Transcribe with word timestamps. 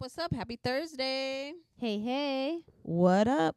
what's 0.00 0.16
up? 0.16 0.32
Happy 0.32 0.56
Thursday. 0.56 1.52
Hey, 1.76 1.98
hey. 1.98 2.60
What 2.80 3.28
up? 3.28 3.54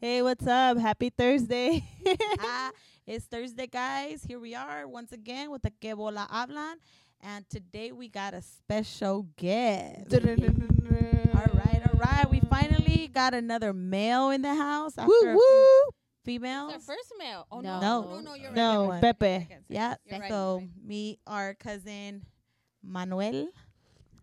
Hey, 0.00 0.22
what's 0.22 0.46
up? 0.46 0.78
Happy 0.78 1.10
Thursday. 1.10 1.82
ah, 2.38 2.70
it's 3.04 3.24
Thursday, 3.24 3.66
guys. 3.66 4.22
Here 4.22 4.38
we 4.38 4.54
are 4.54 4.86
once 4.86 5.10
again 5.10 5.50
with 5.50 5.62
the 5.62 5.72
Que 5.80 5.92
Bola 5.96 6.28
Hablan. 6.30 6.74
And 7.20 7.44
today 7.50 7.90
we 7.90 8.08
got 8.08 8.32
a 8.32 8.42
special 8.42 9.26
guest. 9.36 10.14
all 10.14 10.20
right, 10.20 11.82
all 11.84 11.98
right. 11.98 12.30
We 12.30 12.38
finally 12.48 13.08
got 13.12 13.34
another 13.34 13.72
male 13.72 14.30
in 14.30 14.42
the 14.42 14.54
house. 14.54 14.96
After 14.96 15.08
woo 15.08 15.34
woo. 15.34 15.90
few 16.24 16.38
It's 16.44 16.46
our 16.46 16.78
first 16.78 17.12
male. 17.18 17.48
Oh, 17.50 17.58
No. 17.58 17.80
no. 17.80 18.02
No. 18.02 18.08
No, 18.08 18.20
no, 18.20 18.34
you're 18.34 18.50
right. 18.50 18.56
No, 18.56 18.88
right. 18.88 19.00
Pepe. 19.00 19.26
Second, 19.26 19.48
second. 19.48 19.64
Yeah. 19.68 19.94
Right, 20.12 20.30
so 20.30 20.58
right. 20.58 20.68
meet 20.84 21.18
our 21.26 21.54
cousin 21.54 22.24
Manuel. 22.84 23.48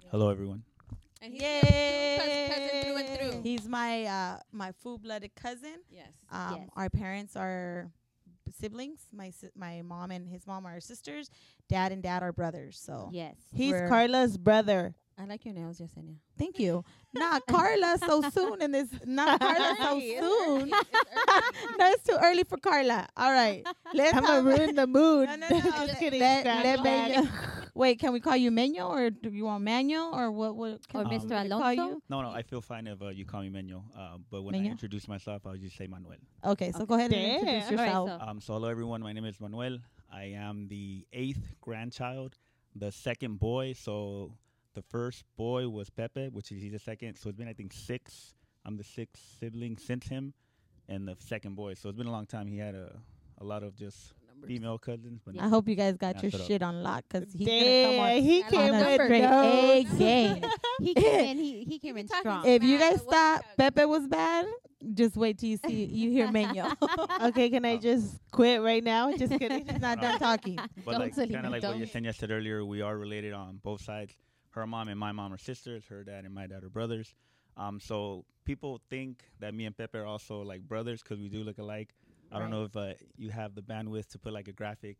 Hello, 0.09 0.29
everyone. 0.29 0.63
And 1.21 1.33
he's 1.33 1.41
Yay! 1.41 2.15
your 2.17 2.17
true 2.17 2.53
cousin, 2.53 2.71
cousin 2.71 2.81
through 2.83 2.97
and 2.97 3.31
through. 3.33 3.41
He's 3.43 3.67
my 3.67 4.05
uh 4.05 4.37
my 4.51 4.71
full 4.71 4.97
blooded 4.97 5.35
cousin. 5.35 5.77
yes. 5.91 6.07
Um, 6.31 6.55
Yes. 6.59 6.69
Our 6.75 6.89
parents 6.89 7.35
are 7.35 7.91
siblings. 8.59 9.01
My 9.13 9.29
si- 9.31 9.49
my 9.55 9.81
mom 9.81 10.11
and 10.11 10.27
his 10.27 10.47
mom 10.47 10.65
are 10.65 10.79
sisters. 10.79 11.29
Dad 11.67 11.91
and 11.91 12.01
dad 12.01 12.23
are 12.23 12.31
brothers. 12.33 12.79
So 12.79 13.09
Yes. 13.11 13.35
He's 13.53 13.71
We're- 13.73 13.89
Carla's 13.89 14.37
brother. 14.37 14.95
I 15.21 15.25
like 15.25 15.43
your 15.43 15.53
nails, 15.53 15.79
Yesenia. 15.81 16.15
thank 16.37 16.57
you. 16.59 16.85
not 17.13 17.45
Carla 17.45 17.97
so 17.99 18.21
soon 18.29 18.61
in 18.61 18.71
this. 18.71 18.87
Not 19.05 19.41
Carla 19.41 19.75
so 19.77 19.99
soon. 19.99 19.99
early, 19.99 20.11
it's 20.13 20.21
early. 20.47 20.71
no, 21.77 21.85
it's 21.91 22.03
too 22.05 22.17
early 22.21 22.43
for 22.45 22.57
Carla. 22.57 23.05
All 23.17 23.29
right, 23.33 23.67
let's 23.93 24.15
I'm 24.15 24.23
gonna 24.23 24.43
ruin 24.43 24.75
the 24.75 24.87
mood. 24.87 25.27
No, 25.27 25.35
no, 25.35 25.47
no. 25.49 25.59
Just 25.59 25.77
let- 25.77 25.99
kidding. 25.99 26.21
let- 26.21 26.39
Scratch 26.39 26.63
let 26.63 26.83
that. 26.83 27.11
Meño- 27.11 27.58
Wait, 27.79 27.97
can 27.97 28.11
we 28.11 28.19
call 28.19 28.35
you 28.35 28.51
Meño 28.51 28.89
or 28.89 29.09
do 29.09 29.29
you 29.29 29.45
want 29.45 29.63
Manuel 29.63 30.11
or 30.13 30.29
what? 30.31 30.57
What? 30.57 30.81
Or 30.93 31.01
Um, 31.05 31.07
Mr. 31.11 31.23
we 31.23 31.29
call 31.29 31.45
Alonso. 31.61 31.71
you? 31.87 32.03
No, 32.09 32.21
no, 32.21 32.29
I 32.29 32.41
feel 32.41 32.59
fine 32.59 32.87
if 32.87 33.01
uh, 33.01 33.07
you 33.07 33.23
call 33.25 33.41
me 33.41 33.49
Meño. 33.49 33.83
Uh, 33.97 34.17
but 34.29 34.41
when 34.43 34.53
Meño? 34.53 34.67
I 34.67 34.71
introduce 34.71 35.07
myself, 35.07 35.47
I'll 35.47 35.55
just 35.55 35.77
say 35.77 35.87
Manuel. 35.87 36.17
Okay, 36.43 36.73
so 36.73 36.85
go 36.85 36.95
ahead 36.95 37.13
and 37.13 37.21
Damn. 37.21 37.39
introduce 37.47 37.71
All 37.71 37.77
right, 37.77 37.85
yourself. 37.85 38.09
so- 38.21 38.27
Um, 38.27 38.41
so 38.41 38.53
hello, 38.55 38.67
everyone. 38.67 39.01
My 39.01 39.13
name 39.13 39.23
is 39.23 39.39
Manuel. 39.39 39.79
I 40.11 40.23
am 40.25 40.67
the 40.67 41.07
eighth 41.13 41.55
grandchild, 41.61 42.37
the 42.75 42.91
second 42.91 43.39
boy. 43.39 43.71
So 43.73 44.33
the 44.73 44.81
first 44.81 45.23
boy 45.37 45.69
was 45.69 45.89
Pepe, 45.89 46.27
which 46.29 46.51
is 46.51 46.61
he's 46.61 46.73
the 46.73 46.79
second. 46.79 47.15
So 47.15 47.29
it's 47.29 47.37
been 47.37 47.47
I 47.47 47.53
think 47.53 47.71
six. 47.71 48.33
I'm 48.65 48.75
the 48.75 48.83
sixth 48.83 49.23
sibling 49.39 49.77
since 49.77 50.05
him, 50.07 50.33
and 50.89 51.07
the 51.07 51.15
second 51.19 51.55
boy. 51.55 51.75
So 51.75 51.87
it's 51.87 51.97
been 51.97 52.07
a 52.07 52.11
long 52.11 52.25
time. 52.25 52.45
He 52.47 52.57
had 52.57 52.75
a 52.75 52.99
a 53.37 53.45
lot 53.45 53.63
of 53.63 53.73
just 53.77 54.15
female 54.45 54.77
cousins, 54.77 55.19
but 55.25 55.35
I 55.39 55.47
hope 55.47 55.67
you 55.67 55.75
guys 55.75 55.97
got 55.97 56.21
your 56.21 56.31
shut 56.31 56.41
up. 56.41 56.47
shit 56.47 56.61
on 56.63 56.81
lock 56.83 57.03
because 57.09 57.31
he's 57.33 57.47
gonna 57.47 57.59
come 57.59 57.95
Damn, 57.95 58.17
on. 58.17 58.23
he 58.23 58.43
came 58.43 58.71
love 58.71 58.97
with 58.97 59.09
that. 59.09 59.69
A 59.69 59.83
game. 59.97 60.43
he 60.81 60.93
came 60.93 61.25
in. 61.29 61.37
He, 61.37 61.63
he 61.65 61.79
came 61.79 61.95
be 61.95 62.01
in 62.01 62.07
strong. 62.07 62.45
if 62.45 62.63
you 62.63 62.77
guys 62.79 62.99
What 63.03 63.05
the 63.09 63.11
thought? 63.11 63.45
Pepe 63.57 63.85
was 63.85 64.07
bad, 64.07 64.45
just 64.93 65.17
wait 65.17 65.37
till 65.37 65.49
you 65.49 65.57
see 65.57 65.85
you 65.85 66.09
hear 66.11 66.27
Meño. 66.37 66.73
Okay, 67.29 67.49
can 67.49 67.65
I 67.65 67.75
Um, 67.75 67.81
just 67.81 68.17
quit 68.31 68.61
right 68.61 68.83
now? 68.83 69.11
Just 69.15 69.37
kidding. 69.37 69.65
He's 69.67 69.81
not 69.81 69.99
done 70.01 70.17
talking. 70.19 70.55
But 70.85 70.91
Don't, 70.91 71.01
like 71.01 71.15
kind 71.15 71.35
of 71.45 71.51
like 71.51 71.63
what 71.63 71.71
don't. 71.73 71.81
Yesenia 71.81 72.15
said 72.15 72.31
earlier, 72.31 72.63
we 72.65 72.81
are 72.81 72.97
related 72.97 73.33
on 73.33 73.59
both 73.63 73.81
sides. 73.81 74.15
Her 74.51 74.65
mom 74.65 74.87
and 74.87 74.99
my 74.99 75.11
mom 75.11 75.33
are 75.33 75.37
sisters. 75.37 75.83
Her 75.89 76.03
dad 76.03 76.25
and 76.25 76.33
my 76.33 76.47
dad 76.47 76.63
are 76.63 76.69
brothers. 76.69 77.13
Um, 77.57 77.79
so 77.79 78.25
people 78.45 78.79
think 78.89 79.23
that 79.39 79.53
me 79.53 79.65
and 79.65 79.75
Pepe 79.77 79.97
are 79.97 80.05
also 80.05 80.41
like 80.41 80.61
brothers 80.61 81.03
because 81.03 81.19
we 81.19 81.27
do 81.29 81.43
look 81.43 81.57
alike. 81.57 81.89
I 82.31 82.39
don't 82.39 82.51
know 82.51 82.63
if 82.63 82.75
uh, 82.75 82.93
you 83.17 83.29
have 83.29 83.55
the 83.55 83.61
bandwidth 83.61 84.07
to 84.09 84.19
put 84.19 84.33
like 84.33 84.47
a 84.47 84.53
graphic 84.53 84.97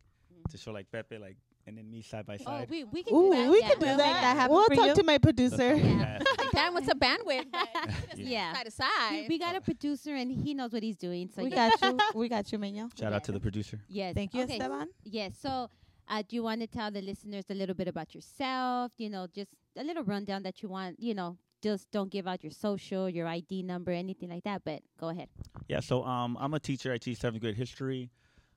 to 0.50 0.56
show 0.58 0.72
like 0.72 0.90
Pepe, 0.90 1.18
like 1.18 1.36
and 1.66 1.76
then 1.76 1.90
me 1.90 2.02
side 2.02 2.26
by 2.26 2.36
side. 2.36 2.46
Oh, 2.46 2.58
side. 2.60 2.70
we, 2.70 2.84
we 2.84 3.02
can 3.02 3.14
Ooh, 3.14 3.30
do 3.32 3.36
that. 3.36 3.50
we 3.50 3.60
yeah. 3.60 3.68
can 3.68 3.78
do 3.78 3.86
We'll 3.86 3.96
that. 3.98 4.20
that 4.20 4.36
happen 4.36 4.50
we'll 4.52 4.66
for 4.66 4.74
talk 4.74 4.86
you. 4.86 4.94
to 4.94 5.02
my 5.04 5.18
producer. 5.18 5.72
all 5.72 5.78
Yeah. 5.78 6.18
Like, 6.38 6.50
damn, 6.52 6.74
what's 6.74 6.88
a 6.88 6.94
bandwidth? 6.94 7.46
But 7.52 8.08
just 8.10 8.18
Yeah. 8.18 8.52
Side 8.54 8.64
to 8.64 8.70
side. 8.70 9.12
We, 9.12 9.28
we 9.28 9.38
got 9.38 9.54
a 9.56 9.60
producer 9.60 10.14
and 10.14 10.30
he 10.32 10.54
knows 10.54 10.72
what 10.72 10.82
he's 10.82 10.96
doing. 10.96 11.28
So 11.34 11.42
we 11.42 11.50
yeah. 11.50 11.70
got 11.70 11.82
you. 11.82 11.98
We 12.20 12.28
got 12.28 12.50
you, 12.50 12.58
Meño. 12.58 12.90
Shout 12.98 13.12
out 13.12 13.24
to 13.24 13.32
the 13.32 13.40
producer. 13.40 13.78
Yes. 13.88 14.14
Thank 14.14 14.34
you, 14.34 14.42
okay. 14.44 14.54
Esteban. 14.54 14.88
Yes. 15.04 15.34
So, 15.40 15.68
uh, 16.08 16.22
do 16.26 16.34
you 16.34 16.42
want 16.42 16.60
to 16.62 16.66
tell 16.66 16.90
the 16.90 17.02
listeners 17.02 17.44
a 17.50 17.54
little 17.54 17.74
bit 17.74 17.86
about 17.88 18.14
yourself? 18.14 18.92
You 18.96 19.10
know, 19.10 19.26
just 19.32 19.50
a 19.76 19.84
little 19.84 20.02
rundown 20.02 20.42
that 20.42 20.62
you 20.62 20.68
want. 20.68 20.98
You 20.98 21.14
know, 21.14 21.36
just 21.62 21.90
don't 21.90 22.10
give 22.10 22.26
out 22.26 22.42
your 22.42 22.52
social, 22.52 23.08
your 23.08 23.26
ID 23.26 23.62
number, 23.62 23.92
anything 23.92 24.28
like 24.30 24.44
that. 24.44 24.62
But 24.64 24.82
go 24.98 25.08
ahead. 25.08 25.28
Yeah, 25.68 25.80
so 25.80 26.04
um, 26.04 26.36
I'm 26.40 26.54
a 26.54 26.60
teacher. 26.60 26.92
I 26.92 26.98
teach 26.98 27.18
seventh 27.18 27.42
grade 27.42 27.56
history. 27.56 28.10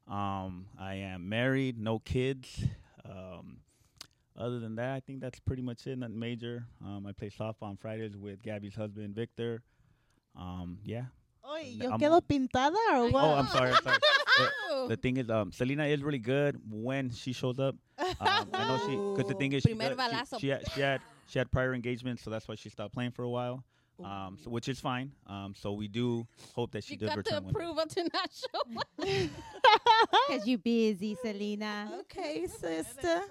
Um, 0.08 0.66
I 0.80 0.96
am 0.96 1.30
married, 1.30 1.78
no 1.80 2.00
kids. 2.00 2.66
Um, 3.06 3.58
other 4.38 4.60
than 4.60 4.76
that, 4.76 4.96
I 4.96 5.00
think 5.00 5.22
that's 5.22 5.40
pretty 5.40 5.62
much 5.62 5.86
it. 5.88 5.98
Nothing 5.98 6.20
major. 6.20 6.66
Um, 6.84 7.06
I 7.08 7.12
play 7.14 7.30
softball 7.30 7.64
on 7.64 7.78
Fridays 7.78 8.18
with 8.18 8.42
Gabby's 8.42 8.76
husband, 8.76 9.16
Victor. 9.16 9.62
Um, 10.36 10.80
yeah. 10.84 11.04
Oye, 11.46 11.76
No, 11.78 11.86
yo 11.86 11.92
I'm- 11.92 12.00
quedo 12.00 12.22
pintada 12.22 12.76
or 12.94 13.12
what? 13.12 13.24
Oh, 13.24 13.34
I'm 13.36 13.48
sorry. 13.48 13.72
I'm 13.72 13.84
sorry. 13.84 13.98
Oh. 14.72 14.88
The 14.88 14.98
thing 14.98 15.18
is, 15.18 15.30
um, 15.30 15.52
Selena 15.52 15.86
is 15.86 16.02
really 16.02 16.18
good 16.18 16.60
when 16.68 17.12
she 17.12 17.34
shows 17.34 17.60
up. 17.60 17.76
Um, 18.00 18.50
I 18.52 18.68
know 18.68 18.78
she, 18.80 18.96
because 18.96 19.32
the 19.32 19.38
thing 19.38 19.54
is, 19.54 19.62
she, 19.62 19.76
Primer 19.76 19.94
does- 19.96 20.30
she, 20.32 20.40
she, 20.40 20.48
had, 20.48 20.72
she 20.74 20.82
had 20.82 21.02
she 21.26 21.40
had 21.40 21.52
prior 21.52 21.74
engagements, 21.74 22.24
so 22.24 22.30
that's 22.30 22.48
why 22.48 22.56
she 22.56 22.70
stopped 22.70 22.94
playing 22.94 23.12
for 23.12 23.24
a 23.24 23.30
while. 23.30 23.64
Um, 24.04 24.38
so, 24.44 24.50
which 24.50 24.68
is 24.68 24.80
fine. 24.80 25.12
Um, 25.28 25.54
so 25.56 25.74
we 25.74 25.88
do 25.88 26.28
hope 26.54 26.72
that 26.72 26.84
she 26.84 26.96
you 26.96 27.00
does 27.00 27.10
got 27.10 27.24
the 27.24 27.32
return 27.32 27.44
one 27.44 27.56
day. 27.56 27.64
approval 27.64 27.86
to 27.86 28.04
not 28.14 28.30
show 28.32 28.60
up. 28.60 29.30
Because 30.28 30.48
you 30.48 30.58
busy, 30.58 31.16
Selena. 31.16 31.92
Okay, 32.02 32.48
sister. 32.48 33.22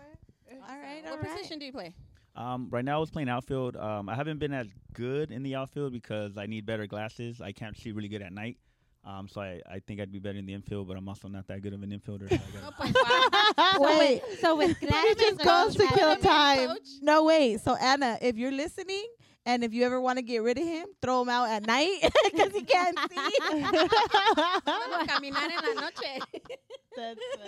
All 0.69 0.79
right, 0.79 1.03
all 1.07 1.17
What 1.17 1.23
right. 1.23 1.37
position 1.37 1.59
do 1.59 1.67
you 1.67 1.73
play? 1.73 1.95
Um, 2.37 2.69
right 2.71 2.85
now, 2.85 2.97
I 2.97 3.01
was 3.01 3.11
playing 3.11 3.29
outfield. 3.29 3.77
Um, 3.77 4.09
I 4.09 4.15
haven't 4.15 4.39
been 4.39 4.53
as 4.53 4.69
good 4.95 5.31
in 5.31 5.43
the 5.43 5.55
outfield 5.55 5.93
because 5.93 6.37
I 6.39 6.47
need 6.47 6.65
better 6.65 6.87
glasses. 6.87 7.41
I 7.41 7.53
can't 7.53 7.77
see 7.77 7.93
really 7.93 8.09
good 8.09 8.23
at 8.23 8.33
night. 8.33 8.57
Um, 9.05 9.27
so 9.29 9.41
I, 9.41 9.61
I 9.69 9.81
think 9.81 10.01
I'd 10.01 10.13
be 10.13 10.21
better 10.21 10.39
in 10.39 10.47
the 10.47 10.55
infield, 10.55 10.87
but 10.87 10.97
I'm 10.97 11.09
also 11.09 11.27
not 11.29 11.49
that 11.49 11.61
good 11.61 11.73
of 11.73 11.83
an 11.83 11.91
infielder. 11.91 12.29
So 12.29 12.37
I 12.37 12.39
No, 12.39 12.71
gotta- 12.71 12.77
pues, 12.79 12.95
wow. 12.95 13.73
So 13.75 13.99
Wait. 13.99 14.23
with, 14.29 14.41
so 14.41 14.57
with 14.57 14.81
glasses, 14.89 15.17
just 15.17 15.39
goes 15.45 15.75
to 15.77 15.87
kill 15.95 16.17
time. 16.17 16.69
Coach? 16.69 16.89
No, 17.01 17.25
wait. 17.25 17.61
So 17.61 17.75
Anna, 17.75 18.17
if 18.23 18.37
you're 18.37 18.53
listening, 18.53 19.05
and 19.45 19.65
if 19.65 19.75
you 19.75 19.83
ever 19.85 20.01
want 20.01 20.19
to 20.19 20.23
get 20.23 20.39
rid 20.43 20.57
of 20.57 20.63
him, 20.65 20.87
throw 21.03 21.21
him 21.23 21.29
out 21.29 21.49
at 21.51 21.67
night 21.67 21.99
because 22.25 22.53
he 22.53 22.63
can't 22.63 22.97
see. 23.11 23.39
Bueno, 24.65 25.07
caminar 25.07 25.51
en 25.51 25.75
la 25.75 25.81
noche. 25.81 26.21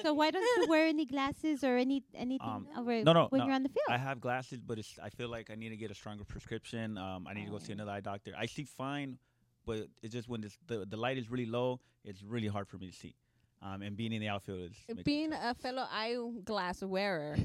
So 0.03 0.12
why 0.15 0.31
don't 0.32 0.42
you 0.42 0.66
wear 0.69 0.86
any 0.86 1.04
glasses 1.04 1.62
or 1.62 1.76
any 1.76 2.03
anything 2.15 2.48
Um, 2.48 2.66
over 2.76 3.04
no, 3.04 3.12
no, 3.12 3.26
when 3.31 3.41
no. 3.41 3.44
you're 3.47 3.54
on 3.54 3.62
the 3.62 3.69
field? 3.69 3.86
I 3.91 3.97
have 3.98 4.21
glasses, 4.21 4.60
but 4.60 4.78
it's, 4.78 4.98
I 5.03 5.10
feel 5.10 5.28
like 5.28 5.50
I 5.50 5.54
need 5.54 5.69
to 5.69 5.76
get 5.76 5.91
a 5.91 5.94
stronger 5.94 6.25
prescription. 6.25 6.98
Um, 6.98 7.26
I 7.28 7.34
need 7.34 7.44
to 7.44 7.50
go 7.53 7.59
see 7.59 7.72
another 7.72 7.92
eye 7.92 8.00
doctor. 8.00 8.32
I 8.36 8.47
see 8.47 8.65
fine, 8.65 9.19
but 9.66 9.88
it's 10.02 10.12
just 10.12 10.28
when 10.28 10.41
this, 10.41 10.56
the 10.66 10.84
the 10.84 10.97
light 10.97 11.19
is 11.19 11.30
really 11.30 11.47
low, 11.47 11.80
it's 12.04 12.22
really 12.22 12.48
hard 12.48 12.69
for 12.69 12.78
me 12.78 12.86
to 12.91 12.97
see. 12.97 13.14
Um, 13.62 13.80
and 13.82 13.97
being 13.97 14.12
in 14.12 14.20
the 14.20 14.28
outfield 14.28 14.72
is 14.88 14.97
Being 15.04 15.32
a 15.32 15.54
fellow 15.54 15.86
eyeglass 15.91 16.82
wearer, 16.82 17.36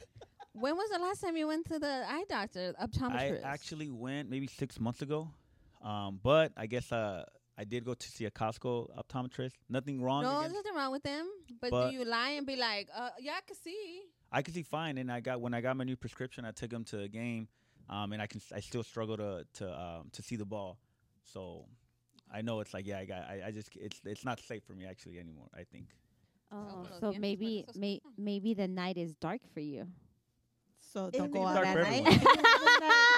when 0.52 0.74
was 0.74 0.88
the 0.90 0.98
last 0.98 1.20
time 1.20 1.36
you 1.36 1.46
went 1.46 1.66
to 1.66 1.78
the 1.78 2.04
eye 2.08 2.24
doctor, 2.28 2.74
optometrist? 2.80 3.44
I 3.44 3.48
actually 3.48 3.90
went 3.90 4.30
maybe 4.30 4.46
six 4.46 4.80
months 4.80 5.02
ago, 5.02 5.28
um, 5.82 6.18
but 6.22 6.52
I 6.56 6.66
guess 6.66 6.90
uh, 6.92 7.24
I 7.58 7.64
did 7.64 7.84
go 7.84 7.92
to 7.94 8.08
see 8.08 8.24
a 8.24 8.30
Costco 8.30 8.88
optometrist. 8.96 9.52
Nothing 9.68 10.00
wrong. 10.02 10.22
no, 10.22 10.38
against- 10.38 10.56
nothing 10.56 10.74
wrong 10.74 10.92
with 10.92 11.02
them. 11.02 11.28
But, 11.60 11.70
But- 11.70 11.90
do 11.90 11.96
you 11.96 12.04
lie 12.04 12.30
and 12.30 12.46
be 12.46 12.56
like, 12.56 12.88
uh, 12.94 13.10
yeah, 13.20 13.32
I 13.36 13.40
can 13.46 13.56
see? 13.56 14.02
I 14.32 14.42
can 14.42 14.54
see 14.54 14.62
fine, 14.62 14.98
and 14.98 15.12
I 15.12 15.20
got 15.20 15.40
when 15.40 15.52
I 15.54 15.60
got 15.60 15.76
my 15.76 15.84
new 15.84 15.96
prescription, 15.96 16.44
I 16.44 16.50
took 16.52 16.72
him 16.72 16.84
to 16.84 17.00
a 17.00 17.08
game, 17.08 17.48
um, 17.88 18.12
and 18.12 18.20
I 18.20 18.26
can 18.26 18.40
I 18.54 18.60
still 18.60 18.82
struggle 18.82 19.16
to 19.18 19.46
to 19.54 19.80
um, 19.80 20.08
to 20.12 20.22
see 20.22 20.36
the 20.36 20.44
ball. 20.46 20.78
So 21.32 21.66
I 22.32 22.42
know 22.42 22.60
it's 22.60 22.72
like 22.72 22.86
yeah, 22.86 22.98
I 22.98 23.04
got 23.04 23.22
I, 23.22 23.42
I 23.46 23.50
just 23.50 23.70
it's 23.76 24.00
it's 24.04 24.24
not 24.24 24.40
safe 24.40 24.62
for 24.64 24.72
me 24.74 24.86
actually 24.86 25.18
anymore. 25.18 25.48
I 25.54 25.64
think. 25.64 25.88
oh, 26.52 26.86
so 27.00 27.12
maybe 27.18 27.46
bueno, 27.46 27.68
eso 27.68 27.70
es 27.70 27.76
may, 27.76 28.00
maybe 28.18 28.54
the 28.54 28.68
night 28.68 28.96
is 28.96 29.14
dark 29.14 29.40
for 29.52 29.60
you. 29.60 29.86
So 30.92 31.10
In 31.12 31.18
don't 31.18 31.32
the 31.32 31.38
go 31.38 31.46
out 31.46 31.54
dark 31.54 31.66
at 31.66 31.74
for 31.74 31.82
night. 31.82 32.26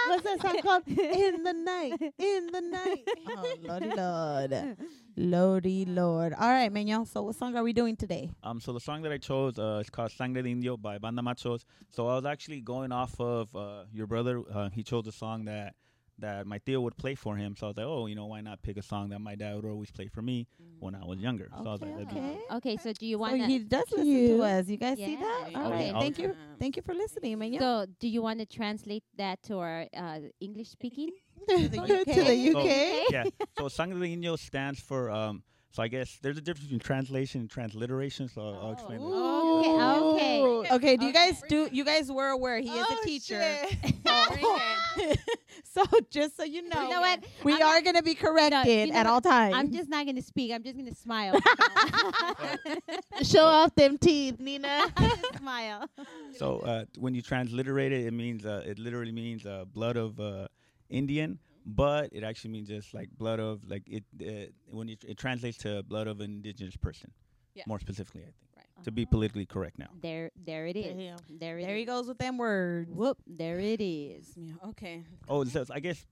What's 0.08 0.22
that 0.22 0.40
song 0.40 0.62
called? 0.62 0.82
In 0.88 1.42
the 1.42 1.52
night. 1.52 1.92
In 2.18 2.46
the 2.50 2.60
night. 2.62 3.04
oh, 3.28 3.54
lordy 3.62 3.90
lord. 3.94 4.76
Lordy 5.16 5.84
lord. 5.84 6.32
All 6.32 6.48
right, 6.48 6.72
Meño. 6.72 7.06
So 7.06 7.22
what 7.22 7.36
song 7.36 7.56
are 7.56 7.62
we 7.62 7.74
doing 7.74 7.94
today? 7.94 8.30
Um, 8.42 8.58
so 8.58 8.72
the 8.72 8.80
song 8.80 9.02
that 9.02 9.12
I 9.12 9.18
chose 9.18 9.58
uh, 9.58 9.82
is 9.82 9.90
called 9.90 10.10
Sangre 10.12 10.42
de 10.42 10.48
Indio 10.48 10.78
by 10.78 10.96
Banda 10.96 11.20
Machos. 11.20 11.66
So 11.90 12.08
I 12.08 12.14
was 12.14 12.24
actually 12.24 12.62
going 12.62 12.90
off 12.90 13.20
of 13.20 13.54
uh, 13.54 13.84
your 13.92 14.06
brother. 14.06 14.42
Uh, 14.50 14.70
he 14.70 14.82
chose 14.82 15.06
a 15.06 15.12
song 15.12 15.44
that 15.44 15.74
that 16.20 16.46
my 16.46 16.58
Theo 16.58 16.80
would 16.80 16.96
play 16.96 17.14
for 17.14 17.36
him. 17.36 17.54
So 17.56 17.66
I 17.66 17.68
was 17.68 17.76
like, 17.76 17.86
oh, 17.86 18.06
you 18.06 18.14
know, 18.14 18.26
why 18.26 18.40
not 18.40 18.60
pick 18.62 18.76
a 18.76 18.82
song 18.82 19.10
that 19.10 19.20
my 19.20 19.34
dad 19.36 19.54
would 19.56 19.64
always 19.64 19.90
play 19.90 20.08
for 20.08 20.20
me 20.22 20.46
when 20.80 20.94
I 20.94 21.04
was 21.04 21.18
younger? 21.20 21.48
So 21.56 21.60
I 21.68 21.72
was 21.72 21.80
like, 21.80 21.92
that'd 21.96 22.08
be- 22.08 22.16
okay. 22.16 22.38
Okay, 22.56 22.76
so 22.76 22.92
do 22.92 23.06
you 23.06 23.16
So 23.16 23.20
want 23.20 23.44
he 23.46 23.58
to? 23.60 23.64
does 23.64 23.84
listen 23.90 24.04
Cute. 24.04 24.30
to 24.38 24.42
us. 24.42 24.66
You 24.68 24.76
guys 24.76 24.96
see 24.98 25.16
that? 25.16 25.50
All 25.54 25.72
Okay. 25.72 25.92
right. 25.92 26.00
Thank 26.02 26.18
you. 26.18 26.34
Thank 26.58 26.76
you 26.76 26.82
for 26.82 26.94
listening, 26.94 27.38
Meño. 27.38 27.58
So 27.60 27.86
do 28.00 28.08
you 28.08 28.20
want 28.22 28.40
to 28.40 28.46
translate 28.46 29.04
that 29.16 29.42
to 29.44 29.58
our 29.58 29.86
uh, 29.96 30.18
English 30.40 30.68
speaking? 30.70 31.10
the 31.46 31.68
to 31.68 32.00
UK. 32.00 32.04
the 32.06 32.52
So- 32.52 32.58
UK. 32.60 32.66
yeah. 33.12 33.24
So 33.58 33.68
Sangre 33.68 33.98
de 34.00 34.12
Indio 34.12 34.36
stands 34.36 34.80
for. 34.80 35.10
Um, 35.10 35.42
so 35.70 35.82
I 35.82 35.88
guess 35.88 36.18
there's 36.22 36.38
a 36.38 36.40
difference 36.40 36.64
between 36.64 36.80
translation 36.80 37.42
and 37.42 37.50
transliteration. 37.50 38.28
So 38.28 38.40
I'll, 38.40 38.54
I'll 38.66 38.72
explain 38.72 39.00
that. 39.00 39.06
Okay, 39.06 40.42
okay. 40.42 40.74
Okay, 40.74 40.96
do 40.96 41.06
you 41.06 41.12
guys 41.12 41.42
do 41.48 41.68
you 41.70 41.84
guys 41.84 42.10
were 42.10 42.28
aware 42.28 42.58
he 42.58 42.68
is 42.70 42.86
Oh, 42.88 42.98
a 43.02 43.06
teacher? 43.06 43.42
shit. 43.42 43.94
So, 44.98 45.84
So 45.90 45.98
just 46.10 46.36
so 46.36 46.42
you 46.44 46.68
know, 46.68 46.82
you 46.82 46.88
know 46.88 47.00
what? 47.00 47.20
we 47.44 47.52
I'm 47.54 47.62
are 47.62 47.80
gonna 47.82 48.02
be 48.02 48.14
corrected 48.14 48.88
you 48.88 48.92
know 48.94 48.98
at 48.98 49.06
all 49.06 49.20
times. 49.20 49.54
I'm 49.54 49.70
just 49.70 49.88
not 49.88 50.06
gonna 50.06 50.22
speak. 50.22 50.50
I'm 50.50 50.62
just 50.62 50.76
gonna 50.76 50.94
smile. 50.94 51.38
Show 53.22 53.44
off 53.44 53.74
them 53.74 53.98
teeth, 53.98 54.40
Nina. 54.40 54.82
Smile. 55.38 55.88
So 56.36 56.60
uh, 56.60 56.84
when 56.98 57.14
you 57.14 57.22
transliterate 57.22 57.92
it, 57.92 58.06
it 58.06 58.12
means 58.12 58.44
uh, 58.44 58.62
it 58.66 58.78
literally 58.78 59.12
means 59.12 59.46
uh, 59.46 59.64
blood 59.72 59.96
of 59.96 60.18
uh, 60.18 60.48
Indian, 60.88 61.38
but 61.66 62.10
it 62.12 62.22
actually 62.24 62.50
means 62.50 62.68
just 62.68 62.94
like 62.94 63.08
blood 63.16 63.40
of 63.40 63.60
like 63.68 63.82
it. 63.86 64.04
Uh, 64.20 64.50
when 64.70 64.88
you, 64.88 64.96
it 65.06 65.18
translates 65.18 65.58
to 65.58 65.82
blood 65.84 66.06
of 66.06 66.20
an 66.20 66.30
indigenous 66.30 66.76
person, 66.76 67.10
Yeah. 67.54 67.64
more 67.66 67.78
specifically, 67.80 68.22
I 68.22 68.24
think, 68.24 68.34
Right. 68.56 68.84
to 68.84 68.90
be 68.92 69.04
politically 69.06 69.46
correct 69.46 69.78
now. 69.78 69.88
There, 70.00 70.30
there 70.36 70.66
it 70.66 70.76
is. 70.76 70.96
Damn. 70.96 71.16
There 71.38 71.58
it 71.58 71.66
there 71.66 71.76
he 71.76 71.84
goes 71.84 72.06
with 72.08 72.18
them 72.18 72.38
words. 72.38 72.90
Whoop, 72.90 73.18
there 73.26 73.58
it 73.60 73.80
is. 73.80 74.32
Yeah, 74.36 74.52
okay. 74.70 75.02
Oh, 75.28 75.42
it 75.42 75.48
says 75.48 75.70
I 75.70 75.80
guess 75.80 76.06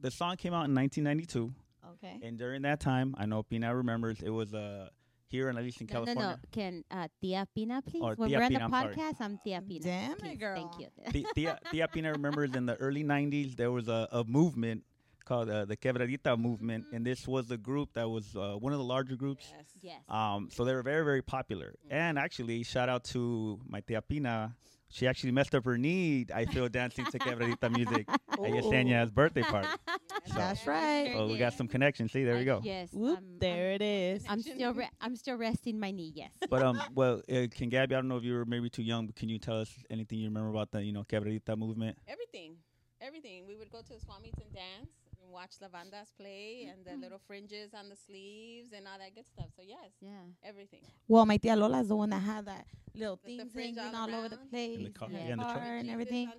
the 0.00 0.10
song 0.10 0.36
came 0.36 0.52
out 0.54 0.66
in 0.68 0.74
1992, 0.74 1.52
Okay. 1.94 2.18
and 2.26 2.36
during 2.38 2.62
that 2.62 2.80
time, 2.80 3.14
I 3.18 3.26
know 3.26 3.42
Pina 3.42 3.74
remembers 3.74 4.20
it 4.22 4.30
was 4.30 4.52
uh, 4.54 4.88
here 5.32 5.48
in 5.48 5.56
at 5.56 5.64
least 5.64 5.80
in 5.80 5.88
No, 5.90 6.00
no, 6.00 6.04
California. 6.04 6.38
no. 6.40 6.48
Can 6.52 6.84
uh, 6.90 7.08
Tia 7.20 7.48
Pina 7.54 7.82
please? 7.82 8.02
Or 8.02 8.14
when 8.14 8.28
Tia 8.28 8.38
we're 8.38 8.44
on 8.44 8.52
the 8.52 8.62
I'm 8.62 8.70
sorry. 8.70 8.94
podcast, 8.94 9.16
I'm 9.20 9.38
Tia 9.42 9.62
Pina. 9.62 9.84
Damn 9.84 10.24
it, 10.24 10.36
girl. 10.38 10.54
Thank 10.56 10.78
you. 10.78 10.88
Tia, 11.12 11.26
Tia, 11.34 11.58
Tia 11.72 11.88
Pina 11.88 12.12
remembers 12.12 12.54
in 12.54 12.66
the 12.66 12.76
early 12.76 13.02
90s 13.02 13.56
there 13.56 13.72
was 13.72 13.88
a, 13.88 14.06
a 14.12 14.22
movement 14.24 14.84
called 15.24 15.48
uh, 15.48 15.64
the 15.64 15.76
Quebradita 15.76 16.36
movement, 16.38 16.84
and 16.92 17.06
this 17.06 17.26
was 17.28 17.50
a 17.50 17.56
group 17.56 17.88
that 17.94 18.08
was 18.08 18.34
uh, 18.36 18.56
one 18.58 18.72
of 18.72 18.78
the 18.78 18.84
larger 18.84 19.14
groups. 19.16 19.46
Yes. 19.56 19.66
yes. 19.80 20.00
Um, 20.08 20.48
so 20.52 20.64
they 20.64 20.74
were 20.74 20.82
very, 20.82 21.04
very 21.04 21.22
popular. 21.22 21.74
And 21.90 22.18
actually, 22.18 22.62
shout 22.64 22.88
out 22.88 23.04
to 23.14 23.58
my 23.68 23.80
tia 23.80 24.02
Pina. 24.02 24.54
She 24.92 25.06
actually 25.06 25.32
messed 25.32 25.54
up 25.54 25.64
her 25.64 25.78
knee, 25.78 26.26
I 26.34 26.44
feel, 26.44 26.68
dancing 26.68 27.06
to 27.06 27.18
Quebradita 27.18 27.74
music 27.74 28.06
at 28.30 28.38
Yesenia's 28.38 29.10
birthday 29.10 29.42
party. 29.42 29.68
So- 30.24 30.34
That's 30.36 30.64
right. 30.68 31.10
So 31.16 31.26
we 31.26 31.36
got 31.36 31.54
some 31.54 31.66
connection. 31.66 32.08
See, 32.08 32.22
there 32.22 32.36
we 32.36 32.44
go. 32.44 32.60
Yes. 32.62 32.90
Whoop, 32.92 33.16
I'm- 33.16 33.38
there 33.40 33.72
it 33.72 33.82
is. 33.82 34.22
I'm, 34.28 34.34
I'm 34.34 34.42
still 34.42 34.72
re- 34.72 34.90
I'm 35.00 35.16
still 35.16 35.36
resting 35.36 35.80
my 35.80 35.90
knee. 35.90 36.12
Yes. 36.14 36.30
But 36.48 36.62
um, 36.62 36.80
well, 36.94 37.22
uh, 37.28 37.46
can 37.50 37.70
Gabby? 37.70 37.96
I 37.96 37.98
don't 37.98 38.06
know 38.08 38.18
if 38.18 38.22
you 38.24 38.34
were 38.34 38.44
maybe 38.44 38.70
too 38.70 38.84
young, 38.84 39.06
but 39.06 39.16
can 39.16 39.28
you 39.28 39.40
tell 39.40 39.58
us 39.60 39.70
anything 39.90 40.18
you 40.20 40.28
remember 40.28 40.50
about 40.50 40.70
the 40.70 40.80
you 40.84 40.92
know 40.92 41.02
Quebradita 41.02 41.56
movement? 41.58 41.98
Everything. 42.06 42.54
Everything. 43.00 43.46
We 43.48 43.56
would 43.56 43.70
go 43.72 43.80
to 43.80 43.92
the 43.94 43.98
swap 43.98 44.22
meets 44.22 44.38
and 44.38 44.52
dance 44.52 44.90
and 45.00 45.01
watch 45.32 45.52
Lavandas 45.62 46.12
play 46.16 46.68
and 46.70 46.84
the 46.84 46.94
little 47.00 47.18
mm-hmm. 47.18 47.26
fringes 47.26 47.74
on 47.74 47.88
the 47.88 47.96
sleeves 47.96 48.72
and 48.76 48.86
all 48.86 48.98
that 48.98 49.14
good 49.14 49.26
stuff. 49.26 49.46
So 49.56 49.62
yes, 49.66 49.90
Yeah. 50.00 50.10
everything. 50.44 50.80
Well, 51.08 51.26
my 51.26 51.36
tia 51.38 51.56
Lola's 51.56 51.88
the 51.88 51.96
one 51.96 52.10
that 52.10 52.22
had 52.22 52.44
that 52.46 52.66
little 52.94 53.18
With 53.22 53.22
the 53.22 53.36
things 53.38 53.52
fringe 53.52 53.78
hanging 53.78 53.94
all 53.94 54.10
all 54.10 54.18
over 54.18 54.28
the 54.28 54.36
place. 54.36 54.78
In 54.78 54.84
the 54.84 54.90
car, 54.90 55.08
Yeah. 55.10 55.18
yeah, 55.18 55.32
in 55.32 55.38
the 55.38 55.44
car 55.44 55.54
truck. 55.54 55.66
and 55.66 55.80
Jesus 55.88 55.92
everything. 55.92 56.32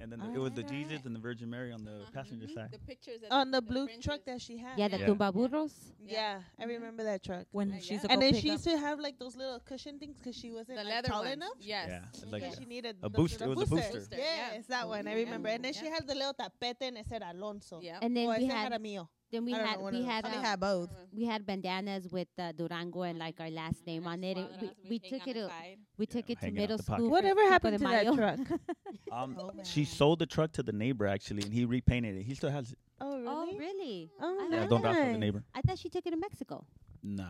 On 0.00 0.10
top. 0.10 0.12
And 0.12 0.12
then 0.12 0.20
All 0.20 0.34
it 0.34 0.38
was 0.38 0.52
the 0.52 0.62
Jesus 0.62 0.92
alright. 0.92 1.06
and 1.06 1.14
the 1.14 1.20
Virgin 1.20 1.50
Mary 1.50 1.72
on 1.72 1.84
the 1.84 1.92
Uh-huh. 2.02 2.10
passenger 2.12 2.48
side. 2.48 2.70
The 2.72 2.78
pictures 2.78 3.20
On 3.30 3.50
the 3.50 3.60
the 3.60 3.62
blue 3.62 3.84
fringes. 3.86 4.04
truck 4.04 4.24
that 4.26 4.40
she 4.40 4.56
had. 4.58 4.78
Yeah, 4.78 4.88
the 4.88 4.98
Yeah. 4.98 5.06
tumba 5.06 5.32
burros. 5.32 5.74
Yeah, 6.00 6.42
I 6.58 6.64
remember 6.64 7.04
that 7.04 7.22
truck. 7.22 7.46
When 7.52 7.72
Uh, 7.72 7.80
she's 7.80 7.90
yeah. 8.02 8.08
a 8.08 8.12
And 8.12 8.22
then 8.22 8.34
she 8.34 8.48
used 8.50 8.64
to 8.64 8.78
have 8.78 9.00
like 9.00 9.18
those 9.18 9.36
little 9.36 9.60
cushion 9.60 9.98
things 9.98 10.16
because 10.18 10.36
she 10.36 10.50
wasn't 10.50 10.78
the 10.78 10.84
like, 10.84 10.94
leather 10.94 11.08
tall 11.08 11.22
ones. 11.22 11.34
enough. 11.34 11.58
Yes. 11.60 11.88
Yeah, 11.88 12.30
like 12.30 12.42
yeah, 12.42 12.50
she 12.58 12.64
needed 12.64 12.96
a 13.02 13.08
booster. 13.10 13.44
It 13.44 13.48
was 13.48 13.62
a 13.62 13.66
boosters. 13.66 14.08
booster. 14.08 14.16
Yeah. 14.16 14.54
Yes, 14.54 14.66
that 14.66 14.88
one 14.88 15.06
I 15.06 15.14
remember. 15.14 15.48
And 15.48 15.64
then 15.64 15.72
she 15.72 15.86
had 15.86 16.06
the 16.06 16.14
little 16.14 16.34
tapete 16.34 16.82
and 16.88 16.98
it 16.98 17.06
said 17.06 17.22
Alonso. 17.22 17.80
Yeah. 17.80 17.98
And 18.00 18.16
then 18.16 18.28
oh, 18.28 18.36
we 18.38 18.46
had 18.46 18.72
era 18.72 18.78
mío. 18.78 19.08
Then 19.30 19.44
we 19.44 19.54
I 19.54 19.58
don't 19.58 19.66
had 19.66 19.76
know, 19.78 19.82
one 19.84 19.92
we 19.94 20.00
of 20.00 20.04
those. 20.06 20.12
had 20.14 20.24
they 20.24 20.36
um, 20.36 20.42
had 20.44 20.60
both. 20.60 20.90
we 21.12 21.24
had 21.24 21.46
bandanas 21.46 22.08
with 22.10 22.28
uh, 22.38 22.52
Durango 22.52 23.02
and 23.02 23.18
like 23.18 23.38
our 23.40 23.50
last 23.50 23.86
name 23.86 24.06
on 24.06 24.22
it. 24.24 24.36
and 24.38 24.48
We, 24.60 24.70
we 24.88 24.98
took 24.98 25.26
it 25.28 25.34
to, 25.34 25.50
we 25.98 26.06
took 26.06 26.30
it 26.30 26.38
to 26.40 26.46
hanging 26.46 26.58
out 26.58 26.62
middle 26.62 26.76
the 26.78 26.82
pocket. 26.84 26.96
school. 27.00 27.08
for 27.08 27.12
Whatever 27.12 27.40
Cinco 27.40 27.52
happened 27.52 27.72
de 27.72 27.78
to 27.78 27.84
that 27.90 28.04
Mayo. 28.04 28.16
truck? 28.16 28.60
Um, 29.12 29.36
Oh, 29.38 29.52
she 29.64 29.84
sold 29.84 30.18
the 30.18 30.26
truck 30.26 30.52
to 30.52 30.62
the 30.62 30.72
neighbor 30.72 31.06
actually, 31.06 31.42
and 31.42 31.52
he 31.52 31.64
repainted 31.64 32.16
it. 32.16 32.22
He 32.24 32.34
still 32.34 32.50
has 32.50 32.72
it. 32.72 32.78
Oh, 33.00 33.16
really? 33.16 33.26
Oh, 33.28 33.56
really? 33.58 34.10
Oh, 34.20 34.48
I 34.52 34.54
Yeah, 34.56 34.66
don't 34.66 34.82
vouch 34.82 34.94
for 34.96 35.04
the 35.04 35.10
nice. 35.12 35.18
neighbor. 35.20 35.44
I 35.54 35.60
thought 35.62 35.78
she 35.78 35.88
took 35.88 36.06
it 36.06 36.10
to 36.10 36.16
Mexico. 36.16 36.64
Nah. 37.02 37.24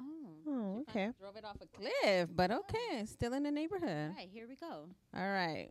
Oh. 0.00 0.04
Oh, 0.46 0.84
okay. 0.88 1.10
Drove 1.20 1.36
it 1.36 1.44
off 1.44 1.56
a 1.62 1.66
cliff, 1.76 2.28
but 2.34 2.50
okay, 2.50 3.04
still 3.06 3.32
in 3.32 3.42
the 3.42 3.48
All 3.48 3.54
neighborhood. 3.54 4.12
right, 4.16 4.28
here 4.32 4.46
we 4.48 4.56
go. 4.56 4.86
All 5.16 5.30
right. 5.30 5.68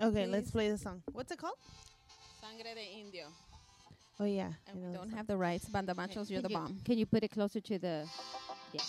Okay, 0.00 0.26
let's 0.26 0.50
Please. 0.50 0.52
play 0.52 0.70
the 0.70 0.78
song. 0.78 1.02
What's 1.12 1.30
it 1.32 1.38
called? 1.38 1.56
Sangre 2.40 2.74
de 2.74 3.00
Indio. 3.00 3.26
Oh, 4.20 4.24
yeah. 4.24 4.52
And 4.68 4.82
we 4.82 4.92
don't 4.92 5.10
have 5.10 5.26
the 5.26 5.36
rights. 5.36 5.68
Banda 5.68 5.94
Machos, 5.94 6.30
you're 6.30 6.42
the 6.42 6.48
bomb. 6.48 6.80
Can 6.84 6.98
you 6.98 7.06
put 7.06 7.24
it 7.24 7.32
closer 7.32 7.60
to 7.60 7.78
the? 7.78 8.06
Yeah. 8.72 8.80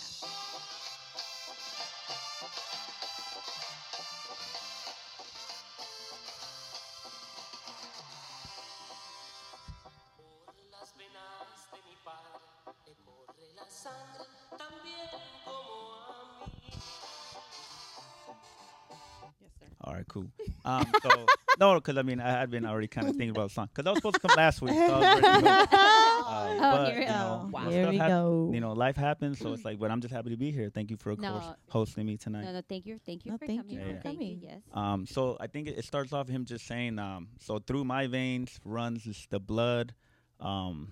All 19.86 19.94
right, 19.94 20.06
cool. 20.08 20.26
Um, 20.64 20.84
so 21.02 21.26
no, 21.60 21.74
because 21.76 21.96
I 21.96 22.02
mean 22.02 22.18
I 22.20 22.28
had 22.30 22.50
been 22.50 22.66
already 22.66 22.88
kind 22.88 23.08
of 23.08 23.14
thinking 23.14 23.30
about 23.30 23.48
the 23.50 23.54
song 23.54 23.68
because 23.72 23.86
I 23.86 23.90
was 23.90 23.98
supposed 23.98 24.14
to 24.16 24.20
come 24.20 24.36
last 24.36 24.60
week. 24.60 24.72
So 24.74 24.78
I 24.94 24.98
was 24.98 25.22
ready 25.22 25.36
to 25.36 25.42
go. 25.42 25.48
Um, 25.48 25.66
Oh, 26.58 26.58
but 26.72 26.86
here 26.92 26.94
you 26.94 27.00
we 27.00 27.06
know, 27.06 27.48
go. 27.52 27.58
stuff 27.60 27.72
Here 27.72 27.88
we 27.90 27.96
hap- 27.98 28.08
go. 28.08 28.50
You 28.52 28.60
know, 28.60 28.72
life 28.72 28.96
happens, 28.96 29.38
so 29.38 29.52
it's 29.52 29.64
like. 29.64 29.78
But 29.78 29.92
I'm 29.92 30.00
just 30.00 30.12
happy 30.12 30.30
to 30.30 30.36
be 30.36 30.50
here. 30.50 30.70
Thank 30.74 30.90
you 30.90 30.96
for 30.96 31.10
of 31.10 31.20
No. 31.20 31.30
course 31.32 31.44
hosting 31.68 32.04
me 32.06 32.16
tonight. 32.16 32.44
No, 32.44 32.52
no, 32.52 32.62
thank 32.68 32.84
you, 32.84 32.98
thank 33.06 33.24
you 33.24 33.30
No, 33.30 33.38
for 33.38 33.46
thank 33.46 33.60
coming. 33.60 33.74
you 33.74 33.80
for 33.94 34.00
Thank 34.02 34.20
you, 34.20 34.26
coming. 34.26 34.40
Yes. 34.42 34.60
Um, 34.72 35.06
so 35.06 35.36
I 35.38 35.46
think 35.46 35.68
it, 35.68 35.78
it 35.78 35.84
starts 35.84 36.12
off 36.12 36.28
him 36.28 36.44
just 36.44 36.66
saying, 36.66 36.98
um, 36.98 37.28
so 37.38 37.58
through 37.60 37.84
my 37.84 38.08
veins 38.08 38.58
runs 38.64 39.26
the 39.30 39.38
blood. 39.38 39.94
Um, 40.40 40.88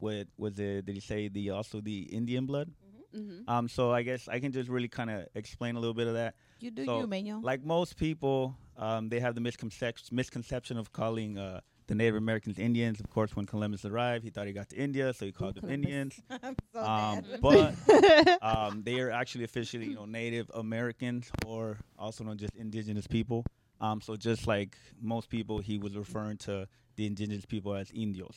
with 0.00 0.28
was 0.36 0.58
it? 0.60 0.86
Did 0.86 0.94
he 0.94 1.00
say 1.00 1.26
the 1.28 1.50
also 1.50 1.80
the 1.80 2.02
Indian 2.02 2.46
blood? 2.46 2.70
Mm-hmm. 3.14 3.50
Um, 3.50 3.68
so 3.68 3.90
I 3.90 4.02
guess 4.02 4.28
I 4.28 4.38
can 4.38 4.52
just 4.52 4.68
really 4.68 4.88
kind 4.88 5.10
of 5.10 5.26
explain 5.34 5.74
a 5.74 5.80
little 5.80 5.94
bit 5.94 6.06
of 6.06 6.14
that. 6.14 6.34
You 6.60 6.70
do 6.70 6.84
So, 6.84 7.00
you, 7.00 7.06
Meño. 7.06 7.42
Like 7.42 7.64
most 7.64 7.96
people, 7.96 8.56
um, 8.76 9.08
they 9.08 9.20
have 9.20 9.34
the 9.34 9.40
misconception 9.40 10.08
misconception 10.16 10.76
of 10.76 10.92
calling 10.92 11.38
uh, 11.38 11.60
the 11.86 11.94
Native 11.94 12.16
Americans 12.16 12.58
Indians. 12.58 13.00
Of 13.00 13.08
course, 13.10 13.34
when 13.36 13.46
Columbus 13.46 13.84
arrived, 13.84 14.24
he 14.24 14.30
thought 14.30 14.46
he 14.46 14.52
got 14.52 14.68
to 14.70 14.76
India, 14.76 15.12
so 15.14 15.24
he 15.26 15.32
called 15.32 15.54
them 15.54 15.70
Indians. 15.70 16.20
I'm 16.42 16.56
so 16.72 16.80
Um, 16.80 17.14
mad. 17.14 17.40
but 17.40 18.42
um, 18.42 18.82
they 18.82 19.00
are 19.00 19.10
actually 19.10 19.44
officially, 19.44 19.86
you 19.86 19.94
know, 19.94 20.04
Native 20.04 20.50
Americans 20.54 21.30
or 21.46 21.78
also 21.98 22.24
known 22.24 22.38
just 22.38 22.54
indigenous 22.56 23.06
people. 23.06 23.44
Um, 23.80 24.00
so 24.00 24.16
just 24.16 24.46
like 24.46 24.76
most 25.00 25.28
people, 25.28 25.58
he 25.60 25.78
was 25.78 25.96
referring 25.96 26.36
to 26.38 26.66
the 26.96 27.06
indigenous 27.06 27.46
people 27.46 27.74
as 27.74 27.90
Indios. 27.92 28.36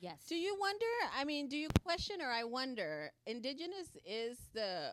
Yes. 0.00 0.24
Do 0.28 0.34
you 0.36 0.56
wonder? 0.58 0.86
I 1.18 1.24
mean, 1.24 1.48
do 1.48 1.56
you 1.56 1.68
question 1.84 2.16
or 2.20 2.30
I 2.30 2.44
wonder? 2.44 3.10
Indigenous 3.26 3.88
is 4.06 4.38
the 4.54 4.90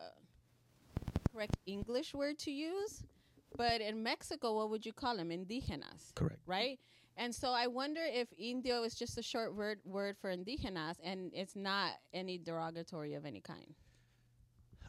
correct 1.32 1.56
English 1.66 2.14
word 2.14 2.38
to 2.40 2.50
use, 2.50 3.02
but 3.56 3.80
in 3.80 4.02
Mexico, 4.02 4.56
what 4.56 4.70
would 4.70 4.84
you 4.86 4.92
call 4.92 5.16
them? 5.16 5.30
Indígenas, 5.30 6.14
Correct. 6.14 6.40
right? 6.46 6.78
And 7.16 7.34
so 7.34 7.50
I 7.50 7.66
wonder 7.66 8.00
if 8.02 8.28
Indio 8.38 8.82
is 8.84 8.94
just 8.94 9.18
a 9.18 9.22
short 9.22 9.54
word 9.54 9.80
word 9.84 10.16
for 10.18 10.34
indígenas, 10.34 10.96
and 11.02 11.30
it's 11.34 11.54
not 11.54 11.92
any 12.14 12.38
derogatory 12.38 13.12
of 13.14 13.26
any 13.26 13.40
kind. 13.40 13.74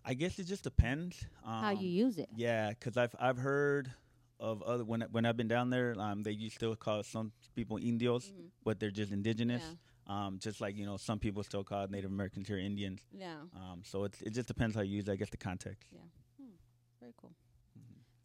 I 0.05 0.13
guess 0.13 0.39
it 0.39 0.45
just 0.45 0.63
depends 0.63 1.25
um, 1.45 1.63
How 1.63 1.71
you 1.71 1.88
use 1.89 2.17
it? 2.17 2.29
Yeah, 2.35 2.69
because 2.69 2.97
I've 2.97 3.15
I've 3.19 3.38
heard 3.38 3.91
of 4.39 4.62
other 4.63 4.83
when 4.85 5.03
I- 5.03 5.07
when 5.07 5.25
I've 5.25 5.38
been 5.38 5.47
down 5.50 5.69
there, 5.69 5.95
um, 6.00 6.23
they 6.23 6.31
used 6.31 6.55
still 6.55 6.75
call 6.75 7.03
some 7.03 7.31
people 7.55 7.77
Indios, 7.77 8.25
Mhm. 8.31 8.50
but 8.63 8.79
they're 8.79 8.91
just 8.91 9.12
indigenous. 9.12 9.63
Yeah. 9.63 9.75
Um, 10.25 10.39
just 10.39 10.59
like 10.59 10.75
you 10.77 10.85
know, 10.85 10.97
some 10.97 11.19
people 11.19 11.43
still 11.43 11.63
call 11.63 11.88
Native 11.88 12.12
Americans 12.12 12.47
here 12.50 12.57
Indians. 12.57 13.01
Yeah, 13.13 13.43
Um, 13.53 13.83
so 13.85 14.03
it's, 14.03 14.21
it 14.21 14.31
just 14.31 14.47
depends 14.50 14.75
how 14.75 14.81
you 14.81 14.97
use. 14.97 15.07
it, 15.07 15.12
I 15.13 15.15
guess 15.15 15.29
the 15.29 15.38
context. 15.38 15.89
Very 17.03 17.13
cool. 17.19 17.31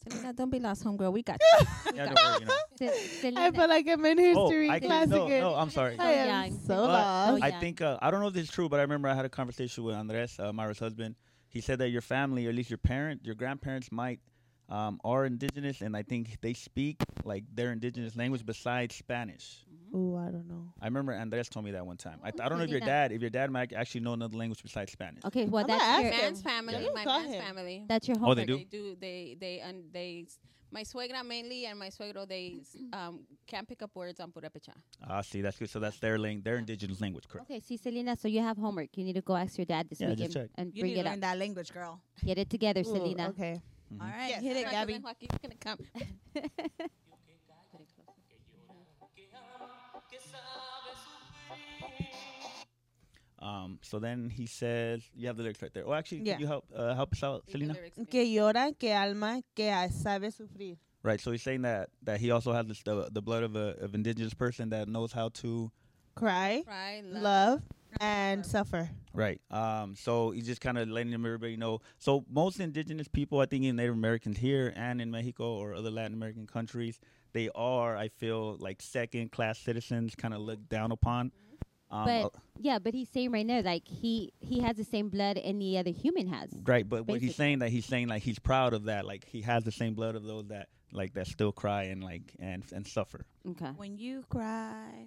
Selena, 0.06 0.32
don't 0.32 0.50
be 0.50 0.60
lost, 0.60 0.84
homegirl. 0.84 1.12
We 1.12 1.22
got 1.24 1.38
you. 1.60 1.66
Yeah, 1.96 2.06
don't 2.06 2.14
worry, 2.14 2.40
you 2.40 2.46
know. 2.46 2.54
Se- 2.78 3.32
I 3.36 3.50
feel 3.50 3.68
like 3.68 3.88
I'm 3.88 4.04
in 4.06 4.18
Oh, 4.20 4.44
history 4.48 4.70
I 4.70 4.78
class 4.78 5.08
no, 5.08 5.26
again. 5.26 5.42
no, 5.42 5.54
I'm 5.56 5.70
sorry. 5.70 5.96
So 5.96 6.02
I 6.04 6.10
am 6.12 6.28
young. 6.52 6.60
so 6.64 6.76
lost. 6.86 7.42
I 7.42 7.50
think 7.50 7.82
uh, 7.82 7.98
I 8.00 8.10
don't 8.12 8.20
know 8.20 8.28
if 8.28 8.34
this 8.34 8.44
is 8.44 8.50
true, 8.50 8.68
but 8.68 8.78
I 8.78 8.82
remember 8.82 9.08
I 9.08 9.14
had 9.14 9.24
a 9.24 9.28
conversation 9.28 9.82
with 9.82 9.96
Andres, 9.96 10.38
uh, 10.38 10.52
Myra's 10.52 10.78
husband. 10.78 11.16
He 11.48 11.60
said 11.60 11.78
that 11.80 11.88
your 11.88 12.02
family, 12.02 12.46
or 12.46 12.50
at 12.50 12.54
least 12.54 12.70
your 12.70 12.78
parent, 12.78 13.24
your 13.24 13.34
grandparents, 13.34 13.90
might 13.90 14.20
um, 14.68 15.00
are 15.04 15.24
indigenous, 15.24 15.80
and 15.80 15.96
I 15.96 16.02
think 16.02 16.40
they 16.40 16.52
speak 16.54 16.96
like 17.24 17.44
their 17.54 17.72
indigenous 17.72 18.16
language 18.16 18.44
besides 18.44 18.94
Spanish. 18.94 19.64
Ooh, 19.94 20.16
I 20.16 20.30
don't 20.30 20.46
know. 20.46 20.64
I 20.82 20.84
remember 20.84 21.12
Andres 21.12 21.48
told 21.48 21.64
me 21.64 21.70
that 21.72 21.86
one 21.86 21.96
time. 21.96 22.18
I, 22.22 22.30
th- 22.30 22.42
I 22.42 22.48
don't 22.50 22.58
know 22.58 22.64
if 22.64 22.70
your 22.70 22.80
dad, 22.80 23.10
if 23.10 23.22
your 23.22 23.30
dad 23.30 23.50
might 23.50 23.72
actually 23.72 24.02
know 24.02 24.12
another 24.12 24.36
language 24.36 24.62
besides 24.62 24.92
Spanish. 24.92 25.24
Okay, 25.24 25.46
well 25.46 25.62
I'm 25.64 25.68
that's 25.68 26.02
your 26.02 26.10
man's 26.10 26.42
family, 26.42 26.74
Yeah. 26.84 26.90
my 26.94 27.04
Call 27.04 27.20
man's 27.22 27.32
him. 27.34 27.42
family. 27.42 27.84
that's 27.88 28.06
your 28.06 28.16
Oh, 28.20 28.34
they 28.34 28.44
do? 28.44 28.58
They 28.58 28.64
do. 28.64 28.96
They 29.00 29.36
they 29.40 29.60
and 29.60 29.84
they. 29.92 30.26
My 30.70 30.82
suegra 30.82 31.24
mainly 31.24 31.64
and 31.64 31.78
my 31.78 31.88
suegro 31.88 32.28
they 32.28 32.60
um, 32.92 33.20
can't 33.46 33.66
pick 33.66 33.80
up 33.80 33.92
words 33.94 34.20
on 34.20 34.30
Purépecha. 34.30 34.74
Ah, 35.08 35.22
see, 35.22 35.40
that's 35.40 35.58
good. 35.58 35.70
So 35.70 35.80
that's 35.80 35.98
their 35.98 36.18
lang- 36.18 36.42
their 36.42 36.56
indigenous 36.58 37.00
language, 37.00 37.26
correct? 37.26 37.50
Okay, 37.50 37.60
see, 37.60 37.78
Selena, 37.78 38.14
so 38.14 38.28
you 38.28 38.42
have 38.42 38.58
homework. 38.58 38.90
You 38.94 39.04
need 39.04 39.14
to 39.14 39.22
go 39.22 39.34
ask 39.36 39.56
your 39.56 39.64
dad 39.64 39.88
this 39.88 40.02
Yeah, 40.02 40.08
weekend 40.10 40.32
just 40.32 40.36
check. 40.36 40.50
and 40.56 40.74
You 40.74 40.82
bring 40.82 40.90
need 40.92 40.96
to 40.96 41.00
it 41.00 41.06
up. 41.06 41.12
learn 41.12 41.20
that 41.20 41.38
language, 41.38 41.72
girl. 41.72 41.98
Get 42.22 42.36
it 42.36 42.50
together, 42.50 42.80
Ooh, 42.82 42.84
Selena. 42.84 43.28
Okay. 43.30 43.62
Mhm. 43.92 44.00
All 44.02 44.06
right, 44.08 44.28
Yes. 44.30 44.42
hit 44.42 44.56
it, 44.56 44.64
Right, 44.64 44.72
Gabby. 44.72 44.92
then 44.94 45.02
Joaquin's 45.02 45.38
gonna 45.42 45.54
come. 45.56 45.78
que 50.08 50.18
sabe. 50.20 50.94
Um, 53.40 53.78
so 53.82 53.98
then 54.00 54.30
he 54.30 54.46
says, 54.46 55.02
you 55.14 55.28
have 55.28 55.36
the 55.36 55.42
lyrics 55.44 55.62
right 55.62 55.72
there. 55.72 55.84
Oh, 55.86 55.92
actually, 55.94 56.22
Yeah. 56.22 56.32
can 56.34 56.40
you 56.40 56.46
help 56.48 56.64
uh, 56.74 56.94
help 56.94 57.12
us 57.12 57.22
out, 57.22 57.44
Read 57.46 57.46
the 57.46 57.52
Selena? 57.52 57.72
lyrics 57.74 57.98
again. 57.98 58.06
Que 58.10 58.24
llora, 58.36 58.72
que 58.78 58.90
alma, 58.92 59.40
que 59.54 59.68
a- 59.70 59.88
sabe 59.90 60.30
sufrir. 60.32 60.76
Right. 61.04 61.20
So 61.20 61.30
he's 61.30 61.42
saying 61.42 61.62
that 61.62 61.90
that 62.02 62.18
he 62.20 62.32
also 62.32 62.52
has 62.52 62.66
this, 62.66 62.82
the 62.82 63.08
the 63.12 63.22
blood 63.22 63.44
of 63.44 63.54
a 63.54 63.76
of 63.80 63.94
indigenous 63.94 64.34
person 64.34 64.70
that 64.70 64.88
knows 64.88 65.12
how 65.12 65.28
to. 65.44 65.70
Cry, 66.16 66.62
Cry, 66.66 67.00
love. 67.06 67.22
love, 67.22 67.62
and 68.00 68.44
suffer. 68.44 68.90
Right. 69.14 69.40
Um. 69.50 69.94
So 69.96 70.30
he's 70.30 70.46
just 70.46 70.60
kind 70.60 70.78
of 70.78 70.88
letting 70.88 71.12
everybody 71.14 71.56
know. 71.56 71.80
So 71.98 72.24
most 72.30 72.60
indigenous 72.60 73.08
people, 73.08 73.40
I 73.40 73.46
think, 73.46 73.64
in 73.64 73.76
Native 73.76 73.94
Americans 73.94 74.38
here 74.38 74.72
and 74.76 75.00
in 75.00 75.10
Mexico 75.10 75.56
or 75.56 75.74
other 75.74 75.90
Latin 75.90 76.14
American 76.14 76.46
countries, 76.46 77.00
they 77.32 77.48
are, 77.54 77.96
I 77.96 78.08
feel, 78.08 78.56
like 78.58 78.80
second 78.82 79.32
class 79.32 79.58
citizens, 79.58 80.14
kind 80.14 80.34
of 80.34 80.40
looked 80.40 80.68
down 80.68 80.92
upon. 80.92 81.32
Um, 81.90 82.04
But 82.04 82.24
uh, 82.24 82.28
yeah, 82.58 82.78
but 82.78 82.92
he's 82.92 83.08
saying 83.08 83.32
right 83.32 83.46
now, 83.46 83.62
like 83.62 83.88
he 83.88 84.32
he 84.40 84.60
has 84.60 84.76
the 84.76 84.84
same 84.84 85.08
blood 85.08 85.38
any 85.42 85.78
other 85.78 85.90
human 85.90 86.28
has. 86.28 86.50
Right, 86.64 86.86
but 86.86 87.06
what 87.06 87.20
he's 87.20 87.34
saying 87.34 87.60
that 87.60 87.70
he's 87.70 87.86
saying 87.86 88.08
like 88.08 88.22
he's 88.22 88.38
proud 88.38 88.74
of 88.74 88.84
that, 88.84 89.06
like 89.06 89.24
he 89.24 89.40
has 89.42 89.64
the 89.64 89.72
same 89.72 89.94
blood 89.94 90.14
of 90.14 90.22
those 90.24 90.48
that 90.48 90.68
like 90.92 91.14
that 91.14 91.26
still 91.26 91.52
cry 91.52 91.84
and 91.84 92.02
like 92.04 92.34
and 92.38 92.62
and 92.74 92.86
suffer 92.86 93.24
Okay. 93.50 93.70
When 93.76 93.96
you 93.96 94.22
cry, 94.28 95.06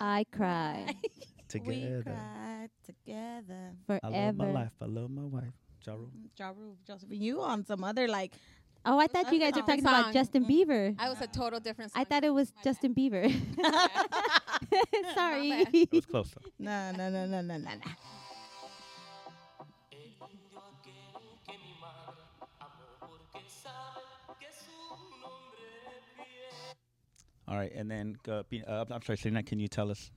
I 0.00 0.24
cry 0.32 0.94
we 1.54 1.60
together. 1.60 2.02
cry 2.04 2.68
together. 2.84 3.72
I 4.02 4.08
love 4.08 4.36
my 4.36 4.50
life. 4.52 4.72
I 4.80 4.84
love 4.86 5.10
my 5.10 5.22
wife. 5.24 5.52
Ja 5.86 5.92
Rule. 5.94 6.10
Ja 6.38 6.48
Rule, 6.50 6.76
Josephine, 6.86 7.20
you 7.22 7.40
on 7.42 7.64
some 7.64 7.84
other 7.84 8.08
like 8.08 8.32
Oh, 8.88 9.00
I 9.00 9.08
thought 9.08 9.32
you 9.32 9.40
guys 9.40 9.52
were 9.54 9.62
talking 9.62 9.82
Song. 9.82 9.94
about 9.94 10.12
Justin 10.12 10.44
Mm. 10.44 10.48
Bieber. 10.50 10.94
I 10.98 11.08
was 11.08 11.20
a 11.20 11.26
total 11.26 11.58
different. 11.58 11.90
I 11.96 12.04
thought 12.04 12.22
it 12.22 12.30
was 12.32 12.52
My 12.52 12.56
bad. 12.62 12.64
Justin 12.64 12.94
Bieber. 12.94 13.24
Sorry. 15.14 15.50
bad. 15.64 15.68
It 15.74 15.92
was 15.92 16.06
close. 16.06 16.30
Though. 16.30 16.50
no 16.58 16.92
no 16.92 17.10
no 17.10 17.26
no 17.26 17.40
no 17.40 17.56
no 17.56 17.70
no. 17.70 17.70
El 19.90 19.98
indio 20.30 20.60
aquel 20.60 21.38
que 21.46 21.52
mi 21.58 21.74
madre 21.80 22.22
amó 22.60 22.86
porque 23.00 23.42
sabe 23.48 24.02
que 24.38 24.46
su 24.52 24.76
nombre 25.20 25.66
fiel. 26.16 26.76
All 27.48 27.56
right, 27.58 27.72
and 27.74 27.90
then 27.90 28.16
uh, 28.28 28.42
uh, 28.68 28.84
I'm 28.90 29.02
sorry, 29.02 29.16
Selena, 29.18 29.42
can 29.42 29.58
you 29.58 29.68
tell 29.68 29.90
us? 29.90 30.10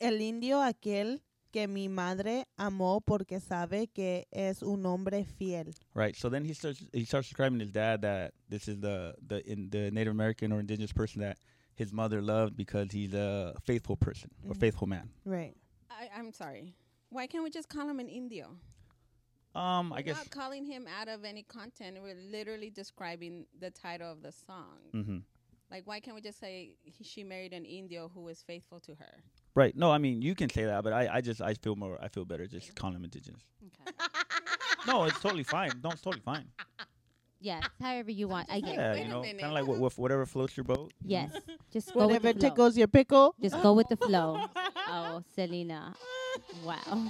El 0.00 0.20
indio 0.20 0.60
aquel 0.60 1.20
que 1.52 1.66
mi 1.68 1.88
madre 1.88 2.44
amó 2.58 3.00
porque 3.00 3.40
sabe 3.40 3.86
que 3.92 4.26
es 4.32 4.62
un 4.62 4.84
hombre 4.84 5.24
fiel. 5.24 5.74
Right. 5.94 6.14
So 6.16 6.28
then 6.28 6.44
he 6.44 6.52
starts 6.54 6.82
he 6.92 7.04
starts 7.04 7.28
describing 7.28 7.60
his 7.60 7.70
dad 7.72 8.02
that 8.02 8.32
this 8.48 8.68
is 8.68 8.78
the 8.80 9.14
the 9.26 9.40
in 9.50 9.70
the 9.70 9.90
Native 9.90 10.10
American 10.12 10.52
or 10.52 10.60
indigenous 10.60 10.92
person 10.92 11.20
that 11.22 11.38
his 11.76 11.92
mother 11.92 12.20
loved 12.20 12.56
because 12.56 12.90
he's 12.92 13.14
a 13.14 13.54
faithful 13.64 13.96
person 13.96 14.30
or 14.46 14.54
Mhm. 14.54 14.60
faithful 14.60 14.86
man. 14.86 15.08
Right. 15.24 15.54
I, 15.90 16.08
I'm 16.18 16.32
sorry. 16.32 16.74
Why 17.10 17.26
can't 17.26 17.44
we 17.44 17.50
just 17.50 17.68
call 17.68 17.88
him 17.88 18.00
an 18.00 18.08
Indio? 18.08 18.56
Um, 19.54 19.90
We're 19.90 19.98
I 19.98 20.02
guess. 20.02 20.16
not 20.16 20.30
calling 20.30 20.64
him 20.66 20.86
out 20.86 21.08
of 21.08 21.24
any 21.24 21.42
content. 21.42 21.96
We're 22.02 22.14
literally 22.30 22.68
describing 22.70 23.46
the 23.58 23.70
title 23.70 24.10
of 24.12 24.20
the 24.22 24.32
song. 24.32 24.78
hmm 24.92 25.18
Like, 25.70 25.86
why 25.86 26.00
can't 26.00 26.14
we 26.14 26.20
just 26.20 26.38
say 26.38 26.76
he, 26.84 27.02
she 27.04 27.24
married 27.24 27.52
an 27.54 27.64
Indio 27.64 28.08
who 28.12 28.20
was 28.22 28.42
faithful 28.42 28.80
to 28.80 28.94
her? 28.96 29.22
Right. 29.56 29.74
No, 29.74 29.90
I 29.90 29.98
mean 29.98 30.22
you 30.22 30.34
can 30.36 30.50
say 30.50 30.64
that, 30.66 30.84
but 30.84 30.92
I, 30.92 31.08
I 31.16 31.20
just 31.22 31.40
I 31.40 31.54
feel 31.54 31.74
more 31.74 31.98
I 32.00 32.08
feel 32.08 32.24
better 32.24 32.46
just 32.46 32.76
calling 32.76 32.94
them 32.94 33.04
indigenous. 33.04 33.42
Okay. 33.64 33.96
No, 34.86 35.02
it's 35.02 35.18
totally 35.18 35.42
fine. 35.42 35.72
No, 35.82 35.90
it's 35.90 36.00
totally 36.00 36.22
fine. 36.24 36.46
yes, 37.40 37.64
however 37.82 38.12
you 38.12 38.28
want. 38.28 38.46
I 38.48 38.60
guess. 38.60 38.76
Yeah, 38.76 38.92
wait 38.92 39.02
you 39.02 39.08
know, 39.08 39.22
kind 39.22 39.42
of 39.42 39.52
like 39.52 39.66
what, 39.66 39.78
what, 39.80 39.98
whatever 39.98 40.24
floats 40.26 40.56
your 40.56 40.62
boat. 40.62 40.92
Yes. 41.04 41.32
Just 41.72 41.92
go 41.92 42.06
Whatever 42.06 42.28
with 42.28 42.36
the 42.36 42.40
flow. 42.40 42.50
tickles 42.50 42.76
your 42.78 42.86
pickle. 42.86 43.34
Just 43.42 43.60
go 43.62 43.72
with 43.72 43.88
the 43.88 43.96
flow. 43.96 44.46
Oh, 44.88 45.24
Selena. 45.34 45.96
Wow. 46.64 47.08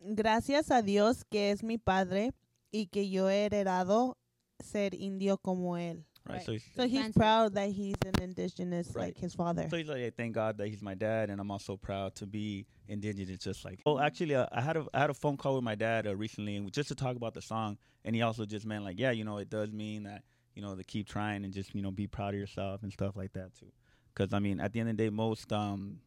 Gracias 0.00 0.70
a 0.70 0.82
Dios 0.82 1.24
que 1.30 1.50
es 1.50 1.62
mi 1.62 1.78
padre 1.78 2.32
y 2.72 2.86
que 2.86 3.08
yo 3.10 3.28
he 3.28 3.44
heredado 3.44 4.16
ser 4.58 4.94
indio 4.94 5.38
como 5.38 5.76
él. 5.76 6.04
Right. 6.26 6.36
Right. 6.36 6.46
So 6.46 6.52
he's, 6.52 6.64
So 6.76 6.86
he's 6.86 7.12
proud 7.12 7.54
that 7.54 7.70
he's 7.70 7.96
an 8.04 8.20
indigenous 8.22 8.94
Right. 8.94 9.06
like 9.06 9.18
his 9.18 9.34
father. 9.34 9.66
so 9.68 9.76
he's 9.76 9.88
like, 9.88 9.98
"Hey, 9.98 10.10
thank 10.10 10.34
God 10.34 10.58
that 10.58 10.68
he's 10.68 10.82
my 10.82 10.94
dad, 10.94 11.30
and 11.30 11.40
I'm 11.40 11.50
also 11.50 11.76
proud 11.76 12.14
to 12.16 12.26
be 12.26 12.66
indigenous, 12.88 13.38
just 13.38 13.64
like. 13.64 13.80
Oh, 13.86 13.98
actually, 13.98 14.34
uh, 14.34 14.46
I 14.52 14.60
had 14.60 14.76
a 14.76 14.86
I 14.94 15.00
had 15.00 15.10
a 15.10 15.14
phone 15.14 15.36
call 15.36 15.54
with 15.56 15.64
my 15.64 15.74
dad 15.74 16.06
uh, 16.06 16.14
recently, 16.14 16.56
and 16.56 16.70
just 16.72 16.88
to 16.88 16.94
talk 16.94 17.16
about 17.16 17.32
the 17.34 17.42
song, 17.42 17.78
and 18.04 18.14
he 18.14 18.22
also 18.22 18.44
just 18.44 18.66
meant 18.66 18.84
like, 18.84 18.98
yeah, 18.98 19.10
you 19.10 19.24
know, 19.24 19.38
it 19.38 19.48
does 19.50 19.72
mean 19.72 20.04
that 20.04 20.22
you 20.54 20.62
know 20.62 20.76
to 20.76 20.84
keep 20.84 21.08
trying 21.08 21.44
and 21.44 21.52
just 21.54 21.74
you 21.74 21.82
know 21.82 21.90
be 21.90 22.06
proud 22.06 22.34
of 22.34 22.40
yourself 22.40 22.82
and 22.82 22.92
stuff 22.92 23.16
like 23.16 23.32
that 23.32 23.54
too. 23.54 23.72
Because 24.14 24.32
I 24.34 24.38
mean, 24.40 24.60
at 24.60 24.72
the 24.72 24.80
end 24.80 24.90
of 24.90 24.96
the 24.98 25.04
day, 25.04 25.10
most 25.10 25.52
um, 25.52 26.00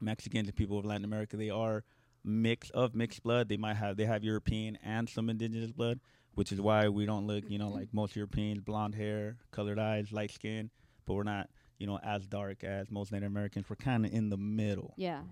Mexicans 0.00 0.48
and 0.48 0.56
people 0.56 0.78
of 0.78 0.84
Latin 0.84 1.04
America, 1.04 1.36
they 1.36 1.50
are 1.50 1.84
mix 2.24 2.70
of 2.70 2.94
mixed 2.94 3.22
blood. 3.22 3.48
They 3.48 3.56
might 3.56 3.74
have 3.76 3.96
they 3.96 4.04
have 4.04 4.22
European 4.24 4.78
and 4.84 5.08
some 5.08 5.30
indigenous 5.30 5.72
blood, 5.72 6.00
which 6.34 6.52
is 6.52 6.60
why 6.60 6.88
we 6.88 7.06
don't 7.06 7.26
look, 7.26 7.44
you 7.48 7.58
know, 7.58 7.68
like 7.68 7.88
most 7.92 8.16
Europeans, 8.16 8.60
blonde 8.60 8.94
hair, 8.94 9.36
colored 9.50 9.78
eyes, 9.78 10.12
light 10.12 10.30
skin, 10.30 10.70
but 11.06 11.14
we're 11.14 11.22
not, 11.22 11.48
you 11.78 11.86
know, 11.86 11.98
as 12.02 12.26
dark 12.26 12.62
as 12.64 12.90
most 12.90 13.12
Native 13.12 13.28
Americans. 13.28 13.66
We're 13.68 13.76
kind 13.76 14.04
of 14.06 14.12
in 14.12 14.28
the 14.30 14.36
middle, 14.36 14.94
Yeah. 14.96 15.22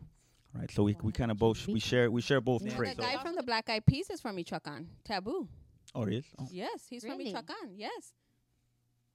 right? 0.54 0.70
So 0.70 0.82
we 0.82 0.96
we 1.02 1.12
kind 1.12 1.30
of 1.30 1.36
both 1.38 1.66
we 1.66 1.80
share 1.80 2.10
we 2.10 2.20
share 2.22 2.40
both 2.40 2.62
You 2.62 2.70
know, 2.70 2.76
traits. 2.76 2.96
the 2.96 3.02
So- 3.02 3.08
guy 3.16 3.22
from 3.22 3.34
the 3.34 3.42
Black 3.42 3.68
Eyed 3.70 3.84
Peas 3.86 4.08
is 4.10 4.20
from 4.20 4.36
Michoacan. 4.36 4.88
Taboo. 5.04 5.48
oh, 5.94 6.02
it 6.04 6.14
is. 6.14 6.24
Oh. 6.38 6.46
Yes, 6.50 6.86
he's 6.88 7.04
Really? 7.04 7.16
from 7.16 7.24
Michoacan. 7.42 7.74
Yes. 7.76 8.12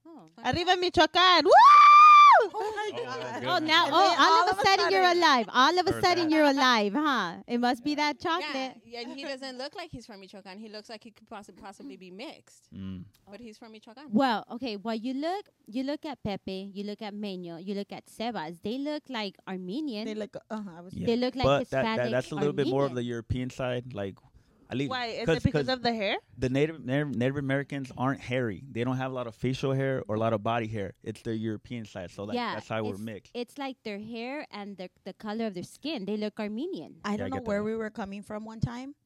Oh. 0.06 0.30
Arriba 0.44 0.76
Michoacán. 0.76 1.44
Woo! 1.44 1.50
Oh 2.52 2.72
my 2.76 2.90
Oh, 2.96 3.04
god. 3.04 3.44
Oh, 3.44 3.66
now, 3.66 3.84
oh, 3.90 4.08
then 4.08 4.18
all, 4.20 4.48
of 4.50 4.58
a 4.58 4.62
sudden, 4.62 4.90
you're 4.92 5.02
alive. 5.02 5.46
All 5.52 5.78
of 5.78 5.86
a 5.86 6.00
sudden 6.00 6.30
you're 6.30 6.44
alive, 6.44 6.92
huh? 6.94 7.36
It 7.46 7.58
must 7.58 7.82
be 7.84 7.94
that 7.96 8.20
chocolate. 8.20 8.74
yeah, 8.84 9.00
and 9.00 9.12
he 9.12 9.24
doesn't 9.24 9.56
look 9.58 9.74
like 9.74 9.90
he's 9.90 10.06
from 10.06 10.20
Michoacan. 10.20 10.58
He 10.58 10.68
looks 10.68 10.88
like 10.88 11.02
he 11.04 11.10
could 11.10 11.28
possi- 11.28 11.56
possibly 11.56 11.96
be 11.96 12.10
mixed, 12.10 12.68
Mm. 12.74 13.04
but 13.30 13.40
he's 13.40 13.56
from 13.58 13.72
Michoacan. 13.72 14.04
Well, 14.12 14.44
okay. 14.52 14.76
Well, 14.76 14.94
you 14.94 15.14
look, 15.14 15.46
you 15.66 15.82
look 15.84 16.04
at 16.04 16.22
Pepe, 16.22 16.70
you 16.74 16.84
look 16.84 17.02
at 17.02 17.14
Meño, 17.14 17.64
you 17.64 17.74
look 17.74 17.92
at 17.92 18.06
Sebas. 18.06 18.58
They 18.62 18.78
look 18.78 19.02
like 19.08 19.36
Armenian. 19.48 20.04
They 20.06 20.14
look. 20.14 20.36
Uh, 20.50 20.60
I 20.76 20.80
was. 20.80 20.94
Yeah. 20.94 21.06
They 21.06 21.16
look 21.16 21.34
like 21.36 21.44
but 21.44 21.70
that, 21.70 21.76
Hispanic 21.84 22.04
that 22.04 22.10
that's 22.10 22.30
a 22.32 22.34
little 22.34 22.52
bit 22.52 22.66
more 22.68 22.84
of 22.84 22.94
the 22.94 23.02
European 23.04 23.50
side, 23.50 23.94
like. 23.94 24.16
At 24.74 24.78
least, 24.78 24.90
Why? 24.90 25.06
is 25.22 25.28
it 25.28 25.42
because 25.46 25.68
of 25.68 25.82
the 25.86 25.94
hair? 25.94 26.16
the 26.36 26.48
Native, 26.50 26.82
Native 26.84 27.14
Native 27.14 27.36
Americans 27.38 27.92
aren't 27.96 28.18
hairy. 28.20 28.64
They 28.68 28.82
don't 28.82 28.96
have 28.98 29.12
a 29.12 29.14
lot 29.14 29.28
of 29.30 29.34
facial 29.36 29.72
hair 29.72 30.02
or 30.08 30.16
a 30.16 30.18
lot 30.18 30.32
of 30.34 30.42
body 30.42 30.66
hair. 30.66 30.94
It's 31.04 31.22
the 31.22 31.34
European 31.36 31.84
side, 31.86 32.10
so 32.10 32.24
like, 32.24 32.34
yeah, 32.34 32.54
that's 32.54 32.66
how 32.68 32.82
we're 32.82 32.98
mixed. 32.98 33.30
It's 33.34 33.56
like 33.56 33.76
their 33.84 34.00
hair 34.00 34.46
and 34.50 34.76
the 34.76 34.90
the 35.04 35.12
color 35.14 35.46
of 35.46 35.54
their 35.54 35.62
skin. 35.76 36.04
They 36.10 36.16
look 36.16 36.40
Armenian. 36.40 36.96
I 37.04 37.12
Yeah, 37.12 37.16
don't 37.18 37.30
know 37.30 37.36
get 37.36 37.44
that 37.44 37.48
where 37.48 37.62
one. 37.62 37.70
we 37.70 37.76
were 37.78 37.90
coming 37.90 38.22
from 38.22 38.44
one 38.44 38.58
time, 38.58 38.96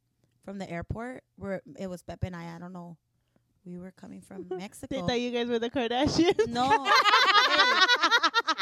from 0.43 0.57
the 0.59 0.69
airport. 0.71 1.23
Where 1.37 1.61
it 1.79 1.89
was 1.93 2.01
Pepe 2.03 2.27
and 2.29 2.35
I. 2.37 2.57
I 2.57 2.59
don't 2.59 2.73
know. 2.73 2.97
We 3.67 3.77
were 3.79 3.93
coming 3.93 4.23
from 4.23 4.47
Mexico. 4.65 4.89
They 4.95 5.03
thought 5.07 5.21
you 5.21 5.31
guys 5.31 5.49
were 5.53 5.59
the 5.61 5.69
Kardashians. 5.69 6.49
No. 6.49 6.65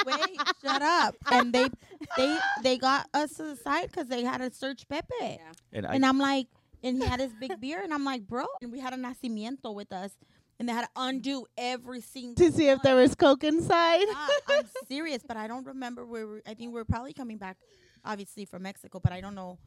wait, 0.07 0.19
wait, 0.27 0.41
shut 0.63 0.83
up. 0.83 1.15
And 1.31 1.53
they 1.53 1.69
they 2.17 2.39
they 2.63 2.79
got 2.79 3.07
us 3.15 3.35
to 3.35 3.45
the 3.45 3.57
side 3.57 3.87
because 3.93 4.09
they 4.09 4.23
had 4.25 4.39
to 4.39 4.51
search 4.53 4.89
Pepe. 4.89 5.15
Yeah. 5.21 5.37
and 5.73 5.87
I, 5.87 5.95
And 5.95 6.05
I'm 6.05 6.19
like, 6.19 6.49
and 6.87 7.03
he 7.03 7.09
had 7.09 7.21
his 7.21 7.33
big 7.33 7.61
beard, 7.61 7.85
and 7.85 7.93
I'm 7.93 8.05
like, 8.05 8.27
bro. 8.27 8.45
And 8.63 8.73
we 8.73 8.81
had 8.81 8.93
a 8.93 8.97
nacimiento 8.97 9.75
with 9.75 9.93
us, 9.93 10.13
and 10.59 10.69
they 10.69 10.73
had 10.73 10.83
to 10.83 10.91
undo 10.97 11.47
every 11.57 12.01
single. 12.01 12.35
to 12.45 12.53
see 12.53 12.69
if 12.69 12.81
there 12.83 12.97
was 12.97 13.15
coke 13.15 13.45
inside. 13.45 14.07
I'm 14.49 14.65
serious, 14.89 15.23
but 15.27 15.37
I 15.37 15.47
don't 15.47 15.67
remember 15.67 16.07
where. 16.07 16.27
We, 16.27 16.41
I 16.47 16.55
think 16.55 16.73
we're 16.73 16.85
probably 16.85 17.13
coming 17.13 17.39
back, 17.39 17.57
obviously 18.05 18.45
from 18.45 18.63
Mexico, 18.63 19.01
but 19.03 19.13
I 19.13 19.21
don't 19.21 19.35
know 19.35 19.59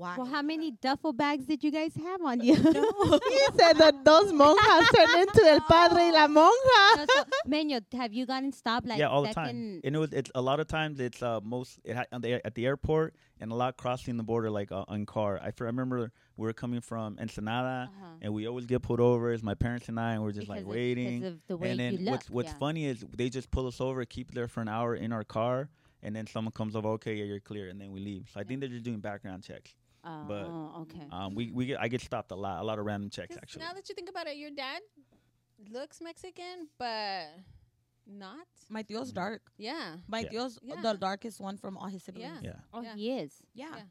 why. 0.00 0.16
Well, 0.16 0.26
how 0.26 0.42
many 0.42 0.70
duffel 0.72 1.12
bags 1.12 1.44
did 1.44 1.62
you 1.62 1.70
guys 1.70 1.92
have 1.94 2.20
on 2.22 2.40
you? 2.40 2.54
he 3.34 3.40
said 3.60 3.74
that 3.82 3.96
those 4.04 4.32
monjas 4.40 4.86
turned 4.94 5.28
into 5.28 5.42
el 5.46 5.60
padre 5.68 6.02
y 6.08 6.10
la 6.10 6.26
monja. 6.26 6.82
No, 6.96 7.04
so, 7.14 7.24
Meño, 7.48 7.80
have 7.94 8.12
you 8.12 8.24
gotten 8.26 8.52
stopped 8.52 8.86
like 8.86 8.98
yeah, 8.98 9.08
all 9.08 9.22
the 9.22 9.34
time. 9.34 9.80
And 9.84 9.94
it 9.96 9.98
was 9.98 10.12
it's 10.12 10.30
a 10.34 10.42
lot 10.42 10.58
of 10.60 10.66
times 10.66 10.98
it's 11.00 11.22
uh 11.22 11.40
most 11.42 11.78
it 11.84 11.96
ha- 11.96 12.06
on 12.12 12.20
the, 12.22 12.44
at 12.46 12.54
the 12.54 12.66
airport 12.66 13.14
and 13.40 13.52
a 13.52 13.54
lot 13.54 13.76
crossing 13.76 14.16
the 14.16 14.22
border 14.22 14.50
like 14.50 14.72
uh, 14.72 14.84
on 14.88 15.06
car. 15.06 15.38
I, 15.42 15.48
I 15.48 15.64
remember 15.64 16.10
we 16.36 16.46
were 16.46 16.52
coming 16.52 16.80
from 16.80 17.18
Ensenada 17.20 17.90
Uh-huh. 17.90 18.06
and 18.22 18.32
we 18.34 18.46
always 18.48 18.66
get 18.66 18.82
pulled 18.82 19.00
over. 19.00 19.32
It's 19.32 19.42
my 19.42 19.54
parents 19.54 19.88
and 19.88 19.98
I, 20.00 20.12
and 20.14 20.22
we're 20.22 20.32
just 20.32 20.48
Because 20.48 20.48
like 20.48 20.60
of- 20.62 20.68
waiting. 20.68 21.20
because 21.20 21.34
of 21.34 21.40
the 21.48 21.56
way 21.56 21.70
and 21.70 21.80
then 21.80 21.92
you 21.94 21.98
look. 22.06 22.12
what's 22.12 22.30
what's 22.30 22.52
yeah. 22.52 22.58
funny 22.58 22.86
is 22.86 23.04
they 23.16 23.28
just 23.28 23.50
pull 23.50 23.66
us 23.66 23.80
over, 23.80 24.04
keep 24.04 24.32
there 24.32 24.48
for 24.48 24.60
an 24.60 24.68
hour 24.68 24.94
in 24.94 25.12
our 25.12 25.24
car, 25.24 25.68
and 26.02 26.14
then 26.16 26.26
someone 26.26 26.52
comes 26.52 26.74
over, 26.76 26.88
okay, 26.96 27.14
yeah, 27.14 27.24
you're 27.24 27.40
clear, 27.40 27.68
and 27.68 27.78
then 27.80 27.90
we 27.92 28.00
leave. 28.00 28.28
So 28.32 28.40
I 28.40 28.44
think 28.44 28.60
they're 28.60 28.68
just 28.70 28.84
doing 28.84 29.00
background 29.00 29.42
checks. 29.42 29.74
Oh, 30.04 30.24
but, 30.26 30.44
okay. 30.82 31.06
Um, 31.12 31.34
we 31.34 31.50
we 31.50 31.66
get 31.66 31.80
I 31.80 31.88
get 31.88 32.00
stopped 32.00 32.30
a 32.32 32.36
lot, 32.36 32.62
a 32.62 32.64
lot 32.64 32.78
of 32.78 32.86
random 32.86 33.10
checks 33.10 33.36
actually. 33.36 33.64
Now 33.64 33.72
that 33.74 33.88
you 33.88 33.94
think 33.94 34.08
about 34.08 34.26
it, 34.26 34.36
your 34.36 34.50
dad 34.50 34.80
looks 35.70 36.00
Mexican, 36.00 36.68
but 36.78 37.26
not. 38.06 38.46
My 38.68 38.82
tio's 38.82 39.12
dark. 39.12 39.42
Yeah. 39.58 39.96
My 40.08 40.20
Yeah. 40.20 40.28
tio's 40.30 40.58
Yeah. 40.62 40.80
the 40.80 40.94
darkest 40.94 41.40
one 41.40 41.56
from 41.58 41.76
all 41.76 41.88
his 41.88 42.02
siblings. 42.02 42.30
Yeah. 42.42 42.50
Yeah. 42.52 42.60
oh, 42.72 42.82
yeah. 42.82 42.94
he 42.94 43.10
is. 43.12 43.42
Yeah. 43.54 43.68
Yeah. 43.76 43.82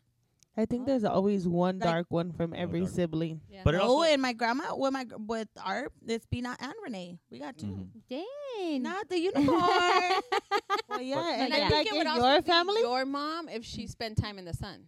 I 0.57 0.65
think 0.65 0.87
there's 0.87 1.05
always 1.05 1.47
one 1.47 1.77
Like- 1.79 1.87
dark 1.89 2.07
one 2.09 2.31
from 2.33 2.53
every 2.53 2.81
dark. 2.81 2.91
sibling. 2.91 3.39
Yeah. 3.47 3.61
But 3.63 3.75
oh, 3.75 4.01
and 4.03 4.21
my 4.21 4.33
grandma 4.33 4.75
with 4.75 4.91
my 4.91 5.03
gr- 5.05 5.15
with 5.19 5.47
our 5.63 5.87
it's 6.07 6.25
Pina 6.25 6.57
and 6.59 6.73
Renee. 6.83 7.19
We 7.29 7.37
got 7.39 7.55
2 7.57 7.67
Mhm. 7.67 7.87
Dang. 8.09 8.81
Not 8.81 9.07
the 9.07 9.19
unicorn. 9.19 9.45
Well, 10.89 11.01
yeah, 11.01 11.33
and 11.33 11.41
and 11.43 11.53
I 11.53 11.59
like, 11.59 11.69
think 11.69 11.87
it 11.87 11.93
would 11.93 12.01
in 12.01 12.07
also 12.07 12.27
your 12.27 12.41
be 12.41 12.47
family. 12.47 12.81
your 12.81 13.05
mom 13.05 13.47
if 13.47 13.63
she 13.63 13.85
spent 13.85 14.17
time 14.17 14.39
in 14.39 14.45
the 14.45 14.53
sun. 14.53 14.87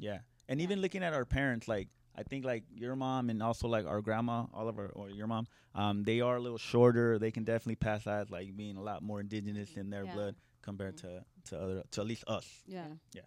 Yeah, 0.00 0.18
and 0.48 0.60
even 0.60 0.80
looking 0.80 1.02
at 1.02 1.12
our 1.14 1.24
parents, 1.24 1.68
like 1.68 1.88
I 2.16 2.22
think 2.24 2.44
like 2.44 2.64
your 2.74 2.96
mom 2.96 3.30
and 3.30 3.42
also 3.42 3.68
like 3.68 3.86
our 3.86 4.00
grandma, 4.00 4.46
all 4.52 4.68
of 4.68 4.78
our 4.78 4.88
or 4.88 5.10
your 5.10 5.26
mom, 5.26 5.46
um, 5.74 6.02
they 6.04 6.20
are 6.20 6.36
a 6.36 6.40
little 6.40 6.58
shorter. 6.58 7.18
They 7.18 7.30
can 7.30 7.44
definitely 7.44 7.76
pass 7.76 8.06
as 8.06 8.30
like 8.30 8.56
being 8.56 8.76
a 8.76 8.82
lot 8.82 9.02
more 9.02 9.20
indigenous 9.20 9.76
in 9.76 9.90
their 9.90 10.04
Yeah. 10.04 10.14
blood 10.14 10.34
compared 10.62 10.96
to 10.98 11.24
to 11.50 11.58
other 11.60 11.82
to 11.92 12.00
at 12.00 12.06
least 12.06 12.24
us. 12.26 12.46
Yeah. 12.66 12.86
Yeah. 13.14 13.22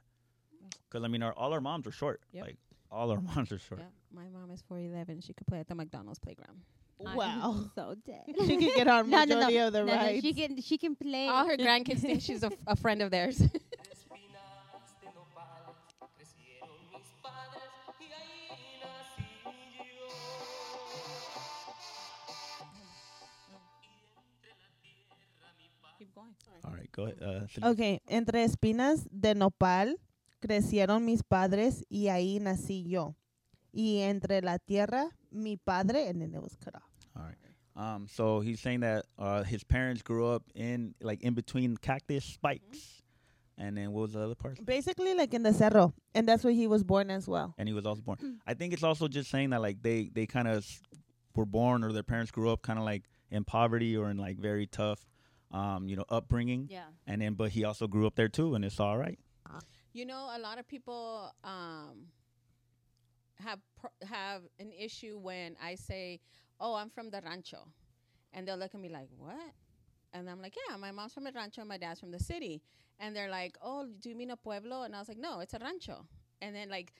Because 0.89 1.03
I 1.03 1.07
mean, 1.07 1.23
our, 1.23 1.33
all 1.33 1.53
our 1.53 1.61
moms 1.61 1.87
are 1.87 1.91
short. 1.91 2.21
Yep. 2.33 2.43
Like 2.45 2.57
all 2.91 3.09
our 3.11 3.21
moms 3.35 3.51
are 3.51 3.59
short. 3.59 3.81
Yeah, 3.81 3.87
my 4.13 4.27
mom 4.29 4.51
is 4.51 4.61
four 4.61 4.79
eleven. 4.79 5.21
She 5.21 5.33
could 5.33 5.47
play 5.47 5.59
at 5.59 5.67
the 5.67 5.75
McDonald's 5.75 6.19
playground. 6.19 6.61
I'm 7.05 7.15
Wow. 7.17 7.65
so 7.75 7.95
dead. 8.05 8.23
she 8.45 8.55
can 8.57 8.75
get 8.75 8.87
on 8.87 9.09
No, 9.09 9.23
no, 9.25 9.39
no. 9.49 9.67
of 9.67 9.73
the 9.73 9.83
No, 9.83 9.95
no, 9.95 10.19
she 10.21 10.33
can 10.33 10.61
she 10.61 10.77
can 10.77 10.95
play. 10.95 11.27
All 11.27 11.45
her 11.47 11.57
grandkids 11.57 11.99
think 11.99 12.21
she's 12.21 12.43
a, 12.43 12.51
a 12.67 12.75
friend 12.75 13.01
of 13.01 13.11
theirs. 13.11 13.41
Going. 26.45 26.61
All 26.65 26.71
right, 26.73 26.91
go 26.91 27.03
ahead. 27.03 27.21
Uh, 27.63 27.69
Okay, 27.71 27.99
entre 28.07 28.43
espinas 28.43 29.07
de 29.11 29.33
nopal 29.35 29.95
crecieron 30.41 31.03
mis 31.05 31.21
padres 31.23 31.83
y 31.89 32.07
ahí 32.09 32.39
nací 32.39 32.87
yo. 32.87 33.15
Y 33.71 33.99
entre 34.01 34.41
la 34.41 34.57
tierra, 34.59 35.09
mi 35.31 35.57
padre, 35.57 36.07
and 36.07 36.21
then 36.21 36.33
it 36.33 36.41
was 36.41 36.55
cut 36.63 36.75
off. 36.75 36.83
All 37.15 37.23
right. 37.23 37.35
Um, 37.75 38.07
so 38.07 38.39
he's 38.39 38.59
saying 38.59 38.81
that 38.81 39.05
uh, 39.17 39.41
his 39.43 39.63
parents 39.63 40.03
grew 40.03 40.27
up 40.27 40.43
in 40.53 40.93
like 41.01 41.23
in 41.23 41.33
between 41.33 41.75
cactus 41.77 42.23
spikes, 42.23 43.01
and 43.57 43.75
then 43.75 43.91
what 43.91 44.01
was 44.01 44.13
the 44.13 44.21
other 44.21 44.35
part? 44.35 44.63
Basically, 44.63 45.15
like 45.15 45.33
in 45.33 45.41
the 45.41 45.53
cerro, 45.53 45.93
and 46.13 46.27
that's 46.27 46.43
where 46.43 46.53
he 46.53 46.67
was 46.67 46.83
born 46.83 47.09
as 47.09 47.27
well. 47.27 47.55
And 47.57 47.67
he 47.67 47.73
was 47.73 47.85
also 47.87 48.01
born. 48.01 48.39
I 48.45 48.53
think 48.53 48.73
it's 48.73 48.83
also 48.83 49.07
just 49.07 49.31
saying 49.31 49.49
that 49.51 49.61
like 49.63 49.81
they 49.81 50.09
they 50.13 50.27
kind 50.27 50.47
of 50.47 50.67
were 51.35 51.47
born 51.47 51.83
or 51.83 51.91
their 51.91 52.03
parents 52.03 52.29
grew 52.31 52.51
up 52.51 52.61
kind 52.61 52.77
of 52.77 52.85
like 52.85 53.05
in 53.31 53.43
poverty 53.43 53.97
or 53.97 54.11
in 54.11 54.17
like 54.17 54.37
very 54.37 54.67
tough, 54.67 55.03
um, 55.53 55.87
you 55.87 55.95
know, 55.95 56.05
upbringing. 56.09 56.67
Yeah. 56.69 56.85
And 57.07 57.21
then 57.21 57.35
but 57.35 57.51
he 57.51 57.63
also 57.63 57.87
grew 57.87 58.07
up 58.07 58.15
there 58.15 58.29
too, 58.29 58.55
and 58.55 58.65
it's 58.65 58.79
all 58.79 58.97
right. 58.97 59.19
You 59.93 60.05
know, 60.05 60.31
a 60.35 60.39
lot 60.39 60.57
of 60.57 60.67
people 60.67 61.31
um, 61.43 62.07
have 63.39 63.59
pr- 63.79 64.05
have 64.07 64.41
an 64.59 64.71
issue 64.71 65.19
when 65.19 65.55
I 65.61 65.75
say, 65.75 66.19
"Oh, 66.59 66.73
I'm 66.73 66.89
from 66.89 67.11
the 67.11 67.21
rancho," 67.21 67.67
and 68.33 68.47
they'll 68.47 68.57
look 68.57 68.73
at 68.73 68.81
me 68.81 68.89
like, 68.89 69.09
"What?" 69.15 69.53
And 70.11 70.27
I'm 70.29 70.41
like, 70.41 70.55
"Yeah, 70.67 70.77
my 70.77 70.91
mom's 70.91 71.13
from 71.13 71.25
the 71.25 71.31
rancho, 71.31 71.61
and 71.61 71.69
my 71.69 71.77
dad's 71.77 71.99
from 71.99 72.09
the 72.11 72.19
city." 72.19 72.63
And 72.99 73.15
they're 73.15 73.29
like, 73.29 73.55
"Oh, 73.61 73.87
do 73.99 74.09
you 74.09 74.15
mean 74.15 74.31
a 74.31 74.37
pueblo?" 74.37 74.81
And 74.81 74.95
I 74.95 74.99
was 74.99 75.07
like, 75.07 75.19
"No, 75.19 75.41
it's 75.41 75.53
a 75.53 75.59
rancho." 75.59 76.07
And 76.41 76.55
then 76.55 76.69
like 76.69 76.93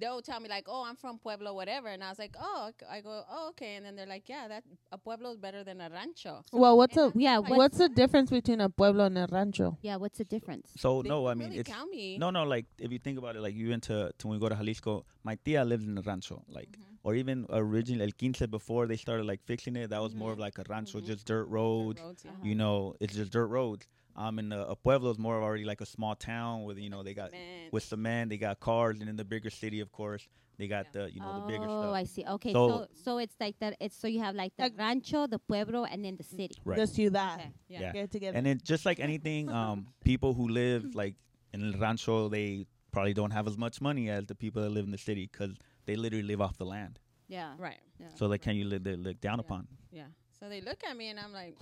they'll 0.00 0.22
tell 0.22 0.40
me 0.40 0.48
like, 0.48 0.66
"Oh, 0.68 0.84
I'm 0.84 0.96
from 0.96 1.18
Pueblo, 1.18 1.54
whatever," 1.54 1.88
and 1.88 2.02
I 2.02 2.08
was 2.08 2.18
like, 2.18 2.34
"Oh," 2.38 2.70
I 2.90 3.00
go, 3.00 3.22
"Oh, 3.30 3.48
okay." 3.50 3.76
And 3.76 3.84
then 3.84 3.96
they're 3.96 4.06
like, 4.06 4.28
"Yeah, 4.28 4.48
that 4.48 4.64
a 4.92 4.98
pueblo 4.98 5.30
is 5.32 5.38
better 5.38 5.62
than 5.64 5.80
a 5.80 5.88
rancho." 5.90 6.44
Well, 6.52 6.76
what's 6.76 6.96
a 6.96 7.12
Yeah, 7.14 7.38
like, 7.38 7.50
what's 7.50 7.78
the 7.78 7.88
difference 7.88 8.30
between 8.30 8.60
a 8.60 8.68
pueblo 8.68 9.04
and 9.06 9.18
a 9.18 9.26
rancho? 9.30 9.78
Yeah. 9.82 9.96
What's 9.96 10.18
the 10.18 10.24
difference? 10.24 10.70
So 10.76 11.02
They 11.02 11.08
no, 11.08 11.26
I 11.26 11.34
mean 11.34 11.48
really 11.48 11.60
it's 11.60 11.70
count 11.70 11.90
me. 11.90 12.18
no, 12.18 12.30
no. 12.30 12.44
Like 12.44 12.66
if 12.78 12.90
you 12.92 12.98
think 12.98 13.18
about 13.18 13.36
it, 13.36 13.40
like 13.42 13.54
you 13.54 13.68
went 13.70 13.82
to, 13.84 14.12
to 14.18 14.26
when 14.28 14.38
we 14.38 14.40
go 14.40 14.48
to 14.48 14.54
Jalisco, 14.56 15.04
my 15.22 15.36
tia 15.44 15.64
lived 15.64 15.86
in 15.86 15.96
a 15.98 16.02
rancho, 16.02 16.42
like 16.48 16.70
Mm-hmm. 16.74 17.08
or 17.08 17.14
even 17.14 17.46
originally 17.50 18.04
El 18.04 18.12
Quince 18.18 18.46
before 18.46 18.86
they 18.86 18.96
started 18.96 19.26
like 19.26 19.42
fixing 19.44 19.76
it, 19.76 19.90
that 19.90 20.00
was 20.00 20.14
more 20.14 20.32
of 20.32 20.38
like 20.38 20.56
a 20.58 20.64
rancho, 20.68 21.00
Mhm. 21.00 21.06
just 21.06 21.26
dirt 21.26 21.44
Dirt 21.44 21.48
roads. 21.50 22.00
roads, 22.00 22.24
yeah. 22.24 22.30
You 22.48 22.54
know, 22.54 22.94
it's 23.00 23.14
just 23.14 23.30
dirt 23.32 23.48
roads. 23.48 23.86
Um, 24.16 24.38
and 24.38 24.52
uh, 24.52 24.66
a 24.68 24.76
pueblo 24.76 25.10
is 25.10 25.18
more 25.18 25.36
of 25.36 25.42
already 25.42 25.64
like 25.64 25.80
a 25.80 25.86
small 25.86 26.14
town 26.14 26.62
with 26.64 26.78
you 26.78 26.88
know 26.88 27.02
they 27.02 27.14
got 27.14 27.32
Man. 27.32 27.68
with 27.72 27.82
cement, 27.82 28.30
they 28.30 28.36
got 28.38 28.60
cars, 28.60 29.00
and 29.00 29.08
in 29.08 29.16
the 29.16 29.24
bigger 29.24 29.50
city, 29.50 29.80
of 29.80 29.90
course, 29.90 30.28
they 30.56 30.68
got 30.68 30.92
the 30.92 31.10
you 31.12 31.20
know 31.20 31.40
the 31.40 31.46
bigger 31.46 31.64
stuff. 31.64 31.86
oh. 31.86 31.92
I 31.94 32.04
see. 32.04 32.24
Okay, 32.24 32.52
So- 32.52 32.68
so, 32.68 32.86
so 33.04 33.18
it's 33.18 33.34
like 33.40 33.58
that. 33.58 33.76
It's 33.80 33.96
so 33.96 34.06
you 34.06 34.20
have 34.20 34.36
like 34.36 34.52
the 34.56 34.64
Like- 34.64 34.78
rancho, 34.78 35.26
the 35.26 35.38
pueblo, 35.40 35.84
and 35.84 36.04
then 36.04 36.16
the 36.16 36.22
city. 36.22 36.54
Right. 36.64 36.78
The 36.78 36.86
ciudad. 36.86 37.40
Okay. 37.40 37.50
Yeah. 37.68 37.80
Yeah. 37.80 37.92
Get 37.92 38.10
together. 38.12 38.36
And 38.38 38.46
then 38.46 38.60
just 38.62 38.86
like 38.86 39.00
anything, 39.00 39.48
um, 39.50 39.88
people 40.04 40.32
who 40.34 40.48
live 40.48 40.94
like 40.94 41.16
in 41.52 41.72
El 41.74 41.80
Rancho, 41.80 42.28
they 42.28 42.66
probably 42.92 43.14
don't 43.14 43.32
have 43.32 43.48
as 43.48 43.58
much 43.58 43.80
money 43.80 44.08
as 44.10 44.26
the 44.26 44.34
people 44.36 44.62
that 44.62 44.70
live 44.70 44.84
in 44.84 44.92
the 44.92 44.98
city 44.98 45.28
because 45.30 45.56
they 45.86 45.96
literally 45.96 46.22
live 46.24 46.40
off 46.40 46.56
the 46.56 46.64
land. 46.66 47.00
Yeah. 47.26 47.54
Right. 47.58 47.78
Yeah. 47.98 48.06
So 48.14 48.26
like, 48.26 48.42
can 48.42 48.54
you 48.54 48.64
live 48.66 48.84
they 48.84 48.94
look 48.94 49.20
down 49.20 49.38
Yeah. 49.38 49.44
upon? 49.46 49.66
Yeah. 49.90 50.06
So 50.38 50.48
they 50.48 50.60
look 50.60 50.84
at 50.88 50.96
me 50.96 51.08
and 51.08 51.18
I'm 51.18 51.32
like, 51.32 51.56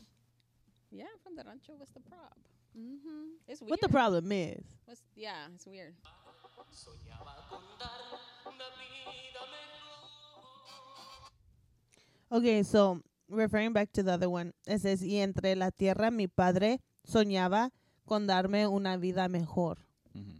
yeah, 0.93 1.05
from 1.23 1.37
the 1.37 1.45
rancho. 1.45 1.73
What's 1.77 1.93
the 1.93 2.01
prob? 2.01 2.37
mm-hmm. 2.77 3.37
It's 3.49 3.61
weird. 3.61 3.71
what 3.71 3.81
the 3.81 3.89
problem 3.89 4.31
is? 4.33 4.63
What's, 4.85 5.03
yeah, 5.17 5.47
it's 5.55 5.67
weird. 5.67 5.95
Soñaba 6.73 7.35
con 7.49 7.61
dar 7.79 7.89
una 8.47 8.65
vida 8.77 9.43
mejor. 9.51 12.39
Okay, 12.39 12.63
so 12.63 13.01
referring 13.29 13.73
back 13.73 13.93
to 13.93 14.03
the 14.03 14.13
other 14.13 14.31
one, 14.31 14.53
it 14.67 14.81
says, 14.81 15.03
y 15.03 15.17
entre 15.17 15.55
la 15.55 15.71
tierra 15.71 16.11
mi 16.11 16.27
padre 16.27 16.79
soñaba 17.07 17.71
con 18.07 18.27
darme 18.27 18.67
una 18.67 18.97
vida 18.99 19.29
mejor. 19.29 19.77
hmm 20.15 20.39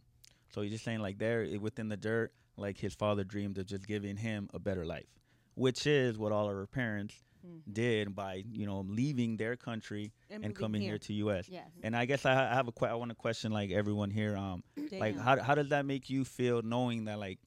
So 0.51 0.63
he's 0.63 0.73
just 0.73 0.85
saying 0.85 1.01
like 1.01 1.19
there 1.19 1.47
within 1.61 1.89
the 1.89 1.97
dirt, 1.97 2.33
like 2.57 2.79
his 2.79 2.95
father 2.95 3.25
dreamed 3.25 3.59
of 3.59 3.67
just 3.67 3.87
giving 3.87 4.17
him 4.17 4.49
a 4.53 4.59
better 4.59 4.85
life, 4.85 5.07
which 5.55 5.87
is 5.87 6.19
what 6.19 6.33
all 6.33 6.49
of 6.49 6.57
our 6.57 6.67
parents 6.67 7.15
Mhm. 7.47 7.61
did 7.73 8.15
by 8.15 8.45
you 8.51 8.67
know 8.67 8.81
leaving 8.81 9.37
their 9.37 9.57
country 9.57 10.13
and 10.31 10.43
moving 10.43 10.55
coming 10.57 10.83
here. 10.83 10.99
to 10.99 11.13
U.S. 11.15 11.49
Yes. 11.49 11.69
And 11.83 11.97
I 11.97 12.05
guess 12.05 12.25
I, 12.25 12.33
I 12.51 12.55
have 12.55 12.69
a 12.69 12.73
que- 12.73 12.89
I 12.89 12.95
want 12.95 13.11
to 13.11 13.15
question 13.15 13.53
like 13.53 13.71
everyone 13.71 14.11
here. 14.11 14.37
Um, 14.37 14.63
like 15.01 15.19
how 15.19 15.41
how 15.41 15.55
does 15.55 15.69
that 15.71 15.85
make 15.87 16.09
you 16.11 16.25
feel 16.25 16.63
knowing 16.63 17.05
that 17.07 17.19
like 17.19 17.39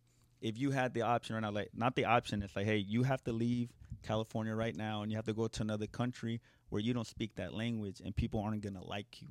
if 0.41 0.57
you 0.57 0.71
had 0.71 0.93
the 0.93 1.01
option 1.03 1.35
right 1.35 1.41
now, 1.41 1.51
like 1.51 1.69
not 1.73 1.95
the 1.95 2.05
option, 2.05 2.43
it's 2.43 2.55
like 2.55 2.65
hey, 2.65 2.77
you 2.77 3.03
have 3.03 3.23
to 3.23 3.31
leave 3.31 3.69
California 4.03 4.53
right 4.53 4.75
now 4.75 5.01
and 5.01 5.11
you 5.11 5.17
have 5.17 5.25
to 5.25 5.33
go 5.33 5.47
to 5.47 5.61
another 5.61 5.87
country 5.87 6.41
where 6.69 6.81
you 6.81 6.93
don't 6.93 7.07
speak 7.07 7.35
that 7.35 7.53
language 7.53 8.01
and 8.03 8.15
people 8.15 8.39
aren't 8.41 8.61
gonna 8.61 8.83
like 8.83 9.21
you. 9.21 9.29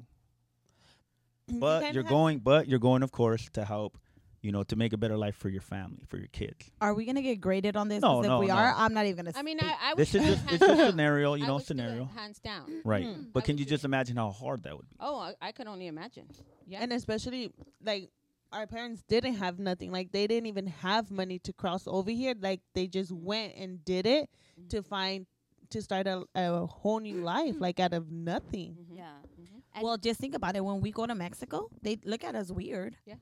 You 1.47 1.61
But 1.61 1.81
kinda 1.83 1.95
you're 1.95 2.03
going, 2.05 2.39
but 2.39 2.69
you're 2.69 2.79
going, 2.79 3.03
of 3.03 3.13
course, 3.13 3.49
to 3.53 3.65
help, 3.65 3.99
you 4.45 4.53
know, 4.53 4.63
to 4.65 4.77
make 4.77 4.93
a 4.93 4.97
better 4.99 5.17
life 5.17 5.35
for 5.37 5.49
your 5.49 5.63
family, 5.63 6.03
for 6.07 6.19
your 6.19 6.27
kids. 6.29 6.71
Are 6.81 6.93
we 6.95 7.07
gonna 7.07 7.23
get 7.23 7.41
graded 7.41 7.77
on 7.77 7.89
this? 7.89 8.03
No, 8.03 8.17
'Cause 8.21 8.27
no, 8.27 8.37
if 8.37 8.41
we 8.43 8.47
no. 8.49 8.55
are, 8.55 8.75
I'm 8.77 8.93
not 8.93 9.07
even 9.07 9.25
gonna. 9.25 9.33
I 9.35 9.43
mean, 9.43 9.59
speak. 9.59 9.71
I, 9.71 9.91
I 9.93 9.95
This 9.95 10.13
would 10.13 10.23
is 10.23 10.29
just 10.29 10.45
hands 10.45 10.63
it's 10.63 10.67
just 10.77 10.91
scenario, 10.91 11.35
you 11.35 11.45
I 11.45 11.47
know, 11.47 11.55
would 11.55 11.61
do 11.61 11.63
it 11.63 11.67
scenario, 11.67 12.05
hands 12.05 12.39
down. 12.41 12.83
right? 12.85 13.07
Hmm. 13.07 13.23
But 13.33 13.43
I 13.45 13.47
can 13.47 13.59
you 13.59 13.65
do 13.65 13.71
just 13.71 13.85
imagine 13.85 14.17
how 14.17 14.31
hard 14.31 14.63
that 14.65 14.77
would 14.77 14.89
be? 14.89 14.97
Oh, 15.01 15.19
I, 15.19 15.35
I 15.41 15.53
could 15.53 15.67
only 15.67 15.87
imagine. 15.87 16.29
Yeah. 16.67 16.81
And 16.83 16.93
especially 16.93 17.53
like 17.83 18.11
our 18.53 18.67
parents 18.67 19.03
didn't 19.09 19.35
have 19.37 19.59
nothing. 19.59 19.91
Like 19.91 20.13
they 20.13 20.27
didn't 20.27 20.47
even 20.47 20.67
have 20.67 21.11
money 21.11 21.39
to 21.41 21.53
cross 21.55 21.85
over 21.87 22.11
here. 22.11 22.35
Like 22.39 22.61
they 22.75 22.87
just 22.87 23.11
went 23.13 23.55
and 23.57 23.83
did 23.85 24.07
it 24.07 24.29
to 24.69 24.83
find 24.83 25.27
to 25.71 25.81
start 25.81 26.07
a, 26.07 26.25
a 26.35 26.67
whole 26.67 27.01
new 27.01 27.23
life, 27.23 27.57
like 27.59 27.81
out 27.81 27.95
of 27.95 28.11
nothing. 28.13 28.77
Mhm. 28.93 28.97
Yeah. 28.99 29.13
Mhm. 29.41 29.83
Well, 29.83 29.97
just 29.97 30.21
think 30.21 30.35
about 30.37 30.55
it. 30.55 30.65
When 30.65 30.81
we 30.83 30.93
go 30.93 31.05
to 31.07 31.15
Mexico, 31.17 31.69
they 31.83 31.99
look 32.05 32.23
at 32.23 32.35
us 32.37 32.53
weird. 32.53 32.97
Yeah. 33.07 33.15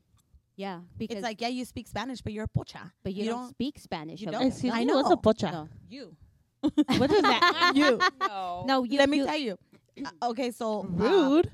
Yeah, 0.56 0.80
because 0.98 1.16
It's 1.16 1.22
like, 1.24 1.40
yeah, 1.40 1.48
you 1.48 1.64
speak 1.64 1.88
Spanish, 1.88 2.20
but 2.20 2.32
you're 2.32 2.44
a 2.44 2.48
pocha. 2.58 2.90
but 3.02 3.14
you, 3.14 3.24
you 3.24 3.30
don't, 3.30 3.40
don't- 3.42 3.50
speak 3.50 3.78
Spanish. 3.78 4.20
you 4.20 4.26
don't. 4.26 4.38
there. 4.40 4.48
Excuse 4.48 4.72
I 4.74 4.84
me, 4.84 4.92
what's 4.92 5.08
a 5.08 5.10
know. 5.10 5.16
pocha? 5.16 5.52
No. 5.52 5.68
You. 5.88 6.16
What 6.98 7.10
is 7.10 7.22
that? 7.22 7.72
you. 7.74 7.98
No. 8.20 8.64
No, 8.66 8.84
you. 8.84 8.98
Let 8.98 9.08
me 9.08 9.18
you, 9.18 9.26
tell 9.26 9.36
you. 9.38 9.58
Uh, 10.04 10.30
okay, 10.30 10.50
so 10.50 10.80
uh, 10.80 10.84
Rude. 10.88 11.50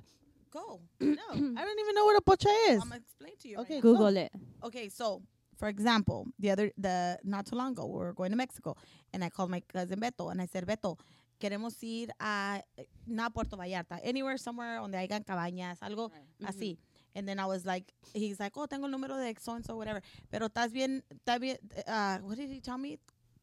go. 0.50 0.80
no, 1.00 1.06
I 1.32 1.64
don't 1.64 1.78
even 1.80 1.94
know 1.94 2.04
what 2.04 2.16
a 2.18 2.20
pocha 2.22 2.50
is. 2.70 2.82
I'm 2.82 2.88
gonna 2.88 2.96
explain 2.96 3.32
to 3.40 3.48
you. 3.48 3.58
Okay, 3.60 3.74
right 3.74 3.82
Google 3.82 4.16
it. 4.16 4.30
okay, 4.64 4.88
so 4.88 5.22
for 5.56 5.68
example, 5.68 6.26
the 6.38 6.50
other 6.50 6.70
the 6.76 7.18
not 7.24 7.46
too 7.46 7.56
long 7.56 7.72
ago, 7.72 7.86
we 7.86 7.98
were 7.98 8.12
going 8.12 8.30
to 8.30 8.36
Mexico, 8.36 8.76
and 9.12 9.24
I 9.24 9.30
called 9.30 9.50
my 9.50 9.60
cousin 9.60 9.98
Beto, 10.00 10.30
and 10.30 10.40
I 10.42 10.46
said, 10.46 10.66
Beto, 10.66 10.98
queremos 11.40 11.82
ir 11.82 12.08
a 12.20 12.62
not 13.06 13.32
Puerto 13.34 13.56
Vallarta, 13.56 13.98
anywhere 14.02 14.36
somewhere 14.38 14.76
donde 14.78 14.94
hayan 14.98 15.24
cabañas, 15.24 15.78
algo 15.80 16.10
Right. 16.10 16.50
así. 16.50 16.78
And 17.14 17.26
then 17.28 17.38
I 17.40 17.46
was 17.46 17.64
like, 17.66 17.92
he's 18.14 18.38
like, 18.38 18.52
oh, 18.56 18.66
tengo 18.66 18.86
el 18.86 18.92
número 18.92 19.16
de 19.16 19.34
so 19.40 19.52
and 19.54 19.64
so, 19.64 19.76
whatever. 19.76 20.02
Pero 20.30 20.48
estás 20.48 20.72
bien, 20.72 21.02
estás 21.12 21.40
bien, 21.40 21.56
uh, 21.86 22.18
what 22.18 22.36
did 22.36 22.50
he 22.50 22.60
tell 22.60 22.78
me? 22.78 22.98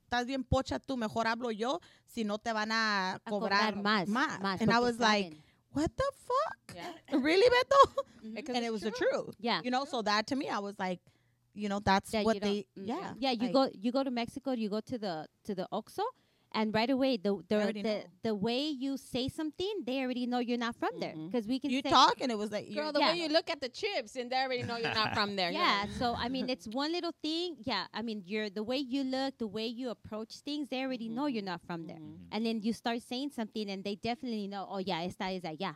Estás 0.10 0.26
bien 0.26 0.44
pocha 0.44 0.80
tú, 0.80 0.98
mejor 0.98 1.26
hablo 1.26 1.52
yo, 1.52 1.80
si 2.06 2.24
no 2.24 2.38
te 2.38 2.54
van 2.54 2.72
a 2.72 3.16
A 3.16 3.20
cobrar, 3.30 3.74
cobrar 3.74 3.76
más. 3.76 4.08
más. 4.08 4.40
más 4.40 4.62
And 4.62 4.72
I 4.72 4.80
was 4.80 5.00
like, 5.00 5.26
saben. 5.32 5.38
what 5.74 5.92
the 5.98 6.12
fuck? 6.28 6.76
Yeah. 6.76 7.18
really, 7.20 7.50
Beto? 7.50 8.04
Because 8.36 8.56
and 8.56 8.64
it 8.64 8.68
it's 8.68 8.72
was 8.72 8.82
the 8.82 8.92
truth. 8.92 9.36
Yeah. 9.40 9.62
You 9.64 9.72
know, 9.72 9.86
so 9.86 10.02
that 10.04 10.28
to 10.28 10.36
me, 10.36 10.48
I 10.48 10.60
was 10.60 10.76
like, 10.80 11.00
you 11.54 11.70
know, 11.70 11.80
that's 11.80 12.12
that 12.12 12.24
what 12.26 12.40
they, 12.42 12.66
mm, 12.78 12.88
yeah. 12.88 13.14
yeah 13.18 13.32
you 13.32 13.40
like- 13.48 13.54
go 13.54 13.70
you 13.74 13.92
go 13.92 14.04
to 14.04 14.12
mexico 14.12 14.52
you 14.52 14.70
go 14.70 14.82
to 14.82 14.98
the 14.98 15.26
to 15.46 15.56
the 15.56 15.66
oxxo 15.72 16.04
and 16.56 16.74
right 16.74 16.90
away 16.90 17.18
the 17.18 17.32
the 17.50 17.56
already 17.62 17.82
the, 17.84 18.06
the 18.24 18.34
way 18.34 18.62
you 18.84 18.98
say 18.98 19.28
something, 19.28 19.84
they 19.86 20.00
already 20.02 20.26
know 20.26 20.40
you're 20.40 20.58
not 20.58 20.76
from 20.82 20.90
there 21.00 21.14
Mhm. 21.14 21.28
because 21.30 21.46
we 21.48 21.60
can 21.60 21.70
You 21.70 21.82
say, 21.84 21.90
talk 21.92 22.16
and 22.22 22.32
it 22.32 22.38
was 22.38 22.52
like 22.52 22.66
Girl, 22.74 22.76
you're 22.76 22.92
the 22.94 23.00
Yeah. 23.04 23.12
way 23.12 23.18
you 23.24 23.30
look 23.30 23.50
at 23.52 23.60
the 23.62 23.70
chips, 23.70 24.16
and 24.16 24.32
they 24.32 24.40
already 24.46 24.64
know 24.64 24.78
you're 24.78 24.94
not 25.02 25.14
from 25.14 25.36
there. 25.36 25.52
Yeah, 25.52 25.86
so 26.00 26.16
I 26.18 26.28
mean, 26.30 26.50
it's 26.50 26.68
one 26.68 26.92
little 26.98 27.14
thing. 27.22 27.58
Yeah, 27.72 27.86
I 27.94 28.02
mean, 28.02 28.24
you're 28.26 28.50
the 28.50 28.64
way 28.64 28.78
you 28.78 29.04
look, 29.04 29.38
the 29.38 29.48
way 29.48 29.68
you 29.68 29.90
approach 29.90 30.32
things, 30.48 30.70
they 30.72 30.82
already 30.82 31.10
know 31.10 31.28
you're 31.28 31.44
not 31.54 31.62
from 31.68 31.86
there. 31.86 32.00
Mhm. 32.00 32.32
And 32.32 32.46
then 32.46 32.62
you 32.66 32.74
start 32.74 33.02
saying 33.04 33.30
something, 33.32 33.70
and 33.70 33.84
they 33.84 33.96
definitely 33.96 34.48
know. 34.48 34.66
Oh 34.70 34.80
yeah, 34.80 35.04
esta 35.04 35.30
is 35.30 35.44
allá. 35.44 35.76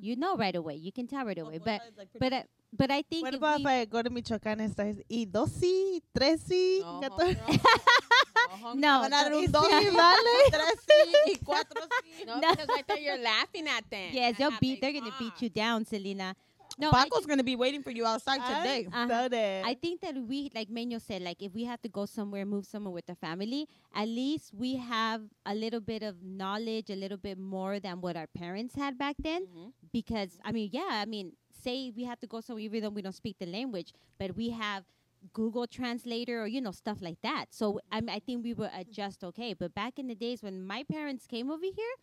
You 0.00 0.16
know 0.16 0.36
right 0.36 0.54
away. 0.56 0.76
You 0.76 0.92
can 0.92 1.06
tell 1.06 1.24
right 1.26 1.38
away. 1.38 1.58
But 1.58 1.80
but 2.18 2.32
uh, 2.32 2.42
but 2.72 2.90
I 2.90 3.02
think 3.02 3.22
What 3.24 3.34
if 3.34 3.38
about 3.40 3.56
we- 3.58 3.62
if 3.62 3.66
I 3.68 3.84
go 3.84 4.02
to 4.02 4.10
Michoacán 4.10 4.60
and 4.60 4.72
start 4.72 4.96
y 5.08 5.24
dos 5.26 5.50
sí, 5.50 6.00
tres 6.14 6.40
sí, 6.48 6.80
No, 6.80 7.00
catorce- 7.00 7.36
girl. 7.46 7.58
no, 8.74 9.00
Van 9.02 9.12
a 9.12 9.16
dar 9.24 9.32
un 9.34 9.42
Sí, 9.46 9.52
dos, 9.52 9.68
dale. 9.68 10.50
tres 10.50 10.78
sí, 10.86 11.32
y 11.32 11.36
cuatro 11.44 11.82
sí. 11.82 12.24
No, 12.26 12.36
No. 12.40 12.50
because 12.50 12.68
right 12.68 12.86
there 12.86 12.98
you're 13.00 13.18
laughing 13.18 13.66
at 13.68 13.88
them. 13.90 14.10
yes, 14.12 14.32
at 14.32 14.38
they'll 14.38 14.50
how 14.50 14.58
beat. 14.60 14.80
they 14.80 14.92
They're 14.92 15.00
gonna 15.00 15.14
beat 15.18 15.32
talk. 15.34 15.42
you 15.42 15.48
down, 15.50 15.84
Selena. 15.84 16.34
No, 16.78 16.88
I 16.90 17.04
Paco's 17.04 17.26
gonna 17.26 17.44
be 17.44 17.54
waiting 17.54 17.82
for 17.82 17.90
you 17.90 18.06
outside 18.06 18.40
today. 18.46 18.88
I'm 18.90 19.10
Uh-huh. 19.10 19.24
so 19.24 19.28
dead. 19.28 19.64
I 19.66 19.74
think 19.74 20.00
that 20.00 20.14
we, 20.16 20.50
like 20.54 20.70
Meño 20.70 20.98
said, 21.02 21.20
like 21.20 21.42
if 21.42 21.52
we 21.52 21.64
have 21.64 21.82
to 21.82 21.88
go 21.90 22.06
somewhere, 22.06 22.46
move 22.46 22.64
somewhere 22.64 22.90
with 22.92 23.04
the 23.04 23.14
family, 23.14 23.68
at 23.94 24.08
least 24.08 24.54
we 24.54 24.76
have 24.76 25.20
a 25.44 25.54
little 25.54 25.80
bit 25.80 26.02
of 26.02 26.22
knowledge, 26.22 26.88
a 26.88 26.96
little 26.96 27.18
bit 27.18 27.36
more 27.38 27.78
than 27.78 28.00
what 28.00 28.16
our 28.16 28.26
parents 28.26 28.74
had 28.74 28.96
back 28.96 29.16
then. 29.18 29.44
Mhm. 29.46 29.72
Because 29.92 30.38
I 30.42 30.52
mean, 30.52 30.70
yeah, 30.72 30.88
I 30.88 31.04
mean, 31.04 31.32
say 31.62 31.90
we 31.94 32.04
have 32.04 32.18
to 32.20 32.26
go 32.26 32.40
somewhere 32.40 32.64
even 32.64 32.82
though 32.82 32.90
we 32.90 33.02
don't 33.02 33.14
speak 33.14 33.36
the 33.38 33.46
language, 33.46 33.92
but 34.18 34.36
we 34.36 34.50
have 34.50 34.84
Google 35.32 35.66
Translator 35.66 36.42
or 36.42 36.46
you 36.46 36.60
know 36.60 36.72
stuff 36.72 36.98
like 37.00 37.20
that. 37.22 37.46
So 37.50 37.80
I 37.90 38.00
I 38.08 38.18
think 38.18 38.44
we 38.44 38.54
were 38.54 38.70
adjust 38.74 39.22
okay. 39.24 39.54
But 39.54 39.74
back 39.74 39.98
in 39.98 40.06
the 40.08 40.14
days 40.16 40.42
when 40.42 40.62
my 40.66 40.82
parents 40.84 41.26
came 41.26 41.50
over 41.50 41.64
here, 41.80 41.94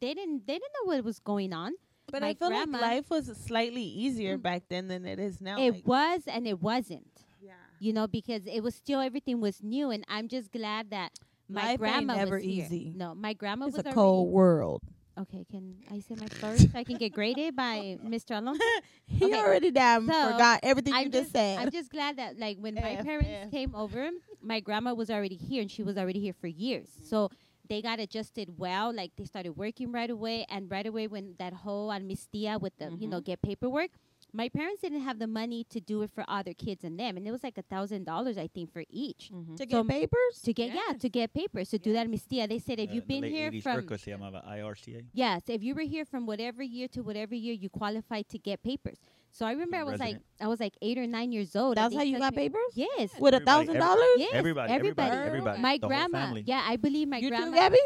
they 0.00 0.14
didn't 0.14 0.46
they 0.46 0.54
didn't 0.54 0.74
know 0.80 0.86
what 0.92 1.04
was 1.04 1.18
going 1.18 1.52
on. 1.52 1.72
but 2.12 2.22
my 2.22 2.28
I 2.28 2.34
feel 2.34 2.48
grandma- 2.48 2.78
like 2.80 2.90
life 2.90 3.10
was 3.10 3.26
slightly 3.36 3.82
easier 3.82 4.38
Mm. 4.38 4.42
back 4.42 4.62
then 4.68 4.88
than 4.88 5.04
it 5.06 5.18
is 5.18 5.40
now. 5.40 5.56
it 5.60 5.72
like, 5.74 5.86
was 5.86 6.20
and 6.26 6.46
it 6.46 6.60
wasn't. 6.62 7.24
yeah. 7.42 7.52
you 7.80 7.92
know, 7.92 8.06
because 8.06 8.42
it 8.46 8.60
was 8.62 8.74
still 8.74 9.00
everything 9.00 9.40
was 9.40 9.62
new, 9.62 9.90
and 9.90 10.04
I'm 10.08 10.26
just 10.28 10.50
glad 10.50 10.90
that 10.90 11.10
my 11.48 11.62
Life 11.70 11.78
grandma 11.80 12.14
never 12.16 12.36
was 12.36 12.44
here. 12.44 12.92
No, 12.94 13.14
my 13.14 13.32
grandma 13.32 13.66
It's 13.66 13.76
was 13.76 13.86
a 13.86 13.92
cold 13.92 14.28
world. 14.30 14.82
Okay, 15.18 15.44
can 15.50 15.74
I 15.90 15.98
say 16.00 16.14
my 16.14 16.26
story 16.38 16.58
so 16.58 16.68
I 16.74 16.84
can 16.84 16.96
get 16.96 17.12
graded 17.12 17.56
by 17.56 17.98
Mr. 18.04 18.38
Alonso? 18.38 18.62
He 19.06 19.24
Okay, 19.24 19.40
already 19.40 19.70
damn 19.70 20.06
so, 20.06 20.32
forgot 20.32 20.60
everything 20.62 20.92
I'm 20.92 21.06
you 21.06 21.10
just, 21.10 21.32
said. 21.32 21.58
I'm 21.58 21.70
just 21.70 21.90
glad 21.90 22.18
that 22.18 22.38
like 22.38 22.58
when 22.58 22.74
my 22.74 22.96
parents 22.96 23.28
F. 23.46 23.50
came 23.50 23.74
over, 23.74 24.10
my 24.42 24.60
grandma 24.60 24.94
was 24.94 25.10
already 25.10 25.34
here, 25.34 25.62
and 25.62 25.70
she 25.70 25.82
was 25.82 25.96
already 25.96 26.20
here 26.20 26.34
for 26.34 26.46
years. 26.46 26.88
Mm-hmm. 26.88 27.06
So 27.06 27.30
they 27.68 27.82
got 27.82 27.98
adjusted 27.98 28.58
well. 28.58 28.94
Like 28.94 29.12
they 29.16 29.24
started 29.24 29.56
working 29.56 29.92
right 29.92 30.10
away, 30.10 30.46
and 30.48 30.70
right 30.70 30.86
away 30.86 31.06
when 31.06 31.34
that 31.38 31.52
whole 31.52 31.88
amnistia 31.88 32.60
with 32.60 32.76
the 32.78 32.94
you 32.98 33.08
know 33.08 33.16
mm-hmm. 33.16 33.24
get 33.24 33.42
paperwork. 33.42 33.90
My 34.32 34.48
parents 34.50 34.82
didn't 34.82 35.00
have 35.00 35.18
the 35.18 35.26
money 35.26 35.64
to 35.70 35.80
do 35.80 36.02
it 36.02 36.10
for 36.10 36.22
other 36.28 36.52
kids 36.52 36.84
and 36.84 37.00
them, 37.00 37.16
and 37.16 37.26
it 37.26 37.30
was 37.30 37.42
like 37.42 37.56
a 37.56 37.62
thousand 37.62 38.04
dollars, 38.04 38.36
I 38.36 38.46
think, 38.46 38.70
for 38.72 38.84
each. 38.90 39.30
to 39.56 39.64
get 39.64 39.70
so- 39.70 39.84
papers? 39.84 40.42
to 40.42 40.52
get 40.52 40.68
yeah 40.68 40.74
Yes. 40.90 41.00
to 41.00 41.08
get 41.08 41.32
papers 41.32 41.70
to 41.70 41.78
do 41.78 41.92
that 41.94 42.06
amnistia. 42.06 42.46
They 42.48 42.58
said 42.58 42.78
if 42.78 42.90
Uh, 42.90 42.94
you've 42.94 43.08
been 43.08 43.22
late 43.22 43.32
here 43.32 43.50
80s 43.50 43.62
from 43.62 43.80
ERCO 43.80 43.96
se 43.98 44.12
llamaba 44.12 44.46
IRCA. 44.46 45.04
yes, 45.14 45.42
if 45.48 45.62
you 45.62 45.74
were 45.74 45.82
here 45.94 46.04
from 46.04 46.26
whatever 46.26 46.62
year 46.62 46.88
to 46.88 47.02
whatever 47.02 47.34
year, 47.34 47.54
you 47.54 47.68
qualified 47.70 48.28
to 48.28 48.38
get 48.38 48.62
papers. 48.62 48.98
So 49.30 49.46
I 49.46 49.52
remember 49.52 49.76
I 49.76 49.84
was 49.84 49.98
like 50.00 50.18
I 50.40 50.46
was 50.46 50.60
like 50.60 50.74
eight 50.82 50.98
or 50.98 51.06
nine 51.06 51.32
years 51.32 51.56
old. 51.56 51.76
and 51.78 51.84
That's 51.84 51.94
how 51.94 52.02
you 52.02 52.18
got 52.18 52.34
papers? 52.34 52.72
Yes. 52.74 53.10
With 53.18 53.34
a 53.34 53.40
thousand 53.40 53.76
dollars? 53.78 54.14
Yes, 54.18 54.32
Everybody, 54.34 54.72
everybody, 54.72 55.08
everybody. 55.10 55.28
everybody. 55.28 55.62
My 55.62 55.78
the 55.78 55.86
grandma, 55.86 56.18
family. 56.26 56.42
yeah, 56.46 56.62
I 56.66 56.76
believe 56.76 57.08
my 57.08 57.18
You 57.18 57.30
grandma. 57.30 57.46
too, 57.46 57.54
Gabby? 57.54 57.78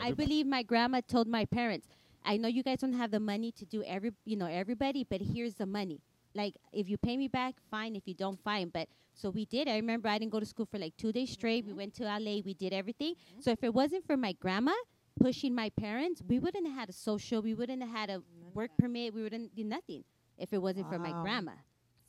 I 0.00 0.12
believe 0.12 0.46
my 0.46 0.62
grandma 0.62 1.00
told 1.06 1.26
my 1.28 1.44
parents, 1.44 1.86
I 2.24 2.36
know 2.36 2.48
you 2.48 2.62
guys 2.62 2.78
don't 2.80 2.92
have 2.92 3.10
the 3.10 3.20
money 3.20 3.52
to 3.52 3.64
do 3.64 3.82
every, 3.84 4.12
you 4.24 4.36
know, 4.36 4.46
everybody, 4.46 5.04
but 5.04 5.20
here's 5.20 5.54
the 5.54 5.66
money. 5.66 6.00
Like 6.34 6.54
if 6.72 6.88
you 6.88 6.96
pay 6.96 7.16
me 7.16 7.28
back, 7.28 7.54
fine. 7.70 7.96
If 7.96 8.06
you 8.06 8.14
don't, 8.14 8.38
fine. 8.42 8.68
But 8.68 8.88
so 9.14 9.30
we 9.30 9.44
did. 9.46 9.68
I 9.68 9.76
remember 9.76 10.08
I 10.08 10.18
didn't 10.18 10.32
go 10.32 10.40
to 10.40 10.46
school 10.46 10.66
for 10.66 10.78
like 10.78 10.96
two 10.96 11.12
days 11.12 11.30
straight. 11.30 11.66
We 11.66 11.72
went 11.72 11.94
to 11.94 12.04
LA. 12.04 12.40
We 12.44 12.54
did 12.54 12.72
everything. 12.72 13.14
So 13.40 13.50
if 13.50 13.64
it 13.64 13.74
wasn't 13.74 14.06
for 14.06 14.16
my 14.16 14.32
grandma 14.32 14.72
pushing 15.20 15.54
my 15.54 15.70
parents, 15.70 16.22
we 16.26 16.38
wouldn't 16.38 16.66
have 16.66 16.76
had 16.76 16.88
a 16.88 16.92
social. 16.92 17.42
We 17.42 17.54
wouldn't 17.54 17.82
have 17.82 17.90
had 17.90 18.10
a 18.10 18.22
work 18.54 18.70
permit. 18.78 19.14
We 19.14 19.22
wouldn't 19.22 19.54
do 19.54 19.64
nothing 19.64 20.04
if 20.38 20.52
it 20.52 20.58
wasn't 20.62 20.88
for 20.88 20.98
my 20.98 21.10
Wow. 21.10 21.22
grandma. 21.22 21.52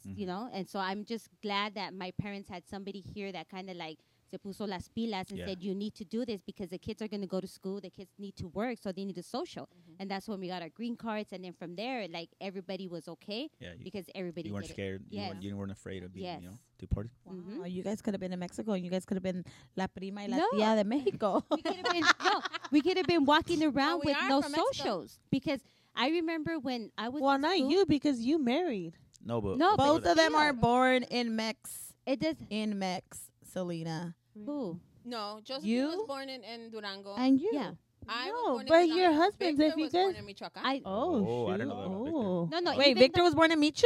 You 0.03 0.13
mm-hmm. 0.13 0.25
know, 0.25 0.49
and 0.51 0.67
so 0.67 0.79
I'm 0.79 1.05
just 1.05 1.29
glad 1.43 1.75
that 1.75 1.93
my 1.93 2.11
parents 2.11 2.49
had 2.49 2.67
somebody 2.67 3.01
here 3.13 3.31
that 3.31 3.49
kind 3.49 3.69
of 3.69 3.77
like 3.77 3.99
se 4.31 4.37
puso 4.39 4.65
las 4.67 4.87
pilas 4.89 5.29
and 5.29 5.37
Yeah. 5.39 5.45
said 5.47 5.61
you 5.61 5.75
need 5.75 5.93
to 5.95 6.05
do 6.05 6.25
this 6.25 6.41
because 6.41 6.69
the 6.69 6.77
kids 6.79 7.01
are 7.01 7.07
going 7.09 7.21
to 7.21 7.27
go 7.27 7.41
to 7.41 7.47
school, 7.47 7.81
the 7.81 7.89
kids 7.89 8.11
need 8.17 8.35
to 8.37 8.47
work, 8.47 8.77
so 8.81 8.91
they 8.93 9.03
need 9.05 9.17
a 9.17 9.23
social, 9.23 9.67
and 9.99 10.09
that's 10.09 10.27
when 10.27 10.39
we 10.39 10.47
got 10.47 10.61
our 10.61 10.69
green 10.69 10.95
cards, 10.95 11.33
and 11.33 11.43
then 11.43 11.53
from 11.53 11.75
there, 11.75 12.07
like 12.07 12.29
everybody 12.39 12.87
was 12.87 13.07
okay 13.09 13.49
Yeah, 13.59 13.73
you, 13.77 13.83
because 13.83 14.05
everybody 14.15 14.47
you 14.47 14.53
weren't 14.53 14.65
did 14.67 14.71
it. 14.71 14.75
scared. 14.75 15.01
You, 15.09 15.19
Yes. 15.19 15.29
weren't, 15.29 15.43
you 15.43 15.57
weren't 15.57 15.71
afraid 15.71 16.03
of 16.03 16.13
being, 16.13 16.25
you 16.41 16.47
know, 16.47 16.51
Yes. 16.55 16.59
deported. 16.79 17.11
Mhm. 17.29 17.69
You 17.69 17.83
guys 17.83 18.01
could 18.01 18.13
have 18.13 18.21
been 18.21 18.31
in 18.33 18.39
Mexico 18.39 18.71
and 18.71 18.83
you 18.85 18.89
guys 18.89 19.05
could 19.05 19.15
have 19.17 19.23
been 19.23 19.43
la 19.75 19.87
prima 19.87 20.21
y 20.21 20.27
la 20.27 20.37
No. 20.37 20.47
tía 20.53 20.75
de 20.77 20.83
Mexico. 20.85 21.43
we 21.51 21.61
could 21.61 21.75
have 21.75 21.91
been 21.91 22.05
no, 22.23 22.41
we 22.71 22.81
could 22.81 22.97
have 22.97 23.05
been 23.07 23.25
walking 23.25 23.61
around 23.69 23.99
we 23.99 24.07
with 24.07 24.17
no 24.29 24.41
from 24.41 24.51
Mexico. 24.53 24.71
socials 24.73 25.19
because 25.29 25.61
I 25.93 26.09
remember 26.09 26.57
when 26.57 26.89
I 26.97 27.09
was 27.09 27.21
Well, 27.21 27.37
not 27.37 27.55
school, 27.57 27.69
you 27.71 27.85
because 27.85 28.21
you 28.21 28.39
married. 28.39 28.95
No, 29.23 29.41
but 29.41 29.57
No, 29.57 29.75
but 29.75 29.85
Both 29.85 30.05
of 30.05 30.15
them 30.17 30.33
are 30.35 30.53
born 30.53 31.03
in 31.03 31.35
Mex. 31.35 31.93
It 32.07 32.19
does. 32.19 32.37
In 32.49 32.79
Mex, 32.79 33.29
Selena. 33.43 34.15
Who? 34.45 34.79
No, 35.05 35.39
Joseph 35.43 35.65
You? 35.65 35.87
was 35.87 36.07
born 36.07 36.29
in, 36.29 36.43
in 36.43 36.69
Durango. 36.69 37.15
And 37.17 37.39
you. 37.39 37.49
Yeah. 37.53 37.71
I 38.07 38.31
was 38.31 38.33
No, 38.33 38.43
born 38.53 38.61
in 38.61 38.67
but 38.67 38.73
Durango. 38.73 38.95
your 38.95 39.13
husband's, 39.13 39.57
Victor 39.57 39.71
if 39.73 39.77
you 39.77 39.83
was 39.83 39.91
born 39.93 40.11
guys- 40.13 40.19
in 40.19 40.25
Michoacan. 40.25 40.61
I 40.65 40.81
Oh, 40.85 40.91
Oh, 41.25 41.47
I 41.47 41.51
shoot. 41.53 41.57
didn't 41.57 41.67
know 41.69 41.75
about 41.81 42.03
Victor. 42.03 42.17
Oh. 42.17 42.49
no 42.51 42.59
no. 42.59 42.77
Wait, 42.77 42.87
even 42.89 43.01
Victor 43.01 43.23
was 43.23 43.35
born 43.35 43.51
in 43.51 43.59
Michi? 43.61 43.83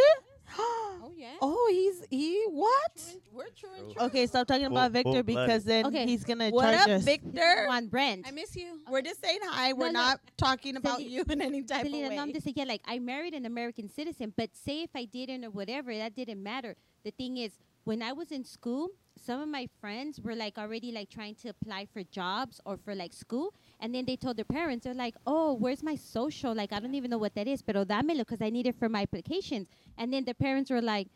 oh 0.58 1.12
yeah. 1.18 1.32
oh, 1.42 1.68
he's 1.72 2.04
he 2.12 2.46
what? 2.52 2.96
True 2.96 3.12
and- 3.14 3.22
We're 3.34 3.44
true 3.56 3.70
and 3.78 3.86
True. 3.86 3.94
true. 3.96 4.04
Okay, 4.06 4.28
stop 4.28 4.46
talking 4.48 4.66
about 4.66 4.84
Full- 4.92 5.02
Victor 5.02 5.12
full-blooded. 5.24 5.48
because 5.48 5.64
then 5.64 5.86
Okay. 5.88 6.06
he's 6.06 6.24
gonna 6.24 6.50
What 6.50 6.64
charge 6.64 6.76
up, 6.82 6.90
us. 6.90 7.04
Victor? 7.04 7.68
on 7.70 7.88
Brent. 7.88 8.28
I 8.28 8.32
miss 8.32 8.56
you. 8.56 8.80
We're 8.90 9.02
just 9.02 9.22
saying 9.24 9.40
hi. 9.44 9.74
We're 9.74 9.88
No, 9.92 10.00
no. 10.00 10.06
not 10.08 10.20
talking 10.38 10.76
about 10.76 10.98
Selena- 10.98 11.10
you 11.16 11.24
in 11.30 11.42
any 11.42 11.64
type 11.64 11.86
Selena, 11.86 12.06
of 12.06 12.10
way. 12.12 12.16
no, 12.18 12.22
I'm 12.22 12.32
just 12.34 12.44
saying, 12.44 12.56
yeah, 12.58 12.66
like 12.66 12.82
I 12.86 13.00
married 13.00 13.34
an 13.34 13.46
American 13.46 13.90
citizen, 13.90 14.34
but 14.38 14.56
say 14.56 14.84
if 14.84 14.92
I 14.96 15.06
didn't 15.06 15.44
or 15.46 15.50
whatever, 15.50 15.96
that 15.96 16.14
didn't 16.16 16.42
matter. 16.44 16.76
The 17.04 17.12
thing 17.12 17.38
is, 17.38 17.52
when 17.86 18.02
I 18.02 18.12
was 18.12 18.32
in 18.32 18.44
school, 18.44 18.90
some 19.16 19.40
of 19.40 19.48
my 19.48 19.70
friends 19.80 20.20
were 20.20 20.36
like 20.36 20.58
already 20.58 20.92
like 20.92 21.10
trying 21.10 21.36
to 21.36 21.50
apply 21.50 21.86
for 21.86 22.04
jobs 22.04 22.60
or 22.66 22.78
for 22.78 22.94
like 22.94 23.14
school, 23.14 23.54
and 23.80 23.96
then 23.96 24.06
they 24.06 24.18
told 24.18 24.38
their 24.38 24.46
parents, 24.46 24.84
they're 24.84 24.94
like, 24.94 25.16
"Oh, 25.26 25.54
where's 25.54 25.84
my 25.84 25.96
social? 25.96 26.54
Like 26.54 26.74
I 26.74 26.80
don't 26.80 26.96
even 26.96 27.12
know 27.12 27.18
what 27.18 27.36
that 27.36 27.48
is, 27.48 27.62
pero 27.62 27.86
dámelo 27.86 28.26
because 28.26 28.42
I 28.42 28.50
need 28.50 28.68
it 28.68 28.76
for 28.76 28.90
my 28.90 29.04
applications." 29.04 29.68
And 29.98 30.12
then 30.12 30.26
the 30.26 30.34
parents 30.34 30.70
were 30.70 30.82
like, 30.82 31.08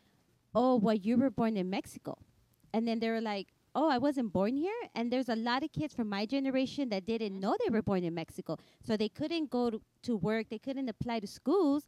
"Oh, 0.55 0.75
well, 0.77 0.95
you 0.95 1.17
were 1.17 1.29
born 1.31 1.57
in 1.57 1.69
Mexico," 1.69 2.17
and 2.71 2.87
then 2.87 2.99
they 2.99 3.09
were 3.09 3.21
like. 3.21 3.47
Oh, 3.75 3.87
I 3.89 3.97
wasn't 3.99 4.33
born 4.33 4.55
here, 4.57 4.73
and 4.95 5.11
there's 5.11 5.29
a 5.29 5.35
lot 5.35 5.63
of 5.63 5.71
kids 5.71 5.93
from 5.93 6.09
my 6.09 6.25
generation 6.25 6.89
that 6.89 7.05
didn't 7.05 7.39
know 7.39 7.55
they 7.63 7.69
were 7.71 7.83
born 7.83 8.03
in 8.03 8.13
Mexico, 8.15 8.57
so 8.83 8.97
they 8.97 9.09
couldn't 9.09 9.49
go 9.51 9.69
to, 9.69 9.81
to 10.03 10.17
work, 10.17 10.47
they 10.49 10.57
couldn't 10.57 10.89
apply 10.89 11.19
to 11.19 11.27
schools, 11.27 11.83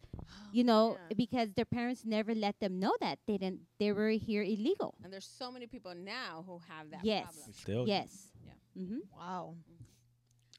you 0.51 0.63
know, 0.63 0.97
Yeah. 1.09 1.15
because 1.17 1.53
their 1.53 1.65
parents 1.65 2.05
never 2.05 2.35
let 2.35 2.59
them 2.59 2.79
know 2.79 2.93
that 3.01 3.19
they 3.27 3.37
didn't 3.37 3.61
they 3.79 3.91
were 3.91 4.09
here 4.11 4.43
illegal. 4.43 4.93
And 5.03 5.11
there's 5.11 5.25
so 5.25 5.51
many 5.51 5.65
people 5.65 5.93
now 5.95 6.43
who 6.45 6.59
have 6.69 6.89
that 6.91 7.01
Yes. 7.03 7.23
problem. 7.25 7.53
Still, 7.53 7.87
Yes. 7.87 8.31
Yeah. 8.45 8.53
Mm-hmm. 8.77 8.99
wow. 9.17 9.55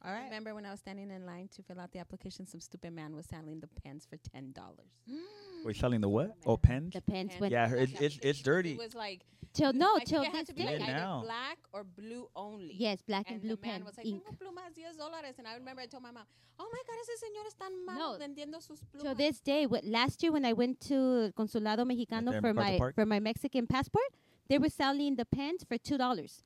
All 0.05 0.11
I 0.13 0.25
remember 0.25 0.55
when 0.55 0.67
I 0.67 0.71
was 0.73 0.81
standing 0.81 1.11
in 1.11 1.25
line 1.25 1.49
to 1.55 1.63
fill 1.63 1.79
out 1.81 1.93
the 1.93 2.01
application, 2.01 2.47
some 2.47 2.61
stupid 2.61 2.93
man 2.93 3.15
was 3.15 3.27
selling 3.27 3.61
the 3.61 3.69
pens 3.69 4.05
for 4.09 4.17
ten 4.17 4.53
dollars. 4.53 4.91
we're 5.65 5.75
selling 5.75 6.01
the 6.01 6.09
what? 6.09 6.35
Oh, 6.45 6.57
pens. 6.57 6.93
Depends 6.93 7.35
And 7.35 7.41
when 7.41 7.53
Yeah, 7.53 7.71
it's 7.73 7.93
it's 8.01 8.19
it's 8.23 8.43
dirty. 8.43 8.73
It 8.73 8.79
was 8.79 8.95
like 8.97 9.21
till 9.53 9.73
no 9.73 9.97
I 9.97 10.05
till 10.05 10.23
it 10.23 10.33
had 10.33 10.41
this 10.41 10.49
to 10.49 10.55
be 10.55 10.63
day. 10.65 10.79
like 10.79 10.89
Yeah, 10.89 11.15
either 11.15 11.23
black 11.25 11.59
or 11.73 11.85
blue 11.85 12.29
only. 12.35 12.75
Yes, 12.75 13.01
black 13.03 13.27
and, 13.29 13.35
And 13.37 13.43
blue 13.43 13.57
the 13.57 13.63
man 13.63 13.73
pen 13.79 13.85
was 13.85 13.97
like, 13.97 14.07
ink. 14.07 14.25
tengo 14.25 14.37
plumas 14.37 14.73
10 14.75 14.97
dólares. 14.99 15.39
And 15.39 15.47
I 15.47 15.55
remember 15.55 15.83
I 15.83 15.87
told 15.87 16.03
my 16.03 16.11
mom, 16.11 16.25
oh 16.59 16.69
my 16.73 16.83
God, 16.89 16.97
ese 17.03 17.21
señor 17.23 17.47
es 17.47 17.55
tan 17.55 17.73
No. 17.87 18.19
vendiendo 18.19 18.61
sus 18.61 18.81
plumas. 18.83 19.03
So 19.07 19.15
this 19.15 19.39
day, 19.41 19.67
what 19.67 19.85
last 19.85 20.21
year 20.25 20.33
when 20.33 20.45
I 20.45 20.53
went 20.53 20.81
to 20.89 21.33
Consulado 21.37 21.85
Mexicano 21.87 22.41
for 22.41 22.53
my 22.53 22.77
Park? 22.77 22.95
for 22.97 23.07
my 23.07 23.21
Mexican 23.21 23.69
passport, 23.69 24.11
they 24.49 24.59
were 24.59 24.69
selling 24.69 25.15
the 25.15 25.25
pens 25.25 25.63
for 25.63 25.79
two 25.79 25.97
dollars. 25.97 26.43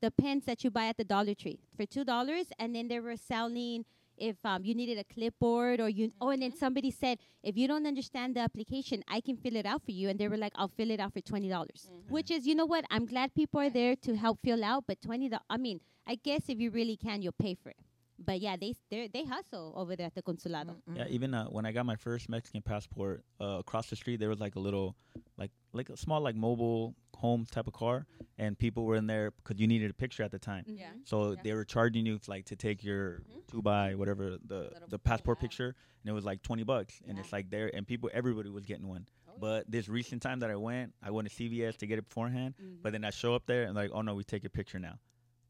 The 0.00 0.10
pens 0.10 0.44
that 0.44 0.62
you 0.62 0.70
buy 0.70 0.86
at 0.86 0.96
the 0.96 1.04
Dollar 1.04 1.34
Tree 1.34 1.58
for 1.76 1.84
two 1.84 2.04
dollars, 2.04 2.46
and 2.58 2.74
then 2.74 2.88
they 2.88 3.00
were 3.00 3.16
selling 3.16 3.84
if 4.16 4.36
um, 4.44 4.64
you 4.64 4.74
needed 4.74 4.98
a 4.98 5.04
clipboard 5.04 5.80
or 5.80 5.88
you. 5.88 6.12
Oh, 6.20 6.30
and 6.30 6.42
then 6.42 6.54
somebody 6.54 6.90
said 6.90 7.18
if 7.42 7.56
you 7.56 7.66
don't 7.66 7.86
understand 7.86 8.36
the 8.36 8.40
application, 8.40 9.02
I 9.08 9.20
can 9.20 9.36
fill 9.36 9.56
it 9.56 9.66
out 9.66 9.82
for 9.84 9.92
you, 9.92 10.08
and 10.08 10.18
they 10.18 10.28
were 10.28 10.36
like, 10.36 10.52
I'll 10.54 10.68
fill 10.68 10.90
it 10.90 11.00
out 11.00 11.12
for 11.14 11.20
twenty 11.20 11.48
dollars. 11.48 11.90
Which 12.08 12.30
is, 12.30 12.46
you 12.46 12.54
know 12.54 12.66
what? 12.66 12.84
I'm 12.90 13.06
glad 13.06 13.34
people 13.34 13.60
are 13.60 13.70
there 13.70 13.96
to 13.96 14.16
help 14.16 14.38
fill 14.44 14.64
out, 14.64 14.84
but 14.86 15.00
twenty. 15.00 15.30
I 15.50 15.56
mean, 15.56 15.80
I 16.06 16.14
guess 16.14 16.42
if 16.48 16.60
you 16.60 16.70
really 16.70 16.96
can, 16.96 17.22
you'll 17.22 17.32
pay 17.32 17.54
for 17.54 17.70
it. 17.70 17.76
But 18.18 18.40
yeah, 18.40 18.56
they 18.56 18.74
they 18.90 19.08
they 19.12 19.24
hustle 19.24 19.72
over 19.76 19.94
there 19.94 20.06
at 20.06 20.14
the 20.14 20.22
consulado. 20.22 20.76
Yeah, 20.92 21.06
even 21.08 21.34
uh, 21.34 21.46
when 21.46 21.64
I 21.66 21.72
got 21.72 21.86
my 21.86 21.96
first 21.96 22.28
Mexican 22.28 22.62
passport, 22.62 23.22
uh, 23.40 23.58
across 23.60 23.88
the 23.90 23.96
street 23.96 24.18
there 24.18 24.28
was 24.28 24.40
like 24.40 24.56
a 24.56 24.60
little, 24.60 24.96
like 25.36 25.52
like 25.72 25.88
a 25.88 25.96
small 25.96 26.20
like 26.20 26.34
mobile 26.34 26.94
home 27.16 27.46
type 27.50 27.66
of 27.68 27.72
car, 27.74 28.06
and 28.36 28.58
people 28.58 28.84
were 28.84 28.96
in 28.96 29.06
there 29.06 29.30
because 29.30 29.60
you 29.60 29.66
needed 29.68 29.90
a 29.90 29.94
picture 29.94 30.22
at 30.24 30.30
the 30.32 30.38
time. 30.38 30.64
Mm-hmm. 30.64 30.78
Yeah. 30.78 30.90
So 31.04 31.32
Yeah. 31.32 31.42
they 31.44 31.54
were 31.54 31.64
charging 31.64 32.06
you 32.06 32.18
like 32.26 32.44
to 32.46 32.56
take 32.56 32.82
your 32.82 33.20
Mhm. 33.20 33.46
two 33.50 33.62
by 33.62 33.94
whatever 33.94 34.36
the 34.44 34.70
Little- 34.72 34.88
the 34.88 34.98
passport 34.98 35.38
yeah. 35.38 35.42
picture, 35.42 35.74
and 36.02 36.10
it 36.10 36.12
was 36.12 36.24
like 36.24 36.42
twenty 36.42 36.64
bucks, 36.64 37.00
and 37.06 37.18
it's 37.20 37.32
like 37.32 37.50
there, 37.50 37.70
and 37.74 37.86
people 37.86 38.10
everybody 38.12 38.50
was 38.50 38.66
getting 38.66 38.88
one. 38.88 39.06
Oh. 39.28 39.32
But 39.38 39.70
this 39.70 39.88
recent 39.88 40.22
time 40.22 40.40
that 40.40 40.50
I 40.50 40.56
went, 40.56 40.92
I 41.02 41.12
went 41.12 41.28
to 41.28 41.34
CVS 41.34 41.76
to 41.78 41.86
get 41.86 41.98
it 42.00 42.08
beforehand, 42.08 42.54
Mhm. 42.60 42.82
but 42.82 42.90
then 42.92 43.04
I 43.04 43.10
show 43.10 43.34
up 43.36 43.46
there 43.46 43.62
and 43.64 43.76
like, 43.76 43.90
oh 43.92 44.02
no, 44.02 44.16
we 44.16 44.24
take 44.24 44.42
your 44.42 44.50
picture 44.50 44.80
now. 44.80 44.98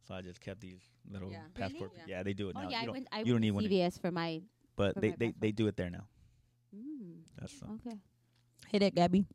So 0.08 0.14
I 0.14 0.22
just 0.22 0.40
kept 0.40 0.60
these 0.60 0.80
little 1.10 1.30
Yeah. 1.32 1.44
Really? 1.56 1.72
passport. 1.72 1.92
Yeah. 1.96 2.04
Yeah. 2.06 2.22
they 2.24 2.34
do 2.34 2.50
it 2.50 2.56
Oh 2.56 2.62
now. 2.62 2.68
yeah, 2.68 2.80
you 2.80 2.82
I 2.82 2.86
don't, 2.86 2.94
went. 2.94 3.08
I 3.12 3.24
you 3.24 3.32
don't 3.34 3.40
went 3.40 3.42
need 3.42 3.50
to 3.50 3.54
one. 3.54 3.64
CVS 3.64 4.00
for 4.00 4.10
my. 4.12 4.42
but 4.76 4.94
for 4.94 5.00
they, 5.00 5.10
my 5.10 5.16
they, 5.18 5.34
they 5.38 5.52
passport. 5.52 5.52
do 5.52 5.66
it 5.68 5.76
there 5.76 5.90
now. 5.90 6.06
Mm, 6.74 7.22
That's 7.40 7.62
uh, 7.62 7.66
okay. 7.74 7.98
Hit 8.68 8.82
it, 8.82 8.94
Gabby. 8.94 9.26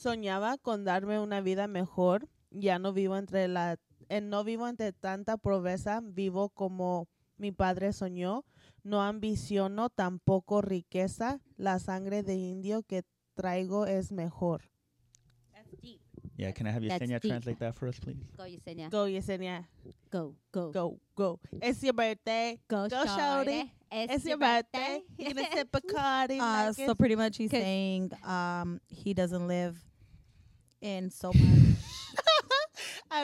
Soñaba 0.00 0.56
con 0.56 0.84
darme 0.84 1.18
una 1.20 1.42
vida 1.42 1.68
mejor. 1.68 2.26
Ya 2.50 2.78
no 2.78 2.94
vivo 2.94 3.18
entre 3.18 3.48
la, 3.48 3.76
eh, 4.08 4.22
no 4.22 4.44
vivo 4.44 4.66
entre 4.66 4.92
tanta 4.92 5.36
pobreza. 5.36 6.00
Vivo 6.02 6.48
como 6.48 7.06
mi 7.36 7.52
padre 7.52 7.92
soñó. 7.92 8.46
No 8.82 9.02
ambiciono 9.02 9.90
tampoco 9.90 10.62
riqueza. 10.62 11.40
La 11.58 11.78
sangre 11.78 12.22
de 12.22 12.34
indio 12.36 12.82
que 12.82 13.02
traigo 13.34 13.84
es 13.84 14.10
mejor. 14.10 14.62
That's 15.52 15.70
deep. 15.82 16.00
yeah. 16.38 16.52
Can 16.52 16.66
I 16.66 16.70
have 16.70 16.80
That's 16.88 17.02
Yesenia 17.02 17.20
deep. 17.20 17.30
translate 17.30 17.58
that 17.58 17.74
for 17.74 17.86
us, 17.86 18.00
please? 18.00 18.24
Go 18.38 18.44
Yesenia. 18.44 18.88
Go 18.90 19.04
Yesenia. 19.06 19.68
Go 20.10 20.34
go 20.50 20.72
Go 20.72 20.98
go. 21.14 21.40
It's 21.60 21.82
your 21.82 21.92
birthday. 21.92 22.58
go. 22.68 22.88
Go, 22.88 23.04
shorty. 23.04 23.70
It's, 23.92 24.24
your 24.24 24.38
birthday. 24.38 25.02
You're 25.18 25.34
gonna 25.34 25.48
sip 25.54 25.70
Bacardi. 25.70 26.38
Uh, 26.40 26.66
like 26.68 26.74
so 26.76 26.82
it's- 26.84 26.96
pretty 26.96 27.16
much 27.16 27.36
he's 27.36 27.50
saying 27.50 28.10
um, 28.24 28.80
he 28.88 29.12
doesn't 29.12 29.46
live 29.46 29.76
in 30.80 31.10
so 31.10 31.32
much. 31.34 31.69